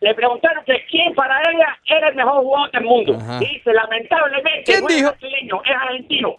Le 0.00 0.14
preguntaron 0.14 0.62
que 0.64 0.84
quién 0.90 1.14
para 1.14 1.40
ella 1.50 1.76
era 1.86 2.08
el 2.10 2.14
mejor 2.14 2.42
jugador 2.42 2.70
del 2.70 2.84
mundo. 2.84 3.16
Ajá. 3.20 3.38
Dice, 3.40 3.72
lamentablemente, 3.72 4.62
¿Quién 4.64 4.80
no 4.82 4.88
es 4.88 4.96
dijo? 4.96 5.10
brasileño, 5.10 5.62
es 5.64 5.76
argentino. 5.76 6.36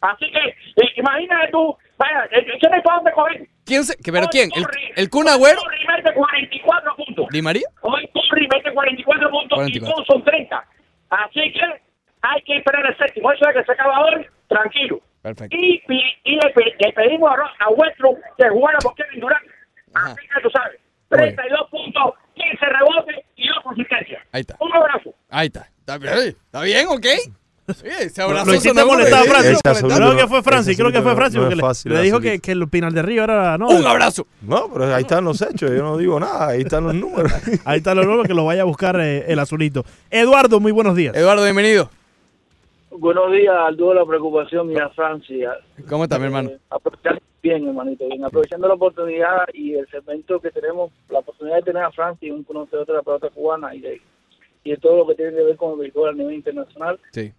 Así 0.00 0.30
que, 0.32 0.38
eh, 0.48 0.92
imagínate 0.96 1.48
tú, 1.52 1.76
vaya, 1.98 2.24
eh, 2.32 2.46
¿qué 2.60 2.68
me 2.70 2.80
para 2.82 2.96
dónde 2.96 3.12
coger? 3.12 3.48
¿Quién 3.66 3.84
se, 3.84 3.96
que- 3.96 4.10
¿Pero 4.10 4.24
Hoy 4.24 4.28
quién? 4.32 4.50
¿El, 4.56 4.64
Curry- 4.64 4.92
el 4.96 5.10
Kun 5.10 5.28
Agüero? 5.28 5.60
Curry 5.60 5.86
mete 5.86 6.14
44 6.14 6.96
puntos. 6.96 7.26
¿Di 7.30 7.42
María? 7.42 7.68
Hoy 7.82 8.08
Curry 8.30 8.48
mete 8.52 8.72
44 8.72 9.30
puntos 9.30 9.56
44. 9.58 9.68
y 9.68 9.92
todos 9.92 10.06
son 10.06 10.24
30. 10.24 10.64
Así 11.10 11.52
que 11.52 11.60
hay 12.22 12.42
que 12.42 12.56
esperar 12.56 12.86
el 12.86 12.96
séptimo. 12.96 13.30
Eso 13.32 13.48
es 13.48 13.56
que 13.56 13.64
se 13.64 13.72
acaba 13.72 14.00
hoy, 14.06 14.26
tranquilo. 14.48 15.00
Perfecto. 15.22 15.54
Y, 15.56 15.82
y 16.24 16.34
le, 16.36 16.54
le 16.78 16.92
pedimos 16.92 17.30
a, 17.30 17.64
a 17.64 17.68
Westbrook 17.68 18.18
que 18.38 18.48
jugara 18.48 18.78
por 18.78 18.94
Kevin 18.94 19.20
Durant. 19.20 19.44
Ajá. 19.94 20.12
Así 20.12 20.26
que 20.34 20.40
tú 20.40 20.50
sabes, 20.50 20.80
Muy 21.10 21.20
bien. 21.24 21.36
32 21.36 21.70
puntos, 21.70 22.14
15 22.34 22.66
rebotes 22.66 23.16
y 23.36 23.48
2 23.48 23.58
consistencias. 23.62 24.22
Ahí 24.32 24.40
está. 24.40 24.56
Un 24.60 24.72
abrazo. 24.72 25.14
Ahí 25.28 25.46
está. 25.48 25.66
¿Está 25.78 25.98
bien? 25.98 26.14
¿Está 26.28 26.62
bien? 26.62 26.86
¿Ok? 26.88 27.06
Sí, 27.74 27.86
ese 28.00 28.22
abrazo 28.22 28.46
Lo 28.46 28.54
hiciste 28.54 28.84
molestar 28.84 29.20
a 29.20 29.24
Francis. 29.24 29.58
Creo 29.62 30.10
que 30.16 30.22
no- 30.22 30.28
fue 30.28 30.42
Francis, 30.42 30.76
creo 30.76 30.92
que 30.92 31.02
fue 31.02 31.14
Francis. 31.14 31.40
porque 31.40 31.56
le- 31.56 31.62
fácil, 31.62 31.92
le 31.92 32.02
dijo 32.02 32.20
que, 32.20 32.38
que 32.40 32.52
el 32.52 32.68
Pinar 32.68 32.92
del 32.92 33.04
Río 33.06 33.24
era. 33.24 33.56
No, 33.58 33.68
Un 33.68 33.86
abrazo. 33.86 34.26
No, 34.42 34.70
pero 34.72 34.94
ahí 34.94 35.02
están 35.02 35.24
los 35.24 35.40
hechos. 35.42 35.70
Yo 35.70 35.82
no 35.82 35.96
digo 35.96 36.18
nada. 36.20 36.48
Ahí 36.48 36.62
están 36.62 36.84
los 36.84 36.94
números. 36.94 37.32
Ahí 37.64 37.78
está 37.78 37.94
lo 37.94 38.04
nuevo 38.04 38.22
que 38.24 38.34
lo 38.34 38.44
vaya 38.44 38.62
a 38.62 38.64
buscar 38.64 38.98
eh, 39.00 39.24
el 39.28 39.38
azulito. 39.38 39.84
Eduardo, 40.10 40.60
muy 40.60 40.72
buenos 40.72 40.94
días. 40.96 41.16
Eduardo, 41.16 41.42
bienvenido. 41.44 41.90
Buenos 42.90 43.32
días, 43.32 43.54
al 43.56 43.76
dúo 43.76 43.90
de 43.90 44.00
la 44.00 44.04
preocupación 44.06 44.70
y 44.72 44.76
a 44.76 44.88
Francia. 44.90 45.52
¿Cómo 45.88 46.04
está, 46.04 46.18
mi 46.18 46.24
hermano? 46.24 46.50
Eh, 46.50 46.58
bien, 47.42 47.66
hermanito, 47.66 48.06
bien. 48.08 48.24
Aprovechando 48.24 48.66
la 48.68 48.74
oportunidad 48.74 49.46
y 49.54 49.74
el 49.74 49.86
segmento 49.88 50.40
que 50.40 50.50
tenemos, 50.50 50.90
la 51.08 51.20
oportunidad 51.20 51.56
de 51.56 51.62
tener 51.62 51.82
a 51.84 51.90
Francia, 51.92 52.32
un 52.34 52.42
conocedor 52.42 52.86
de 52.86 52.92
la 52.94 53.02
pelota 53.02 53.28
cubana 53.30 53.74
y 53.74 53.80
de, 53.80 54.00
y 54.64 54.70
de 54.72 54.76
todo 54.76 54.98
lo 54.98 55.06
que 55.06 55.14
tiene 55.14 55.32
que 55.32 55.42
ver 55.44 55.56
con 55.56 55.72
el 55.74 55.78
béisbol 55.78 56.08
a 56.10 56.12
nivel 56.12 56.34
internacional, 56.34 56.98
Sí. 57.12 57.32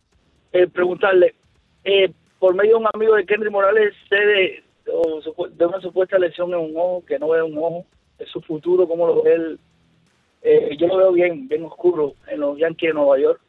Eh, 0.53 0.67
preguntarle, 0.67 1.35
eh, 1.83 2.11
por 2.39 2.55
medio 2.55 2.71
de 2.71 2.83
un 2.83 2.87
amigo 2.93 3.15
de 3.15 3.25
Kendry 3.25 3.49
Morales, 3.49 3.93
sé 4.09 4.15
de, 4.15 4.63
una 5.65 5.81
supuesta 5.81 6.17
lesión 6.17 6.51
en 6.51 6.59
un 6.59 6.73
ojo, 6.75 7.03
que 7.05 7.19
no 7.19 7.29
ve 7.29 7.41
un 7.41 7.57
ojo, 7.57 7.85
es 8.17 8.29
su 8.29 8.41
futuro, 8.41 8.87
cómo 8.87 9.07
lo 9.07 9.21
ve 9.21 9.33
él. 9.33 9.59
Eh, 10.41 10.75
yo 10.77 10.87
lo 10.87 10.97
veo 10.97 11.11
bien, 11.11 11.47
bien 11.47 11.63
oscuro 11.65 12.13
en 12.27 12.39
los 12.39 12.57
Yankees 12.57 12.89
de 12.89 12.93
Nueva 12.95 13.19
York. 13.19 13.39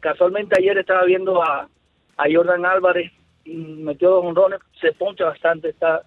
Casualmente 0.00 0.56
ayer 0.58 0.76
estaba 0.76 1.04
viendo 1.04 1.42
a, 1.42 1.68
a 2.16 2.24
Jordan 2.30 2.66
Álvarez, 2.66 3.10
y 3.44 3.56
metió 3.56 4.10
dos 4.10 4.24
honrones, 4.24 4.60
se 4.80 4.92
poncha 4.92 5.24
bastante, 5.24 5.70
está 5.70 6.02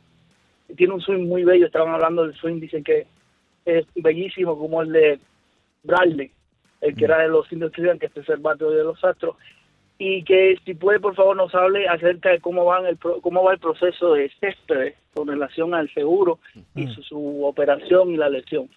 tiene 0.76 0.94
un 0.94 1.02
swing 1.02 1.28
muy 1.28 1.44
bello, 1.44 1.68
estaban 1.68 1.94
hablando 1.94 2.24
del 2.24 2.36
swing, 2.36 2.60
dicen 2.60 2.84
que 2.84 3.06
es 3.66 3.86
bellísimo 3.96 4.58
como 4.58 4.82
el 4.82 4.92
de 4.92 5.20
Bradley, 5.84 6.32
el 6.82 6.96
que 6.96 7.06
era 7.06 7.20
de 7.20 7.28
los 7.28 7.52
indios 7.52 7.72
que 7.72 8.06
es 8.06 8.30
el 8.30 8.38
bate 8.38 8.66
de 8.66 8.84
los 8.84 9.04
Astros, 9.04 9.36
y 9.98 10.24
que 10.24 10.58
si 10.66 10.74
puede 10.74 11.00
por 11.00 11.16
favor 11.16 11.36
nos 11.38 11.54
hable 11.56 11.88
acerca 11.88 12.30
de 12.30 12.40
cómo 12.42 12.66
van 12.66 12.86
el 12.86 12.98
pro- 12.98 13.22
cómo 13.22 13.44
va 13.44 13.54
el 13.54 13.60
proceso 13.60 14.14
de 14.14 14.30
Céspedes 14.40 14.96
con 15.14 15.28
relación 15.28 15.74
al 15.74 15.90
seguro 15.94 16.40
y 16.76 16.88
su, 16.88 17.02
su 17.04 17.46
operación 17.46 18.12
y 18.12 18.18
la 18.18 18.30
lesión. 18.30 18.70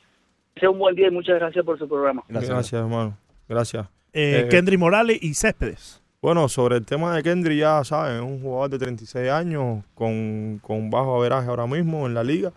Sea 0.61 0.71
un 0.71 0.79
buen 0.79 0.95
día 0.95 1.09
y 1.09 1.11
muchas 1.11 1.39
gracias 1.39 1.64
por 1.64 1.79
su 1.79 1.89
programa. 1.89 2.23
Gracias, 2.29 2.73
hermano. 2.73 3.16
Gracias. 3.49 3.87
Eh, 4.12 4.43
Eh, 4.45 4.49
Kendry 4.49 4.77
Morales 4.77 5.19
y 5.23 5.35
Céspedes. 5.35 6.03
Bueno, 6.21 6.49
sobre 6.49 6.77
el 6.77 6.85
tema 6.85 7.14
de 7.14 7.23
Kendry, 7.23 7.59
ya 7.59 7.85
saben, 7.85 8.16
es 8.16 8.23
un 8.23 8.41
jugador 8.43 8.71
de 8.71 8.79
36 8.79 9.31
años 9.31 9.85
con, 9.95 10.59
con 10.62 10.91
bajo 10.91 11.16
averaje 11.16 11.49
ahora 11.49 11.66
mismo 11.66 12.07
en 12.09 12.14
la 12.14 12.25
liga 12.25 12.53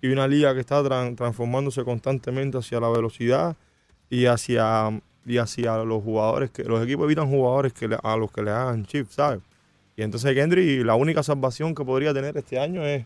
y 0.00 0.12
una 0.12 0.28
liga 0.28 0.54
que 0.54 0.60
está 0.60 0.80
tran- 0.82 1.16
transformándose 1.16 1.82
constantemente 1.84 2.58
hacia 2.58 2.78
la 2.78 2.88
velocidad 2.88 3.56
y 4.08 4.26
hacia, 4.26 4.88
y 5.30 5.38
hacia 5.38 5.76
los 5.84 6.02
jugadores, 6.02 6.50
que 6.50 6.64
los 6.64 6.82
equipos 6.82 7.04
evitan 7.04 7.28
jugadores 7.28 7.72
que 7.72 7.88
le- 7.88 7.98
a 8.02 8.16
los 8.16 8.30
que 8.32 8.42
le 8.42 8.50
hagan 8.50 8.84
chip, 8.86 9.08
¿sabes? 9.10 9.40
Y 9.96 10.02
entonces 10.02 10.34
Kendry, 10.34 10.82
la 10.84 10.94
única 10.94 11.22
salvación 11.22 11.74
que 11.74 11.84
podría 11.84 12.12
tener 12.14 12.36
este 12.36 12.58
año 12.58 12.82
es 12.84 13.04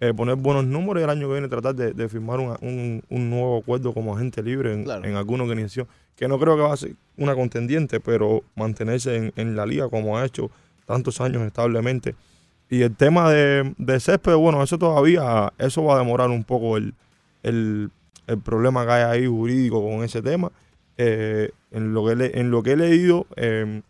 eh, 0.00 0.12
poner 0.14 0.36
buenos 0.36 0.64
números 0.66 1.00
y 1.00 1.04
el 1.04 1.10
año 1.10 1.26
que 1.26 1.32
viene 1.32 1.48
tratar 1.48 1.74
de, 1.74 1.92
de 1.94 2.08
firmar 2.10 2.38
un, 2.38 3.02
un 3.08 3.30
nuevo 3.30 3.58
acuerdo 3.58 3.94
como 3.94 4.14
agente 4.14 4.42
libre 4.42 4.74
en, 4.74 4.84
Claro. 4.84 5.04
en 5.08 5.16
alguna 5.16 5.44
organización, 5.44 5.86
que 6.14 6.28
no 6.28 6.38
creo 6.38 6.54
que 6.54 6.62
va 6.62 6.74
a 6.74 6.76
ser 6.76 6.92
una 7.16 7.34
contendiente, 7.34 7.98
pero 8.00 8.42
mantenerse 8.54 9.16
en, 9.16 9.32
en 9.36 9.56
la 9.56 9.64
liga 9.64 9.88
como 9.88 10.18
ha 10.18 10.24
hecho 10.26 10.50
tantos 10.84 11.20
años 11.22 11.42
establemente. 11.42 12.14
Y 12.68 12.82
el 12.82 12.94
tema 12.94 13.30
de, 13.30 13.74
de 13.78 13.98
césped, 14.00 14.34
bueno, 14.34 14.62
eso 14.62 14.76
todavía, 14.76 15.50
eso 15.56 15.82
va 15.84 15.94
a 15.94 15.98
demorar 15.98 16.28
un 16.28 16.44
poco 16.44 16.76
el, 16.76 16.92
el, 17.42 17.90
el 18.26 18.38
problema 18.38 18.84
que 18.84 18.92
hay 18.92 19.02
ahí 19.20 19.26
jurídico 19.26 19.80
con 19.82 20.04
ese 20.04 20.20
tema. 20.20 20.52
Eh, 20.98 21.50
en, 21.72 21.92
lo 21.92 22.06
que 22.06 22.16
le- 22.16 22.40
en 22.40 22.50
lo 22.50 22.62
que 22.62 22.72
he 22.72 22.76
leído, 22.76 23.26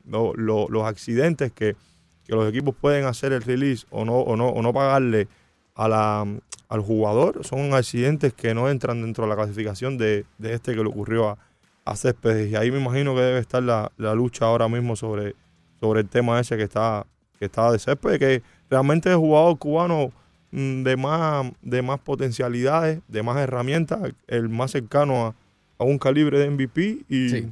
lo- 0.07 0.35
los 0.69 0.85
accidentes 0.85 1.53
que, 1.53 1.77
que 2.25 2.35
los 2.35 2.49
equipos 2.49 2.75
pueden 2.75 3.05
hacer 3.05 3.33
el 3.33 3.43
release 3.43 3.87
o 3.91 4.05
no, 4.05 4.15
o 4.19 4.37
no, 4.37 4.49
o 4.49 4.61
no 4.63 4.73
pagarle 4.73 5.29
a 5.77 5.89
la, 5.89 6.27
al 6.69 6.81
jugador 6.81 7.45
son 7.45 7.75
accidentes 7.75 8.33
que 8.33 8.55
no 8.55 8.69
entran 8.69 9.03
dentro 9.03 9.25
de 9.25 9.31
la 9.31 9.37
clasificación 9.37 9.99
de, 9.99 10.25
de 10.39 10.55
este 10.55 10.75
que 10.75 10.83
le 10.83 10.89
ocurrió 10.89 11.29
a, 11.29 11.39
a 11.85 11.95
Céspedes. 11.97 12.51
Y 12.51 12.57
ahí 12.57 12.71
me 12.73 12.81
imagino 12.81 13.15
que 13.15 13.21
debe 13.21 13.39
estar 13.39 13.63
la, 13.63 13.93
la 13.99 14.15
lucha 14.15 14.47
ahora 14.47 14.67
mismo 14.69 14.97
sobre, 14.97 15.37
sobre 15.81 16.01
el 16.01 16.09
tema 16.09 16.41
ese 16.41 16.57
que 16.57 16.65
está, 16.65 17.07
que 17.39 17.45
está 17.45 17.71
de 17.71 17.79
Céspedes, 17.79 18.19
que 18.19 18.43
realmente 18.69 19.11
es 19.11 19.13
el 19.13 19.21
jugador 19.21 19.57
cubano 19.59 20.11
mm, 20.51 20.83
de 20.83 20.97
más, 20.97 21.47
de 21.63 21.83
más 21.83 22.01
potencialidades, 22.01 23.01
de 23.07 23.23
más 23.23 23.37
herramientas, 23.37 24.01
el 24.27 24.49
más 24.49 24.73
cercano 24.73 25.27
a, 25.27 25.35
a 25.79 25.85
un 25.85 25.99
calibre 25.99 26.39
de 26.39 26.51
MVP 26.51 27.05
y, 27.09 27.29
Sí. 27.29 27.49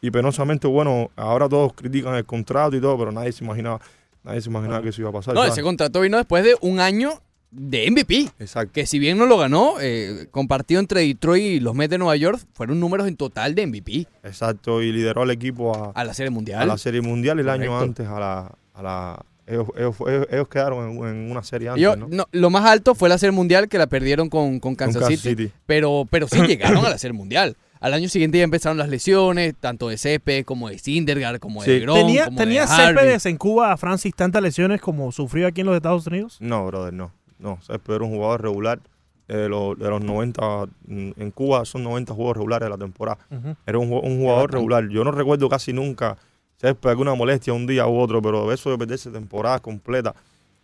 y 0.00 0.10
penosamente, 0.10 0.66
bueno, 0.66 1.10
ahora 1.16 1.48
todos 1.48 1.72
critican 1.74 2.14
el 2.14 2.24
contrato 2.24 2.76
y 2.76 2.80
todo, 2.80 2.98
pero 2.98 3.12
nadie 3.12 3.32
se 3.32 3.44
imaginaba, 3.44 3.80
nadie 4.24 4.40
se 4.40 4.48
imaginaba 4.50 4.82
que 4.82 4.88
eso 4.90 5.00
iba 5.00 5.10
a 5.10 5.12
pasar. 5.12 5.34
No, 5.34 5.40
¿sabes? 5.40 5.52
ese 5.54 5.62
contrato 5.62 6.00
vino 6.00 6.16
después 6.16 6.44
de 6.44 6.54
un 6.60 6.80
año 6.80 7.12
de 7.50 7.90
MVP. 7.90 8.30
Exacto. 8.38 8.72
Que 8.72 8.86
si 8.86 8.98
bien 8.98 9.18
no 9.18 9.26
lo 9.26 9.36
ganó, 9.36 9.74
eh, 9.80 10.26
compartido 10.30 10.80
entre 10.80 11.02
Detroit 11.02 11.42
y 11.44 11.60
los 11.60 11.74
Mets 11.74 11.90
de 11.90 11.98
Nueva 11.98 12.16
York, 12.16 12.40
fueron 12.54 12.80
números 12.80 13.06
en 13.08 13.16
total 13.16 13.54
de 13.54 13.66
MVP 13.66 14.06
Exacto, 14.22 14.80
y 14.82 14.90
lideró 14.90 15.22
al 15.22 15.30
equipo 15.30 15.76
a, 15.76 15.90
a 15.90 16.04
la 16.04 16.14
Serie 16.14 16.28
a 16.28 16.30
Mundial. 16.30 16.66
la 16.66 16.78
Serie 16.78 17.02
Mundial 17.02 17.38
el 17.40 17.48
año 17.48 17.78
antes 17.78 18.06
a 18.06 18.18
la... 18.18 18.52
A 18.74 18.82
la 18.82 19.22
ellos, 19.52 19.66
ellos- 19.76 19.96
ellos- 20.06 20.26
ellos 20.30 20.48
quedaron 20.48 20.90
en, 20.90 21.04
en 21.04 21.30
una 21.30 21.42
serie 21.42 21.68
antes, 21.68 21.82
Yo- 21.82 21.96
¿no? 21.96 22.08
no, 22.10 22.26
lo 22.32 22.50
más 22.50 22.64
alto 22.64 22.94
fue 22.94 23.08
la 23.08 23.18
Serie 23.18 23.32
Mundial 23.32 23.68
que 23.68 23.78
la 23.78 23.86
perdieron 23.86 24.28
con, 24.28 24.58
con 24.60 24.74
Kansas, 24.74 25.02
Kansas 25.02 25.20
City, 25.20 25.44
City. 25.44 25.52
Pero, 25.66 26.06
pero 26.10 26.26
sí 26.28 26.40
llegaron 26.46 26.84
a 26.84 26.90
la 26.90 26.98
Serie 26.98 27.16
Mundial. 27.16 27.56
Al 27.80 27.94
año 27.94 28.08
siguiente 28.08 28.38
ya 28.38 28.44
empezaron 28.44 28.78
las 28.78 28.88
lesiones, 28.88 29.54
tanto 29.58 29.88
de 29.88 29.98
Césped 29.98 30.44
como 30.44 30.68
de 30.68 30.78
Sindergaard, 30.78 31.40
como 31.40 31.62
de 31.64 31.78
Sí. 31.78 31.80
Grom, 31.84 31.96
¿Tenía, 31.98 32.24
como 32.26 32.38
tenía 32.38 32.62
de. 32.62 32.68
Céspedes 32.68 33.26
en 33.26 33.36
Cuba, 33.36 33.76
Francis, 33.76 34.14
tantas 34.14 34.40
lesiones 34.40 34.80
como 34.80 35.10
sufrió 35.10 35.48
aquí 35.48 35.62
en 35.62 35.66
los 35.66 35.74
Estados 35.76 36.06
Unidos? 36.06 36.36
No, 36.40 36.64
brother, 36.66 36.92
no. 36.92 37.10
No, 37.40 37.58
Césped 37.62 37.94
era 37.94 38.04
un 38.04 38.10
jugador 38.12 38.40
regular. 38.42 38.80
eh, 39.28 39.36
de 39.36 39.48
los 39.48 39.76
90, 40.02 40.66
mm, 40.86 41.10
en 41.16 41.30
Cuba 41.30 41.64
son 41.64 41.82
90 41.84 42.12
juegos 42.12 42.36
regulares 42.36 42.66
de 42.66 42.70
la 42.70 42.76
temporada. 42.78 43.18
Era 43.66 43.78
un 43.78 43.88
jugador 44.18 44.52
regular. 44.52 44.88
Yo 44.88 45.04
no 45.04 45.10
recuerdo 45.10 45.48
casi 45.48 45.72
nunca 45.72 46.18
Césped 46.62 46.88
alguna 46.88 47.14
molestia 47.14 47.52
un 47.52 47.66
día 47.66 47.86
u 47.86 47.98
otro, 47.98 48.22
pero 48.22 48.50
eso 48.52 48.70
de 48.70 48.78
perderse 48.78 49.10
temporada 49.10 49.58
completa, 49.58 50.14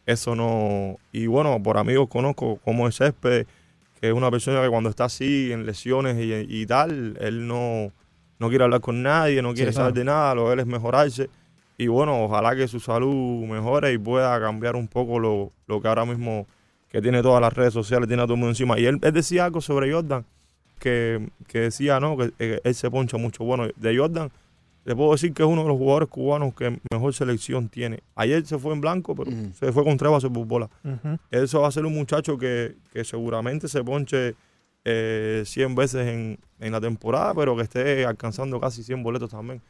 eso 0.07 0.35
no. 0.35 0.97
Y 1.12 1.27
bueno, 1.27 1.62
por 1.62 1.77
amigos 1.77 2.09
conozco 2.09 2.59
como 2.65 2.89
es 2.89 2.97
Césped, 2.97 3.47
que 4.01 4.09
es 4.09 4.15
una 4.15 4.31
persona 4.31 4.62
que 4.62 4.69
cuando 4.70 4.89
está 4.89 5.05
así 5.07 5.53
en 5.53 5.66
lesiones 5.66 6.16
y, 6.19 6.33
y 6.62 6.65
tal, 6.66 7.19
él 7.20 7.47
no, 7.47 7.93
no 8.39 8.49
quiere 8.49 8.65
hablar 8.65 8.81
con 8.81 9.03
nadie, 9.03 9.43
no 9.43 9.53
quiere 9.53 9.73
Sí, 9.73 9.77
saber 9.77 9.93
claro. 9.93 9.99
de 9.99 10.05
nada, 10.05 10.35
lo 10.37 10.47
de 10.49 10.55
él 10.55 10.61
es 10.61 10.66
mejorarse. 10.66 11.29
Y 11.77 11.89
bueno, 11.89 12.25
ojalá 12.25 12.57
que 12.57 12.66
su 12.69 12.81
salud 12.81 13.45
mejore 13.47 13.93
y 13.93 13.99
pueda 13.99 14.41
cambiar 14.41 14.77
un 14.77 14.89
poco 14.89 15.19
lo, 15.19 15.53
lo 15.66 15.81
que 15.83 15.89
ahora 15.89 16.05
mismo 16.07 16.47
que 16.91 17.03
tiene 17.03 17.20
todas 17.23 17.41
las 17.43 17.53
redes 17.53 17.75
sociales, 17.75 18.09
tiene 18.09 18.23
a 18.23 18.27
todo 18.27 18.35
el 18.35 18.41
mundo 18.41 18.53
encima. 18.53 18.79
Y 18.79 18.87
él, 18.87 18.99
él 19.03 19.12
decía 19.12 19.45
algo 19.45 19.61
sobre 19.61 19.93
Jordan, 19.93 20.25
que, 20.79 21.29
que 21.49 21.61
decía, 21.61 22.01
¿no? 22.01 22.16
Que 22.16 22.31
eh, 22.39 22.61
él 22.65 22.75
se 22.75 22.91
poncha 22.91 23.16
mucho. 23.19 23.45
Bueno, 23.45 23.66
de 23.77 23.99
Jordan, 23.99 24.31
le 24.89 24.97
puedo 24.97 25.12
decir 25.12 25.32
que 25.35 25.43
es 25.43 25.48
uno 25.48 25.62
de 25.62 25.69
los 25.69 25.77
jugadores 25.77 26.09
cubanos 26.09 26.55
que 26.55 26.81
mejor 26.90 27.12
selección 27.15 27.69
tiene. 27.69 28.02
Ayer 28.15 28.44
se 28.47 28.59
fue 28.59 28.73
en 28.73 28.81
blanco, 28.81 29.15
pero 29.15 29.31
se 29.52 29.70
fue 29.73 29.85
con 29.85 29.97
tres 29.98 30.10
bases 30.10 30.31
por 30.31 30.47
bola. 30.47 30.70
Eso 31.31 31.60
va 31.60 31.69
a 31.69 31.70
ser 31.73 31.85
un 31.85 31.94
muchacho 31.94 32.39
que, 32.39 32.77
que 32.93 33.05
seguramente 33.05 33.69
se 33.69 33.85
ponche 33.85 34.35
eh, 34.85 35.43
100 35.44 35.74
veces 35.74 36.06
en, 36.09 36.39
en 36.60 36.73
la 36.73 36.81
temporada, 36.81 37.35
pero 37.35 37.55
que 37.55 37.62
esté 37.65 38.06
alcanzando 38.06 38.59
casi 38.59 38.82
100 38.82 39.02
boletos 39.02 39.31
también. 39.31 39.60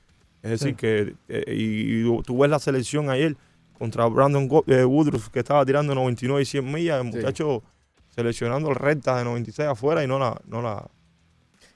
Es 0.43 0.51
decir, 0.53 0.69
Sí. 0.69 0.75
que 0.77 1.15
eh, 1.29 1.45
y, 1.53 2.01
y 2.09 2.23
tú- 2.23 2.39
ves 2.39 2.49
la 2.51 2.61
selección 2.61 3.11
ayer 3.11 3.37
contra 3.77 4.07
Brandon 4.07 4.47
Go- 4.47 4.65
eh, 4.69 4.85
Woodruff, 4.85 5.31
que 5.31 5.41
estaba 5.41 5.67
tirando 5.67 5.95
99 5.97 6.43
y 6.43 6.45
100 6.45 6.73
millas, 6.73 7.05
el 7.05 7.11
Sí. 7.11 7.17
muchacho 7.19 7.65
seleccionando 8.11 8.73
rectas 8.73 9.19
de 9.19 9.25
96 9.25 9.69
afuera 9.69 10.05
y 10.05 10.07
no 10.07 10.19
la, 10.21 10.41
no 10.47 10.63
la, 10.63 10.87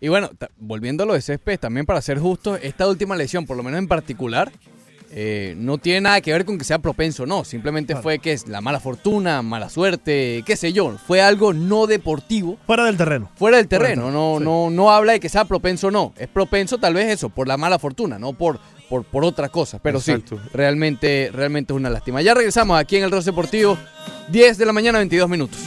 Y 0.02 0.08
bueno, 0.08 0.30
volviendo 0.58 1.04
a 1.04 1.06
lo 1.06 1.14
de 1.14 1.22
Céspedes, 1.22 1.60
también 1.60 1.86
para 1.86 2.02
ser 2.02 2.18
justos, 2.18 2.58
esta 2.60 2.88
última 2.88 3.14
lesión, 3.14 3.46
por 3.46 3.56
lo 3.56 3.62
menos 3.62 3.78
en 3.78 3.86
particular, 3.86 4.50
eh, 5.12 5.54
no 5.56 5.78
tiene 5.78 6.00
nada 6.00 6.20
que 6.20 6.32
ver 6.32 6.44
con 6.44 6.58
que 6.58 6.64
sea 6.64 6.80
propenso, 6.80 7.24
no. 7.24 7.44
Simplemente 7.44 7.94
fue 7.94 8.18
que 8.18 8.32
es 8.32 8.48
la 8.48 8.60
mala 8.60 8.80
fortuna, 8.80 9.42
mala 9.42 9.68
suerte, 9.70 10.42
qué 10.44 10.56
sé 10.56 10.72
yo. 10.72 10.98
Fue 11.06 11.20
algo 11.22 11.52
no 11.52 11.86
deportivo, 11.86 12.58
Fuera 12.66 12.86
del 12.86 12.96
terreno. 12.96 13.30
fuera 13.36 13.58
del 13.58 13.68
Fuera 13.68 13.88
del 13.90 13.94
terreno. 13.94 14.10
No, 14.10 14.38
sí. 14.38 14.44
no, 14.44 14.70
no 14.70 14.90
habla 14.90 15.12
de 15.12 15.20
que 15.20 15.28
sea 15.28 15.44
propenso 15.44 15.86
o 15.86 15.90
no. 15.92 16.12
Es 16.16 16.26
propenso 16.26 16.78
tal 16.78 16.94
vez 16.94 17.08
eso, 17.08 17.28
por 17.28 17.46
la 17.46 17.56
mala 17.56 17.78
fortuna, 17.78 18.18
no 18.18 18.32
por, 18.32 18.58
por, 18.88 19.04
por 19.04 19.24
otra 19.24 19.50
cosa. 19.50 19.78
Pero 19.80 19.98
Exacto. 19.98 20.36
sí, 20.36 20.48
realmente, 20.52 21.30
realmente 21.32 21.72
es 21.72 21.76
una 21.76 21.90
lástima. 21.90 22.22
Ya 22.22 22.34
regresamos 22.34 22.76
aquí 22.76 22.96
en 22.96 23.04
el 23.04 23.12
Ross 23.12 23.24
Deportivo, 23.24 23.78
10 24.30 24.58
de 24.58 24.66
la 24.66 24.72
mañana, 24.72 24.98
22 24.98 25.28
minutos. 25.28 25.60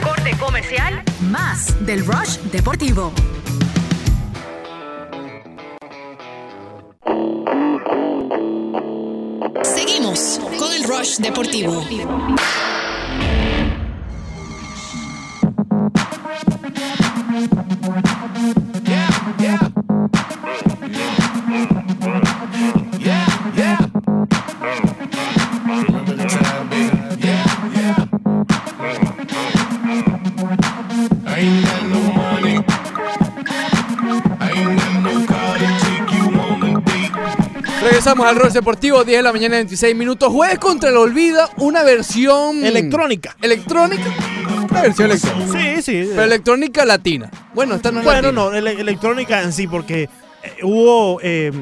Corte 0.00 0.30
comercial, 0.38 1.02
más 1.32 1.74
del 1.84 2.06
Rush 2.06 2.38
Deportivo. 2.52 3.12
Seguimos 9.64 10.38
con 10.60 10.72
el 10.72 10.84
Rush 10.84 11.16
Deportivo. 11.16 11.84
Regresamos 38.24 38.30
al 38.30 38.36
Ross 38.36 38.54
Deportivo, 38.54 39.04
10 39.04 39.18
de 39.18 39.22
la 39.22 39.32
mañana, 39.32 39.56
26 39.56 39.94
minutos. 39.96 40.32
Jueves 40.32 40.58
contra 40.58 40.90
el 40.90 40.96
Olvida, 40.96 41.48
una 41.58 41.82
versión... 41.82 42.64
Electrónica. 42.64 43.36
¿Electrónica? 43.42 44.04
Una 44.70 44.82
versión 44.82 45.10
electrónica. 45.10 45.52
Sí, 45.76 45.82
sí. 45.82 46.08
Pero 46.10 46.22
electrónica 46.22 46.84
latina. 46.84 47.30
Bueno, 47.54 47.74
esta 47.74 47.90
no 47.92 47.98
es 48.00 48.04
Bueno, 48.04 48.32
latina. 48.32 48.32
no, 48.50 48.54
ele- 48.54 48.80
electrónica 48.80 49.42
en 49.42 49.52
sí, 49.52 49.66
porque 49.66 50.04
eh, 50.04 50.08
hubo. 50.62 51.20
eh, 51.22 51.52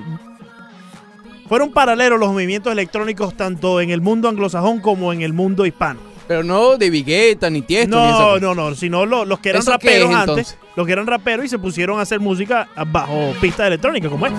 fueron 1.48 1.72
paralelos 1.72 2.18
los 2.18 2.30
movimientos 2.32 2.72
electrónicos 2.72 3.36
tanto 3.36 3.80
en 3.80 3.90
el 3.90 4.00
mundo 4.00 4.28
anglosajón 4.28 4.80
como 4.80 5.12
en 5.12 5.22
el 5.22 5.32
mundo 5.32 5.66
hispano. 5.66 6.00
Pero 6.28 6.44
no 6.44 6.78
de 6.78 6.88
Vigueta 6.88 7.50
ni 7.50 7.62
Tiesto. 7.62 7.96
ni 8.00 8.10
No, 8.10 8.18
cosa. 8.18 8.40
no, 8.40 8.54
no, 8.54 8.74
sino 8.76 9.04
lo- 9.04 9.24
los 9.24 9.40
que 9.40 9.50
eran 9.50 9.60
¿Eso 9.62 9.72
qué 9.72 9.88
raperos 9.88 10.10
es, 10.10 10.16
antes, 10.16 10.28
entonces? 10.52 10.58
los 10.76 10.86
que 10.86 10.92
eran 10.92 11.06
raperos 11.06 11.44
y 11.44 11.48
se 11.48 11.58
pusieron 11.58 11.98
a 11.98 12.02
hacer 12.02 12.20
música 12.20 12.68
bajo 12.86 13.34
pista 13.40 13.66
electrónica 13.66 14.08
como 14.08 14.26
esta. 14.26 14.38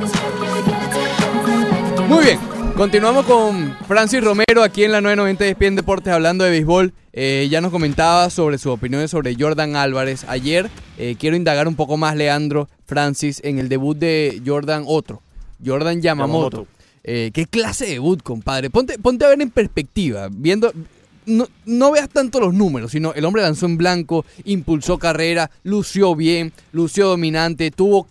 Muy 2.08 2.26
bien. 2.26 2.40
Continuamos 2.76 3.26
con 3.26 3.78
Francis 3.88 4.24
Romero 4.24 4.64
aquí 4.64 4.84
en 4.84 4.92
la 4.92 5.00
990 5.00 5.44
de 5.44 5.50
ESPN 5.52 5.76
Deportes 5.76 6.12
hablando 6.12 6.44
de 6.44 6.50
béisbol. 6.52 6.94
Eh, 7.14 7.48
ya 7.50 7.62
nos 7.62 7.72
comentaba 7.72 8.30
sobre 8.30 8.58
sus 8.58 8.74
opiniones 8.74 9.12
sobre 9.12 9.36
Jordan 9.40 9.76
Álvarez. 9.76 10.26
Ayer 10.28 10.70
eh, 10.98 11.16
quiero 11.20 11.36
indagar 11.36 11.68
un 11.68 11.76
poco 11.76 11.98
más, 11.98 12.16
Leandro, 12.16 12.68
Francis, 12.86 13.40
en 13.44 13.60
el 13.60 13.70
debut 13.70 13.98
de 13.98 14.42
Jordan 14.46 14.84
otro, 14.88 15.22
Jordan 15.64 16.02
Yamamoto. 16.02 16.50
Yamamoto. 16.50 16.68
Eh, 17.04 17.32
¿Qué 17.34 17.46
clase 17.46 17.86
de 17.86 17.92
debut, 17.94 18.22
compadre? 18.24 18.70
Ponte, 18.70 18.98
ponte 18.98 19.26
a 19.26 19.30
ver 19.30 19.42
en 19.42 19.52
perspectiva, 19.52 20.30
viendo... 20.32 20.74
No, 21.26 21.48
no 21.66 21.92
veas 21.92 22.10
tanto 22.10 22.42
los 22.42 22.54
números, 22.54 22.92
sino 22.92 23.14
el 23.14 23.24
hombre 23.24 23.44
lanzó 23.44 23.66
en 23.66 23.78
blanco, 23.78 24.26
impulsó 24.44 24.98
carrera, 24.98 25.50
lució 25.64 26.16
bien, 26.16 26.52
lució 26.74 27.08
dominante, 27.08 27.72
tuvo 27.72 28.10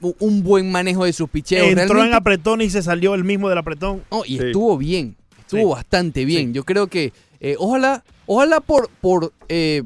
un 0.00 0.42
buen 0.42 0.70
manejo 0.70 1.04
de 1.04 1.12
sus 1.12 1.28
picheos. 1.28 1.66
Entró 1.68 2.04
en 2.04 2.14
apretón 2.14 2.60
y 2.60 2.70
se 2.70 2.82
salió 2.82 3.14
el 3.14 3.24
mismo 3.24 3.48
del 3.48 3.58
apretón. 3.58 4.02
no, 4.10 4.22
y 4.24 4.38
Sí. 4.38 4.44
estuvo 4.46 4.76
bien, 4.78 5.16
estuvo 5.38 5.60
Sí. 5.60 5.66
bastante 5.74 6.24
bien. 6.24 6.52
Yo 6.54 6.64
creo 6.64 6.86
que 6.86 7.12
eh, 7.40 7.56
ojalá, 7.58 8.04
ojalá 8.26 8.60
por, 8.60 8.90
por 9.00 9.32
eh, 9.48 9.82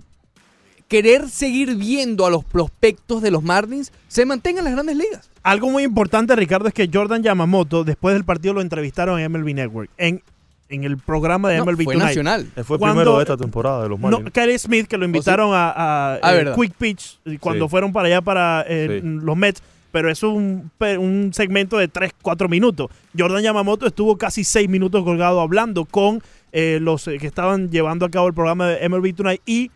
querer 0.88 1.28
seguir 1.28 1.76
viendo 1.76 2.26
a 2.26 2.30
los 2.30 2.44
prospectos 2.44 3.22
de 3.22 3.30
los 3.30 3.42
Marlins 3.42 3.92
se 4.08 4.26
mantengan 4.26 4.60
en 4.66 4.72
las 4.72 4.74
grandes 4.74 4.96
ligas. 4.96 5.30
Algo 5.42 5.70
muy 5.70 5.82
importante, 5.82 6.34
Ricardo, 6.36 6.68
es 6.68 6.74
que 6.74 6.88
Jordan 6.92 7.22
Yamamoto, 7.22 7.84
después 7.84 8.14
del 8.14 8.24
partido, 8.24 8.54
lo 8.54 8.60
entrevistaron 8.60 9.20
en 9.20 9.30
MLB 9.30 9.54
Network, 9.54 9.90
en, 9.98 10.22
en 10.68 10.84
el 10.84 10.96
programa 10.98 11.50
de 11.50 11.58
No, 11.58 11.64
MLB 11.66 11.84
fue 11.84 11.94
Tonight. 11.94 12.08
nacional. 12.08 12.46
Fue 12.64 12.76
el 12.76 12.78
Cuando- 12.80 12.86
primero 13.00 13.16
de 13.18 13.22
esta 13.22 13.36
temporada 13.36 13.82
de 13.82 13.88
los 13.90 14.00
No, 14.00 14.08
Marlins. 14.10 14.32
Kelly 14.32 14.58
Smith, 14.58 14.86
que 14.86 14.96
lo 14.98 15.04
invitaron 15.04 15.54
a, 15.54 15.70
a, 15.70 16.14
Ah, 16.22 16.34
eh. 16.36 16.52
Quick 16.56 16.72
Pitch 16.74 17.18
y 17.24 17.38
cuando 17.38 17.66
Sí. 17.66 17.70
fueron 17.70 17.92
para 17.92 18.08
allá 18.08 18.20
para 18.22 18.64
eh, 18.66 19.00
Sí. 19.02 19.08
los 19.22 19.36
Mets, 19.36 19.62
pero 19.92 20.10
es 20.10 20.22
un, 20.22 20.70
un 20.98 21.30
segmento 21.34 21.76
de 21.78 21.86
3, 21.88 22.12
4 22.22 22.48
minutos. 22.48 22.90
Jordan 23.16 23.42
Yamamoto 23.42 23.86
estuvo 23.86 24.16
casi 24.18 24.42
6 24.42 24.68
minutos 24.68 25.04
colgado 25.04 25.40
hablando 25.40 25.84
con 25.84 26.22
eh, 26.52 26.78
los 26.80 27.06
eh, 27.08 27.18
que 27.18 27.26
estaban 27.26 27.68
llevando 27.70 28.06
a 28.06 28.10
cabo 28.10 28.26
el 28.28 28.34
programa 28.34 28.68
de 28.68 28.88
MLB 28.88 29.12
Tonight 29.14 29.42
y 29.44 29.70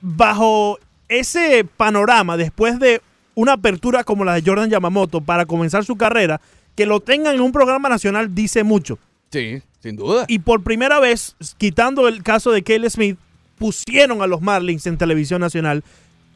bajo 0.00 0.78
ese 1.08 1.64
panorama, 1.76 2.36
después 2.36 2.78
de 2.78 3.00
una 3.34 3.52
apertura 3.54 4.04
como 4.04 4.24
la 4.24 4.34
de 4.34 4.42
Jordan 4.44 4.70
Yamamoto 4.70 5.20
para 5.20 5.44
comenzar 5.46 5.84
su 5.84 5.96
carrera, 5.96 6.40
que 6.74 6.86
lo 6.86 7.00
tengan 7.00 7.34
en 7.34 7.40
un 7.40 7.52
programa 7.52 7.88
nacional 7.88 8.34
dice 8.34 8.64
mucho. 8.64 8.98
Sí, 9.34 9.60
sin 9.80 9.96
duda. 9.96 10.26
Y 10.28 10.38
por 10.38 10.62
primera 10.62 11.00
vez, 11.00 11.34
quitando 11.58 12.06
el 12.06 12.22
caso 12.22 12.52
de 12.52 12.62
Kelly 12.62 12.88
Smith, 12.88 13.18
pusieron 13.58 14.22
a 14.22 14.28
los 14.28 14.42
Marlins 14.42 14.86
en 14.86 14.96
televisión 14.96 15.40
nacional, 15.40 15.82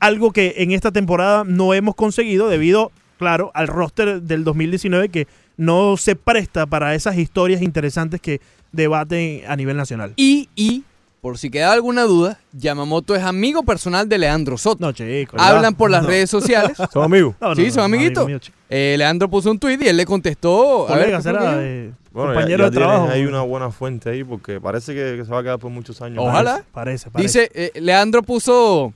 algo 0.01 0.33
que 0.33 0.55
en 0.59 0.73
esta 0.73 0.91
temporada 0.91 1.45
no 1.45 1.75
hemos 1.75 1.95
conseguido 1.95 2.49
debido, 2.49 2.91
claro, 3.17 3.53
al 3.55 3.69
roster 3.69 4.23
del 4.23 4.43
2019 4.43 5.11
que 5.11 5.29
no 5.57 5.97
se 5.97 6.17
presta 6.17 6.67
para 6.67 6.97
esas 6.97 7.17
historias 7.19 7.63
interesantes 7.63 8.21
que 8.21 8.41
debaten 8.73 9.43
a 9.47 9.55
nivel 9.55 9.77
nacional. 9.77 10.13
Y, 10.17 10.49
y, 10.57 10.83
por 11.21 11.37
si 11.39 11.51
queda 11.51 11.73
alguna 11.73 12.05
duda, 12.05 12.39
Yamamoto 12.53 13.15
es 13.17 13.23
amigo 13.23 13.63
personal 13.65 14.09
de 14.09 14.19
Leandro 14.19 14.57
Soto. 14.57 14.79
No, 14.85 14.93
chicos. 14.93 15.41
Hablan 15.43 15.75
por 15.75 15.91
las 15.91 16.03
No. 16.03 16.09
redes 16.09 16.31
sociales. 16.31 16.77
Son 16.93 17.03
amigos. 17.05 17.35
No, 17.41 17.49
no, 17.51 17.55
sí, 17.57 17.65
no, 17.67 17.71
son 17.71 17.77
no, 17.81 17.85
amiguitos. 17.85 18.19
amigo 18.25 18.29
mío, 18.29 18.39
chico. 18.39 18.57
Eh, 18.71 18.95
Leandro 18.99 19.29
puso 19.29 19.51
un 19.51 19.59
tweet 19.59 19.79
y 19.81 19.89
él 19.89 19.97
le 19.97 20.07
contestó. 20.07 20.87
A 20.89 20.97
ver, 20.97 21.05
Colegas, 21.07 21.25
¿qué 21.25 21.31
fue 21.31 21.39
era 21.41 21.51
lo 21.53 21.59
que 21.59 21.65
de 21.65 21.93
Bueno, 22.13 22.31
ya- 22.31 22.35
compañero 22.35 22.65
ya 22.65 22.71
de 22.71 22.77
trabajo. 22.77 23.09
ahí 23.11 23.25
una 23.25 23.43
buena 23.43 23.71
fuente 23.71 24.11
ahí 24.11 24.23
porque 24.25 24.61
parece 24.61 24.95
que, 24.95 25.17
que 25.19 25.25
se 25.25 25.31
va 25.33 25.41
a 25.41 25.43
quedar 25.43 25.59
por 25.59 25.71
muchos 25.71 26.01
años. 26.03 26.19
Ojalá. 26.25 26.63
Parece, 26.73 27.11
parece. 27.11 27.41
Dice, 27.47 27.51
eh, 27.75 27.81
Leandro 27.81 28.23
puso 28.23 28.93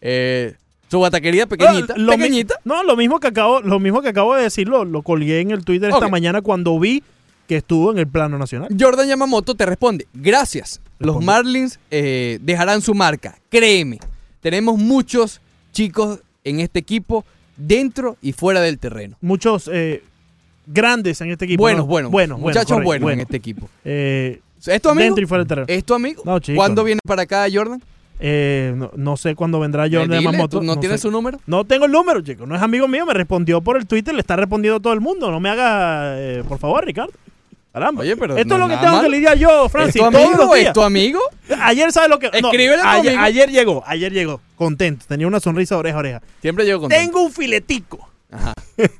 eh, 0.00 0.54
su 0.88 0.98
bataquería 1.00 1.46
pequeñita. 1.46 1.94
No, 1.96 2.02
lo 2.04 2.12
mi- 2.12 2.18
pequeñita. 2.24 2.54
no, 2.64 2.82
lo 2.82 2.96
mismo 2.96 3.20
que 3.20 3.28
acabo, 3.28 3.60
lo 3.60 3.78
mismo 3.78 4.00
que 4.02 4.08
acabo 4.08 4.34
de 4.34 4.44
decir, 4.44 4.66
lo, 4.68 4.84
lo 4.84 5.02
colgué 5.02 5.40
en 5.40 5.50
el 5.50 5.64
Twitter 5.64 5.90
esta 5.90 6.06
Ok. 6.06 6.10
mañana 6.10 6.40
cuando 6.42 6.78
vi 6.80 7.02
que 7.50 7.56
estuvo 7.56 7.90
en 7.90 7.98
el 7.98 8.06
plano 8.06 8.38
nacional. 8.38 8.68
Jordan 8.78 9.08
Yamamoto 9.08 9.56
te 9.56 9.66
responde, 9.66 10.06
gracias. 10.14 10.80
Los 11.00 11.20
Marlins 11.20 11.80
eh, 11.90 12.38
dejarán 12.42 12.80
su 12.80 12.94
marca. 12.94 13.40
Créeme, 13.48 13.98
tenemos 14.40 14.78
muchos 14.78 15.40
chicos 15.72 16.20
en 16.44 16.60
este 16.60 16.78
equipo 16.78 17.24
dentro 17.56 18.16
y 18.22 18.34
fuera 18.34 18.60
del 18.60 18.78
terreno. 18.78 19.16
Muchos 19.20 19.68
eh, 19.72 20.04
grandes 20.64 21.20
en 21.22 21.32
este 21.32 21.46
equipo. 21.46 21.60
Buenos, 21.60 21.86
¿no? 21.86 21.86
buenos. 21.86 22.12
buenos, 22.12 22.38
Muchachos 22.38 22.84
buenos 22.84 23.10
en 23.10 23.18
este 23.18 23.38
equipo. 23.38 23.68
Eh, 23.84 24.40
¿Es 24.64 24.80
tu 24.80 24.88
amigo? 24.88 25.06
Dentro 25.06 25.24
y 25.24 25.26
fuera 25.26 25.40
del 25.42 25.48
terreno. 25.48 25.66
¿Es 25.68 25.84
tu 25.84 25.94
amigo? 25.94 26.22
No, 26.24 26.38
chico. 26.38 26.54
¿Cuándo 26.54 26.84
viene 26.84 27.00
para 27.04 27.22
acá 27.22 27.48
Jordan? 27.52 27.82
Eh, 28.20 28.74
no, 28.76 28.92
no 28.94 29.16
sé 29.16 29.34
cuándo 29.34 29.58
vendrá 29.58 29.84
Jordan 29.90 30.12
Eh, 30.12 30.18
dile, 30.18 30.22
Yamamoto. 30.22 30.60
¿tú 30.60 30.64
no 30.64 30.78
tienes 30.78 31.00
sé. 31.00 31.08
su 31.08 31.10
número? 31.10 31.40
No 31.46 31.64
tengo 31.64 31.86
el 31.86 31.90
número, 31.90 32.20
chico. 32.20 32.46
No 32.46 32.54
es 32.54 32.62
amigo 32.62 32.86
mío. 32.86 33.04
Me 33.06 33.14
respondió 33.14 33.60
por 33.60 33.76
el 33.76 33.88
Twitter. 33.88 34.14
Le 34.14 34.20
está 34.20 34.36
respondiendo 34.36 34.78
todo 34.78 34.92
el 34.92 35.00
mundo. 35.00 35.32
No 35.32 35.40
me 35.40 35.48
haga, 35.48 36.14
eh, 36.20 36.44
por 36.46 36.58
favor, 36.58 36.84
Ricardo. 36.84 37.12
Caramba. 37.72 38.02
Oye, 38.02 38.16
pero 38.16 38.36
Esto 38.36 38.58
no 38.58 38.64
es 38.64 38.70
lo 38.70 38.76
que 38.76 38.80
tengo 38.80 38.96
malo. 38.96 39.08
que 39.08 39.16
lidiar 39.16 39.38
yo, 39.38 39.68
Francis. 39.68 39.96
¿Es 39.96 40.02
tu 40.06 40.10
todos 40.10 40.24
amigo? 40.26 40.44
los 40.44 40.54
días. 40.54 40.66
¿Es 40.68 40.72
tu 40.72 40.82
amigo? 40.82 41.20
Ayer, 41.62 41.92
¿sabes 41.92 42.10
lo 42.10 42.18
que? 42.18 42.28
no, 42.40 42.48
Escríbele 42.48 42.82
a 42.82 42.92
ayer, 42.92 43.08
amigo. 43.12 43.22
ayer 43.24 43.50
llegó. 43.50 43.82
Ayer 43.86 44.12
llegó. 44.12 44.40
Contento. 44.56 45.04
Tenía 45.08 45.26
una 45.28 45.38
sonrisa 45.40 45.76
oreja 45.76 45.96
a 45.96 46.00
oreja. 46.00 46.22
Siempre 46.42 46.64
llego 46.64 46.80
con 46.80 46.88
Tengo 46.88 47.22
un 47.22 47.30
filetico. 47.32 48.08
Ajá. 48.32 48.54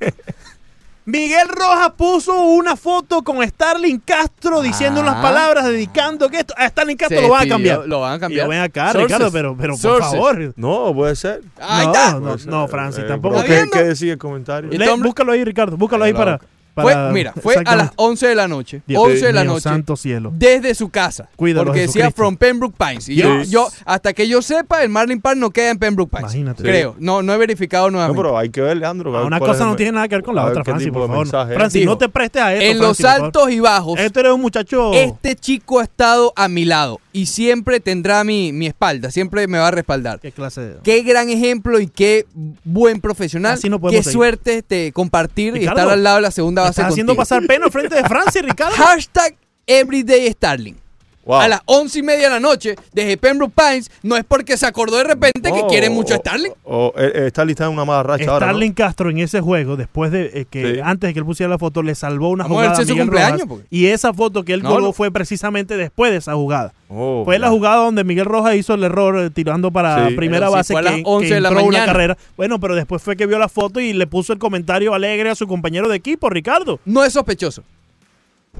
Miguel 1.03 1.47
Rojas 1.49 1.93
puso 1.97 2.41
una 2.43 2.75
foto 2.75 3.23
con 3.23 3.45
Starling 3.45 3.99
Castro 4.05 4.61
diciendo 4.61 5.01
unas 5.01 5.15
Ah. 5.15 5.21
palabras 5.21 5.65
dedicando 5.65 6.29
que 6.29 6.37
esto 6.37 6.53
a 6.55 6.69
Starling 6.69 6.95
Castro 6.95 7.17
Se 7.17 7.23
lo 7.23 7.29
van 7.29 7.45
a 7.47 7.49
cambiar. 7.49 7.87
Lo 7.87 8.01
van 8.01 8.13
a 8.13 8.19
cambiar. 8.19 8.41
Y 8.41 8.45
yo, 8.45 8.49
ven 8.49 8.61
acá, 8.61 8.91
Sources. 8.91 9.03
Ricardo, 9.07 9.31
pero, 9.31 9.57
pero 9.57 9.73
por 9.73 9.81
Sources. 9.81 10.11
favor. 10.11 10.53
No, 10.55 10.93
puede 10.93 11.15
ser. 11.15 11.41
Ahí 11.59 11.87
no, 11.87 11.91
está. 11.93 12.19
no, 12.19 12.37
no, 12.45 12.67
Francis, 12.67 13.03
Eh, 13.03 13.07
tampoco. 13.07 13.41
pero 13.41 13.51
¿Está 13.51 13.65
¿Qué, 13.65 13.79
qué 13.79 13.83
decía 13.89 14.13
el 14.13 14.19
comentario? 14.19 14.69
Le- 14.71 14.95
búscalo 14.97 15.31
ahí, 15.31 15.43
Ricardo. 15.43 15.75
Búscalo 15.75 16.03
ahí 16.05 16.13
para. 16.13 16.39
Fue, 16.75 16.95
mira, 17.11 17.33
fue 17.41 17.55
a 17.55 17.57
las 17.57 17.61
exactamente. 17.65 17.93
11 17.97 18.27
de 18.27 18.35
la 18.35 18.47
noche. 18.47 18.81
Dios 18.87 19.03
11 19.03 19.25
de 19.25 19.33
la 19.33 19.43
noche. 19.43 19.61
santo 19.61 19.95
cielo. 19.95 20.31
Desde 20.35 20.73
su 20.73 20.89
casa. 20.89 21.29
Cuídalo, 21.35 21.65
porque 21.65 21.81
decía 21.81 22.05
Jesucristo. 22.05 22.15
from 22.23 22.37
Pembroke 22.37 22.75
Pines. 22.77 23.09
Y 23.09 23.15
yo, 23.15 23.41
yo, 23.43 23.67
hasta 23.85 24.13
que 24.13 24.27
yo 24.27 24.41
sepa, 24.41 24.83
el 24.83 24.89
Marlin 24.89 25.19
Park 25.21 25.37
no 25.37 25.49
queda 25.51 25.71
en 25.71 25.77
Pembroke 25.79 26.09
Pines. 26.11 26.23
Imagínate. 26.33 26.63
Creo. 26.63 26.95
No, 26.99 27.21
no 27.21 27.33
he 27.33 27.37
verificado 27.37 27.85
No, 27.87 27.97
nuevamente. 27.97 28.21
pero 28.21 28.37
hay 28.37 28.49
que 28.49 28.61
ver, 28.61 28.77
Leandro. 28.77 29.17
Ah, 29.17 29.23
una 29.25 29.39
cosa 29.39 29.65
no 29.65 29.75
tiene 29.75 29.91
nada 29.93 30.07
que 30.07 30.15
ver 30.15 30.23
con 30.23 30.35
la 30.35 30.45
otra, 30.45 30.63
qué 30.63 30.71
Francis, 30.71 30.91
por 30.91 31.07
favor. 31.07 31.27
Francis, 31.27 31.81
Dijo, 31.81 31.91
no 31.91 31.97
te 31.97 32.09
prestes 32.09 32.41
a 32.41 32.53
esto. 32.53 32.65
en 32.65 32.77
los 32.79 32.97
Francis, 32.97 33.23
altos 33.23 33.51
y 33.51 33.59
bajos, 33.59 33.99
Este 33.99 34.19
eres 34.21 34.31
un 34.31 34.41
muchacho. 34.41 34.93
este 34.93 35.35
chico 35.35 35.79
ha 35.79 35.83
estado 35.83 36.31
a 36.35 36.47
mi 36.47 36.65
lado 36.65 36.99
y 37.13 37.25
siempre 37.25 37.79
tendrá 37.79 38.23
mi, 38.23 38.53
mi 38.53 38.67
espalda. 38.67 39.11
Siempre 39.11 39.47
me 39.47 39.57
va 39.57 39.67
a 39.67 39.71
respaldar. 39.71 40.19
¿Qué 40.19 40.31
clase 40.31 40.61
de.? 40.61 40.75
Qué 40.83 41.01
gran 41.03 41.29
ejemplo 41.29 41.79
y 41.79 41.87
qué 41.87 42.25
buen 42.63 43.01
profesional. 43.01 43.53
Así 43.53 43.69
no 43.69 43.77
qué 43.77 43.81
podemos 43.81 44.05
seguir. 44.05 44.13
suerte 44.17 44.63
de 44.67 44.91
compartir 44.93 45.57
y 45.57 45.65
estar 45.65 45.89
al 45.89 46.03
lado 46.03 46.15
de 46.17 46.21
la 46.21 46.31
segunda 46.31 46.60
Estás 46.69 46.91
haciendo 46.91 47.15
pasar 47.15 47.45
pena 47.45 47.69
frente 47.69 47.95
de 47.95 48.03
Francis, 48.03 48.41
Ricardo. 48.41 48.75
Hashtag 48.75 49.35
Everyday 49.65 50.27
Starling. 50.31 50.77
Wow. 51.25 51.39
A 51.41 51.47
las 51.47 51.61
once 51.65 51.99
y 51.99 52.03
media 52.03 52.23
de 52.23 52.29
la 52.31 52.39
noche, 52.39 52.75
desde 52.93 53.15
Pembroke 53.17 53.53
Pines, 53.55 53.91
no 54.01 54.17
es 54.17 54.23
porque 54.23 54.57
se 54.57 54.65
acordó 54.65 54.97
de 54.97 55.03
repente 55.03 55.51
que 55.51 55.65
quiere 55.69 55.89
mucho 55.89 56.13
a 56.15 56.17
o- 56.17 56.19
Starling. 56.19 56.51
O, 56.63 56.93
eh, 56.97 57.11
eh, 57.13 57.29
Starling 57.29 57.51
está 57.51 57.65
en 57.65 57.71
una 57.73 57.85
mala 57.85 58.01
racha 58.03 58.23
ahora. 58.31 58.47
¿no? 58.47 58.51
Starling 58.53 58.73
Castro 58.73 59.09
en 59.11 59.19
ese 59.19 59.39
juego, 59.39 59.77
después 59.77 60.11
de 60.11 60.31
eh, 60.33 60.45
que 60.49 60.75
Sí. 60.75 60.79
antes 60.83 61.07
de 61.09 61.13
que 61.13 61.19
él 61.19 61.25
pusiera 61.25 61.49
la 61.49 61.59
foto, 61.59 61.83
le 61.83 61.93
salvó 61.93 62.29
una 62.29 62.43
Vamos 62.45 62.57
a 62.57 62.61
ver 62.61 62.69
jugada 62.71 62.85
si 62.85 62.91
a 62.91 62.93
Miguel 62.93 63.07
cumpleaños, 63.07 63.31
Rojas, 63.41 63.47
porque- 63.49 63.67
Y 63.69 63.85
esa 63.87 64.13
foto 64.13 64.43
que 64.43 64.53
él 64.53 64.63
No, 64.63 64.69
colgó 64.71 64.87
no. 64.87 64.93
fue 64.93 65.11
precisamente 65.11 65.77
después 65.77 66.11
de 66.11 66.17
esa 66.17 66.33
jugada. 66.33 66.73
Oh, 66.89 67.21
Fue 67.23 67.39
la 67.39 67.49
jugada 67.49 67.77
donde 67.77 68.03
Miguel 68.03 68.25
Rojas 68.25 68.55
hizo 68.55 68.73
el 68.73 68.83
error 68.83 69.17
eh, 69.19 69.29
tirando 69.29 69.71
para 69.71 70.09
Sí. 70.09 70.15
primera 70.15 70.47
Pero 70.47 70.51
si 70.51 70.55
base 70.57 70.73
fue 70.73 70.81
a 70.81 70.83
que, 70.83 70.89
las 70.97 71.01
11 71.05 71.27
que 71.29 71.33
de 71.35 71.41
la 71.41 71.49
entró 71.49 71.63
una 71.65 71.85
carrera. 71.85 72.17
Bueno, 72.35 72.59
pero 72.59 72.75
después 72.75 73.01
fue 73.01 73.15
que 73.15 73.27
vio 73.27 73.39
la 73.39 73.47
foto 73.47 73.79
y 73.79 73.93
le 73.93 74.07
puso 74.07 74.33
el 74.33 74.39
comentario 74.39 74.93
alegre 74.93 75.29
a 75.29 75.35
su 75.35 75.47
compañero 75.47 75.87
de 75.87 75.95
equipo, 75.95 76.29
Ricardo. 76.29 76.79
No 76.83 77.03
es 77.05 77.13
sospechoso. 77.13 77.63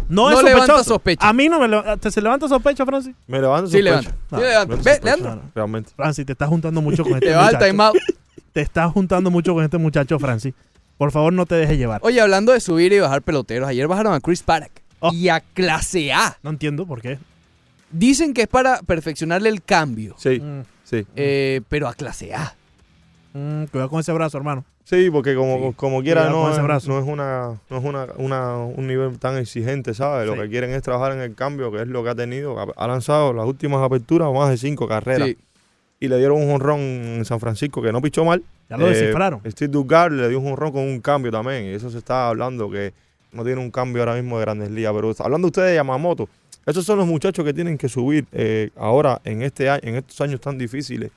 No, 0.08 0.30
No 0.30 0.38
es 0.40 0.44
levanta 0.44 0.84
sospecha. 0.84 1.28
A 1.28 1.34
mí 1.34 1.48
no 1.50 1.60
me 1.60 1.68
leva- 1.68 1.98
¿te 1.98 2.12
se 2.12 2.22
levanta 2.22 2.48
sospecha, 2.48 2.86
Francis? 2.86 3.14
Me 3.28 3.40
levanto 3.42 3.70
Sí, 3.70 3.78
sospecha. 3.82 3.90
levanta. 4.02 4.16
No, 4.32 4.38
Sí, 4.38 4.44
levanta. 4.44 4.76
Ve, 4.76 5.00
Leandro. 5.04 5.42
Realmente. 5.56 5.92
Francis, 5.96 6.26
te 6.26 6.32
estás 6.34 6.50
juntando 6.50 6.82
mucho 6.82 7.04
con 7.04 7.14
este 7.16 7.28
Te 7.28 7.34
va 7.36 7.48
al 7.48 7.54
muchacho. 7.54 7.66
timeout. 7.66 7.98
Te 8.54 8.62
estás 8.62 8.92
juntando 8.92 9.32
mucho 9.32 9.54
con 9.54 9.64
este 9.64 9.78
muchacho, 9.78 10.20
Francis. 10.20 10.54
Por 10.98 11.12
favor, 11.12 11.34
no 11.34 11.46
te 11.46 11.56
dejes 11.56 11.78
llevar. 11.78 12.00
Oye, 12.04 12.20
hablando 12.22 12.52
de 12.52 12.60
subir 12.60 12.92
y 12.94 13.00
bajar 13.00 13.22
peloteros, 13.22 13.68
ayer 13.68 13.88
bajaron 13.88 14.14
a 14.14 14.20
Chris 14.20 14.44
Paddock 14.44 14.72
Oh. 15.00 15.12
y 15.14 15.30
a 15.30 15.40
clase 15.40 16.12
A. 16.14 16.38
No 16.44 16.52
entiendo 16.52 16.86
por 16.86 17.02
qué. 17.02 17.18
Dicen 17.92 18.34
que 18.34 18.44
es 18.44 18.48
para 18.48 18.82
perfeccionarle 18.84 19.50
el 19.50 19.64
cambio, 19.64 20.16
Sí, 20.18 20.40
Mm, 20.40 20.62
sí. 20.84 21.06
eh, 21.16 21.62
pero 21.70 21.88
a 21.88 21.94
clase 21.94 22.34
A. 22.34 22.56
mm, 23.34 23.66
cuidado 23.66 23.90
con 23.90 24.00
ese 24.00 24.12
brazo, 24.14 24.38
hermano. 24.38 24.64
Sí, 24.92 25.10
porque 25.10 25.36
como, 25.36 25.70
Sí. 25.70 25.74
como 25.78 26.04
quiera 26.04 26.30
no 26.30 26.52
es, 26.52 26.58
no 26.86 27.00
es, 27.00 27.06
una, 27.08 27.58
no 27.70 27.78
es 27.78 27.84
una, 27.86 28.08
una- 28.18 28.58
un 28.58 28.88
nivel 28.88 29.18
tan 29.20 29.38
exigente, 29.38 29.94
¿sabes? 29.94 30.30
Sí. 30.30 30.36
Lo 30.36 30.42
que 30.42 30.50
quieren 30.50 30.72
es 30.72 30.82
trabajar 30.84 31.14
en 31.14 31.20
el 31.22 31.34
cambio, 31.34 31.72
que 31.72 31.82
es 31.84 31.88
lo 31.88 32.04
que 32.04 32.10
ha 32.10 32.16
tenido. 32.16 32.58
Ha, 32.76 32.88
lanzado 32.88 33.32
las 33.34 33.46
últimas 33.46 33.82
aperturas 33.82 34.32
más 34.34 34.50
de 34.50 34.58
cinco 34.58 34.88
carreras. 34.90 35.30
Sí. 35.30 35.38
Y 36.02 36.08
le 36.08 36.18
dieron 36.18 36.42
un 36.42 36.50
jonrón 36.52 36.80
en 36.80 37.26
San 37.26 37.40
Francisco 37.40 37.82
que 37.82 37.92
no 37.92 38.02
pichó 38.02 38.26
mal. 38.26 38.44
Ya 38.70 38.76
lo 38.78 38.88
Eh, 38.88 38.90
descifraron. 38.90 39.42
Steve 39.50 39.72
Duggar 39.72 40.12
le 40.12 40.28
dio 40.30 40.40
un 40.40 40.46
jonrón 40.50 40.72
con 40.72 40.82
un 40.84 41.00
cambio 41.00 41.32
también. 41.32 41.66
Y 41.66 41.70
eso 41.70 41.90
se 41.90 41.98
está 41.98 42.28
hablando 42.28 42.70
que 42.70 42.94
no 43.32 43.44
tiene 43.44 43.62
un 43.62 43.72
cambio 43.72 44.02
ahora 44.02 44.16
mismo 44.16 44.38
de 44.40 44.46
grandes 44.46 44.72
ligas. 44.72 44.94
Pero 44.94 45.14
hablando 45.20 45.48
ustedes 45.48 45.70
de 45.70 45.76
Yamamoto, 45.76 46.28
esos 46.66 46.86
son 46.86 46.98
los 46.98 47.08
muchachos 47.08 47.44
que 47.46 47.54
tienen 47.54 47.78
que 47.78 47.88
subir 47.90 48.26
eh, 48.32 48.72
ahora 48.76 49.22
en 49.24 49.42
este 49.42 49.70
año, 49.70 49.82
en 49.84 49.96
estos 49.96 50.20
años 50.22 50.40
tan 50.42 50.58
difíciles 50.58 51.12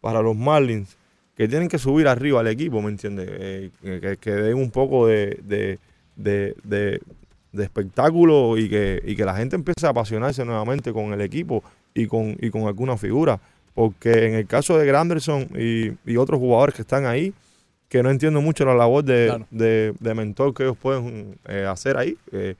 para 0.00 0.22
los 0.22 0.36
Marlins, 0.36 0.96
que 1.38 1.46
tienen 1.48 1.68
que 1.68 1.78
subir 1.78 2.08
arriba 2.08 2.40
al 2.40 2.48
equipo, 2.48 2.82
¿me 2.82 2.90
entiendes? 2.90 3.28
Eh, 3.30 3.70
que, 3.82 4.16
que 4.20 4.30
den 4.32 4.56
un 4.56 4.70
poco 4.72 5.06
de, 5.06 5.38
de, 5.44 5.78
de- 6.16 6.54
de- 6.64 7.00
de 7.52 7.64
espectáculo 7.64 8.58
y 8.58 8.68
que, 8.68 9.00
y 9.04 9.16
que 9.16 9.24
la 9.24 9.34
gente 9.36 9.56
empiece 9.56 9.86
a 9.86 9.90
apasionarse 9.90 10.44
nuevamente 10.44 10.92
con 10.92 11.12
el 11.14 11.20
equipo 11.22 11.62
y 11.94 12.06
con, 12.06 12.36
y 12.40 12.50
con 12.50 12.62
alguna 12.66 12.96
figura. 12.98 13.40
Porque 13.72 14.26
en 14.26 14.34
el 14.34 14.46
caso 14.46 14.76
de 14.76 14.84
Granderson 14.86 15.48
y, 15.56 15.92
y 16.04 16.16
otros 16.16 16.40
jugadores 16.40 16.74
que 16.74 16.82
están 16.82 17.06
ahí, 17.06 17.32
que 17.88 18.02
no 18.02 18.10
entiendo 18.10 18.42
mucho 18.42 18.64
la 18.66 18.74
labor 18.74 19.04
de, 19.04 19.26
Claro. 19.28 19.46
de- 19.50 19.94
de 19.98 20.14
mentor 20.14 20.52
que 20.52 20.64
ellos 20.64 20.76
pueden 20.76 21.38
eh, 21.46 21.64
hacer 21.66 21.96
ahí. 21.96 22.18
eh, 22.32 22.56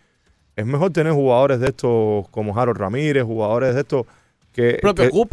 es 0.57 0.67
mejor 0.67 0.91
tener 0.93 1.13
jugadores 1.13 1.61
de 1.61 1.69
estos 1.69 2.29
como 2.31 2.57
Harold 2.59 2.79
Ramírez, 2.79 3.25
jugadores 3.25 3.75
de 3.75 3.81
estos 3.83 4.07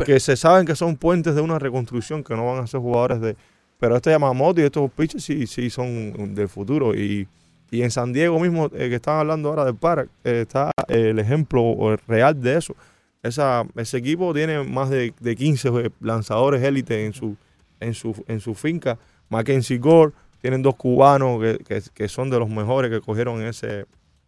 que, 0.06 0.20
se 0.20 0.36
saben 0.38 0.66
que 0.66 0.76
son 0.76 0.96
puentes 0.98 1.36
de 1.36 1.42
una 1.42 1.60
reconstrucción, 1.60 2.24
que 2.24 2.36
no 2.36 2.46
van 2.46 2.64
a 2.64 2.68
ser 2.68 2.80
jugadores 2.80 3.22
de... 3.22 3.36
Pero 3.80 3.96
este 3.98 4.10
Yamamoto 4.12 4.62
y 4.62 4.64
estos 4.64 4.90
pitchers 4.92 5.24
sí, 5.24 5.48
sí 5.48 5.70
son 5.70 6.34
del 6.34 6.48
futuro. 6.48 6.96
Y, 6.96 7.28
y 7.72 7.82
en 7.82 7.92
San 7.92 8.14
Diego 8.14 8.40
mismo, 8.40 8.68
eh, 8.68 8.90
que 8.90 8.96
están 8.96 9.20
hablando 9.20 9.50
ahora 9.50 9.66
del 9.66 9.76
Park, 9.76 10.10
eh, 10.24 10.42
está 10.42 10.72
el 10.88 11.20
ejemplo 11.20 11.98
real 12.08 12.40
de 12.42 12.58
eso. 12.58 12.76
Esa, 13.22 13.66
ese 13.76 13.98
equipo 13.98 14.34
tiene 14.34 14.64
más 14.64 14.90
de, 14.90 15.14
de 15.20 15.36
15 15.36 15.68
eh, 15.70 15.90
lanzadores 16.00 16.64
élite 16.64 17.06
en 17.06 17.14
su, 17.14 17.36
en 17.80 17.94
su, 17.94 18.24
en 18.28 18.40
su 18.40 18.54
finca. 18.56 18.98
Mackenzie 19.30 19.78
Gore, 19.80 20.14
tienen 20.42 20.62
dos 20.62 20.76
cubanos 20.76 21.42
que, 21.42 21.58
que- 21.68 21.82
que 21.94 22.08
son 22.08 22.30
de 22.30 22.38
los 22.40 22.48
mejores 22.50 22.92
que 22.92 23.02
cogieron 23.02 23.42
ese. 23.42 23.86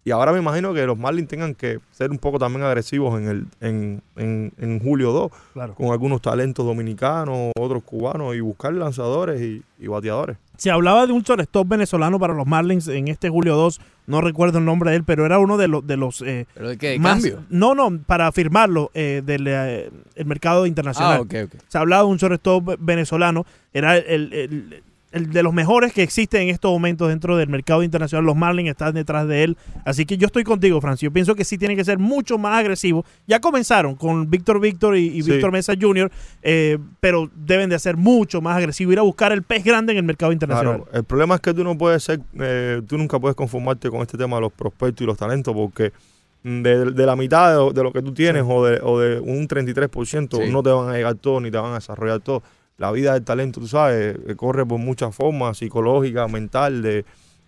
Y 0.08 0.12
ahora 0.12 0.32
me 0.32 0.40
imagino 0.40 0.74
que 0.74 0.86
los 0.86 0.98
Marlins 0.98 1.28
tengan 1.28 1.54
que 1.54 1.80
ser 1.92 2.12
un 2.12 2.18
poco 2.18 2.40
también 2.40 2.64
agresivos 2.64 3.20
en 3.20 3.28
el 3.28 3.46
en, 3.60 4.02
en, 4.16 4.54
en 4.58 4.80
julio 4.80 5.12
2, 5.12 5.32
Claro. 5.52 5.76
con 5.76 5.92
algunos 5.92 6.22
talentos 6.22 6.66
dominicanos, 6.66 7.52
otros 7.60 7.84
cubanos, 7.84 8.34
y 8.34 8.40
buscar 8.40 8.72
lanzadores 8.72 9.42
y, 9.42 9.62
y 9.78 9.88
bateadores. 9.88 10.38
Se 10.56 10.72
hablaba 10.72 11.06
de 11.08 11.12
un 11.12 11.24
shortstop 11.24 11.68
venezolano 11.68 12.20
para 12.20 12.34
los 12.34 12.48
Marlins 12.48 12.88
en 12.88 13.10
este 13.10 13.28
julio 13.30 13.58
2. 13.58 13.82
No 14.06 14.22
recuerdo 14.22 14.60
el 14.60 14.64
nombre 14.66 14.92
de 14.92 14.96
él, 14.96 15.04
pero 15.04 15.26
era 15.26 15.40
uno 15.40 15.58
de 15.58 15.68
los 15.68 15.86
de 15.86 15.98
los 15.98 16.22
eh, 16.22 16.48
¿Pero 16.54 16.70
de 16.70 16.78
qué? 16.78 16.92
¿De 16.92 17.00
más- 17.00 17.16
cambio? 17.22 17.44
No, 17.50 17.76
no, 17.76 18.00
para 18.06 18.32
firmarlo 18.32 18.90
eh, 18.94 19.22
del 19.26 19.46
eh, 19.46 19.92
el 20.16 20.26
mercado 20.26 20.66
internacional. 20.68 21.28
Ah. 21.30 21.46
Se 21.68 21.78
hablaba 21.78 22.04
de 22.04 22.08
un 22.10 22.18
shortstop 22.18 22.78
venezolano. 22.80 23.46
Era 23.74 23.98
el, 23.98 24.32
el- 24.32 24.84
el 25.12 25.32
de 25.32 25.42
los 25.42 25.54
mejores 25.54 25.94
que 25.94 26.04
existen 26.04 26.42
en 26.44 26.50
estos 26.50 26.70
momentos 26.72 27.08
dentro 27.08 27.38
del 27.38 27.48
mercado 27.50 27.82
internacional. 27.82 28.26
Los 28.26 28.36
Marlins 28.36 28.70
están 28.70 28.94
detrás 28.94 29.28
de 29.28 29.44
él. 29.46 29.58
Así 29.86 30.06
que 30.06 30.18
yo 30.18 30.26
estoy 30.28 30.44
contigo, 30.44 30.82
Francis. 30.82 31.02
Yo 31.04 31.12
pienso 31.14 31.34
que 31.34 31.46
sí 31.46 31.58
tiene 31.58 31.76
que 31.76 31.86
ser 31.86 31.98
mucho 31.98 32.38
más 32.38 32.60
agresivo. 32.60 33.06
Ya 33.26 33.40
comenzaron 33.40 33.96
con 33.96 34.30
Víctor 34.30 34.60
Víctor 34.60 34.98
y, 34.98 35.08
y 35.08 35.24
Sí. 35.24 35.32
Víctor 35.32 35.52
Mesa 35.52 35.74
Jr., 35.80 36.12
eh, 36.44 36.78
pero 37.00 37.30
deben 37.36 37.70
de 37.70 37.80
ser 37.80 37.96
mucho 37.98 38.42
más 38.42 38.58
agresivos. 38.58 38.94
Ir 38.94 39.00
a 39.00 39.04
buscar 39.04 39.32
el 39.32 39.44
pez 39.44 39.64
grande 39.64 39.94
en 39.94 39.98
el 40.00 40.04
mercado 40.04 40.32
internacional. 40.32 40.84
Claro, 40.84 40.92
el 40.98 41.04
problema 41.06 41.36
es 41.36 41.42
que 41.42 41.54
tú 41.54 41.64
no 41.64 41.78
puedes 41.78 42.04
ser, 42.04 42.20
eh, 42.40 42.82
tú 42.88 42.98
nunca 42.98 43.18
puedes 43.20 43.36
conformarte 43.36 43.90
con 43.90 44.02
este 44.02 44.18
tema 44.18 44.36
de 44.38 44.42
los 44.42 44.52
prospectos 44.52 45.02
y 45.04 45.06
los 45.06 45.18
talentos 45.18 45.54
porque 45.54 45.94
mm, 46.44 46.62
de, 46.62 46.92
de 46.92 47.06
la 47.06 47.16
mitad 47.16 47.50
de, 47.52 47.56
lo- 47.56 47.72
de 47.72 47.84
lo 47.84 47.92
que 47.94 48.02
tú 48.02 48.14
tienes 48.14 48.44
o, 48.46 48.66
de, 48.66 48.80
o 48.84 49.00
de 49.00 49.20
un 49.22 49.48
33% 49.48 50.44
Sí. 50.46 50.52
no 50.52 50.62
te 50.64 50.70
van 50.70 50.90
a 50.90 50.94
llegar 50.94 51.16
todos 51.16 51.42
ni 51.42 51.50
te 51.50 51.58
van 51.58 51.72
a 51.72 51.76
desarrollar 51.76 52.20
todo. 52.20 52.44
La 52.78 52.92
vida 52.92 53.14
del 53.14 53.24
talento, 53.24 53.60
tú 53.60 53.68
sabes, 53.68 54.16
eh, 54.28 54.36
corre 54.36 54.66
por 54.66 54.80
muchas 54.80 55.16
formas, 55.16 55.58
psicológica, 55.58 56.28
mental, 56.28 56.82
de, 56.84 57.06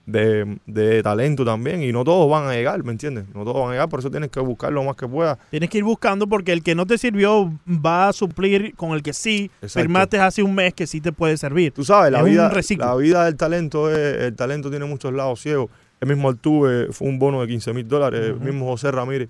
de, 0.07 0.57
de 0.65 1.03
talento 1.03 1.45
también 1.45 1.83
y 1.83 1.91
no 1.91 2.03
todos 2.03 2.29
van 2.29 2.47
a 2.47 2.53
llegar, 2.53 2.83
¿me 2.83 2.91
entiendes? 2.91 3.25
No 3.35 3.43
todos 3.43 3.57
van 3.61 3.69
a 3.69 3.71
llegar, 3.73 3.89
por 3.89 3.99
eso 3.99 4.09
tienes 4.09 4.29
que 4.31 4.39
buscar 4.39 4.71
lo 4.71 4.83
más 4.83 4.95
que 4.95 5.07
puedas. 5.07 5.37
Tienes 5.51 5.69
que 5.69 5.77
ir 5.77 5.83
buscando 5.83 6.25
porque 6.27 6.51
el 6.51 6.63
que 6.63 6.73
no 6.73 6.85
te 6.87 6.97
sirvió 6.97 7.53
va 7.67 8.07
a 8.09 8.13
suplir 8.13 8.73
con 8.75 8.93
el 8.93 9.03
que 9.03 9.13
sí 9.13 9.51
Exacto. 9.61 9.79
firmaste 9.79 10.19
hace 10.19 10.41
un 10.41 10.55
mes 10.55 10.73
que 10.73 10.87
sí 10.87 10.99
te 10.99 11.11
puede 11.11 11.37
servir. 11.37 11.73
Tú 11.73 11.85
sabes, 11.85 12.11
la 12.11 12.19
Es 12.19 12.25
vida, 12.25 12.51
la 12.79 12.95
vida 12.95 13.25
del 13.25 13.35
talento 13.35 13.91
es, 13.91 14.23
el 14.23 14.35
talento 14.35 14.69
tiene 14.71 14.85
muchos 14.85 15.13
lados 15.13 15.41
ciegos 15.41 15.69
El 16.01 16.07
mismo 16.07 16.29
Altuve 16.29 16.91
fue 16.91 17.07
un 17.07 17.19
bono 17.19 17.41
de 17.41 17.47
15 17.47 17.73
mil 17.73 17.87
dólares. 17.87 18.21
El 18.21 18.39
mismo 18.39 18.65
José 18.65 18.91
Ramírez 18.91 19.29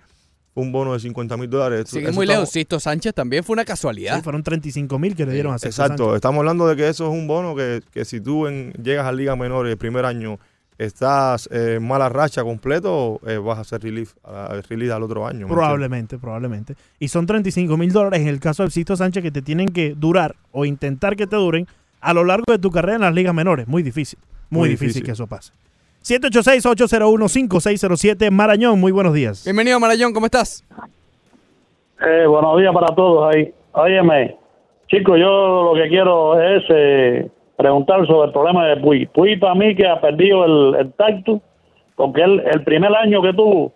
un 0.59 0.71
bono 0.71 0.93
de 0.93 0.99
50 0.99 1.37
mil 1.37 1.49
dólares. 1.49 1.85
Sigue 1.89 2.03
Eso 2.09 2.13
muy 2.13 2.23
estamos- 2.25 2.41
lejos. 2.41 2.49
Sisto 2.51 2.79
Sánchez 2.79 3.13
también 3.13 3.43
fue 3.43 3.53
una 3.53 3.65
casualidad. 3.65 4.17
Sí, 4.17 4.21
fueron 4.21 4.43
35 4.43 4.99
mil 4.99 5.15
que 5.15 5.25
le 5.25 5.33
dieron 5.33 5.53
a 5.53 5.57
Sixto 5.59 5.83
Exacto, 5.83 6.03
Sánchez. 6.05 6.15
estamos 6.15 6.39
hablando 6.39 6.67
de 6.67 6.75
que 6.75 6.87
eso 6.87 7.05
es 7.07 7.11
un 7.13 7.27
bono 7.27 7.55
que, 7.55 7.81
que 7.91 8.05
si 8.05 8.21
tú 8.21 8.47
en- 8.47 8.71
llegas 8.73 9.05
a 9.05 9.11
Liga 9.11 9.35
Menor 9.35 9.67
el 9.67 9.77
primer 9.77 10.05
año 10.05 10.39
estás 10.77 11.49
eh, 11.51 11.75
en 11.77 11.85
mala 11.87 12.07
racha 12.09 12.41
completo, 12.43 13.19
eh, 13.27 13.37
vas 13.37 13.57
a 13.57 13.61
hacer 13.61 13.81
relief, 13.83 14.13
a, 14.23 14.61
release 14.69 14.93
al 14.93 15.03
otro 15.03 15.27
año. 15.27 15.47
¿me 15.47 15.53
Probablemente, 15.53 16.17
probablemente. 16.17 16.75
Y 16.99 17.09
son 17.09 17.25
35 17.25 17.75
mil 17.75 17.91
dólares 17.91 18.21
en 18.21 18.27
el 18.29 18.39
caso 18.39 18.63
de 18.63 18.71
Sixto 18.71 18.95
Sánchez 18.95 19.21
que 19.23 19.31
te 19.31 19.41
tienen 19.41 19.67
que 19.69 19.93
durar 19.95 20.35
o 20.51 20.63
intentar 20.65 21.15
que 21.17 21.27
te 21.27 21.35
duren 21.35 21.67
a 22.01 22.13
lo 22.13 22.23
largo 22.23 22.45
de 22.47 22.59
tu 22.59 22.71
carrera 22.71 22.95
en 22.95 23.01
las 23.01 23.13
ligas 23.13 23.33
menores. 23.33 23.67
Muy 23.67 23.83
difícil. 23.83 24.17
Muy, 24.49 24.59
Muy 24.61 24.69
difícil. 24.69 24.87
difícil. 24.87 25.03
que 25.03 25.11
eso 25.11 25.27
pase. 25.27 25.51
786-801-5607. 26.03 28.31
Marañón, 28.31 28.79
muy 28.79 28.91
buenos 28.91 29.13
días. 29.13 29.45
Bienvenido, 29.45 29.79
Marayón, 29.79 30.11
¿cómo 30.13 30.25
estás? 30.25 30.65
Eh, 32.05 32.25
buenos 32.27 32.59
días 32.59 32.73
para 32.73 32.87
todos 32.95 33.33
ahí. 33.33 33.53
Óyeme, 33.73 34.35
chicos, 34.87 35.19
yo 35.19 35.73
lo 35.73 35.75
que 35.75 35.89
quiero 35.89 36.41
es 36.41 36.63
eh, 36.69 37.29
preguntar 37.57 38.07
sobre 38.07 38.27
el 38.27 38.33
problema 38.33 38.65
de 38.67 38.77
Puy. 38.77 39.05
Puy 39.07 39.35
para 39.37 39.55
mí 39.55 39.75
que 39.75 39.85
ha 39.87 39.99
perdido 39.99 40.45
el, 40.45 40.75
el 40.79 40.93
tacto, 40.93 41.41
porque 41.95 42.21
él, 42.23 42.41
el 42.51 42.63
primer 42.63 42.95
año 42.95 43.21
que 43.21 43.33
tuvo 43.33 43.73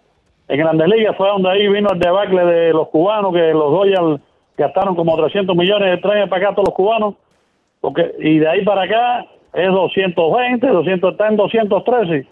en 0.47 0.59
Grandes 0.59 0.87
Ligas 0.87 1.17
fue 1.17 1.27
donde 1.27 1.49
ahí 1.49 1.67
vino 1.67 1.89
el 1.91 1.99
debacle 1.99 2.45
de 2.45 2.73
los 2.73 2.87
cubanos, 2.89 3.33
que 3.33 3.53
los 3.53 3.71
Dodgers 3.71 4.21
gastaron 4.57 4.95
como 4.95 5.17
300 5.17 5.55
millones 5.55 5.91
de 5.91 5.97
traen 5.97 6.29
para 6.29 6.45
acá 6.45 6.55
todos 6.55 6.69
los 6.69 6.75
cubanos, 6.75 7.15
porque 7.81 8.13
y 8.19 8.39
de 8.39 8.47
ahí 8.47 8.63
para 8.63 8.83
acá 8.83 9.25
es 9.53 9.67
220, 9.67 10.67
200, 10.67 11.11
está 11.11 11.27
en 11.27 11.35
213. 11.35 12.27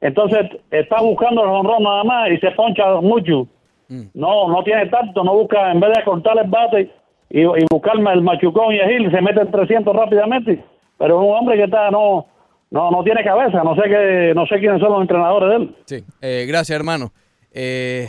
Entonces 0.00 0.50
está 0.70 1.00
buscando 1.00 1.42
el 1.42 1.50
honrón 1.50 1.82
nada 1.82 2.04
más 2.04 2.30
y 2.30 2.38
se 2.38 2.50
poncha 2.52 3.00
mucho. 3.00 3.48
No, 4.12 4.48
no 4.48 4.62
tiene 4.64 4.86
tacto, 4.86 5.24
no 5.24 5.34
busca, 5.34 5.72
en 5.72 5.80
vez 5.80 5.90
de 5.96 6.04
cortar 6.04 6.36
el 6.38 6.50
bate 6.50 6.90
y, 7.30 7.40
y 7.40 7.64
buscarme 7.70 8.12
el 8.12 8.20
machucón 8.20 8.74
y 8.74 8.78
el 8.78 8.90
gil, 8.90 9.10
se 9.10 9.22
mete 9.22 9.40
en 9.40 9.50
300 9.50 9.96
rápidamente. 9.96 10.62
Pero 10.98 11.20
es 11.20 11.26
un 11.26 11.34
hombre 11.34 11.56
que 11.56 11.64
está, 11.64 11.90
no, 11.90 12.26
no, 12.70 12.90
no 12.90 13.02
tiene 13.02 13.24
cabeza, 13.24 13.62
no 13.64 13.74
sé 13.74 13.82
qué, 13.88 14.32
no 14.34 14.46
sé 14.46 14.58
quiénes 14.58 14.80
son 14.80 14.92
los 14.92 15.00
entrenadores 15.00 15.48
de 15.48 15.56
él. 15.56 15.76
Sí. 15.86 16.04
Eh, 16.20 16.44
gracias, 16.46 16.76
hermano. 16.76 17.12
Eh, 17.50 18.08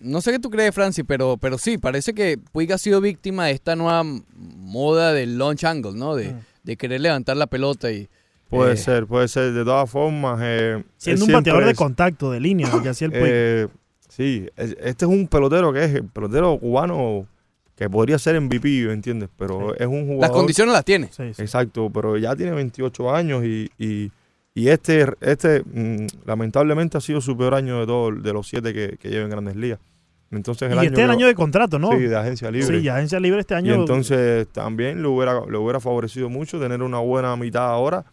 no 0.00 0.20
sé 0.20 0.32
qué 0.32 0.38
tú 0.38 0.48
crees, 0.48 0.74
Francis, 0.74 1.04
pero, 1.06 1.36
pero 1.36 1.58
sí, 1.58 1.76
parece 1.76 2.14
que 2.14 2.38
Puig 2.52 2.72
ha 2.72 2.78
sido 2.78 3.00
víctima 3.00 3.46
de 3.46 3.52
esta 3.52 3.76
nueva 3.76 4.02
moda 4.34 5.12
del 5.12 5.36
launch 5.36 5.64
angle, 5.64 5.92
¿no? 5.94 6.14
De, 6.14 6.34
de 6.68 6.76
querer 6.76 7.00
levantar 7.00 7.36
la 7.36 7.46
pelota 7.46 7.90
y... 7.90 8.08
Puede 8.50 8.74
eh, 8.74 8.76
ser, 8.76 9.06
puede 9.06 9.26
ser. 9.28 9.52
De 9.52 9.64
todas 9.64 9.90
formas, 9.90 10.38
eh, 10.42 10.84
Siendo 10.98 11.24
un 11.24 11.32
bateador 11.32 11.64
de 11.64 11.74
contacto, 11.74 12.30
de 12.30 12.40
línea, 12.40 12.70
que 12.82 12.88
hacía 12.88 13.08
el. 13.08 13.12
Eh, 13.14 13.68
sí, 14.08 14.48
es- 14.56 14.76
este 14.80 15.04
es 15.04 15.10
un 15.10 15.28
pelotero 15.28 15.72
que 15.72 15.84
es 15.84 15.94
el 15.94 16.04
pelotero 16.04 16.58
cubano 16.58 17.26
que 17.74 17.88
podría 17.90 18.18
ser 18.18 18.40
MVP, 18.40 18.90
¿entiendes? 18.90 19.28
Pero 19.36 19.74
es 19.76 19.86
un 19.86 20.02
jugador... 20.02 20.20
Las 20.20 20.30
condiciones 20.30 20.72
las 20.72 20.84
tiene. 20.84 21.10
Exacto, 21.38 21.90
pero 21.90 22.16
ya 22.16 22.34
tiene 22.34 22.52
28 22.52 23.14
años 23.14 23.44
y, 23.44 23.70
y, 23.78 24.10
y 24.54 24.68
este, 24.68 25.06
este 25.20 25.62
mm, 25.62 26.06
lamentablemente 26.26 26.98
ha 26.98 27.00
sido 27.00 27.20
su 27.20 27.36
peor 27.36 27.54
año 27.54 27.80
de 27.80 27.86
todos, 27.86 28.22
de 28.22 28.32
los 28.32 28.48
siete 28.48 28.74
que, 28.74 28.96
que 28.98 29.10
lleva 29.10 29.24
en 29.24 29.30
Grandes 29.30 29.56
Ligas. 29.56 29.78
Entonces, 30.30 30.70
el 30.70 30.76
y 30.76 30.78
año 30.80 30.88
este 30.88 31.00
es 31.00 31.04
el 31.06 31.10
año 31.10 31.26
de 31.26 31.34
contrato, 31.34 31.78
¿no? 31.78 31.90
Sí, 31.92 31.98
de 31.98 32.16
agencia 32.16 32.50
libre. 32.50 32.78
Sí, 32.78 32.82
de 32.84 32.90
agencia 32.90 33.18
libre 33.18 33.40
este 33.40 33.54
año. 33.54 33.72
Y 33.72 33.74
entonces 33.74 34.46
también 34.48 35.00
le 35.02 35.08
hubiera, 35.08 35.40
le 35.46 35.56
hubiera 35.56 35.80
favorecido 35.80 36.28
mucho 36.28 36.60
tener 36.60 36.82
una 36.82 36.98
buena 36.98 37.34
mitad 37.36 37.66
ahora 37.70 38.04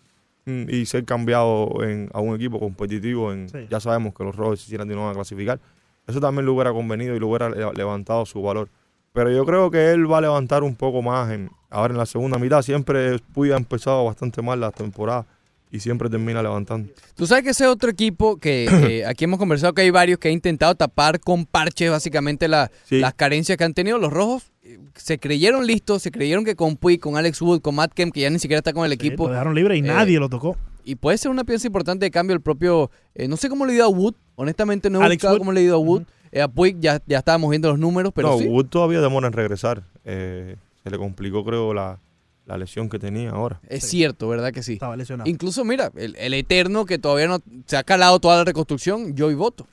mm, 0.46 0.70
y 0.70 0.86
ser 0.86 1.04
cambiado 1.04 1.84
en, 1.84 2.10
a 2.14 2.22
un 2.22 2.36
equipo 2.36 2.60
competitivo. 2.60 3.34
En, 3.34 3.48
Ya 3.70 3.80
sabemos 3.82 4.14
que 4.14 4.24
los 4.24 4.36
Rojos 4.36 4.64
hicieran 4.64 4.88
de 4.88 4.96
nuevo 4.96 5.10
a 5.10 5.14
clasificar. 5.14 5.60
Eso 6.08 6.20
también 6.22 6.46
le 6.46 6.52
hubiera 6.52 6.72
convenido 6.72 7.16
y 7.16 7.20
le 7.20 7.26
hubiera 7.26 7.50
le- 7.50 7.74
levantado 7.74 8.26
su 8.26 8.42
valor. 8.42 8.70
Pero 9.12 9.32
yo 9.32 9.46
creo 9.46 9.70
que 9.72 9.92
él 9.92 10.10
va 10.12 10.20
a 10.20 10.22
levantar 10.22 10.64
un 10.64 10.76
poco 10.76 11.02
más 11.02 11.32
en, 11.32 11.50
ahora 11.70 11.94
en 11.94 11.98
la 11.98 12.06
segunda 12.06 12.38
mitad. 12.38 12.62
Siempre 12.62 13.18
Puy 13.34 13.52
ha 13.52 13.58
empezado 13.58 14.06
bastante 14.06 14.42
mal 14.42 14.60
la 14.60 14.72
temporada 14.72 15.26
y 15.72 15.80
siempre 15.80 16.10
termina 16.10 16.42
levantando. 16.42 16.92
Tú 17.16 17.28
sabes 17.28 17.44
que 17.44 17.50
ese 17.52 17.68
otro 17.68 17.90
equipo 17.90 18.38
que, 18.42 19.04
aquí 19.08 19.26
hemos 19.26 19.40
conversado 19.40 19.74
que 19.74 19.82
hay 19.82 19.90
varios 19.90 20.20
que 20.20 20.30
ha 20.30 20.32
intentado 20.32 20.76
tapar 20.76 21.20
con 21.20 21.46
parches 21.46 21.92
básicamente 21.92 22.48
la- 22.48 22.72
las 22.90 23.14
carencias 23.14 23.58
que 23.58 23.64
han 23.64 23.74
tenido 23.74 23.98
los 23.98 24.12
rojos. 24.14 24.52
eh, 24.64 24.80
Se 24.96 25.18
creyeron 25.20 25.66
listos, 25.68 26.02
se 26.02 26.12
creyeron 26.12 26.46
que 26.46 26.56
con 26.56 26.78
Puig, 26.78 27.00
con 27.00 27.18
Alex 27.18 27.42
Wood, 27.42 27.62
con 27.62 27.76
Matt 27.76 27.94
Kemp, 27.94 28.14
que 28.14 28.22
ya 28.22 28.30
ni 28.30 28.40
siquiera 28.40 28.60
está 28.60 28.74
con 28.74 28.86
el 28.86 28.92
equipo. 28.94 29.26
lo 29.26 29.32
dejaron 29.34 29.56
libre 29.56 29.76
y 29.76 29.80
eh, 29.80 29.84
nadie 29.84 30.20
lo 30.20 30.30
tocó. 30.30 30.56
Y 30.88 30.96
puede 30.96 31.18
ser 31.18 31.32
una 31.32 31.44
pieza 31.44 31.66
importante 31.68 32.06
de 32.06 32.12
cambio 32.12 32.36
el 32.36 32.42
propio. 32.42 32.92
eh, 33.16 33.28
no 33.28 33.38
sé 33.38 33.50
cómo 33.50 33.66
le 33.66 33.74
ha 33.74 33.76
ido 33.76 33.86
a 33.86 33.90
Wood. 33.90 34.14
Honestamente, 34.36 34.90
no 34.90 35.02
he 35.02 35.06
Alex 35.06 35.18
buscado 35.18 35.34
Wood. 35.34 35.40
cómo 35.40 35.52
le 35.52 35.60
ha 35.62 35.64
ido 35.64 35.76
a 35.76 35.80
Wood. 35.80 36.04
Eh, 36.32 36.42
a 36.42 36.48
Puig 36.48 36.80
ya, 36.80 37.02
ya 37.08 37.18
estábamos 37.20 37.50
viendo 37.50 37.70
los 37.70 37.80
números, 37.80 38.12
pero 38.14 38.32
no, 38.32 38.38
sí. 38.38 38.46
Wood 38.48 38.68
todavía 38.68 39.02
demora 39.02 39.26
en 39.28 39.34
regresar. 39.34 39.84
Eh, 40.04 40.58
se 40.84 40.90
le 40.92 40.98
complicó, 41.00 41.44
creo, 41.44 41.74
la, 41.74 41.98
la 42.46 42.58
lesión 42.58 42.90
que 42.90 43.00
tenía 43.00 43.32
ahora. 43.32 43.60
Es 43.68 43.88
cierto, 43.88 44.28
¿verdad 44.28 44.52
que 44.52 44.64
sí? 44.64 44.74
Estaba 44.74 44.96
lesionado. 44.96 45.30
Incluso, 45.30 45.66
mira, 45.66 45.92
el, 45.96 46.16
el 46.18 46.34
eterno 46.34 46.86
que 46.86 46.98
todavía 47.00 47.28
no 47.28 47.40
se 47.66 47.78
ha 47.78 47.84
calado 47.84 48.20
toda 48.20 48.38
la 48.38 48.44
reconstrucción, 48.44 49.16
Joey 49.18 49.36
Voto. 49.36 49.68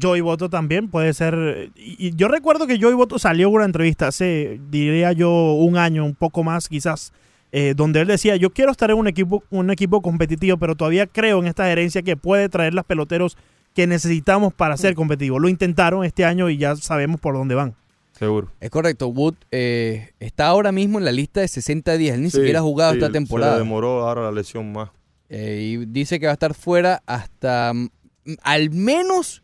Joey 0.00 0.20
Boto 0.20 0.50
también 0.50 0.88
puede 0.88 1.14
ser. 1.14 1.70
Y, 1.74 2.08
y 2.08 2.14
yo 2.14 2.28
recuerdo 2.28 2.66
que 2.66 2.78
Joey 2.80 2.94
Boto 2.94 3.18
salió 3.18 3.48
en 3.48 3.54
una 3.54 3.64
entrevista 3.64 4.08
hace, 4.08 4.60
diría 4.70 5.12
yo, 5.12 5.30
un 5.54 5.78
año, 5.78 6.04
un 6.04 6.14
poco 6.14 6.44
más 6.44 6.68
quizás, 6.68 7.12
eh, 7.52 7.72
donde 7.74 8.02
él 8.02 8.06
decía: 8.06 8.36
Yo 8.36 8.50
quiero 8.50 8.70
estar 8.70 8.90
en 8.90 8.98
un 8.98 9.08
equipo, 9.08 9.42
un 9.50 9.70
equipo 9.70 10.02
competitivo, 10.02 10.58
pero 10.58 10.76
todavía 10.76 11.06
creo 11.06 11.38
en 11.38 11.46
esta 11.46 11.64
gerencia 11.64 12.02
que 12.02 12.16
puede 12.16 12.50
traer 12.50 12.74
las 12.74 12.84
peloteros 12.84 13.38
que 13.74 13.86
necesitamos 13.86 14.52
para 14.52 14.76
ser 14.76 14.94
competitivos. 14.94 15.40
Lo 15.40 15.48
intentaron 15.48 16.04
este 16.04 16.24
año 16.24 16.50
y 16.50 16.58
ya 16.58 16.76
sabemos 16.76 17.20
por 17.20 17.34
dónde 17.34 17.54
van. 17.54 17.74
Seguro. 18.18 18.48
Es 18.60 18.70
correcto, 18.70 19.08
Wood 19.08 19.34
eh, 19.52 20.10
está 20.18 20.48
ahora 20.48 20.72
mismo 20.72 20.98
en 20.98 21.04
la 21.04 21.12
lista 21.12 21.40
de 21.40 21.48
60 21.48 21.96
días. 21.96 22.16
Él 22.16 22.22
ni 22.24 22.30
siquiera 22.30 22.58
ha 22.58 22.62
jugado 22.62 22.92
Sí, 22.92 22.98
esta 22.98 23.06
Se 23.06 23.12
temporada. 23.12 23.52
le 23.52 23.58
demoró 23.58 24.08
ahora 24.08 24.22
la 24.22 24.32
lesión 24.32 24.72
más. 24.72 24.90
Eh, 25.28 25.60
y 25.62 25.84
dice 25.86 26.18
que 26.18 26.26
va 26.26 26.32
a 26.32 26.34
estar 26.34 26.54
fuera 26.54 27.02
hasta 27.06 27.72
mm, 27.74 27.88
al 28.42 28.70
menos 28.70 29.42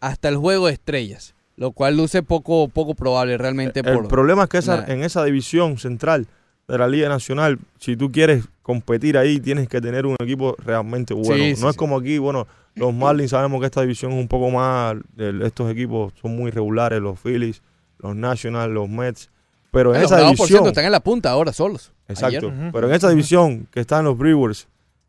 hasta 0.00 0.28
el 0.28 0.36
juego 0.36 0.66
de 0.66 0.74
estrellas, 0.74 1.34
lo 1.56 1.72
cual 1.72 1.96
luce 1.96 2.22
poco 2.22 2.68
poco 2.68 2.94
probable 2.94 3.38
realmente. 3.38 3.80
El 3.80 3.94
por 3.94 4.08
problema 4.08 4.42
es 4.44 4.48
que 4.50 4.58
esa- 4.58 4.84
en 4.92 5.02
esa 5.02 5.24
división 5.24 5.78
central 5.78 6.26
de 6.68 6.78
la 6.78 6.88
Liga 6.88 7.08
Nacional, 7.08 7.58
si 7.78 7.96
tú 7.96 8.10
quieres 8.12 8.44
competir 8.62 9.16
ahí, 9.16 9.38
tienes 9.40 9.68
que 9.68 9.80
tener 9.80 10.04
un 10.04 10.16
equipo 10.20 10.56
realmente 10.58 11.14
bueno. 11.14 11.56
Sí, 11.56 11.62
no 11.62 11.70
es 11.70 11.76
como 11.76 11.96
aquí, 11.96 12.18
bueno, 12.18 12.46
los 12.74 12.92
Marlins 12.94 13.30
sabemos 13.30 13.60
que 13.60 13.66
esta 13.66 13.80
división 13.82 14.12
es 14.12 14.18
un 14.18 14.28
poco 14.28 14.50
más, 14.50 14.96
el- 15.16 15.40
estos 15.42 15.70
equipos 15.70 16.12
son 16.20 16.36
muy 16.36 16.50
regulares, 16.50 17.00
los 17.00 17.18
Phillies, 17.20 17.62
los 18.04 18.16
Nationals, 18.16 18.72
los 18.72 18.88
Mets, 18.88 19.30
pero 19.70 19.94
en 19.94 20.02
los 20.02 20.10
esa 20.10 20.16
por 20.18 20.24
división... 20.26 20.46
cierto, 20.48 20.68
están 20.68 20.84
en 20.84 20.92
la 20.92 21.00
punta 21.00 21.30
ahora 21.30 21.52
solos. 21.52 21.92
Exacto, 22.06 22.48
Ayer. 22.50 22.70
pero 22.72 22.88
en 22.88 22.94
esa 22.94 23.08
división 23.08 23.66
que 23.70 23.80
están 23.80 24.04
los 24.04 24.16
Brewers, 24.16 24.68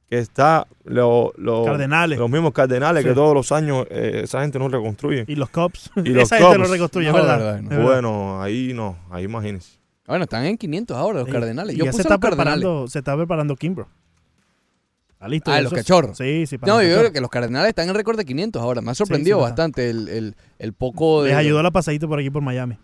que 0.10 0.18
está 0.20 0.66
lo- 0.86 1.34
lo- 1.36 1.66
Cardenales. 1.66 2.18
los 2.18 2.30
mismos 2.30 2.54
Cardenales 2.54 3.04
Sí. 3.04 3.10
que 3.10 3.16
todos 3.16 3.34
los 3.34 3.52
años 3.52 3.86
eh, 3.90 4.22
esa 4.24 4.42
gente 4.42 4.58
no 4.60 4.70
reconstruye. 4.70 5.26
Y 5.28 5.36
los 5.36 5.50
Cubs. 5.50 5.92
Y 5.98 6.10
los 6.10 6.24
Esa 6.24 6.38
gente 6.38 6.54
lo 6.58 6.64
Cubs. 6.64 6.72
reconstruye, 6.72 7.08
No, 7.10 7.14
¿verdad? 7.16 7.38
verdad, 7.38 7.62
no. 7.62 7.84
Bueno, 7.84 8.42
ahí 8.42 8.72
no, 8.74 8.98
ahí 9.12 9.24
imagínense. 9.26 9.78
Bueno, 10.08 10.24
están 10.24 10.46
en 10.46 10.58
500 10.58 10.96
ahora 10.96 11.20
los 11.20 11.26
Sí. 11.28 11.32
Cardenales. 11.34 11.76
Y 11.76 11.80
Yo 11.80 11.86
ya 11.86 11.92
puse 11.92 12.04
se 12.04 12.08
está, 12.08 12.14
los 12.16 12.22
Cardenales. 12.22 12.60
preparando, 12.62 12.88
se 12.88 13.00
está 13.00 13.18
preparando 13.18 13.56
Kimbro. 13.56 13.88
Está 15.16 15.28
listo. 15.28 15.52
Ah, 15.52 15.62
los 15.62 15.72
es- 15.74 15.80
cachorros. 15.80 16.18
Sí, 16.18 16.46
sí. 16.46 16.58
para 16.58 16.74
No, 16.74 16.84
yo 16.84 16.98
creo 17.00 17.12
que 17.12 17.22
los 17.22 17.30
Cardenales 17.30 17.70
están 17.70 17.88
en 17.90 17.96
récord 17.96 18.18
de 18.18 18.26
500 18.26 18.62
ahora. 18.62 18.82
Me 18.82 18.92
ha 18.92 18.96
sorprendido 18.96 19.38
sí, 19.38 19.44
bastante 19.44 19.90
el, 19.90 20.08
el, 20.10 20.36
el 20.60 20.74
poco 20.74 21.24
de... 21.24 21.30
Les 21.30 21.38
ayudó 21.38 21.64
la 21.64 21.72
pasadita 21.72 22.08
por 22.08 22.20
aquí 22.20 22.30
por 22.30 22.42
Miami. 22.42 22.78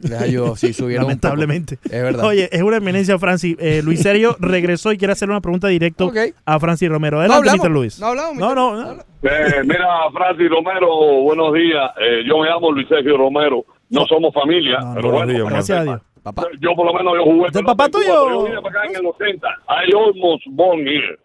Les 0.00 0.20
ayudó, 0.20 0.56
sí, 0.56 0.72
subieron 0.74 1.06
un 1.06 1.12
poco. 1.18 1.28
Lamentablemente. 1.28 1.78
Es 1.84 2.02
verdad. 2.02 2.24
Oye, 2.24 2.48
es 2.52 2.62
una 2.62 2.76
eminencia, 2.78 3.18
Francis. 3.18 3.56
Eh, 3.58 3.80
Luis 3.82 4.00
Serio 4.00 4.36
regresó 4.40 4.92
y 4.92 4.98
quiere 4.98 5.12
hacer 5.12 5.30
una 5.30 5.40
pregunta 5.40 5.68
directa 5.68 6.04
a 6.44 6.60
Francis 6.60 6.88
Romero. 6.88 7.18
Adelante, 7.20 7.48
hablamos, 7.50 7.66
Mr. 7.66 7.70
Luis. 7.72 7.98
No 8.00 8.06
hablamos. 8.06 8.36
No, 8.36 8.54
no, 8.54 8.76
no. 8.76 8.92
Eh, 9.22 9.62
mira, 9.64 9.86
Francis 10.12 10.48
Romero, 10.50 11.22
buenos 11.22 11.52
días. 11.54 11.90
Eh, 12.00 12.22
yo 12.28 12.38
me 12.38 12.48
llamo 12.48 12.72
Luis 12.72 12.88
Sergio 12.88 13.16
Romero. 13.16 13.64
No 13.90 14.04
somos 14.06 14.32
familia, 14.34 14.78
pero 14.94 15.10
buenos 15.10 15.12
bueno, 15.12 15.32
días, 15.32 15.48
Gracias 15.48 15.78
a 15.78 15.82
Dios. 15.84 16.00
sepa. 16.24 16.42
Yo 16.60 16.74
por 16.74 16.86
lo 16.86 16.94
menos 16.94 17.14
yo 17.16 17.24
jugué. 17.24 17.48
¿Es 17.48 17.56
el 17.56 17.64
papá 17.64 17.88
tuyo? 17.88 18.30
Yo 18.30 18.44
vine 18.44 18.60
para 18.62 18.80
acá 18.80 18.88
en 18.90 18.96
el 18.96 19.06
80. 19.06 19.46
I 19.68 19.92
almost 19.94 20.42
born 20.50 20.80
here. 20.86 21.18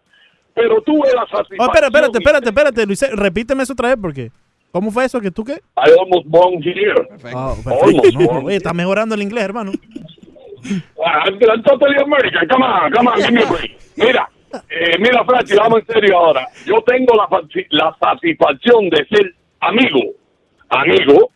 Pero 0.60 0.80
tuve 0.82 1.08
la 1.14 1.22
Oh, 1.24 1.26
satisfacción. 1.36 1.68
espera, 1.68 1.86
espérate, 1.86 2.18
espérate, 2.18 2.48
espérate, 2.48 2.86
Luis. 2.86 3.10
Repíteme 3.12 3.62
eso 3.62 3.72
otra 3.72 3.88
vez 3.88 3.98
porque. 4.00 4.30
¿Cómo 4.72 4.90
fue 4.92 5.04
eso? 5.04 5.20
¿Que 5.20 5.30
tú 5.32 5.42
qué? 5.44 5.54
I 5.76 5.90
almost 5.98 6.26
born 6.28 6.62
here. 6.62 6.94
Ah, 7.34 7.54
Almost 7.56 7.64
perfecto. 7.64 8.18
No, 8.20 8.24
born 8.26 8.46
oye, 8.46 8.56
está 8.56 8.72
mejorando 8.72 9.14
el 9.16 9.22
inglés, 9.22 9.42
hermano. 9.44 9.72
Ah, 11.04 11.24
I'm 11.26 11.62
totally 11.62 11.96
American. 12.02 12.46
Come 12.48 12.64
on, 12.64 12.92
come 12.92 13.08
on, 13.10 13.16
give 13.18 13.32
me 13.32 13.42
a 13.42 13.46
break. 13.46 13.76
Mira, 13.96 14.28
eh, 14.70 14.96
mira, 14.98 15.24
Franchi, 15.24 15.54
vamos 15.56 15.80
en 15.80 15.86
serio 15.94 16.16
ahora. 16.18 16.46
Yo 16.66 16.82
tengo 16.86 17.14
la, 17.16 17.26
la 17.70 17.96
satisfacción 17.98 18.90
de 18.90 19.06
ser 19.08 19.34
amigo, 19.60 20.00
amigo, 20.68 21.30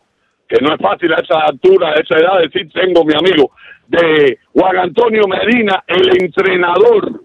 que 0.47 0.57
no 0.61 0.73
es 0.73 0.79
fácil 0.81 1.11
a 1.13 1.17
esa 1.17 1.39
altura, 1.39 1.89
a 1.89 1.93
esa 1.95 2.15
edad 2.17 2.39
decir 2.39 2.69
tengo 2.71 3.03
mi 3.03 3.13
amigo, 3.15 3.51
de 3.87 4.37
Juan 4.53 4.77
Antonio 4.77 5.23
Medina, 5.27 5.83
el 5.87 6.21
entrenador 6.23 7.21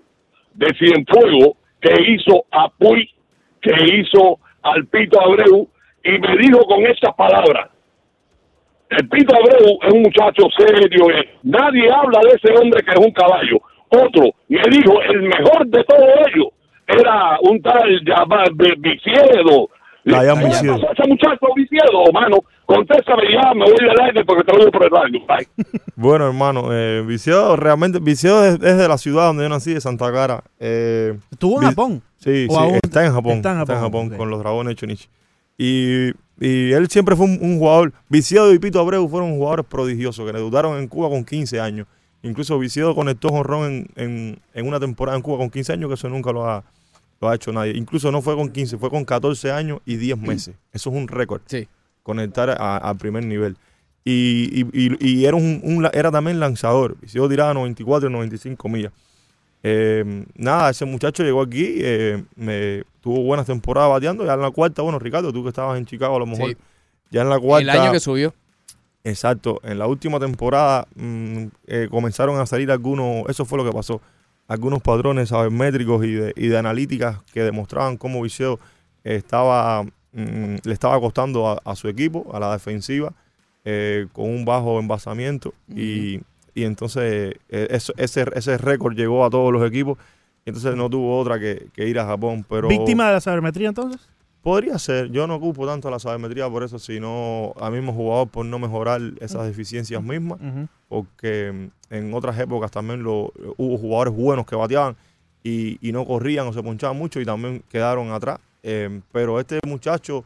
de 0.55 0.67
Cienfuegos, 0.79 1.57
que 1.81 1.93
hizo 2.13 2.45
a 2.53 2.69
Puy, 2.69 3.09
que 3.61 3.73
hizo 3.97 4.39
al 4.63 4.87
Pito 4.87 5.21
Abreu 5.21 5.69
y 6.05 6.11
me 6.19 6.37
dijo 6.39 6.61
con 6.67 6.85
estas 6.87 7.15
palabras. 7.15 7.69
El 8.91 9.09
Pito 9.09 9.35
Abreu 9.37 9.79
es 9.83 9.93
un 9.93 10.03
muchacho 10.03 10.49
serio. 10.59 11.11
eh. 11.11 11.29
Nadie 11.45 11.91
habla 11.91 12.21
de 12.23 12.31
ese 12.37 12.53
hombre 12.59 12.83
que 12.83 12.91
es 12.91 12.99
un 13.07 13.13
caballo. 13.13 13.61
Otro 13.91 14.25
me 14.49 14.63
dijo, 14.71 15.01
el 15.03 15.23
mejor 15.23 15.67
de 15.67 15.85
todos 15.85 16.09
ellos 16.29 16.49
era 16.87 17.39
un 17.43 17.61
tal 17.63 18.01
llamado 18.05 18.51
Viciedo. 18.79 19.69
Dayan 20.05 20.37
¿Qué 20.39 20.43
le 20.43 20.49
Viciedo. 20.49 20.75
pasó 20.75 20.89
a 20.89 20.93
ese 20.93 21.09
muchacho 21.09 21.47
Viciedo, 21.55 22.13
mano? 22.13 22.39
Contéstame 22.75 23.23
ya, 23.33 23.53
me 23.55 23.65
voy 23.65 23.75
del 23.81 24.01
aire 24.01 24.25
porque 24.25 24.45
te 24.45 24.57
voy 24.57 24.71
por 24.71 24.85
el 24.85 24.91
radio. 24.91 25.21
Bye. 25.27 25.49
Bueno, 25.97 26.27
hermano, 26.29 26.69
eh, 26.73 27.03
Viciado 27.07 27.57
realmente, 27.57 27.99
Viciado 27.99 28.45
es, 28.47 28.55
es 28.55 28.77
de 28.79 28.89
la 28.89 28.97
ciudad 28.97 29.27
donde 29.27 29.43
yo 29.43 29.49
nací, 29.51 29.75
de 29.75 29.81
Santa 29.83 30.11
Clara. 30.11 30.43
Eh, 30.59 31.19
¿Estuvo 31.31 31.61
en 31.61 31.69
Japón? 31.69 32.03
Sí, 32.17 32.47
¿O 32.49 32.55
sí, 32.55 32.59
aún- 32.59 32.79
está 32.83 33.05
en 33.05 33.13
Japón. 33.13 33.33
está 33.33 33.53
en 33.53 33.81
Japón, 33.81 34.11
con 34.17 34.31
los 34.31 34.39
dragones 34.39 34.71
de 34.71 34.75
Chonichi. 34.77 35.09
Y, 35.59 36.09
y 36.41 36.73
él 36.73 36.89
siempre 36.89 37.17
fue 37.17 37.27
un, 37.27 37.39
un 37.43 37.59
jugador. 37.59 37.93
Viciado 38.09 38.55
y 38.55 38.59
Pito 38.59 38.81
Abreu 38.81 39.07
fueron 39.09 39.33
jugadores 39.37 39.67
prodigiosos 39.67 40.25
que 40.25 40.33
debutaron 40.33 40.79
en 40.79 40.89
Cuba 40.89 41.11
con 41.11 41.23
15 41.25 41.61
años. 41.61 41.87
Incluso 42.23 42.59
Viciado 42.59 42.95
conectó 42.95 43.29
jonrón 43.29 43.65
en, 43.67 43.87
en, 43.97 44.39
en 44.55 44.67
una 44.69 44.81
temporada 44.81 45.17
en 45.19 45.23
Cuba 45.23 45.37
con 45.39 45.51
15 45.51 45.73
años, 45.75 45.89
que 45.89 45.95
eso 45.95 46.09
nunca 46.09 46.33
lo 46.33 46.49
ha, 46.49 46.65
lo 47.21 47.29
ha 47.29 47.35
hecho 47.35 47.53
nadie. 47.53 47.73
Incluso 47.77 48.11
no 48.11 48.23
fue 48.23 48.37
con 48.37 48.49
15, 48.49 48.79
fue 48.79 48.89
con 48.89 49.05
14 49.05 49.53
años 49.53 49.81
y 49.85 49.97
10 49.97 50.17
meses. 50.19 50.55
Eso 50.73 50.89
es 50.91 50.97
un 50.97 51.09
récord. 51.09 51.43
Sí. 51.45 51.69
Conectar 52.11 52.51
a- 52.51 52.77
al 52.79 52.97
primer 52.97 53.25
nivel. 53.25 53.57
Y, 54.05 54.63
y- 54.63 54.67
y- 54.73 55.09
y 55.21 55.25
era, 55.27 55.37
un, 55.37 55.89
era 55.93 56.11
también 56.11 56.41
lanzador. 56.41 56.97
Viciado 57.01 57.29
tiraba 57.29 57.55
94 57.55 58.09
y 58.09 58.13
95 58.13 58.69
millas. 58.69 58.93
Eh, 59.63 60.25
nada, 60.37 60.71
ese 60.71 60.85
muchacho 60.87 61.23
llegó 61.23 61.43
aquí, 61.43 61.75
eh, 61.79 62.25
me, 62.35 62.83
tuvo 63.01 63.23
buenas 63.23 63.47
temporadas 63.47 63.91
bateando. 63.91 64.25
Ya 64.25 64.35
en 64.35 64.41
la 64.41 64.51
cuarta, 64.51 64.83
bueno, 64.83 64.99
Ricardo, 64.99 65.33
tú 65.33 65.43
que 65.43 65.51
estabas 65.51 65.79
en 65.79 65.85
Chicago, 65.87 66.17
a 66.17 66.19
lo 66.19 66.27
mejor. 66.27 66.49
Sí. 66.51 66.57
Ya 67.11 67.23
en 67.23 67.29
la 67.29 67.39
cuarta. 67.39 67.73
El 67.73 67.79
año 67.81 67.93
que 67.93 68.01
subió. 68.01 68.35
Exacto. 69.05 69.61
En 69.63 69.79
la 69.79 69.87
última 69.87 70.19
temporada 70.19 70.87
mm, 70.97 71.45
eh, 71.67 71.89
comenzaron 71.91 72.41
a 72.41 72.47
salir 72.47 72.71
algunos, 72.71 73.29
eso 73.29 73.45
fue 73.45 73.59
lo 73.59 73.65
que 73.65 73.73
pasó, 73.73 74.01
algunos 74.49 74.83
patrones 74.83 75.29
sabermétricos 75.29 76.05
y 76.05 76.13
de, 76.13 76.33
y 76.37 76.49
de 76.49 76.59
analíticas 76.59 77.19
que 77.33 77.43
demostraban 77.43 77.97
cómo 77.97 78.21
Viseo 78.23 78.59
estaba, 79.05 79.85
mm, 80.13 80.57
le 80.65 80.73
estaba 80.73 80.99
costando 81.01 81.49
a, 81.49 81.61
a 81.65 81.77
su 81.77 81.89
equipo, 81.89 82.31
a 82.35 82.41
la 82.41 82.53
defensiva, 82.53 83.13
eh, 83.65 84.07
con 84.13 84.29
un 84.31 84.45
bajo 84.45 84.79
envasamiento. 84.81 85.53
y, 85.69 86.21
y 86.55 86.65
entonces 86.65 87.35
eh, 87.49 87.69
eso- 87.71 87.93
ese, 87.97 88.25
ese 88.35 88.59
récord 88.59 88.95
llegó 88.97 89.25
a 89.25 89.31
todos 89.31 89.53
los 89.53 89.67
equipos. 89.67 89.99
Y 90.45 90.51
entonces 90.51 90.75
no 90.75 90.89
tuvo 90.89 91.19
otra 91.19 91.39
que, 91.39 91.69
que 91.75 91.87
ir 91.87 91.99
a 91.99 92.07
Japón. 92.07 92.45
Pero 92.49 92.67
¿Víctima 92.69 93.07
de 93.09 93.13
la 93.13 93.21
sabermetría 93.21 93.69
entonces? 93.69 94.01
Podría 94.43 94.79
ser, 94.79 95.11
yo 95.11 95.27
no 95.27 95.35
ocupo 95.35 95.67
tanto 95.67 95.91
la 95.91 95.99
sabermetría 95.99 96.49
por 96.49 96.63
eso, 96.63 96.79
sino 96.79 97.53
a 97.61 97.69
mismo 97.71 97.93
jugador 97.93 98.29
por 98.29 98.47
no 98.47 98.59
mejorar 98.59 99.03
esas 99.21 99.47
deficiencias 99.47 100.03
mismas, 100.03 100.41
Ujú. 100.41 100.67
porque 100.89 101.53
mm, 101.91 101.95
en 101.95 102.15
otras 102.15 102.39
épocas 102.39 102.71
también 102.71 103.03
lo, 103.03 103.33
hubo 103.59 103.77
jugadores 103.77 104.15
buenos 104.15 104.47
que 104.47 104.57
bateaban 104.57 104.97
y, 105.45 105.77
y 105.87 105.93
no 105.93 106.07
corrían 106.07 106.47
o 106.47 106.55
se 106.55 106.63
ponchaban 106.63 106.97
mucho 106.97 107.21
y 107.21 107.27
también 107.27 107.63
quedaron 107.69 108.11
atrás. 108.13 108.39
Eh, 108.63 109.01
pero 109.13 109.41
este 109.41 109.59
muchacho 109.67 110.25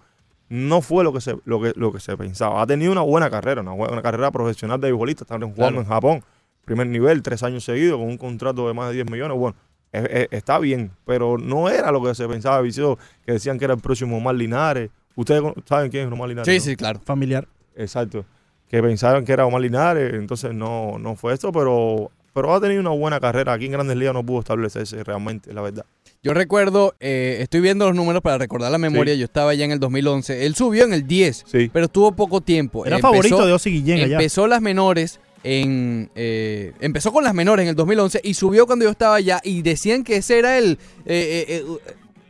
no 0.49 0.81
fue 0.83 1.05
lo 1.05 1.13
que 1.13 1.21
se 1.21 1.37
lo 1.45 1.61
que, 1.61 1.73
lo 1.77 1.93
que 1.93 2.01
se 2.01 2.17
pensaba. 2.17 2.61
Ha 2.63 2.67
tenido 2.67 2.93
una 2.93 3.01
buena 3.03 3.31
carrera, 3.31 3.61
una 3.63 3.73
buena 3.73 4.03
carrera 4.03 4.31
profesional 4.31 4.81
de 4.81 4.89
beisbolista, 4.89 5.25
está 5.25 5.35
jugando 5.37 5.55
Claro. 5.57 5.81
en 5.81 5.85
Japón, 5.87 6.25
primer 6.65 6.87
nivel, 6.87 7.23
tres 7.23 7.43
años 7.43 7.65
seguidos, 7.65 7.99
con 7.99 8.09
un 8.09 8.19
contrato 8.19 8.67
de 8.69 8.75
más 8.75 8.89
de 8.89 8.95
10 8.97 9.11
millones. 9.11 9.37
Bueno, 9.39 9.57
es- 9.93 10.05
es- 10.11 10.29
está 10.33 10.59
bien, 10.59 10.91
pero 11.05 11.39
no 11.39 11.69
era 11.69 11.91
lo 11.93 12.03
que 12.03 12.15
se 12.15 12.27
pensaba 12.29 12.61
Viseo, 12.61 12.99
que 13.25 13.33
decían 13.33 13.59
que 13.59 13.65
era 13.65 13.75
el 13.75 13.81
próximo 13.81 14.17
Omar 14.17 14.35
Linares. 14.35 14.91
Ustedes 15.17 15.43
saben 15.65 15.91
quién 15.91 16.07
es 16.09 16.13
Omar 16.13 16.29
Linares. 16.29 16.53
Sí, 16.53 16.59
¿no? 16.59 16.65
sí, 16.73 16.77
claro. 16.77 17.01
Familiar. 17.05 17.47
Exacto. 17.77 18.25
Que 18.69 18.83
pensaron 18.83 19.25
que 19.25 19.33
era 19.33 19.47
Omar 19.47 19.61
Linares, 19.61 20.15
entonces 20.15 20.53
no, 20.53 20.99
no 20.99 21.15
fue 21.15 21.33
esto, 21.35 21.53
pero, 21.53 22.11
pero 22.33 22.53
ha 22.53 22.61
tenido 22.61 22.81
una 22.81 22.91
buena 22.91 23.21
carrera. 23.21 23.53
Aquí 23.53 23.67
en 23.67 23.73
Grandes 23.73 23.97
Ligas 23.97 24.15
no 24.15 24.25
pudo 24.25 24.41
establecerse 24.41 25.03
realmente, 25.05 25.53
la 25.53 25.61
verdad. 25.63 25.85
Yo 26.25 26.33
recuerdo, 26.35 26.95
eh, 27.01 27.37
estoy 27.41 27.61
viendo 27.61 27.85
los 27.87 27.95
números 27.95 28.23
para 28.23 28.39
recordar 28.39 28.73
la 28.73 28.79
memoria, 28.79 29.13
Sí. 29.15 29.21
yo 29.21 29.27
estaba 29.27 29.53
ya 29.55 29.65
en 29.67 29.71
el 29.73 29.79
2011, 29.79 30.47
él 30.47 30.55
subió 30.55 30.85
en 30.85 30.95
el 30.95 31.07
10, 31.07 31.45
Sí. 31.47 31.71
pero 31.73 31.85
estuvo 31.87 32.13
poco 32.13 32.41
tiempo. 32.41 32.87
Era 32.87 32.97
Empezó- 32.97 33.13
favorito 33.13 33.47
de 33.47 33.53
Ozzy 33.53 33.71
Guillén 33.71 34.01
allá. 34.05 34.17
Empezó 34.17 34.47
las 34.47 34.63
menores 34.63 35.21
en 35.43 36.11
eh, 36.15 36.73
empezó 36.81 37.13
con 37.13 37.23
las 37.25 37.35
menores 37.35 37.65
en 37.65 37.69
el 37.69 37.75
2011 37.77 38.23
y 38.25 38.33
subió 38.33 38.67
cuando 38.67 38.87
yo 38.87 38.91
estaba 38.91 39.17
allá 39.17 39.41
y 39.45 39.61
decían 39.61 40.03
que 40.03 40.17
ese 40.17 40.39
era 40.39 40.57
el 40.57 40.79
eh, 41.05 41.45
eh, 41.49 41.65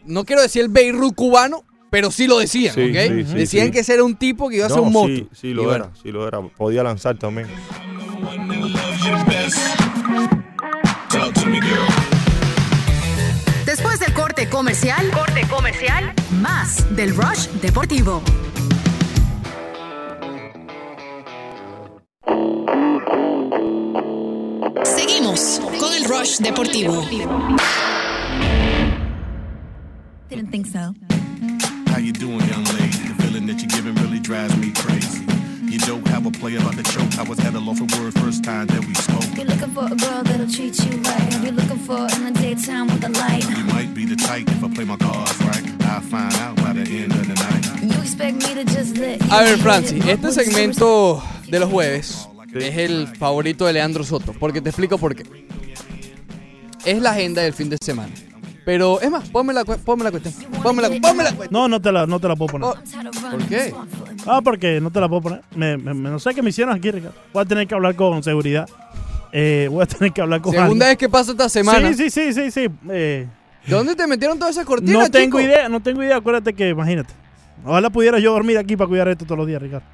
no 0.06 0.24
quiero 0.24 0.42
decir 0.42 0.62
el 0.62 0.68
Beirut 0.70 1.14
cubano, 1.14 1.62
pero 1.90 2.10
sí 2.10 2.26
lo 2.26 2.40
decían, 2.40 2.74
Sí, 2.74 2.90
¿ok? 2.90 2.96
sí, 2.96 3.24
sí, 3.30 3.34
decían 3.36 3.70
que 3.70 3.78
ese 3.78 3.94
era 3.94 4.02
un 4.02 4.16
tipo 4.16 4.48
que 4.48 4.56
iba 4.56 4.66
a 4.66 4.68
No, 4.70 4.82
un 4.82 4.92
moto. 4.92 5.06
Sí, 5.14 5.28
sí 5.32 5.46
Y 5.48 5.54
lo 5.54 5.62
bueno, 5.62 5.84
era, 5.84 5.94
sí 6.02 6.10
lo 6.10 6.26
era. 6.26 6.40
Podía 6.42 6.82
lanzar 6.82 7.16
también. 7.16 7.46
Comercial, 14.54 15.10
corte 15.10 15.44
comercial, 15.48 16.14
más 16.40 16.86
del 16.94 17.12
Rush 17.16 17.48
Deportivo. 17.60 18.22
Seguimos 24.84 25.60
con 25.80 25.92
el 25.92 26.04
Rush 26.04 26.38
Deportivo. 26.38 27.04
Didn't 30.28 30.52
think 30.52 30.66
so. 30.66 30.94
How 31.88 31.98
you 31.98 32.12
doing, 32.12 32.38
young 32.48 32.64
lady? 32.78 33.08
The 33.08 33.22
feeling 33.24 33.46
that 33.48 33.60
you're 33.60 33.66
giving 33.66 33.96
really 34.04 34.20
drives 34.20 34.56
me 34.56 34.70
crazy. 34.70 34.93
You 35.74 35.80
don't 35.80 36.06
have 36.06 36.24
a 36.24 36.30
play 36.30 36.54
about 36.54 36.76
the 36.76 36.84
choke. 36.84 37.18
I 37.18 37.24
was 37.28 37.40
at 37.40 37.52
a 37.52 37.58
loss 37.58 37.80
for 37.80 38.00
words 38.00 38.16
first 38.20 38.44
time 38.44 38.68
that 38.68 38.86
we 38.86 38.94
spoke. 38.94 39.26
You're 39.36 39.44
looking 39.44 39.74
for 39.74 39.86
a 39.86 39.96
girl 39.96 40.22
that'll 40.22 40.46
treat 40.46 40.78
you 40.78 40.98
right. 40.98 41.42
You're 41.42 41.50
looking 41.50 41.78
for 41.78 41.98
in 42.14 42.32
the 42.32 42.40
daytime 42.40 42.86
with 42.86 43.00
the 43.00 43.08
light. 43.08 43.42
You 43.50 43.64
might 43.74 43.92
be 43.92 44.04
the 44.04 44.14
type 44.14 44.46
if 44.46 44.62
I 44.62 44.72
play 44.72 44.84
my 44.84 44.96
cards 44.96 45.36
right. 45.40 45.66
I'll 45.90 46.00
find 46.00 46.32
out 46.34 46.54
by 46.58 46.74
the 46.74 46.82
end 46.82 47.10
of 47.10 47.26
the 47.26 47.34
night. 47.34 47.82
You 47.82 48.00
expect 48.00 48.36
me 48.36 48.54
to 48.54 48.62
just 48.62 48.96
let 48.98 49.20
you 49.20 49.26
A 49.32 49.42
ver, 49.42 49.58
Francis, 49.58 50.06
este 50.06 50.30
segmento 50.30 51.20
de 51.48 51.58
los 51.58 51.68
jueves 51.68 52.28
es 52.54 52.76
el 52.78 53.08
favorito 53.08 53.66
de 53.66 53.72
Leandro 53.72 54.04
Soto, 54.04 54.32
porque 54.32 54.60
te 54.60 54.68
explico 54.68 54.96
por 54.96 55.16
qué. 55.16 55.24
Es 56.84 57.02
la 57.02 57.10
agenda 57.10 57.42
del 57.42 57.52
fin 57.52 57.68
de 57.68 57.78
semana. 57.82 58.14
Pero 58.64 59.00
es 59.00 59.10
más, 59.10 59.28
ponme 59.28 59.52
la, 59.52 59.64
ponme 59.64 60.04
la 60.04 60.10
cuestión. 60.10 60.32
Ponme 60.62 60.80
la, 60.80 60.88
ponme 60.88 61.22
la 61.22 61.32
cuestión. 61.34 61.48
No, 61.50 61.68
no 61.68 61.80
te 61.82 61.92
la, 61.92 62.06
no 62.06 62.18
te 62.18 62.28
la 62.28 62.34
puedo 62.36 62.52
poner. 62.52 62.68
¿Por 63.30 63.44
qué? 63.46 63.74
Ah, 64.26 64.40
porque 64.42 64.80
no 64.80 64.90
te 64.90 65.00
la 65.00 65.08
puedo 65.08 65.20
poner. 65.22 65.42
Me, 65.54 65.76
me- 65.76 65.92
me- 65.92 66.08
no 66.10 66.18
sé 66.18 66.34
qué 66.34 66.42
me 66.42 66.48
hicieron 66.50 66.74
aquí, 66.74 66.90
Ricardo. 66.90 67.14
Voy 67.32 67.42
a 67.42 67.44
tener 67.44 67.66
que 67.66 67.74
hablar 67.74 67.94
con 67.94 68.22
seguridad. 68.22 68.66
Eh, 69.32 69.68
voy 69.70 69.82
a 69.82 69.86
tener 69.86 70.12
que 70.12 70.20
hablar 70.22 70.40
con 70.40 70.52
Segunda 70.54 70.86
vez 70.86 70.96
que 70.96 71.08
pasa 71.08 71.32
esta 71.32 71.48
semana. 71.48 71.92
Sí, 71.92 72.08
sí, 72.08 72.32
sí, 72.32 72.32
sí, 72.32 72.50
sí. 72.50 72.68
Eh, 72.90 73.26
¿Dónde 73.66 73.94
te 73.96 74.06
metieron 74.06 74.38
todas 74.38 74.54
esas 74.54 74.64
cortinas, 74.66 74.94
no 74.94 75.10
tengo 75.10 75.38
chico? 75.38 75.40
idea, 75.40 75.68
no 75.68 75.80
tengo 75.82 76.02
idea. 76.02 76.16
Acuérdate 76.16 76.52
que, 76.54 76.68
imagínate. 76.70 77.12
Ojalá 77.66 77.90
pudiera 77.90 78.18
yo 78.18 78.32
dormir 78.32 78.56
aquí 78.58 78.76
para 78.76 78.88
cuidar 78.88 79.08
esto 79.08 79.24
todos 79.24 79.38
los 79.38 79.46
días, 79.46 79.60
Ricardo. 79.60 79.86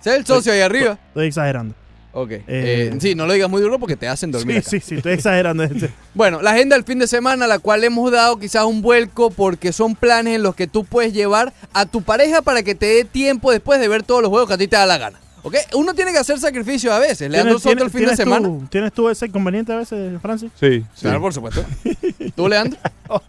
Sé 0.00 0.14
el 0.16 0.24
socio 0.26 0.52
ahí 0.52 0.60
arriba. 0.60 0.98
Estoy 1.08 1.26
exagerando. 1.28 1.74
Ok. 2.16 2.30
Eh, 2.30 2.42
Eh, 2.46 2.92
sí, 3.00 3.14
no 3.16 3.26
lo 3.26 3.32
digas 3.32 3.50
muy 3.50 3.60
duro 3.60 3.78
porque 3.80 3.96
te 3.96 4.06
hacen 4.06 4.30
dormir. 4.30 4.54
Sí, 4.56 4.60
acá. 4.60 4.70
sí, 4.70 4.80
sí, 4.80 4.94
estoy 4.96 5.12
exagerando. 5.14 5.64
Bueno, 6.14 6.40
la 6.42 6.52
agenda 6.52 6.76
del 6.76 6.84
fin 6.84 7.00
de 7.00 7.08
semana, 7.08 7.46
la 7.48 7.58
cual 7.58 7.82
hemos 7.82 8.10
dado 8.12 8.38
quizás 8.38 8.64
un 8.64 8.82
vuelco 8.82 9.30
porque 9.30 9.72
son 9.72 9.96
planes 9.96 10.36
en 10.36 10.42
los 10.44 10.54
que 10.54 10.68
tú 10.68 10.84
puedes 10.84 11.12
llevar 11.12 11.52
a 11.72 11.86
tu 11.86 12.02
pareja 12.02 12.40
para 12.40 12.62
que 12.62 12.76
te 12.76 12.86
dé 12.86 13.04
tiempo 13.04 13.50
después 13.50 13.80
de 13.80 13.88
ver 13.88 14.04
todos 14.04 14.22
los 14.22 14.30
juegos 14.30 14.46
que 14.48 14.54
a 14.54 14.58
ti 14.58 14.68
te 14.68 14.76
da 14.76 14.86
la 14.86 14.96
gana. 14.98 15.18
¿Ok? 15.42 15.56
Uno 15.74 15.92
tiene 15.92 16.12
que 16.12 16.18
hacer 16.18 16.38
sacrificios 16.38 16.92
a 16.94 16.98
veces. 17.00 17.28
Leandro 17.30 17.58
Soto 17.58 17.82
el 17.84 17.90
fin 17.90 18.06
de 18.06 18.14
semana. 18.16 18.46
tú- 18.48 18.64
¿Tienes 18.70 18.92
tú 18.92 19.08
ese 19.10 19.26
inconveniente 19.26 19.72
a 19.72 19.76
veces, 19.76 20.18
Francis? 20.22 20.50
Sí, 20.58 20.84
Claro, 21.00 21.20
por 21.20 21.34
supuesto. 21.34 21.64
¿Tú, 22.36 22.48
Leandro? 22.48 22.78
Oh. 23.08 23.20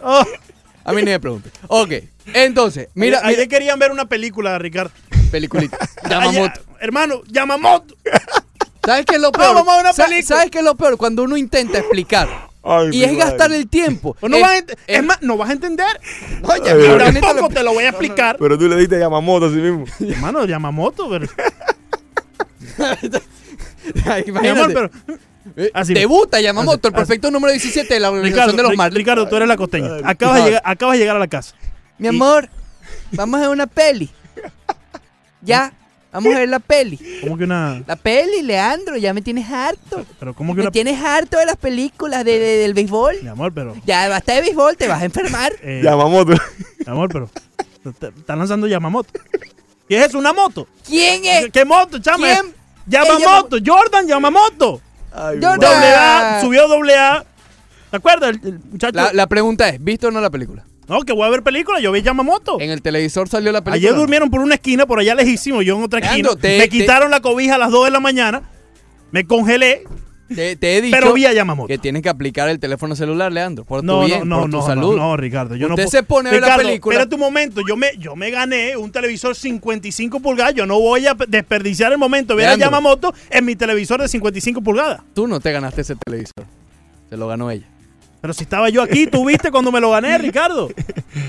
A 0.84 0.92
mí 0.92 1.02
ni 1.02 1.10
me 1.10 1.20
preguntes. 1.20 1.52
Ok, 1.66 1.92
entonces, 2.32 2.88
mira, 2.94 3.18
Ayer 3.22 3.38
mira 3.40 3.48
querían 3.48 3.78
ver 3.78 3.90
una 3.90 4.06
película, 4.06 4.58
Ricardo. 4.58 4.90
Peliculita. 5.28 5.78
Yamamoto. 6.10 6.60
Hermano, 6.80 7.22
Yamamoto. 7.28 7.94
¿Sabes 8.84 9.04
qué 9.06 9.16
es 9.16 9.20
lo 9.20 9.32
peor? 9.32 9.54
vamos 9.54 9.74
a 9.74 9.80
una 9.80 9.92
Sa- 9.92 10.04
película. 10.06 10.36
¿Sabes 10.36 10.50
qué 10.50 10.58
es 10.58 10.64
lo 10.64 10.74
peor? 10.76 10.96
Cuando 10.96 11.22
uno 11.24 11.36
intenta 11.36 11.78
explicar 11.78 12.28
Ay, 12.62 12.88
y 12.92 13.02
es 13.04 13.12
madre. 13.12 13.24
gastar 13.24 13.52
el 13.52 13.68
tiempo. 13.68 14.16
No 14.22 14.36
Eh, 14.36 14.40
vas 14.40 14.64
es 14.86 15.02
más, 15.04 15.20
no 15.22 15.36
vas 15.36 15.50
a 15.50 15.52
entender. 15.52 15.86
Oye, 16.42 16.70
Ay, 16.70 16.86
ahora 16.86 17.12
Tampoco 17.12 17.48
te 17.50 17.62
lo 17.62 17.72
voy 17.74 17.84
a 17.84 17.90
explicar. 17.90 18.36
Pero 18.38 18.58
tú 18.58 18.68
le 18.68 18.76
diste 18.76 18.98
Yamamoto 18.98 19.46
a 19.46 19.50
sí 19.50 19.56
mismo. 19.56 19.84
Hermano, 20.00 20.44
Yamamoto, 20.46 21.08
pero. 21.10 21.26
Mi 24.42 24.48
amor, 24.48 24.72
pero. 24.72 24.90
Eh, 25.56 25.70
así- 25.74 25.94
Debuta 25.94 26.40
Yamamoto, 26.40 26.88
el 26.88 26.94
así- 26.94 26.98
perfecto 27.00 27.30
número 27.30 27.52
17 27.52 27.92
de 27.94 28.00
la 28.00 28.10
organización 28.10 28.46
Ricardo, 28.50 28.56
de 28.62 28.68
los 28.68 28.76
Marlins. 28.76 28.98
Ricardo, 28.98 29.28
tú 29.28 29.36
eres 29.36 29.48
la 29.48 29.56
costeña. 29.56 29.88
Acabas 30.04 30.36
de, 30.38 30.44
llegar, 30.44 30.62
acabas 30.64 30.92
de 30.94 30.98
llegar 30.98 31.16
a 31.16 31.18
la 31.18 31.26
casa. 31.28 31.54
Mi 31.98 32.08
amor, 32.08 32.48
vamos 33.12 33.38
a 33.38 33.40
ver 33.42 33.48
una 33.50 33.66
peli. 33.66 34.10
Ya, 35.40 35.72
vamos 36.12 36.34
a 36.34 36.38
ver 36.38 36.48
la 36.48 36.58
peli. 36.58 36.98
¿Cómo 37.22 37.36
que 37.38 37.44
una.? 37.44 37.82
La 37.86 37.96
peli, 37.96 38.42
Leandro, 38.42 38.96
ya 38.96 39.14
me 39.14 39.22
tienes 39.22 39.48
harto. 39.50 40.04
Pero 40.18 40.34
¿cómo 40.34 40.54
que 40.54 40.58
Me 40.58 40.62
una.? 40.64 40.70
tienes 40.72 41.00
harto 41.02 41.38
de 41.38 41.46
las 41.46 41.56
películas 41.56 42.24
de, 42.24 42.38
de- 42.38 42.56
del 42.58 42.74
béisbol. 42.74 43.16
Mi 43.22 43.28
amor, 43.28 43.52
pero. 43.54 43.74
Ya 43.86 44.08
basta 44.08 44.34
de 44.34 44.40
béisbol, 44.42 44.76
te 44.76 44.88
vas 44.88 45.00
a 45.02 45.04
enfermar. 45.04 45.52
eh, 45.62 45.80
Yamamoto. 45.84 46.32
Mi 46.32 46.92
amor, 46.92 47.08
pero 47.12 47.30
te- 47.82 47.92
te 48.10 48.18
están 48.20 48.38
lanzando 48.38 48.66
Yamamoto. 48.66 49.10
¿Qué 49.88 49.98
es 49.98 50.08
eso? 50.08 50.18
¿Una 50.18 50.32
moto? 50.32 50.66
¿Quién 50.86 51.24
es? 51.24 51.50
¿Qué 51.50 51.64
moto, 51.64 51.98
chama? 51.98 52.26
¿Quién? 52.26 52.54
Yamamoto, 52.86 53.56
Jordan 53.64 54.06
Yamamoto. 54.06 54.80
Jordan. 55.12 55.40
Doble 55.60 55.94
A, 55.96 56.40
subió 56.42 56.68
doble 56.68 56.94
A. 56.96 57.24
¿Te 57.90 57.96
acuerdas? 57.96 58.30
El, 58.30 58.40
el 58.46 58.58
muchacho. 58.70 58.96
La, 58.96 59.12
la 59.14 59.26
pregunta 59.26 59.68
es, 59.68 59.82
¿viste 59.82 60.06
o 60.06 60.10
no 60.10 60.20
la 60.20 60.28
película? 60.30 60.64
No, 60.88 61.02
que 61.02 61.12
voy 61.12 61.26
a 61.26 61.30
ver 61.30 61.42
película, 61.42 61.80
yo 61.80 61.92
vi 61.92 62.00
Yamamoto. 62.02 62.58
En 62.60 62.70
el 62.70 62.80
televisor 62.82 63.28
salió 63.28 63.52
la 63.52 63.60
película. 63.60 63.76
Ayer 63.76 63.92
¿no? 63.92 64.00
durmieron 64.00 64.30
por 64.30 64.40
una 64.40 64.54
esquina, 64.54 64.86
por 64.86 64.98
allá 65.00 65.14
lejísimo, 65.14 65.60
yo 65.62 65.76
en 65.76 65.82
otra 65.84 66.00
Leandro, 66.00 66.30
esquina. 66.32 66.40
te- 66.40 66.58
me 66.58 66.64
te- 66.64 66.68
quitaron 66.70 67.10
la 67.10 67.20
cobija 67.20 67.56
a 67.56 67.58
las 67.58 67.70
2 67.70 67.84
de 67.86 67.90
la 67.90 68.00
mañana. 68.00 68.42
Me 69.10 69.24
congelé. 69.24 69.84
Te, 70.34 70.56
te 70.56 70.76
he 70.76 70.82
dicho 70.82 70.94
Pero 70.94 71.14
vi 71.14 71.24
a 71.24 71.32
Yamamoto. 71.32 71.68
que 71.68 71.78
tienes 71.78 72.02
que 72.02 72.10
aplicar 72.10 72.50
el 72.50 72.58
teléfono 72.58 72.94
celular, 72.94 73.32
Leandro, 73.32 73.64
por 73.64 73.82
No, 73.82 74.00
tu 74.00 74.06
bien, 74.06 74.20
no, 74.20 74.24
no, 74.36 74.40
por 74.42 74.50
tu 74.50 74.56
no, 74.58 74.66
salud. 74.66 74.96
no, 74.96 75.02
no, 75.08 75.16
Ricardo. 75.16 75.56
Yo 75.56 75.68
Usted 75.68 75.84
no 75.84 75.90
se 75.90 76.02
pone 76.02 76.28
a 76.28 76.32
ver 76.32 76.40
la 76.42 76.46
Ricardo, 76.48 76.66
película. 76.66 76.94
Espérate 76.96 77.14
un 77.14 77.20
momento, 77.22 77.62
yo 77.66 77.76
me, 77.78 77.92
yo 77.98 78.14
me 78.14 78.30
gané 78.30 78.76
un 78.76 78.92
televisor 78.92 79.34
55 79.34 80.20
pulgadas. 80.20 80.52
Yo 80.54 80.66
no 80.66 80.78
voy 80.80 81.06
a 81.06 81.14
pe- 81.14 81.24
desperdiciar 81.28 81.92
el 81.92 81.98
momento 81.98 82.34
de 82.34 82.38
ver 82.38 82.46
a 82.46 82.48
Leandro. 82.56 82.66
Yamamoto 82.66 83.14
en 83.30 83.44
mi 83.46 83.56
televisor 83.56 84.02
de 84.02 84.08
55 84.08 84.60
pulgadas. 84.60 85.00
Tú 85.14 85.26
no 85.26 85.40
te 85.40 85.50
ganaste 85.50 85.80
ese 85.80 85.96
televisor. 85.96 86.44
Se 87.08 87.16
lo 87.16 87.26
ganó 87.26 87.50
ella. 87.50 87.66
Pero 88.20 88.32
si 88.34 88.42
estaba 88.42 88.68
yo 88.68 88.82
aquí, 88.82 89.06
tú 89.06 89.24
viste 89.26 89.50
cuando 89.52 89.70
me 89.70 89.80
lo 89.80 89.90
gané, 89.92 90.18
Ricardo. 90.18 90.68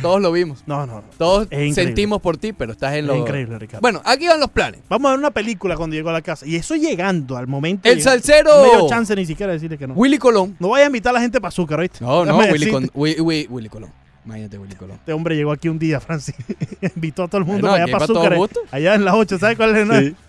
Todos 0.02 0.20
lo 0.22 0.32
vimos. 0.32 0.64
No, 0.66 0.88
no, 0.88 0.96
no. 0.96 1.04
Todos 1.20 1.48
Es 1.52 1.76
sentimos 1.76 2.20
por 2.20 2.38
ti, 2.38 2.52
pero 2.52 2.72
estás 2.72 2.94
en 2.94 3.00
Es 3.02 3.06
lo... 3.06 3.16
increíble, 3.16 3.60
Ricardo. 3.60 3.82
Bueno, 3.82 4.02
aquí 4.06 4.28
van 4.28 4.40
los 4.40 4.50
planes. 4.50 4.82
Vamos 4.90 5.08
a 5.10 5.12
ver 5.12 5.20
una 5.20 5.30
película 5.32 5.76
cuando 5.78 5.96
llego 5.96 6.10
a 6.10 6.14
la 6.14 6.22
casa. 6.24 6.48
Y 6.48 6.56
eso 6.56 6.76
llegando 6.76 7.38
al 7.38 7.46
momento. 7.48 7.88
El 7.88 8.02
salsero. 8.02 8.50
No 8.56 8.64
me 8.64 8.78
dio 8.80 8.90
chance 8.90 9.16
ni 9.16 9.26
siquiera 9.26 9.52
de 9.52 9.58
decirle 9.60 9.78
que 9.78 9.86
no. 9.88 9.94
Willy 9.94 10.18
Colón. 10.18 10.56
No 10.60 10.70
vaya 10.70 10.86
a 10.86 10.88
invitar 10.88 11.12
a 11.12 11.14
la 11.14 11.22
gente 11.22 11.40
para 11.40 11.50
azúcar, 11.50 11.80
¿oíste? 11.80 12.00
No, 12.04 12.26
no, 12.26 12.38
Déjame 12.38 12.52
Willy. 12.54 12.72
Con- 12.72 12.90
Wi- 12.96 13.20
Wi- 13.20 13.48
Willy 13.50 13.70
Colón. 13.70 13.92
Imagínate 14.26 14.58
Willy 14.58 14.76
Colón. 14.76 14.98
Este 14.98 15.14
hombre 15.14 15.36
llegó 15.36 15.52
aquí 15.52 15.70
un 15.70 15.78
día, 15.78 16.00
Francis. 16.00 16.36
Invitó 16.96 17.24
a 17.24 17.28
todo 17.28 17.38
el 17.38 17.46
mundo 17.46 17.68
Bueno, 17.68 17.74
para 17.74 17.84
allá 17.84 17.92
para 17.92 18.04
azúcar. 18.06 18.36
gustos. 18.36 18.64
Allá 18.72 18.96
en 18.96 19.06
las 19.06 19.14
8, 19.14 19.38
¿sabes 19.40 19.58
cuál 19.58 19.76
es? 19.78 19.90
el 19.90 20.08
Sí. 20.10 20.16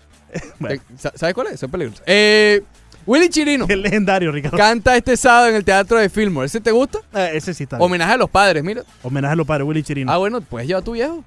Eh, 0.69 0.79
sa- 0.97 1.11
¿Sabes 1.15 1.33
cuál 1.35 1.47
es? 1.47 1.53
Eso 1.55 1.65
es 1.65 1.71
peligroso. 1.71 2.01
Eh, 2.05 2.61
Willy 3.05 3.29
Chirino 3.29 3.65
El 3.67 3.81
legendario, 3.81 4.31
Ricardo. 4.31 4.57
canta 4.57 4.95
este 4.95 5.17
sábado 5.17 5.47
en 5.49 5.55
el 5.55 5.65
Teatro 5.65 5.97
de 5.97 6.09
Fillmore. 6.09 6.45
¿Ese 6.45 6.61
te 6.61 6.71
gusta? 6.71 6.99
Eh, 7.13 7.31
ese 7.33 7.53
sí 7.53 7.63
está. 7.63 7.77
bien. 7.77 7.85
Homenaje 7.85 8.13
a 8.13 8.17
los 8.17 8.29
padres, 8.29 8.63
mira. 8.63 8.83
Homenaje 9.03 9.33
a 9.33 9.35
los 9.35 9.47
padres, 9.47 9.67
Willy 9.67 9.83
Chirino. 9.83 10.11
Ah, 10.11 10.17
bueno, 10.17 10.41
pues 10.41 10.67
lleva 10.67 10.79
a 10.79 10.83
tu 10.83 10.91
viejo. 10.93 11.23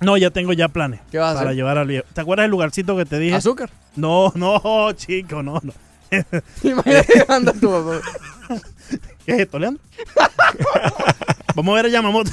No, 0.00 0.16
ya 0.16 0.30
tengo 0.30 0.52
ya 0.52 0.68
planes. 0.68 1.00
¿Qué 1.10 1.18
vas 1.18 1.30
a 1.32 1.34
Para 1.38 1.46
hacer? 1.50 1.56
llevar 1.56 1.78
al 1.78 1.86
viejo. 1.88 2.06
¿Te 2.12 2.20
acuerdas 2.20 2.44
del 2.44 2.50
lugarcito 2.50 2.96
que 2.96 3.04
te 3.06 3.18
dije? 3.18 3.34
¿Azúcar? 3.36 3.70
No, 3.94 4.32
no, 4.34 4.92
chico, 4.96 5.42
no, 5.42 5.60
no. 5.62 5.72
Imagínate 6.62 7.12
que 7.12 7.24
anda 7.32 7.52
tu 7.52 7.70
papá. 7.70 8.00
¿Qué 9.26 9.32
es 9.32 9.38
esto, 9.40 9.58
Leandro? 9.58 9.82
Vamos 11.54 11.72
a 11.72 11.76
ver 11.76 11.86
a 11.86 11.88
Yamamoto. 11.88 12.30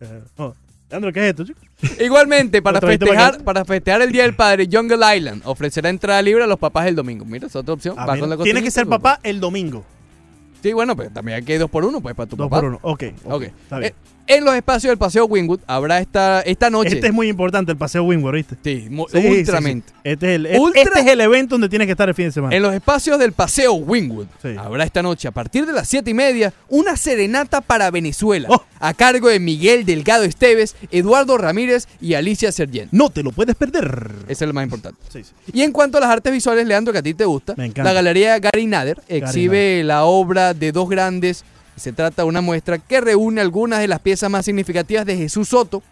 Eh, 0.00 0.22
oh, 0.38 0.54
Leandro, 0.90 1.12
¿qué 1.12 1.20
es 1.20 1.26
esto, 1.30 1.44
chico? 1.44 1.60
Igualmente, 2.02 2.60
para 2.62 2.80
festejar, 2.80 3.42
para 3.44 3.64
festejar 3.64 4.02
el 4.02 4.10
Día 4.12 4.24
del 4.24 4.34
Padre, 4.34 4.68
Jungle 4.70 5.16
Island 5.16 5.42
ofrecerá 5.44 5.88
entrada 5.88 6.20
libre 6.20 6.42
a 6.44 6.46
los 6.46 6.58
papás 6.58 6.86
el 6.88 6.96
domingo. 6.96 7.24
Mira, 7.24 7.46
esa 7.46 7.60
otra 7.60 7.74
opción. 7.74 7.94
Ah, 7.96 8.06
Va 8.06 8.14
mira, 8.14 8.26
con 8.26 8.38
la 8.38 8.44
Tiene 8.44 8.62
que 8.62 8.70
ser 8.70 8.86
papá 8.86 9.20
el 9.22 9.38
domingo. 9.40 9.84
Sí, 10.62 10.72
bueno, 10.72 10.94
pero 10.96 11.10
también 11.10 11.36
hay 11.36 11.42
que 11.44 11.54
ir 11.54 11.60
dos 11.60 11.70
por 11.70 11.84
uno, 11.84 12.00
pues, 12.00 12.14
para 12.14 12.28
tu 12.28 12.36
Dos 12.36 12.48
papá. 12.48 12.60
por 12.60 12.68
uno. 12.70 12.78
Ok, 12.82 13.04
ok, 13.24 13.32
Ok. 13.32 13.42
está 13.44 13.78
bien. 13.78 13.92
Eh, 13.92 13.94
en 14.36 14.44
los 14.44 14.54
espacios 14.54 14.90
del 14.90 14.98
Paseo 14.98 15.26
Wingwood 15.26 15.60
habrá 15.66 15.98
esta, 15.98 16.40
esta 16.42 16.70
noche. 16.70 16.94
Este 16.94 17.08
es 17.08 17.12
muy 17.12 17.28
importante, 17.28 17.72
el 17.72 17.78
paseo 17.78 18.02
Wingwood, 18.04 18.32
¿viste? 18.34 18.56
Sí, 18.62 18.88
Sí, 18.88 18.96
sí, 19.12 19.20
sí. 19.22 19.28
ultramente. 19.28 19.92
Este, 20.04 20.26
es 20.30 20.36
el, 20.36 20.46
e- 20.46 20.58
Ultra- 20.58 20.82
este 20.82 21.00
es 21.00 21.06
el 21.06 21.20
evento 21.20 21.54
donde 21.54 21.68
tienes 21.68 21.86
que 21.86 21.92
estar 21.92 22.08
el 22.08 22.14
fin 22.14 22.26
de 22.26 22.32
semana. 22.32 22.54
En 22.56 22.62
los 22.62 22.72
espacios 22.74 23.18
del 23.18 23.32
Paseo 23.32 23.74
Wingwood 23.74 24.26
habrá 24.58 24.84
esta 24.84 25.02
noche, 25.02 25.28
a 25.28 25.30
partir 25.32 25.66
de 25.66 25.72
las 25.72 25.88
7 25.88 26.10
y 26.10 26.14
media, 26.14 26.52
una 26.68 26.96
serenata 26.96 27.60
para 27.60 27.90
Venezuela, 27.90 28.48
Oh. 28.50 28.62
a 28.78 28.94
cargo 28.94 29.28
de 29.28 29.38
Miguel 29.40 29.84
Delgado 29.84 30.24
Esteves, 30.24 30.76
Eduardo 30.90 31.36
Ramírez 31.36 31.86
y 32.00 32.14
Alicia 32.14 32.50
Sergent. 32.52 32.92
No 32.92 33.10
te 33.10 33.22
lo 33.22 33.32
puedes 33.32 33.54
perder. 33.56 34.10
Ese 34.28 34.44
es 34.44 34.48
lo 34.48 34.54
más 34.54 34.64
importante. 34.64 34.98
Y 35.52 35.62
en 35.62 35.72
cuanto 35.72 35.98
a 35.98 36.00
las 36.00 36.10
artes 36.10 36.32
visuales, 36.32 36.66
Leandro, 36.66 36.92
que 36.92 36.98
a 37.00 37.02
ti 37.02 37.14
te 37.14 37.24
gusta, 37.24 37.54
Me 37.56 37.66
encanta. 37.66 37.84
la 37.84 37.92
galería 37.92 38.38
Gary 38.38 38.66
Nader 38.66 39.00
exhibe 39.08 39.82
la 39.84 40.04
obra 40.04 40.54
de 40.54 40.72
dos 40.72 40.88
grandes. 40.88 41.44
Se 41.80 41.92
trata 41.92 42.22
de 42.22 42.28
una 42.28 42.40
muestra 42.40 42.78
que 42.78 43.00
reúne 43.00 43.40
algunas 43.40 43.80
de 43.80 43.88
las 43.88 44.00
piezas 44.00 44.30
más 44.30 44.44
significativas 44.44 45.04
de 45.06 45.16
Jesús 45.16 45.48
Soto, 45.48 45.82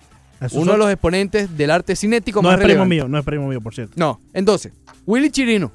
Jesús 0.40 0.56
uno 0.58 0.64
Soto. 0.66 0.72
de 0.72 0.78
los 0.78 0.90
exponentes 0.92 1.56
del 1.56 1.70
arte 1.70 1.96
cinético 1.96 2.42
No 2.42 2.48
más 2.50 2.58
es 2.58 2.64
primo 2.64 2.68
relevante. 2.84 2.94
mío, 2.94 3.08
no 3.08 3.18
es 3.18 3.24
primo 3.24 3.48
mío, 3.48 3.60
por 3.60 3.74
cierto. 3.74 3.94
No, 3.96 4.20
entonces, 4.34 4.72
Willy 5.06 5.30
Chirino, 5.30 5.72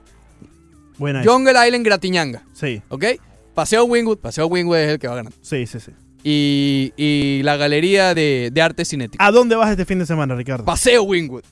Buena 0.98 1.22
esa. 1.22 1.32
Jungle 1.32 1.54
Island 1.68 1.84
Gratiñanga, 1.86 2.44
Sí, 2.54 2.82
¿ok? 2.90 3.06
Paseo 3.54 3.84
Wingwood, 3.86 4.20
Paseo 4.20 4.48
Wingwood 4.48 4.78
es 4.78 4.90
el 4.92 5.00
que 5.00 5.08
va 5.08 5.16
ganando. 5.16 5.36
sí, 5.42 5.66
sí, 5.68 5.80
sí. 5.80 5.92
Y, 6.26 6.94
y 6.96 7.44
la 7.44 7.58
galería 7.58 8.14
de, 8.14 8.50
de 8.54 8.62
arte 8.62 8.86
cinético. 8.86 9.22
¿A 9.22 9.30
dónde 9.32 9.56
vas 9.58 9.70
este 9.72 9.84
fin 9.84 10.00
de 10.00 10.06
semana, 10.06 10.34
Ricardo? 10.36 10.64
Paseo 10.64 11.04
Wingwood. 11.04 11.44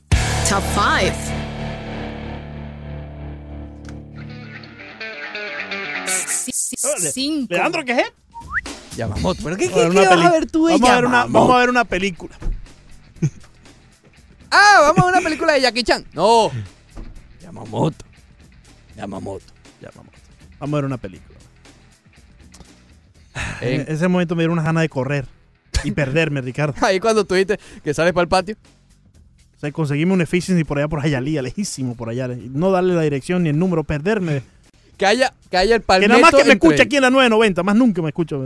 Top 0.50 0.64
5. 0.74 1.12
Órale. 6.84 7.12
5. 7.12 7.48
Leandro, 7.54 7.86
¿qué 7.86 7.92
es? 7.94 8.14
Yamamoto. 8.96 9.42
¿Pero 9.44 9.58
qué, 9.58 9.70
Vamos 9.70 9.80
a 9.80 9.84
qué, 9.84 9.90
ver 9.90 9.92
qué 9.94 10.00
una 10.08 10.16
vas 10.16 10.26
a 10.26 10.32
ver 10.32 10.52
tú 10.52 10.66
de 10.68 10.74
vamos 10.74 10.90
a 10.90 10.96
ver, 10.96 11.06
una, 11.06 11.26
vamos 11.26 11.56
a 11.56 11.58
ver 11.60 11.70
una 11.70 11.86
película. 11.86 12.36
Ah, 14.54 14.80
vamos 14.82 15.00
a 15.00 15.06
ver 15.06 15.14
una 15.16 15.22
película 15.24 15.54
de 15.54 15.62
Jackie 15.62 15.84
Chan. 15.84 16.06
No. 16.14 16.52
Yamamoto. 17.42 18.06
Yamamoto. 18.98 19.46
Yamamoto. 19.82 20.18
Vamos 20.60 20.74
a 20.74 20.76
ver 20.78 20.86
una 20.86 20.98
película. 20.98 21.38
En- 23.62 23.82
En 23.82 23.88
ese 23.94 24.08
momento 24.10 24.36
me 24.36 24.42
dieron 24.44 24.54
unas 24.54 24.66
ganas 24.66 24.82
de 24.82 24.90
correr 24.90 25.26
y 25.86 25.92
perderme, 25.92 26.42
Ricardo. 26.42 26.74
Ahí 26.86 27.00
cuando 27.00 27.24
tú 27.26 27.36
dijiste 27.36 27.60
que 27.84 27.94
sales 27.94 28.12
para 28.14 28.24
el 28.24 28.28
patio. 28.30 28.58
O 29.56 29.60
sea, 29.62 29.72
conseguirme 29.72 30.14
un 30.14 30.22
efficiency 30.22 30.64
por 30.64 30.80
allá, 30.80 30.88
por 30.88 31.02
Hialeah, 31.02 31.42
lejísimo 31.44 31.96
por 31.96 32.10
allá. 32.10 32.28
No 32.28 32.72
darle 32.72 32.94
la 32.96 33.04
dirección 33.04 33.44
ni 33.44 33.50
el 33.50 33.58
número, 33.60 33.84
perderme. 33.84 34.42
Que 35.02 35.08
haya, 35.08 35.34
que 35.50 35.58
haya 35.58 35.74
el 35.78 35.82
Que 35.82 35.88
palmeto 35.88 36.10
nada 36.10 36.22
más 36.22 36.30
que 36.30 36.38
me 36.46 36.52
entre- 36.52 36.54
escuche 36.70 36.84
aquí 36.84 36.98
en 36.98 37.02
la 37.02 37.10
990, 37.10 37.64
más 37.64 37.76
nunca 37.76 38.04
me 38.04 38.10
escucho. 38.10 38.40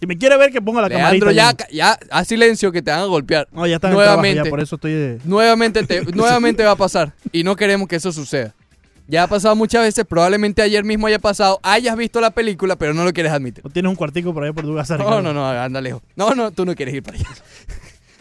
Si 0.00 0.04
me 0.04 0.18
quiere 0.18 0.36
ver, 0.36 0.50
que 0.50 0.60
ponga 0.60 0.82
la 0.82 0.88
Leandro, 0.88 1.28
camarita. 1.28 1.56
ya, 1.68 1.68
ya, 1.70 1.98
haz 2.10 2.26
silencio 2.26 2.72
que 2.72 2.82
te 2.82 2.90
van 2.90 2.98
a 3.02 3.04
golpear. 3.04 3.46
No, 3.52 3.64
ya 3.64 3.76
está 3.76 3.86
en 3.86 3.92
el 3.92 3.98
trabajo, 3.98 4.16
nuevamente. 4.20 4.44
ya, 4.48 4.50
por 4.50 4.60
eso 4.60 4.74
estoy... 4.74 4.92
de- 4.94 5.18
Nuevamente, 5.24 5.84
te, 5.84 6.02
nuevamente 6.12 6.64
va 6.64 6.72
a 6.72 6.76
pasar. 6.76 7.12
Y 7.30 7.44
no 7.44 7.54
queremos 7.54 7.86
que 7.86 7.94
eso 7.94 8.10
suceda. 8.10 8.52
Ya 9.06 9.22
ha 9.22 9.26
pasado 9.28 9.54
muchas 9.54 9.82
veces, 9.82 10.04
probablemente 10.04 10.60
ayer 10.60 10.82
mismo 10.82 11.06
haya 11.06 11.20
pasado, 11.20 11.60
hayas 11.62 11.96
visto 11.96 12.20
la 12.20 12.32
película, 12.32 12.74
pero 12.74 12.92
no 12.92 13.04
lo 13.04 13.12
quieres 13.12 13.30
admitir. 13.30 13.62
¿No 13.62 13.70
tienes 13.70 13.90
un 13.90 13.94
cuartico 13.96 14.34
por 14.34 14.42
allá 14.42 14.52
por 14.54 14.64
tu 14.64 14.74
casa, 14.74 14.96
No, 14.98 15.22
no, 15.22 15.32
no, 15.32 15.48
anda 15.48 15.80
lejos. 15.80 16.02
No, 16.16 16.34
no, 16.34 16.50
tú 16.50 16.64
no 16.66 16.74
quieres 16.74 16.96
ir 16.96 17.02
para 17.04 17.16
allá. 17.16 17.28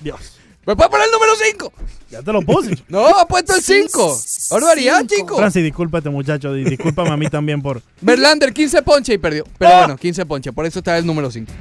Dios. 0.01 0.37
¿Me 0.65 0.75
puedes 0.77 0.89
poner 0.91 1.07
el 1.07 1.11
número 1.11 1.31
5? 1.51 1.73
Ya 2.11 2.21
te 2.21 2.31
lo 2.31 2.41
puse. 2.43 2.77
No, 2.87 3.05
ha 3.07 3.27
puesto 3.27 3.55
el 3.55 3.61
5. 3.61 4.21
Barbaridad, 4.49 5.05
chico. 5.07 5.37
Francis, 5.37 5.63
discúlpate, 5.63 6.09
muchacho. 6.09 6.55
y 6.55 6.63
Discúlpame 6.63 7.09
a 7.09 7.17
mí 7.17 7.27
también 7.27 7.61
por... 7.61 7.81
Verlander, 8.01 8.53
15 8.53 8.81
ponche 8.81 9.13
y 9.13 9.17
perdió. 9.17 9.45
Pero 9.57 9.71
¡Ah! 9.71 9.77
bueno, 9.79 9.97
15 9.97 10.25
ponche, 10.25 10.51
por 10.53 10.65
eso 10.65 10.79
está 10.79 10.97
el 10.97 11.05
número 11.05 11.29
5. 11.31 11.51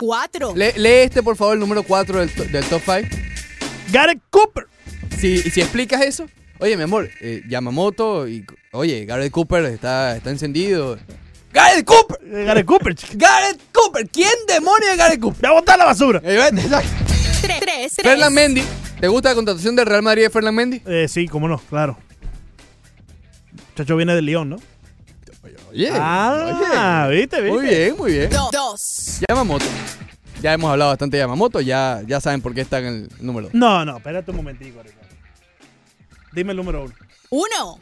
4. 0.00 0.54
lee 0.56 0.72
este, 0.86 1.22
por 1.22 1.36
favor, 1.36 1.54
el 1.54 1.60
número 1.60 1.82
4 1.82 2.20
del, 2.20 2.52
del 2.52 2.64
top 2.66 2.82
5. 2.84 3.08
Gareth 3.92 4.20
Cooper. 4.30 4.66
Si, 5.18 5.38
si 5.38 5.60
explicas 5.60 6.02
eso, 6.02 6.26
oye, 6.60 6.76
mi 6.76 6.82
amor, 6.84 7.08
eh, 7.20 7.42
Yamamoto 7.48 8.28
y. 8.28 8.44
Oye, 8.72 9.04
Gareth 9.06 9.32
Cooper 9.32 9.64
está, 9.64 10.16
está 10.16 10.30
encendido. 10.30 10.98
¡Gareth 11.52 11.84
Cooper! 11.86 12.18
Eh, 12.22 12.44
Gareth 12.44 12.66
Cooper, 12.66 12.94
chico. 12.94 13.12
¡Gareth 13.16 13.60
Cooper! 13.72 14.08
¿Quién 14.10 14.30
demonio 14.46 14.90
es 14.90 14.98
Gareth 14.98 15.20
Cooper? 15.20 15.40
¡Voy 15.40 15.50
a 15.50 15.60
botar 15.60 15.78
la 15.78 15.86
basura! 15.86 16.20
Eh, 16.22 16.36
vete, 16.36 16.60
exacto. 16.60 16.88
3. 17.40 17.92
Ferland 18.02 18.34
Mendy. 18.34 18.62
¿Te 19.00 19.06
gusta 19.08 19.28
la 19.30 19.34
contratación 19.36 19.76
del 19.76 19.86
Real 19.86 20.02
Madrid 20.02 20.22
de 20.24 20.30
Ferland 20.30 20.56
Mendy? 20.56 20.82
Eh, 20.86 21.06
sí, 21.08 21.28
cómo 21.28 21.46
no, 21.48 21.58
claro. 21.58 21.96
Muchacho 23.70 23.96
viene 23.96 24.14
del 24.14 24.26
León, 24.26 24.48
¿no? 24.50 24.56
Oye, 25.70 25.90
Ah, 25.92 27.06
¿viste, 27.10 27.40
viste? 27.40 27.56
Muy 27.56 27.66
bien, 27.66 27.96
muy 27.96 28.12
bien. 28.12 28.30
2. 28.30 29.20
Yamamoto. 29.28 29.64
Ya 30.42 30.52
hemos 30.54 30.70
hablado 30.70 30.90
bastante 30.90 31.16
de 31.16 31.22
Yamamoto, 31.22 31.60
ya, 31.60 32.02
ya 32.06 32.20
saben 32.20 32.40
por 32.40 32.54
qué 32.54 32.60
está 32.62 32.78
en 32.78 32.86
el 32.86 33.08
número 33.20 33.46
2. 33.48 33.54
No, 33.54 33.84
no, 33.84 33.96
espérate 33.98 34.30
un 34.30 34.36
momentico, 34.38 34.82
Ricardo. 34.82 35.06
Dime 36.32 36.50
el 36.52 36.56
número 36.56 36.84
uno. 36.84 36.94
1. 37.30 37.78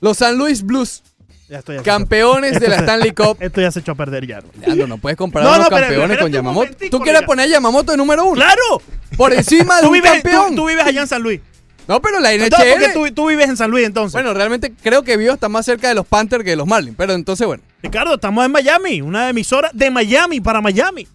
Los 0.00 0.16
San 0.18 0.36
Luis 0.38 0.62
Blues, 0.62 1.02
Ya 1.50 1.58
estoy 1.58 1.76
aquí. 1.76 1.84
campeones 1.84 2.60
de 2.60 2.68
la 2.68 2.76
se- 2.76 2.80
Stanley 2.82 3.10
Cup. 3.10 3.36
Esto 3.40 3.60
ya 3.60 3.70
se 3.72 3.80
echó 3.80 3.92
a 3.92 3.94
perder 3.96 4.26
ya. 4.26 4.40
¿no? 4.40 4.46
Leandro, 4.64 4.86
no 4.86 4.98
puedes 4.98 5.16
comparar 5.18 5.48
No, 5.48 5.52
a 5.54 5.56
no, 5.58 5.62
los 5.64 5.68
campeones 5.70 5.92
espérate 6.02 6.18
con 6.20 6.26
un 6.26 6.32
Yamamoto. 6.32 6.64
momentico, 6.66 6.96
¿Tú 6.96 7.02
quieres 7.02 7.22
poner 7.22 7.46
a 7.46 7.48
Yamamoto 7.48 7.90
de 7.92 7.98
número 7.98 8.24
uno? 8.24 8.34
¡Claro! 8.36 8.82
Por 9.16 9.32
encima 9.32 9.76
de 9.76 9.82
Tú 9.82 9.88
un 9.88 9.92
vives, 9.94 10.12
campeón. 10.12 10.54
tú, 10.54 10.66
vives 10.68 10.86
allá 10.86 11.00
en 11.02 11.06
San 11.08 11.20
Luis. 11.22 11.40
No, 11.88 12.00
pero 12.00 12.20
la 12.20 12.32
Entonces, 12.32 12.70
¿por 12.72 12.78
qué 12.80 12.86
NHL. 12.86 13.08
tú, 13.08 13.14
tú 13.14 13.28
vives 13.28 13.48
en 13.48 13.56
San 13.56 13.68
Luis 13.68 13.84
entonces? 13.84 14.12
Bueno, 14.12 14.32
realmente 14.32 14.72
creo 14.80 15.02
que 15.02 15.16
Vio 15.16 15.32
está 15.32 15.48
más 15.48 15.66
cerca 15.66 15.88
de 15.88 15.94
los 15.96 16.06
Panthers 16.06 16.44
que 16.44 16.50
de 16.50 16.56
los 16.56 16.68
Marlins. 16.68 16.94
Pero 16.96 17.14
entonces, 17.14 17.44
bueno. 17.44 17.64
Ricardo, 17.82 18.14
estamos 18.14 18.46
en 18.46 18.52
Miami, 18.52 19.00
una 19.02 19.28
emisora 19.28 19.70
de 19.74 19.90
Miami 19.90 20.40
para 20.40 20.60
Miami. 20.60 21.08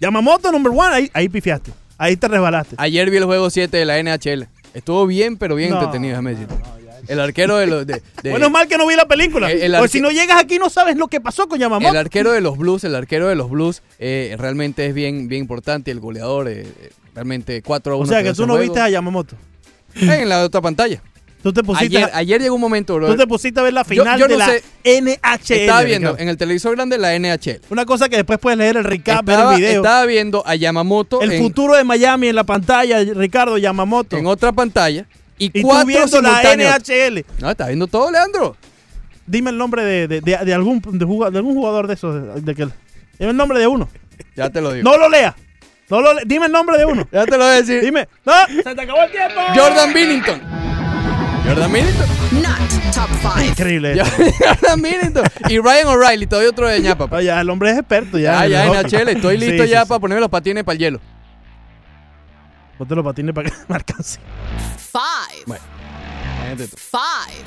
Yamamoto 0.00 0.52
number 0.52 0.72
one, 0.76 0.94
ahí, 0.94 1.10
ahí 1.14 1.28
pifiaste. 1.30 1.72
Ahí 1.98 2.16
te 2.16 2.28
resbalaste. 2.28 2.74
Ayer 2.78 3.08
vi 3.10 3.16
el 3.16 3.24
juego 3.24 3.48
7 3.48 3.74
de 3.74 3.84
la 3.86 3.98
NHL. 4.02 4.46
Estuvo 4.74 5.06
bien, 5.06 5.38
pero 5.38 5.54
bien 5.54 5.70
No, 5.70 5.76
entretenido, 5.78 6.10
déjame 6.10 6.30
decirte. 6.32 6.54
El 7.08 7.20
arquero 7.20 7.56
de 7.56 7.66
los. 7.66 7.86
de- 7.86 8.02
de- 8.22 8.30
Bueno, 8.30 8.50
mal 8.50 8.66
que 8.68 8.76
no 8.78 8.86
vi 8.86 8.94
la 8.96 9.06
película. 9.06 9.50
El- 9.50 9.62
el 9.62 9.72
Porque 9.72 9.84
arque- 9.84 9.92
si 9.92 10.00
no 10.00 10.10
llegas 10.10 10.38
aquí 10.40 10.58
no 10.58 10.70
sabes 10.70 10.96
lo 10.96 11.08
que 11.08 11.20
pasó 11.20 11.48
con 11.48 11.58
Yamamoto. 11.58 11.90
El 11.92 11.96
arquero 11.98 12.32
de 12.32 12.40
los 12.40 12.56
Blues, 12.58 12.84
el 12.84 12.94
arquero 12.94 13.28
de 13.28 13.34
los 13.36 13.50
Blues, 13.50 13.82
eh, 13.98 14.34
realmente 14.38 14.86
es 14.86 14.94
bien, 14.94 15.28
bien 15.28 15.42
importante. 15.42 15.90
El 15.90 16.00
goleador, 16.00 16.48
eh, 16.48 16.66
realmente 17.14 17.62
4 17.62 17.94
a 17.94 17.96
1. 17.96 18.04
o 18.04 18.06
sea 18.06 18.22
que 18.22 18.32
tú 18.34 18.46
no 18.46 18.56
viste 18.58 18.80
a 18.80 18.88
Yamamoto. 18.88 19.36
En 19.94 20.28
la 20.28 20.42
otra 20.44 20.60
pantalla. 20.60 21.02
Tú 21.42 21.52
te 21.52 21.62
pusiste, 21.62 21.96
Ayer, 21.98 22.10
ayer 22.12 22.42
llegó 22.42 22.56
un 22.56 22.60
momento, 22.60 22.96
bro. 22.96 23.06
tú 23.06 23.16
te 23.16 23.26
pusiste 23.26 23.60
a 23.60 23.62
ver 23.62 23.72
la 23.72 23.84
final 23.84 24.18
yo 24.18 24.26
de 24.26 24.32
no 24.32 24.38
la 24.38 24.46
sé. 24.46 24.62
NHL. 24.84 25.60
Estaba 25.60 25.82
viendo 25.82 26.08
Ricardo. 26.08 26.22
en 26.24 26.28
el 26.28 26.36
televisor 26.36 26.74
grande 26.74 26.98
la 26.98 27.14
NHL. 27.14 27.60
Una 27.70 27.84
cosa 27.86 28.08
que 28.08 28.16
después 28.16 28.40
puedes 28.40 28.58
leer 28.58 28.78
el 28.78 28.82
recap, 28.84 29.24
ver 29.24 29.34
Estaba, 29.36 29.54
el 29.54 29.60
video. 29.60 29.76
estaba 29.76 30.06
viendo 30.06 30.42
a 30.44 30.56
Yamamoto 30.56 31.20
el 31.22 31.30
en, 31.32 31.42
futuro 31.42 31.76
de 31.76 31.84
Miami 31.84 32.28
en 32.28 32.34
la 32.34 32.42
pantalla, 32.42 32.98
Ricardo 33.14 33.58
Yamamoto. 33.58 34.16
en 34.16 34.26
otra 34.26 34.50
pantalla. 34.50 35.06
Y, 35.38 35.46
y 35.46 35.62
tú 35.62 35.68
cuatro 35.68 35.86
viendo 35.86 36.20
la 36.22 36.28
simultáneos. 36.40 36.78
NHL. 36.88 37.24
No, 37.40 37.50
está 37.50 37.66
viendo 37.66 37.86
todo, 37.86 38.10
Leandro. 38.10 38.56
Dime 39.26 39.50
el 39.50 39.58
nombre 39.58 39.84
de, 39.84 40.08
de- 40.08 40.20
de- 40.20 40.36
de 40.44 40.54
algún, 40.54 40.80
de, 40.80 41.04
algún 41.38 41.54
jugador 41.54 41.86
de 41.88 41.94
esos. 41.94 42.14
De, 42.36 42.40
de 42.40 42.54
que- 42.54 42.68
dime 43.18 43.30
el 43.32 43.36
nombre 43.36 43.58
de 43.58 43.66
uno. 43.66 43.88
Ya 44.36 44.50
te 44.50 44.60
lo 44.60 44.72
digo. 44.72 44.88
No 44.88 44.96
lo 44.96 45.08
lea. 45.08 45.34
No 45.90 46.00
lo 46.00 46.14
le- 46.14 46.22
dime 46.26 46.46
el 46.46 46.52
nombre 46.52 46.78
de 46.78 46.84
uno. 46.86 47.06
Ya 47.12 47.24
te 47.24 47.32
lo 47.32 47.38
voy 47.38 47.46
a 47.48 47.50
decir. 47.56 47.82
Dime. 47.82 48.08
No, 48.24 48.32
se 48.62 48.74
te 48.74 48.80
acabó 48.82 49.02
el 49.02 49.10
tiempo. 49.10 49.40
Jordan 49.54 49.92
Billington. 49.92 50.40
Jordan 51.46 51.72
Billington. 51.72 52.06
Not 52.32 52.94
top 52.94 53.08
5. 53.36 53.40
Increíble. 53.50 53.92
esto. 54.00 54.22
Jordan 54.38 54.82
Billington. 54.82 55.24
Y 55.48 55.58
Ryan 55.58 55.86
O'Reilly, 55.88 56.26
todavía 56.26 56.50
otro 56.50 56.68
de 56.68 56.80
ñapa. 56.80 57.08
Ah, 57.10 57.22
ya, 57.22 57.40
el 57.40 57.50
hombre 57.50 57.70
es 57.70 57.78
experto. 57.78 58.18
Ya, 58.18 58.46
Ya, 58.46 58.66
ya 58.66 58.80
en. 59.00 59.08
Estoy 59.08 59.38
listo 59.38 59.64
Sí, 59.64 59.70
ya 59.70 59.82
sí, 59.82 59.88
para 59.88 60.00
ponerme 60.00 60.20
los 60.20 60.30
patines 60.30 60.64
para 60.64 60.74
el 60.74 60.78
hielo. 60.80 61.00
Ponte 62.78 62.94
los 62.94 63.04
patines 63.04 63.34
para 63.34 63.50
que 63.50 63.56
me 63.68 63.76
alcance. 63.76 64.18
5. 64.92 65.02
Bueno. 65.46 65.62
5. 66.56 66.98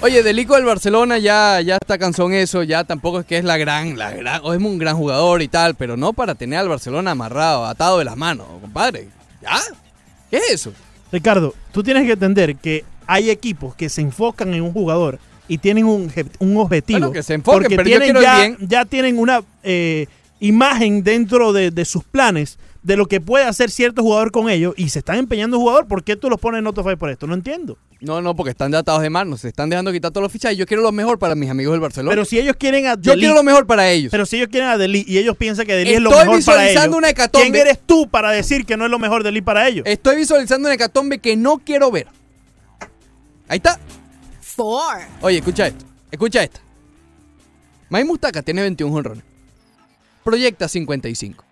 Oye, 0.02 0.24
Delico 0.24 0.56
del 0.56 0.66
Barcelona 0.66 1.18
ya, 1.20 1.62
ya 1.62 1.78
está 1.80 1.98
cansón 1.98 2.34
eso, 2.34 2.64
ya 2.64 2.84
tampoco 2.84 3.20
es 3.22 3.26
que 3.26 3.38
es 3.38 3.44
la 3.46 3.58
gran, 3.58 3.98
la 3.98 4.12
gran, 4.12 4.42
o 4.44 4.54
es 4.54 4.60
un 4.62 4.78
gran 4.78 4.98
jugador 4.98 5.42
y 5.42 5.48
tal, 5.48 5.76
pero 5.76 5.96
no 5.98 6.14
para 6.14 6.36
tener 6.36 6.60
al 6.60 6.68
Barcelona 6.68 7.12
amarrado, 7.12 7.66
atado 7.66 8.00
de 8.00 8.06
las 8.06 8.18
manos, 8.18 8.48
compadre. 8.62 9.08
¿Ya? 9.42 9.58
¿Qué 10.30 10.38
es 10.38 10.52
eso? 10.52 10.74
Ricardo, 11.12 11.56
tú 11.72 11.82
tienes 11.82 12.06
que 12.06 12.12
entender 12.14 12.56
que 12.58 12.84
hay 13.08 13.30
equipos 13.30 13.74
que 13.76 13.90
se 13.90 14.02
enfocan 14.02 14.54
en 14.54 14.62
un 14.64 14.74
jugador 14.74 15.18
y 15.48 15.58
tienen 15.58 15.86
un, 15.86 16.10
obje- 16.10 16.30
un 16.40 16.58
objetivo. 16.58 17.00
Bueno, 17.00 17.14
que 17.14 17.24
se 17.24 17.34
enfoquen, 17.36 17.64
porque 17.64 17.76
pero 17.78 17.88
tienen 17.88 18.22
ya, 18.22 18.38
bien. 18.38 18.58
ya 18.62 18.86
tienen 18.86 19.18
una 19.18 19.42
eh, 19.64 20.08
imagen 20.40 21.04
dentro 21.04 21.54
de, 21.54 21.72
de 21.72 21.86
sus 21.86 22.04
planes 22.04 22.60
de 22.82 22.96
lo 22.96 23.08
que 23.08 23.20
puede 23.20 23.44
hacer 23.46 23.70
cierto 23.70 24.02
jugador 24.02 24.32
con 24.32 24.50
ellos 24.50 24.74
y 24.78 24.90
se 24.90 25.00
están 25.00 25.18
empeñando 25.18 25.58
en 25.58 25.62
jugador. 25.62 25.88
¿Por 25.88 26.04
qué 26.04 26.16
tú 26.16 26.30
los 26.30 26.40
pones 26.40 26.60
en 26.60 26.68
Autofy 26.68 26.96
por 26.96 27.10
esto? 27.10 27.28
No 27.28 27.34
entiendo. 27.34 27.78
No, 28.02 28.22
no, 28.22 28.34
porque 28.34 28.52
están 28.52 28.72
de 28.72 28.78
atados 28.78 29.02
de 29.02 29.10
manos, 29.10 29.42
se 29.42 29.50
están 29.50 29.70
dejando 29.70 29.92
quitar 29.92 30.12
todos 30.12 30.24
los 30.24 30.32
fichajes. 30.32 30.58
Yo 30.58 30.66
quiero 30.66 30.82
lo 30.82 30.94
mejor 30.94 31.20
para 31.20 31.36
mis 31.36 31.50
amigos 31.50 31.74
del 31.74 31.82
Barcelona. 31.82 32.12
Pero 32.12 32.24
si 32.24 32.40
ellos 32.40 32.56
quieren 32.58 32.86
a 32.86 32.94
yo 32.96 33.12
Deli- 33.12 33.20
quiero 33.20 33.36
lo 33.36 33.44
mejor 33.44 33.68
para 33.68 33.90
ellos. 33.92 34.10
Pero 34.12 34.26
si 34.26 34.38
ellos 34.38 34.48
quieren 34.50 34.70
a 34.70 34.78
Deli 34.78 35.04
y 35.06 35.18
ellos 35.18 35.36
piensan 35.36 35.66
que 35.66 35.74
Deli 35.76 35.96
es 35.96 36.02
lo 36.02 36.10
Estoy 36.12 36.26
mejor 36.26 36.46
para 36.46 36.58
visualizando 36.64 36.88
ellos, 36.88 36.98
una 36.98 37.10
hecatombe. 37.10 37.52
¿quién 37.52 37.56
eres 37.68 37.80
tú 37.86 38.08
para 38.10 38.32
decir 38.32 38.66
que 38.66 38.78
no 38.78 38.86
es 38.86 38.92
lo 38.92 39.00
mejor 39.00 39.24
Deli 39.24 39.42
para 39.42 39.68
ellos? 39.68 39.84
Estoy 39.86 40.16
visualizando 40.16 40.68
una 40.70 40.76
hecatombe 40.76 41.20
que 41.20 41.36
no 41.36 41.58
quiero 41.58 41.92
ver. 41.92 42.08
Ahí 43.50 43.58
está. 43.58 43.78
4. 44.56 45.06
Oye, 45.22 45.38
escucha 45.40 45.68
esto. 45.68 45.86
Escucha 46.12 46.44
esta. 46.44 46.62
May 47.90 48.04
Mustaka 48.06 48.42
tiene 48.42 48.62
21 48.62 48.94
jonrones. 48.94 49.24
Proyecta 50.24 50.68
55. 50.70 51.44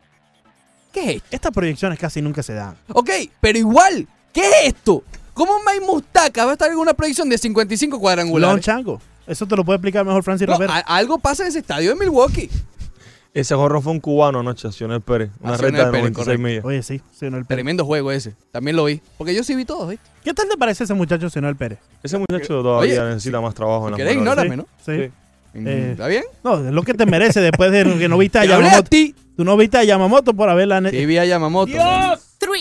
¿Qué 0.92 1.04
es 1.04 1.16
esto? 1.18 1.28
Estas 1.32 1.52
proyecciones 1.52 2.00
casi 2.00 2.22
nunca 2.22 2.42
se 2.44 2.54
dan. 2.54 2.76
Ok, 2.94 3.10
pero 3.42 3.58
igual, 3.60 4.08
¿qué 4.34 4.42
es 4.42 4.56
esto? 4.74 5.04
¿Cómo 5.34 5.62
May 5.64 5.80
Mustaka 5.80 6.46
va 6.46 6.52
a 6.52 6.54
estar 6.54 6.72
en 6.72 6.78
una 6.78 6.94
proyección 6.94 7.30
de 7.30 7.38
55 7.38 7.96
Lon 7.96 8.02
cuadrangulares? 8.02 8.66
Chango. 8.66 9.00
Eso 9.28 9.46
te 9.46 9.56
lo 9.56 9.64
puede 9.66 9.78
explicar 9.78 10.06
mejor 10.06 10.24
Francis 10.24 10.48
No, 10.48 10.54
Rivera. 10.56 10.78
algo 10.80 11.20
pasa 11.20 11.44
en 11.44 11.50
ese 11.50 11.60
estadio 11.60 11.90
de 11.94 11.96
Milwaukee. 12.00 12.50
Ese 13.34 13.54
jorro 13.54 13.82
fue 13.82 13.92
un 13.92 14.00
cubano 14.00 14.40
anoche, 14.40 14.72
Sionel 14.72 15.02
Pérez. 15.02 15.30
Una 15.42 15.54
Ah, 15.54 15.58
Sionel 15.58 15.74
recta 15.76 15.86
de 15.86 15.92
Pérez, 15.92 16.12
96 16.12 16.26
correcto. 16.26 16.44
millas. 16.48 16.66
Oye, 16.66 16.82
sí, 16.82 17.02
Sionel 17.16 17.46
Pérez. 17.46 17.58
Tremendo 17.58 17.86
juego 17.86 18.12
ese. 18.12 18.34
También 18.52 18.76
lo 18.76 18.86
vi. 18.86 19.00
Porque 19.18 19.36
yo 19.36 19.44
sí 19.44 19.54
vi 19.54 19.64
todo, 19.66 19.86
¿viste? 19.88 20.10
¿Qué 20.24 20.34
tal 20.34 20.48
te 20.50 20.58
parece 20.58 20.86
ese 20.86 20.96
muchacho 20.96 21.30
Sionel 21.30 21.56
Pérez? 21.56 21.78
Ese 22.02 22.18
muchacho 22.18 22.64
todavía 22.64 23.02
Oye, 23.04 23.10
necesita 23.10 23.40
más 23.40 23.54
trabajo 23.54 23.86
en 23.88 23.92
la 23.92 23.98
querés, 23.98 24.16
ignórame, 24.16 24.58
¿no? 24.58 24.66
Sí. 24.84 24.94
Sí. 24.96 25.60
Mm, 25.60 25.68
Eh, 25.68 25.92
¿Está 25.92 26.08
bien? 26.08 26.24
No, 26.44 26.66
es 26.66 26.74
lo 26.74 26.82
que 26.82 26.94
te 26.96 27.06
merece 27.06 27.42
después 27.42 27.72
de 27.72 27.84
que 28.00 28.10
no 28.10 28.18
viste 28.18 28.40
a 28.40 28.42
hablé 28.42 28.54
a 28.56 28.60
Yamamoto. 28.60 28.90
ti. 28.90 29.14
Tú 29.38 29.46
no 29.46 29.56
viste 29.56 29.78
a 29.78 29.84
Yamamoto 29.84 30.34
por 30.34 30.50
haberla... 30.50 30.82
Sí, 30.90 31.06
vi 31.06 31.18
a 31.20 31.26
Yamamoto. 31.26 31.72
3. 31.72 32.52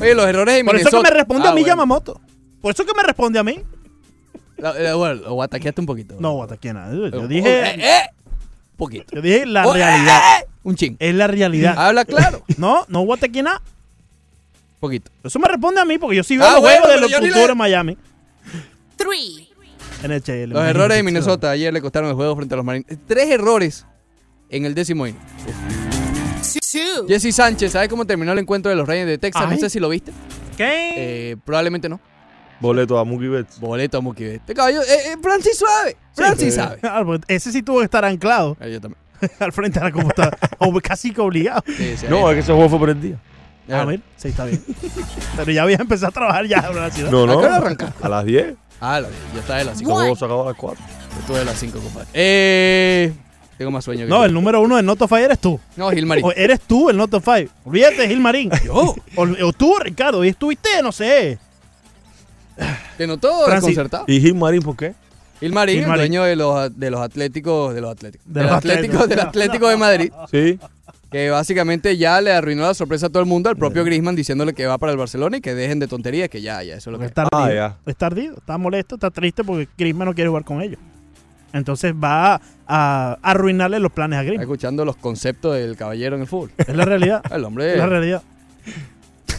Oye, 0.00 0.14
los 0.14 0.26
errores 0.26 0.54
de 0.56 0.64
Por 0.64 0.76
eso 0.76 0.90
que 0.90 1.02
me 1.02 1.10
responde 1.10 1.48
Ah, 1.48 1.50
a 1.50 1.54
mí 1.54 1.62
bueno. 1.62 1.72
Yamamoto. 1.72 2.20
Por 2.60 2.72
eso 2.74 2.84
que 2.84 2.92
me 2.94 3.02
responde 3.02 3.38
a 3.38 3.42
mí. 3.42 3.60
La- 4.58 4.74
la- 4.74 4.94
bueno, 4.94 5.14
lo 5.22 5.42
ataqueaste 5.42 5.80
un 5.80 5.86
poquito. 5.86 6.16
No, 6.20 6.42
ataque 6.42 6.72
nada. 6.72 6.92
Yo 6.94 7.22
Oh, 7.22 7.26
dije, 7.26 7.60
eh, 7.62 7.74
eh, 7.78 8.02
poquito. 8.76 9.06
yo 9.14 9.22
dije 9.22 9.46
la 9.46 9.66
Oh, 9.66 9.74
eh, 9.74 9.78
realidad. 9.78 10.20
eh, 10.42 10.46
un 10.64 10.74
ching. 10.76 10.96
Es 10.98 11.14
la 11.14 11.26
realidad. 11.28 11.74
Habla 11.78 12.04
claro. 12.04 12.44
No, 12.58 12.84
no 12.88 13.00
guataque 13.02 13.42
nada. 13.42 13.62
Poquito. 14.80 15.10
Eso 15.24 15.38
me 15.38 15.48
responde 15.48 15.80
a 15.80 15.84
mí 15.84 15.96
porque 15.98 16.16
yo 16.16 16.22
sí 16.24 16.36
veo 16.36 16.46
Ah, 16.46 16.52
los 16.52 16.60
bueno, 16.60 16.82
juegos 16.82 16.94
de 16.94 17.00
los 17.00 17.12
futuros 17.14 17.46
le- 17.46 17.52
en 17.52 17.58
Miami. 17.58 17.96
3. 18.96 19.18
NHL. 20.04 20.50
Los 20.50 20.64
errores 20.64 20.96
de 20.98 21.02
Minnesota 21.02 21.50
ayer 21.50 21.72
le 21.72 21.80
costaron 21.80 22.10
el 22.10 22.14
juego 22.16 22.36
frente 22.36 22.54
a 22.54 22.56
los 22.56 22.64
Marines. 22.66 22.86
Tres 23.06 23.30
errores 23.30 23.86
en 24.50 24.64
el 24.64 24.74
décimo 24.74 25.06
inning. 25.06 25.20
2. 26.38 27.06
Jesse 27.08 27.34
Sánchez, 27.34 27.72
¿sabes 27.72 27.88
cómo 27.88 28.04
terminó 28.06 28.32
el 28.32 28.38
encuentro 28.38 28.70
de 28.70 28.76
los 28.76 28.86
Reyes 28.86 29.06
de 29.06 29.18
Texas? 29.18 29.42
Ay. 29.46 29.54
No 29.54 29.58
sé 29.60 29.70
si 29.70 29.80
lo 29.80 29.88
viste. 29.88 30.12
¿Qué? 30.56 30.92
Eh, 31.32 31.36
probablemente 31.44 31.88
no. 31.88 32.00
Boleto 32.60 32.98
a 32.98 33.04
Mookie 33.04 33.28
Betts. 33.28 33.60
Boleto 33.60 33.98
a 33.98 34.00
Mookie 34.00 34.24
Betts. 34.24 34.40
Este 34.40 34.54
caballo, 34.54 34.82
eh, 34.82 35.12
eh, 35.12 35.16
Francis 35.22 35.56
suave. 35.58 35.96
Francis 36.14 36.54
Sí, 36.54 36.60
sabe. 36.60 36.78
Ah, 36.82 37.02
pues 37.04 37.20
Ese 37.28 37.52
sí 37.52 37.62
tuvo 37.62 37.78
que 37.78 37.84
estar 37.84 38.04
anclado 38.04 38.56
Eh, 38.60 38.72
yo 38.72 38.80
también. 38.80 39.00
al 39.38 39.52
frente 39.52 39.78
de 39.78 39.84
la 39.86 39.92
computadora. 39.92 40.36
o 40.58 40.72
casi 40.80 41.12
que 41.12 41.20
obligado. 41.20 41.62
Sí, 41.66 41.96
sí, 41.96 42.06
No, 42.08 42.28
es 42.30 42.34
que 42.34 42.40
ese 42.40 42.52
juego 42.52 42.68
fue 42.68 42.78
por 42.78 42.90
el 42.90 43.00
día. 43.00 43.18
A 43.70 43.84
ver, 43.84 44.00
sí, 44.16 44.28
está 44.28 44.46
bien. 44.46 44.64
Pero 45.36 45.52
ya 45.52 45.62
había 45.62 45.76
empezado 45.76 46.08
a 46.08 46.12
trabajar 46.12 46.46
ya 46.46 46.66
en 46.70 46.76
la 46.76 46.90
ciudad. 46.90 47.10
No, 47.10 47.26
no. 47.26 47.34
¿A 47.34 47.40
qué 47.40 47.46
hora 47.46 47.56
arranca? 47.58 47.94
A 48.02 48.08
las 48.08 48.24
10. 48.24 48.54
Ah, 48.80 49.00
la- 49.00 49.08
ya 49.34 49.40
está 49.40 49.56
de 49.56 49.64
las 49.64 49.74
Ese 49.74 49.84
5. 49.84 49.94
juego 49.94 50.16
se 50.16 50.24
acabó 50.24 50.42
a 50.44 50.46
las 50.46 50.56
4. 50.56 50.84
Yo 51.14 51.20
estuve 51.20 51.38
de 51.40 51.44
las 51.44 51.58
5, 51.58 51.78
compadre. 51.80 52.08
Eh, 52.14 53.12
tengo 53.58 53.70
más 53.70 53.84
sueño 53.84 54.04
que 54.04 54.08
No, 54.10 54.18
tú. 54.18 54.24
el 54.24 54.32
número 54.32 54.60
uno 54.62 54.76
del 54.76 54.86
Noto 54.86 55.06
Fire 55.08 55.24
eres 55.24 55.38
tú. 55.40 55.58
No, 55.76 55.90
Gilmarín. 55.90 56.24
O 56.24 56.32
eres 56.32 56.60
tú 56.60 56.88
el 56.88 56.96
Noto 56.96 57.20
Five. 57.20 57.48
Olvídate 57.64 58.08
Gilmarín. 58.08 58.50
Yo. 58.64 58.94
O, 59.16 59.22
o 59.44 59.52
tú, 59.52 59.74
Ricardo. 59.80 60.24
Y 60.24 60.28
estuviste, 60.28 60.68
no 60.82 60.92
sé. 60.92 61.38
Te 62.96 63.06
notó 63.06 63.46
desconcertado. 63.48 64.04
¿Y 64.08 64.20
Gil 64.20 64.34
Marín 64.34 64.62
por 64.62 64.76
qué? 64.76 64.94
Gilmarín, 65.40 65.76
el 65.76 65.80
Gilmarín. 65.84 66.00
dueño 66.12 66.24
de 66.24 66.34
los, 66.36 66.76
de 66.78 66.90
los 66.90 67.00
Atléticos, 67.00 67.72
de 67.74 67.80
los 67.80 67.92
Atléticos, 67.92 68.26
De 68.26 68.40
de 68.40 68.46
los 68.46 68.52
Atléticos, 68.56 68.96
Atléticos. 68.96 69.08
del 69.08 69.20
Atlético 69.28 69.68
de 69.68 69.76
Madrid, 69.76 70.12
Sí. 70.32 70.58
que 71.12 71.30
básicamente 71.30 71.96
ya 71.96 72.20
le 72.20 72.32
arruinó 72.32 72.62
la 72.62 72.74
sorpresa 72.74 73.06
a 73.06 73.08
todo 73.08 73.20
el 73.22 73.28
mundo 73.28 73.48
al 73.48 73.56
propio 73.56 73.84
Griezmann 73.84 74.16
diciéndole 74.16 74.52
que 74.54 74.66
va 74.66 74.78
para 74.78 74.90
el 74.90 74.98
Barcelona 74.98 75.36
y 75.36 75.40
que 75.40 75.54
dejen 75.54 75.78
de 75.78 75.86
tonterías, 75.86 76.28
que 76.28 76.42
ya, 76.42 76.60
ya, 76.64 76.74
eso 76.74 76.90
es 76.90 76.92
lo 76.92 76.98
que 76.98 77.06
está 77.06 77.22
Ah, 77.30 77.44
ardido. 77.44 77.54
ya. 77.54 77.76
Está 77.86 78.06
ardido, 78.06 78.34
está 78.38 78.58
molesto, 78.58 78.96
está 78.96 79.10
triste 79.12 79.44
porque 79.44 79.68
Griezmann 79.78 80.06
no 80.08 80.14
quiere 80.14 80.28
jugar 80.28 80.44
con 80.44 80.60
ellos. 80.60 80.80
Entonces 81.52 81.94
va 81.94 82.40
a 82.68 83.18
arruinarle 83.22 83.80
los 83.80 83.90
planes 83.90 84.18
a 84.18 84.22
Griezmann. 84.22 84.42
escuchando 84.42 84.84
los 84.84 84.96
conceptos 84.96 85.54
del 85.56 85.76
caballero 85.76 86.16
en 86.16 86.22
el 86.22 86.28
fútbol. 86.28 86.50
Es 86.58 86.76
la 86.76 86.84
realidad. 86.84 87.22
El 87.32 87.44
hombre 87.44 87.72
Es 87.72 87.78
la 87.78 87.86
realidad. 87.86 88.22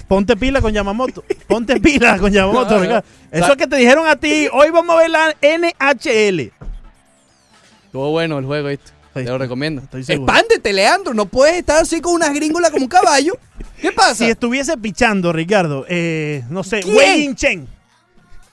Ponte 0.07 0.35
pila 0.35 0.61
con 0.61 0.73
Yamamoto. 0.73 1.23
Ponte 1.47 1.79
pila 1.81 2.17
con 2.17 2.31
Yamamoto, 2.31 2.79
No, 2.79 2.89
no. 2.89 3.03
Eso 3.31 3.55
que 3.55 3.67
te 3.67 3.75
dijeron 3.75 4.07
a 4.07 4.15
ti. 4.15 4.47
Hoy 4.51 4.71
vamos 4.71 4.95
a 4.95 4.99
ver 4.99 5.09
la 5.11 5.35
NHL. 5.41 6.51
estuvo 7.85 8.09
bueno 8.11 8.39
el 8.39 8.45
juego. 8.45 8.69
Sí, 8.69 8.79
Te 9.13 9.23
lo 9.25 9.37
recomiendo. 9.37 9.83
Expándete, 9.91 10.73
Leandro, 10.73 11.13
no 11.13 11.25
puedes 11.25 11.57
estar 11.57 11.81
así 11.81 12.01
con 12.01 12.13
unas 12.13 12.33
gringolas 12.33 12.71
como 12.71 12.85
un 12.85 12.89
caballo. 12.89 13.33
¿Qué 13.79 13.91
pasa? 13.91 14.15
Si 14.15 14.25
estuviese 14.25 14.77
pichando, 14.77 15.31
Ricardo, 15.31 15.85
eh, 15.87 16.43
no 16.49 16.63
sé, 16.63 16.81
Yin 16.81 17.35
Chen. 17.35 17.67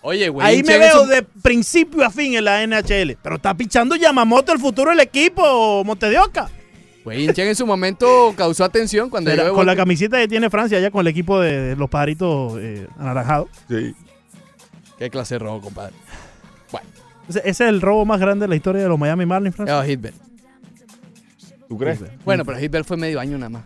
Oye, 0.09 0.29
güey. 0.29 0.47
Ahí 0.47 0.63
me 0.63 0.79
veo 0.79 1.05
de 1.07 1.23
principio 1.43 2.05
a 2.05 2.11
fin 2.11 2.35
en 2.37 2.45
la 2.45 2.65
NHL. 2.65 3.17
Pero 3.21 3.37
está 3.37 3.55
pichando 3.55 3.97
Yamamoto 3.97 4.53
el 4.53 4.61
futuro 4.61 4.91
del 4.91 5.01
equipo, 5.01 5.83
Monte 5.85 6.09
de 6.09 6.17
Oca. 6.21 6.49
Güey, 7.03 7.33
Chen 7.33 7.49
en 7.49 7.57
su 7.57 7.67
momento 7.67 8.33
causó 8.37 8.63
atención 8.65 9.11
cuando 9.11 9.33
Era- 9.33 9.51
con 9.51 9.67
la 9.67 9.75
camiseta 9.75 10.19
que 10.19 10.29
tiene 10.29 10.49
Francia 10.49 10.79
allá 10.79 10.93
con 10.93 11.01
el 11.01 11.09
equipo 11.09 11.41
de, 11.41 11.61
de 11.61 11.77
los 11.77 11.91
pajaritos 11.91 12.55
eh, 12.61 12.87
anaranjados. 12.99 13.49
Sí. 13.69 13.95
Qué 14.97 15.11
clase 15.11 15.35
de 15.35 15.39
robo, 15.41 15.61
compadre. 15.61 15.95
Bueno, 16.71 16.87
Ese, 17.29 17.39
ese 17.41 17.51
es 17.51 17.61
el 17.71 17.81
robo 17.81 18.05
más 18.05 18.21
grande 18.21 18.45
de 18.45 18.49
la 18.49 18.57
historia 18.57 18.83
de 18.83 18.89
los 18.89 18.99
Miami 18.99 19.27
Marlins, 19.27 19.57
Francia. 19.57 19.77
era 19.77 19.89
Hitler. 19.89 20.15
¿Tú 21.69 21.77
crees? 21.79 21.99
Bueno, 22.25 22.45
pero 22.45 22.61
Hitler 22.61 22.85
fue 22.85 22.97
medio 22.97 23.19
año 23.19 23.39
nada 23.39 23.51
más. 23.51 23.65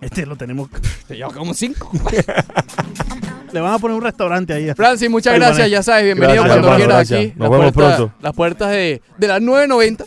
Este 0.00 0.26
lo 0.26 0.36
tenemos. 0.36 0.68
Se 1.08 1.16
llevó 1.16 1.32
como 1.32 1.54
cinco. 1.54 1.90
Le 3.52 3.60
van 3.60 3.72
a 3.72 3.78
poner 3.78 3.96
un 3.96 4.02
restaurante 4.02 4.52
ahí. 4.52 4.72
Francis, 4.74 5.08
muchas 5.08 5.32
Ahí, 5.34 5.40
gracias. 5.40 5.70
Ya 5.70 5.82
sabes, 5.82 6.04
bienvenido 6.04 6.42
Gracias, 6.44 6.62
cuando 6.66 6.76
quieras 6.76 7.10
aquí. 7.12 7.32
Nos 7.36 7.38
Las 7.38 7.50
vemos 7.58 7.72
puertas- 7.72 7.96
pronto. 7.96 8.14
Las 8.20 8.32
puertas 8.34 8.70
de, 8.70 9.02
de 9.16 9.28
las 9.28 9.40
9.90 9.40 10.04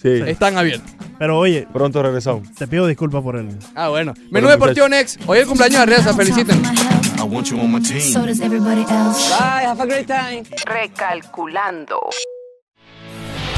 Sí. 0.00 0.08
están 0.26 0.58
abiertas. 0.58 0.94
Pero 1.18 1.38
oye, 1.38 1.66
Pronto 1.72 2.02
regresamos. 2.02 2.52
te 2.54 2.66
pido 2.66 2.86
disculpas 2.86 3.22
por 3.22 3.36
el. 3.36 3.48
Ah, 3.74 3.88
bueno. 3.88 4.12
Menú 4.30 4.48
Deportivo 4.48 4.88
Next. 4.88 5.18
Hoy 5.26 5.38
es 5.38 5.42
el 5.44 5.48
cumpleaños 5.48 5.80
de 5.80 5.86
Reza. 5.86 6.12
Feliciten. 6.14 6.62
I 7.18 7.22
want 7.22 7.46
you 7.46 7.58
on 7.58 7.72
my 7.72 7.80
team. 7.80 8.00
So 8.00 8.20
does 8.26 8.40
everybody 8.40 8.82
else. 8.82 9.30
Bye, 9.30 9.64
have 9.66 9.80
a 9.82 9.86
great 9.86 10.06
time. 10.06 10.42
Recalculando. 10.66 11.98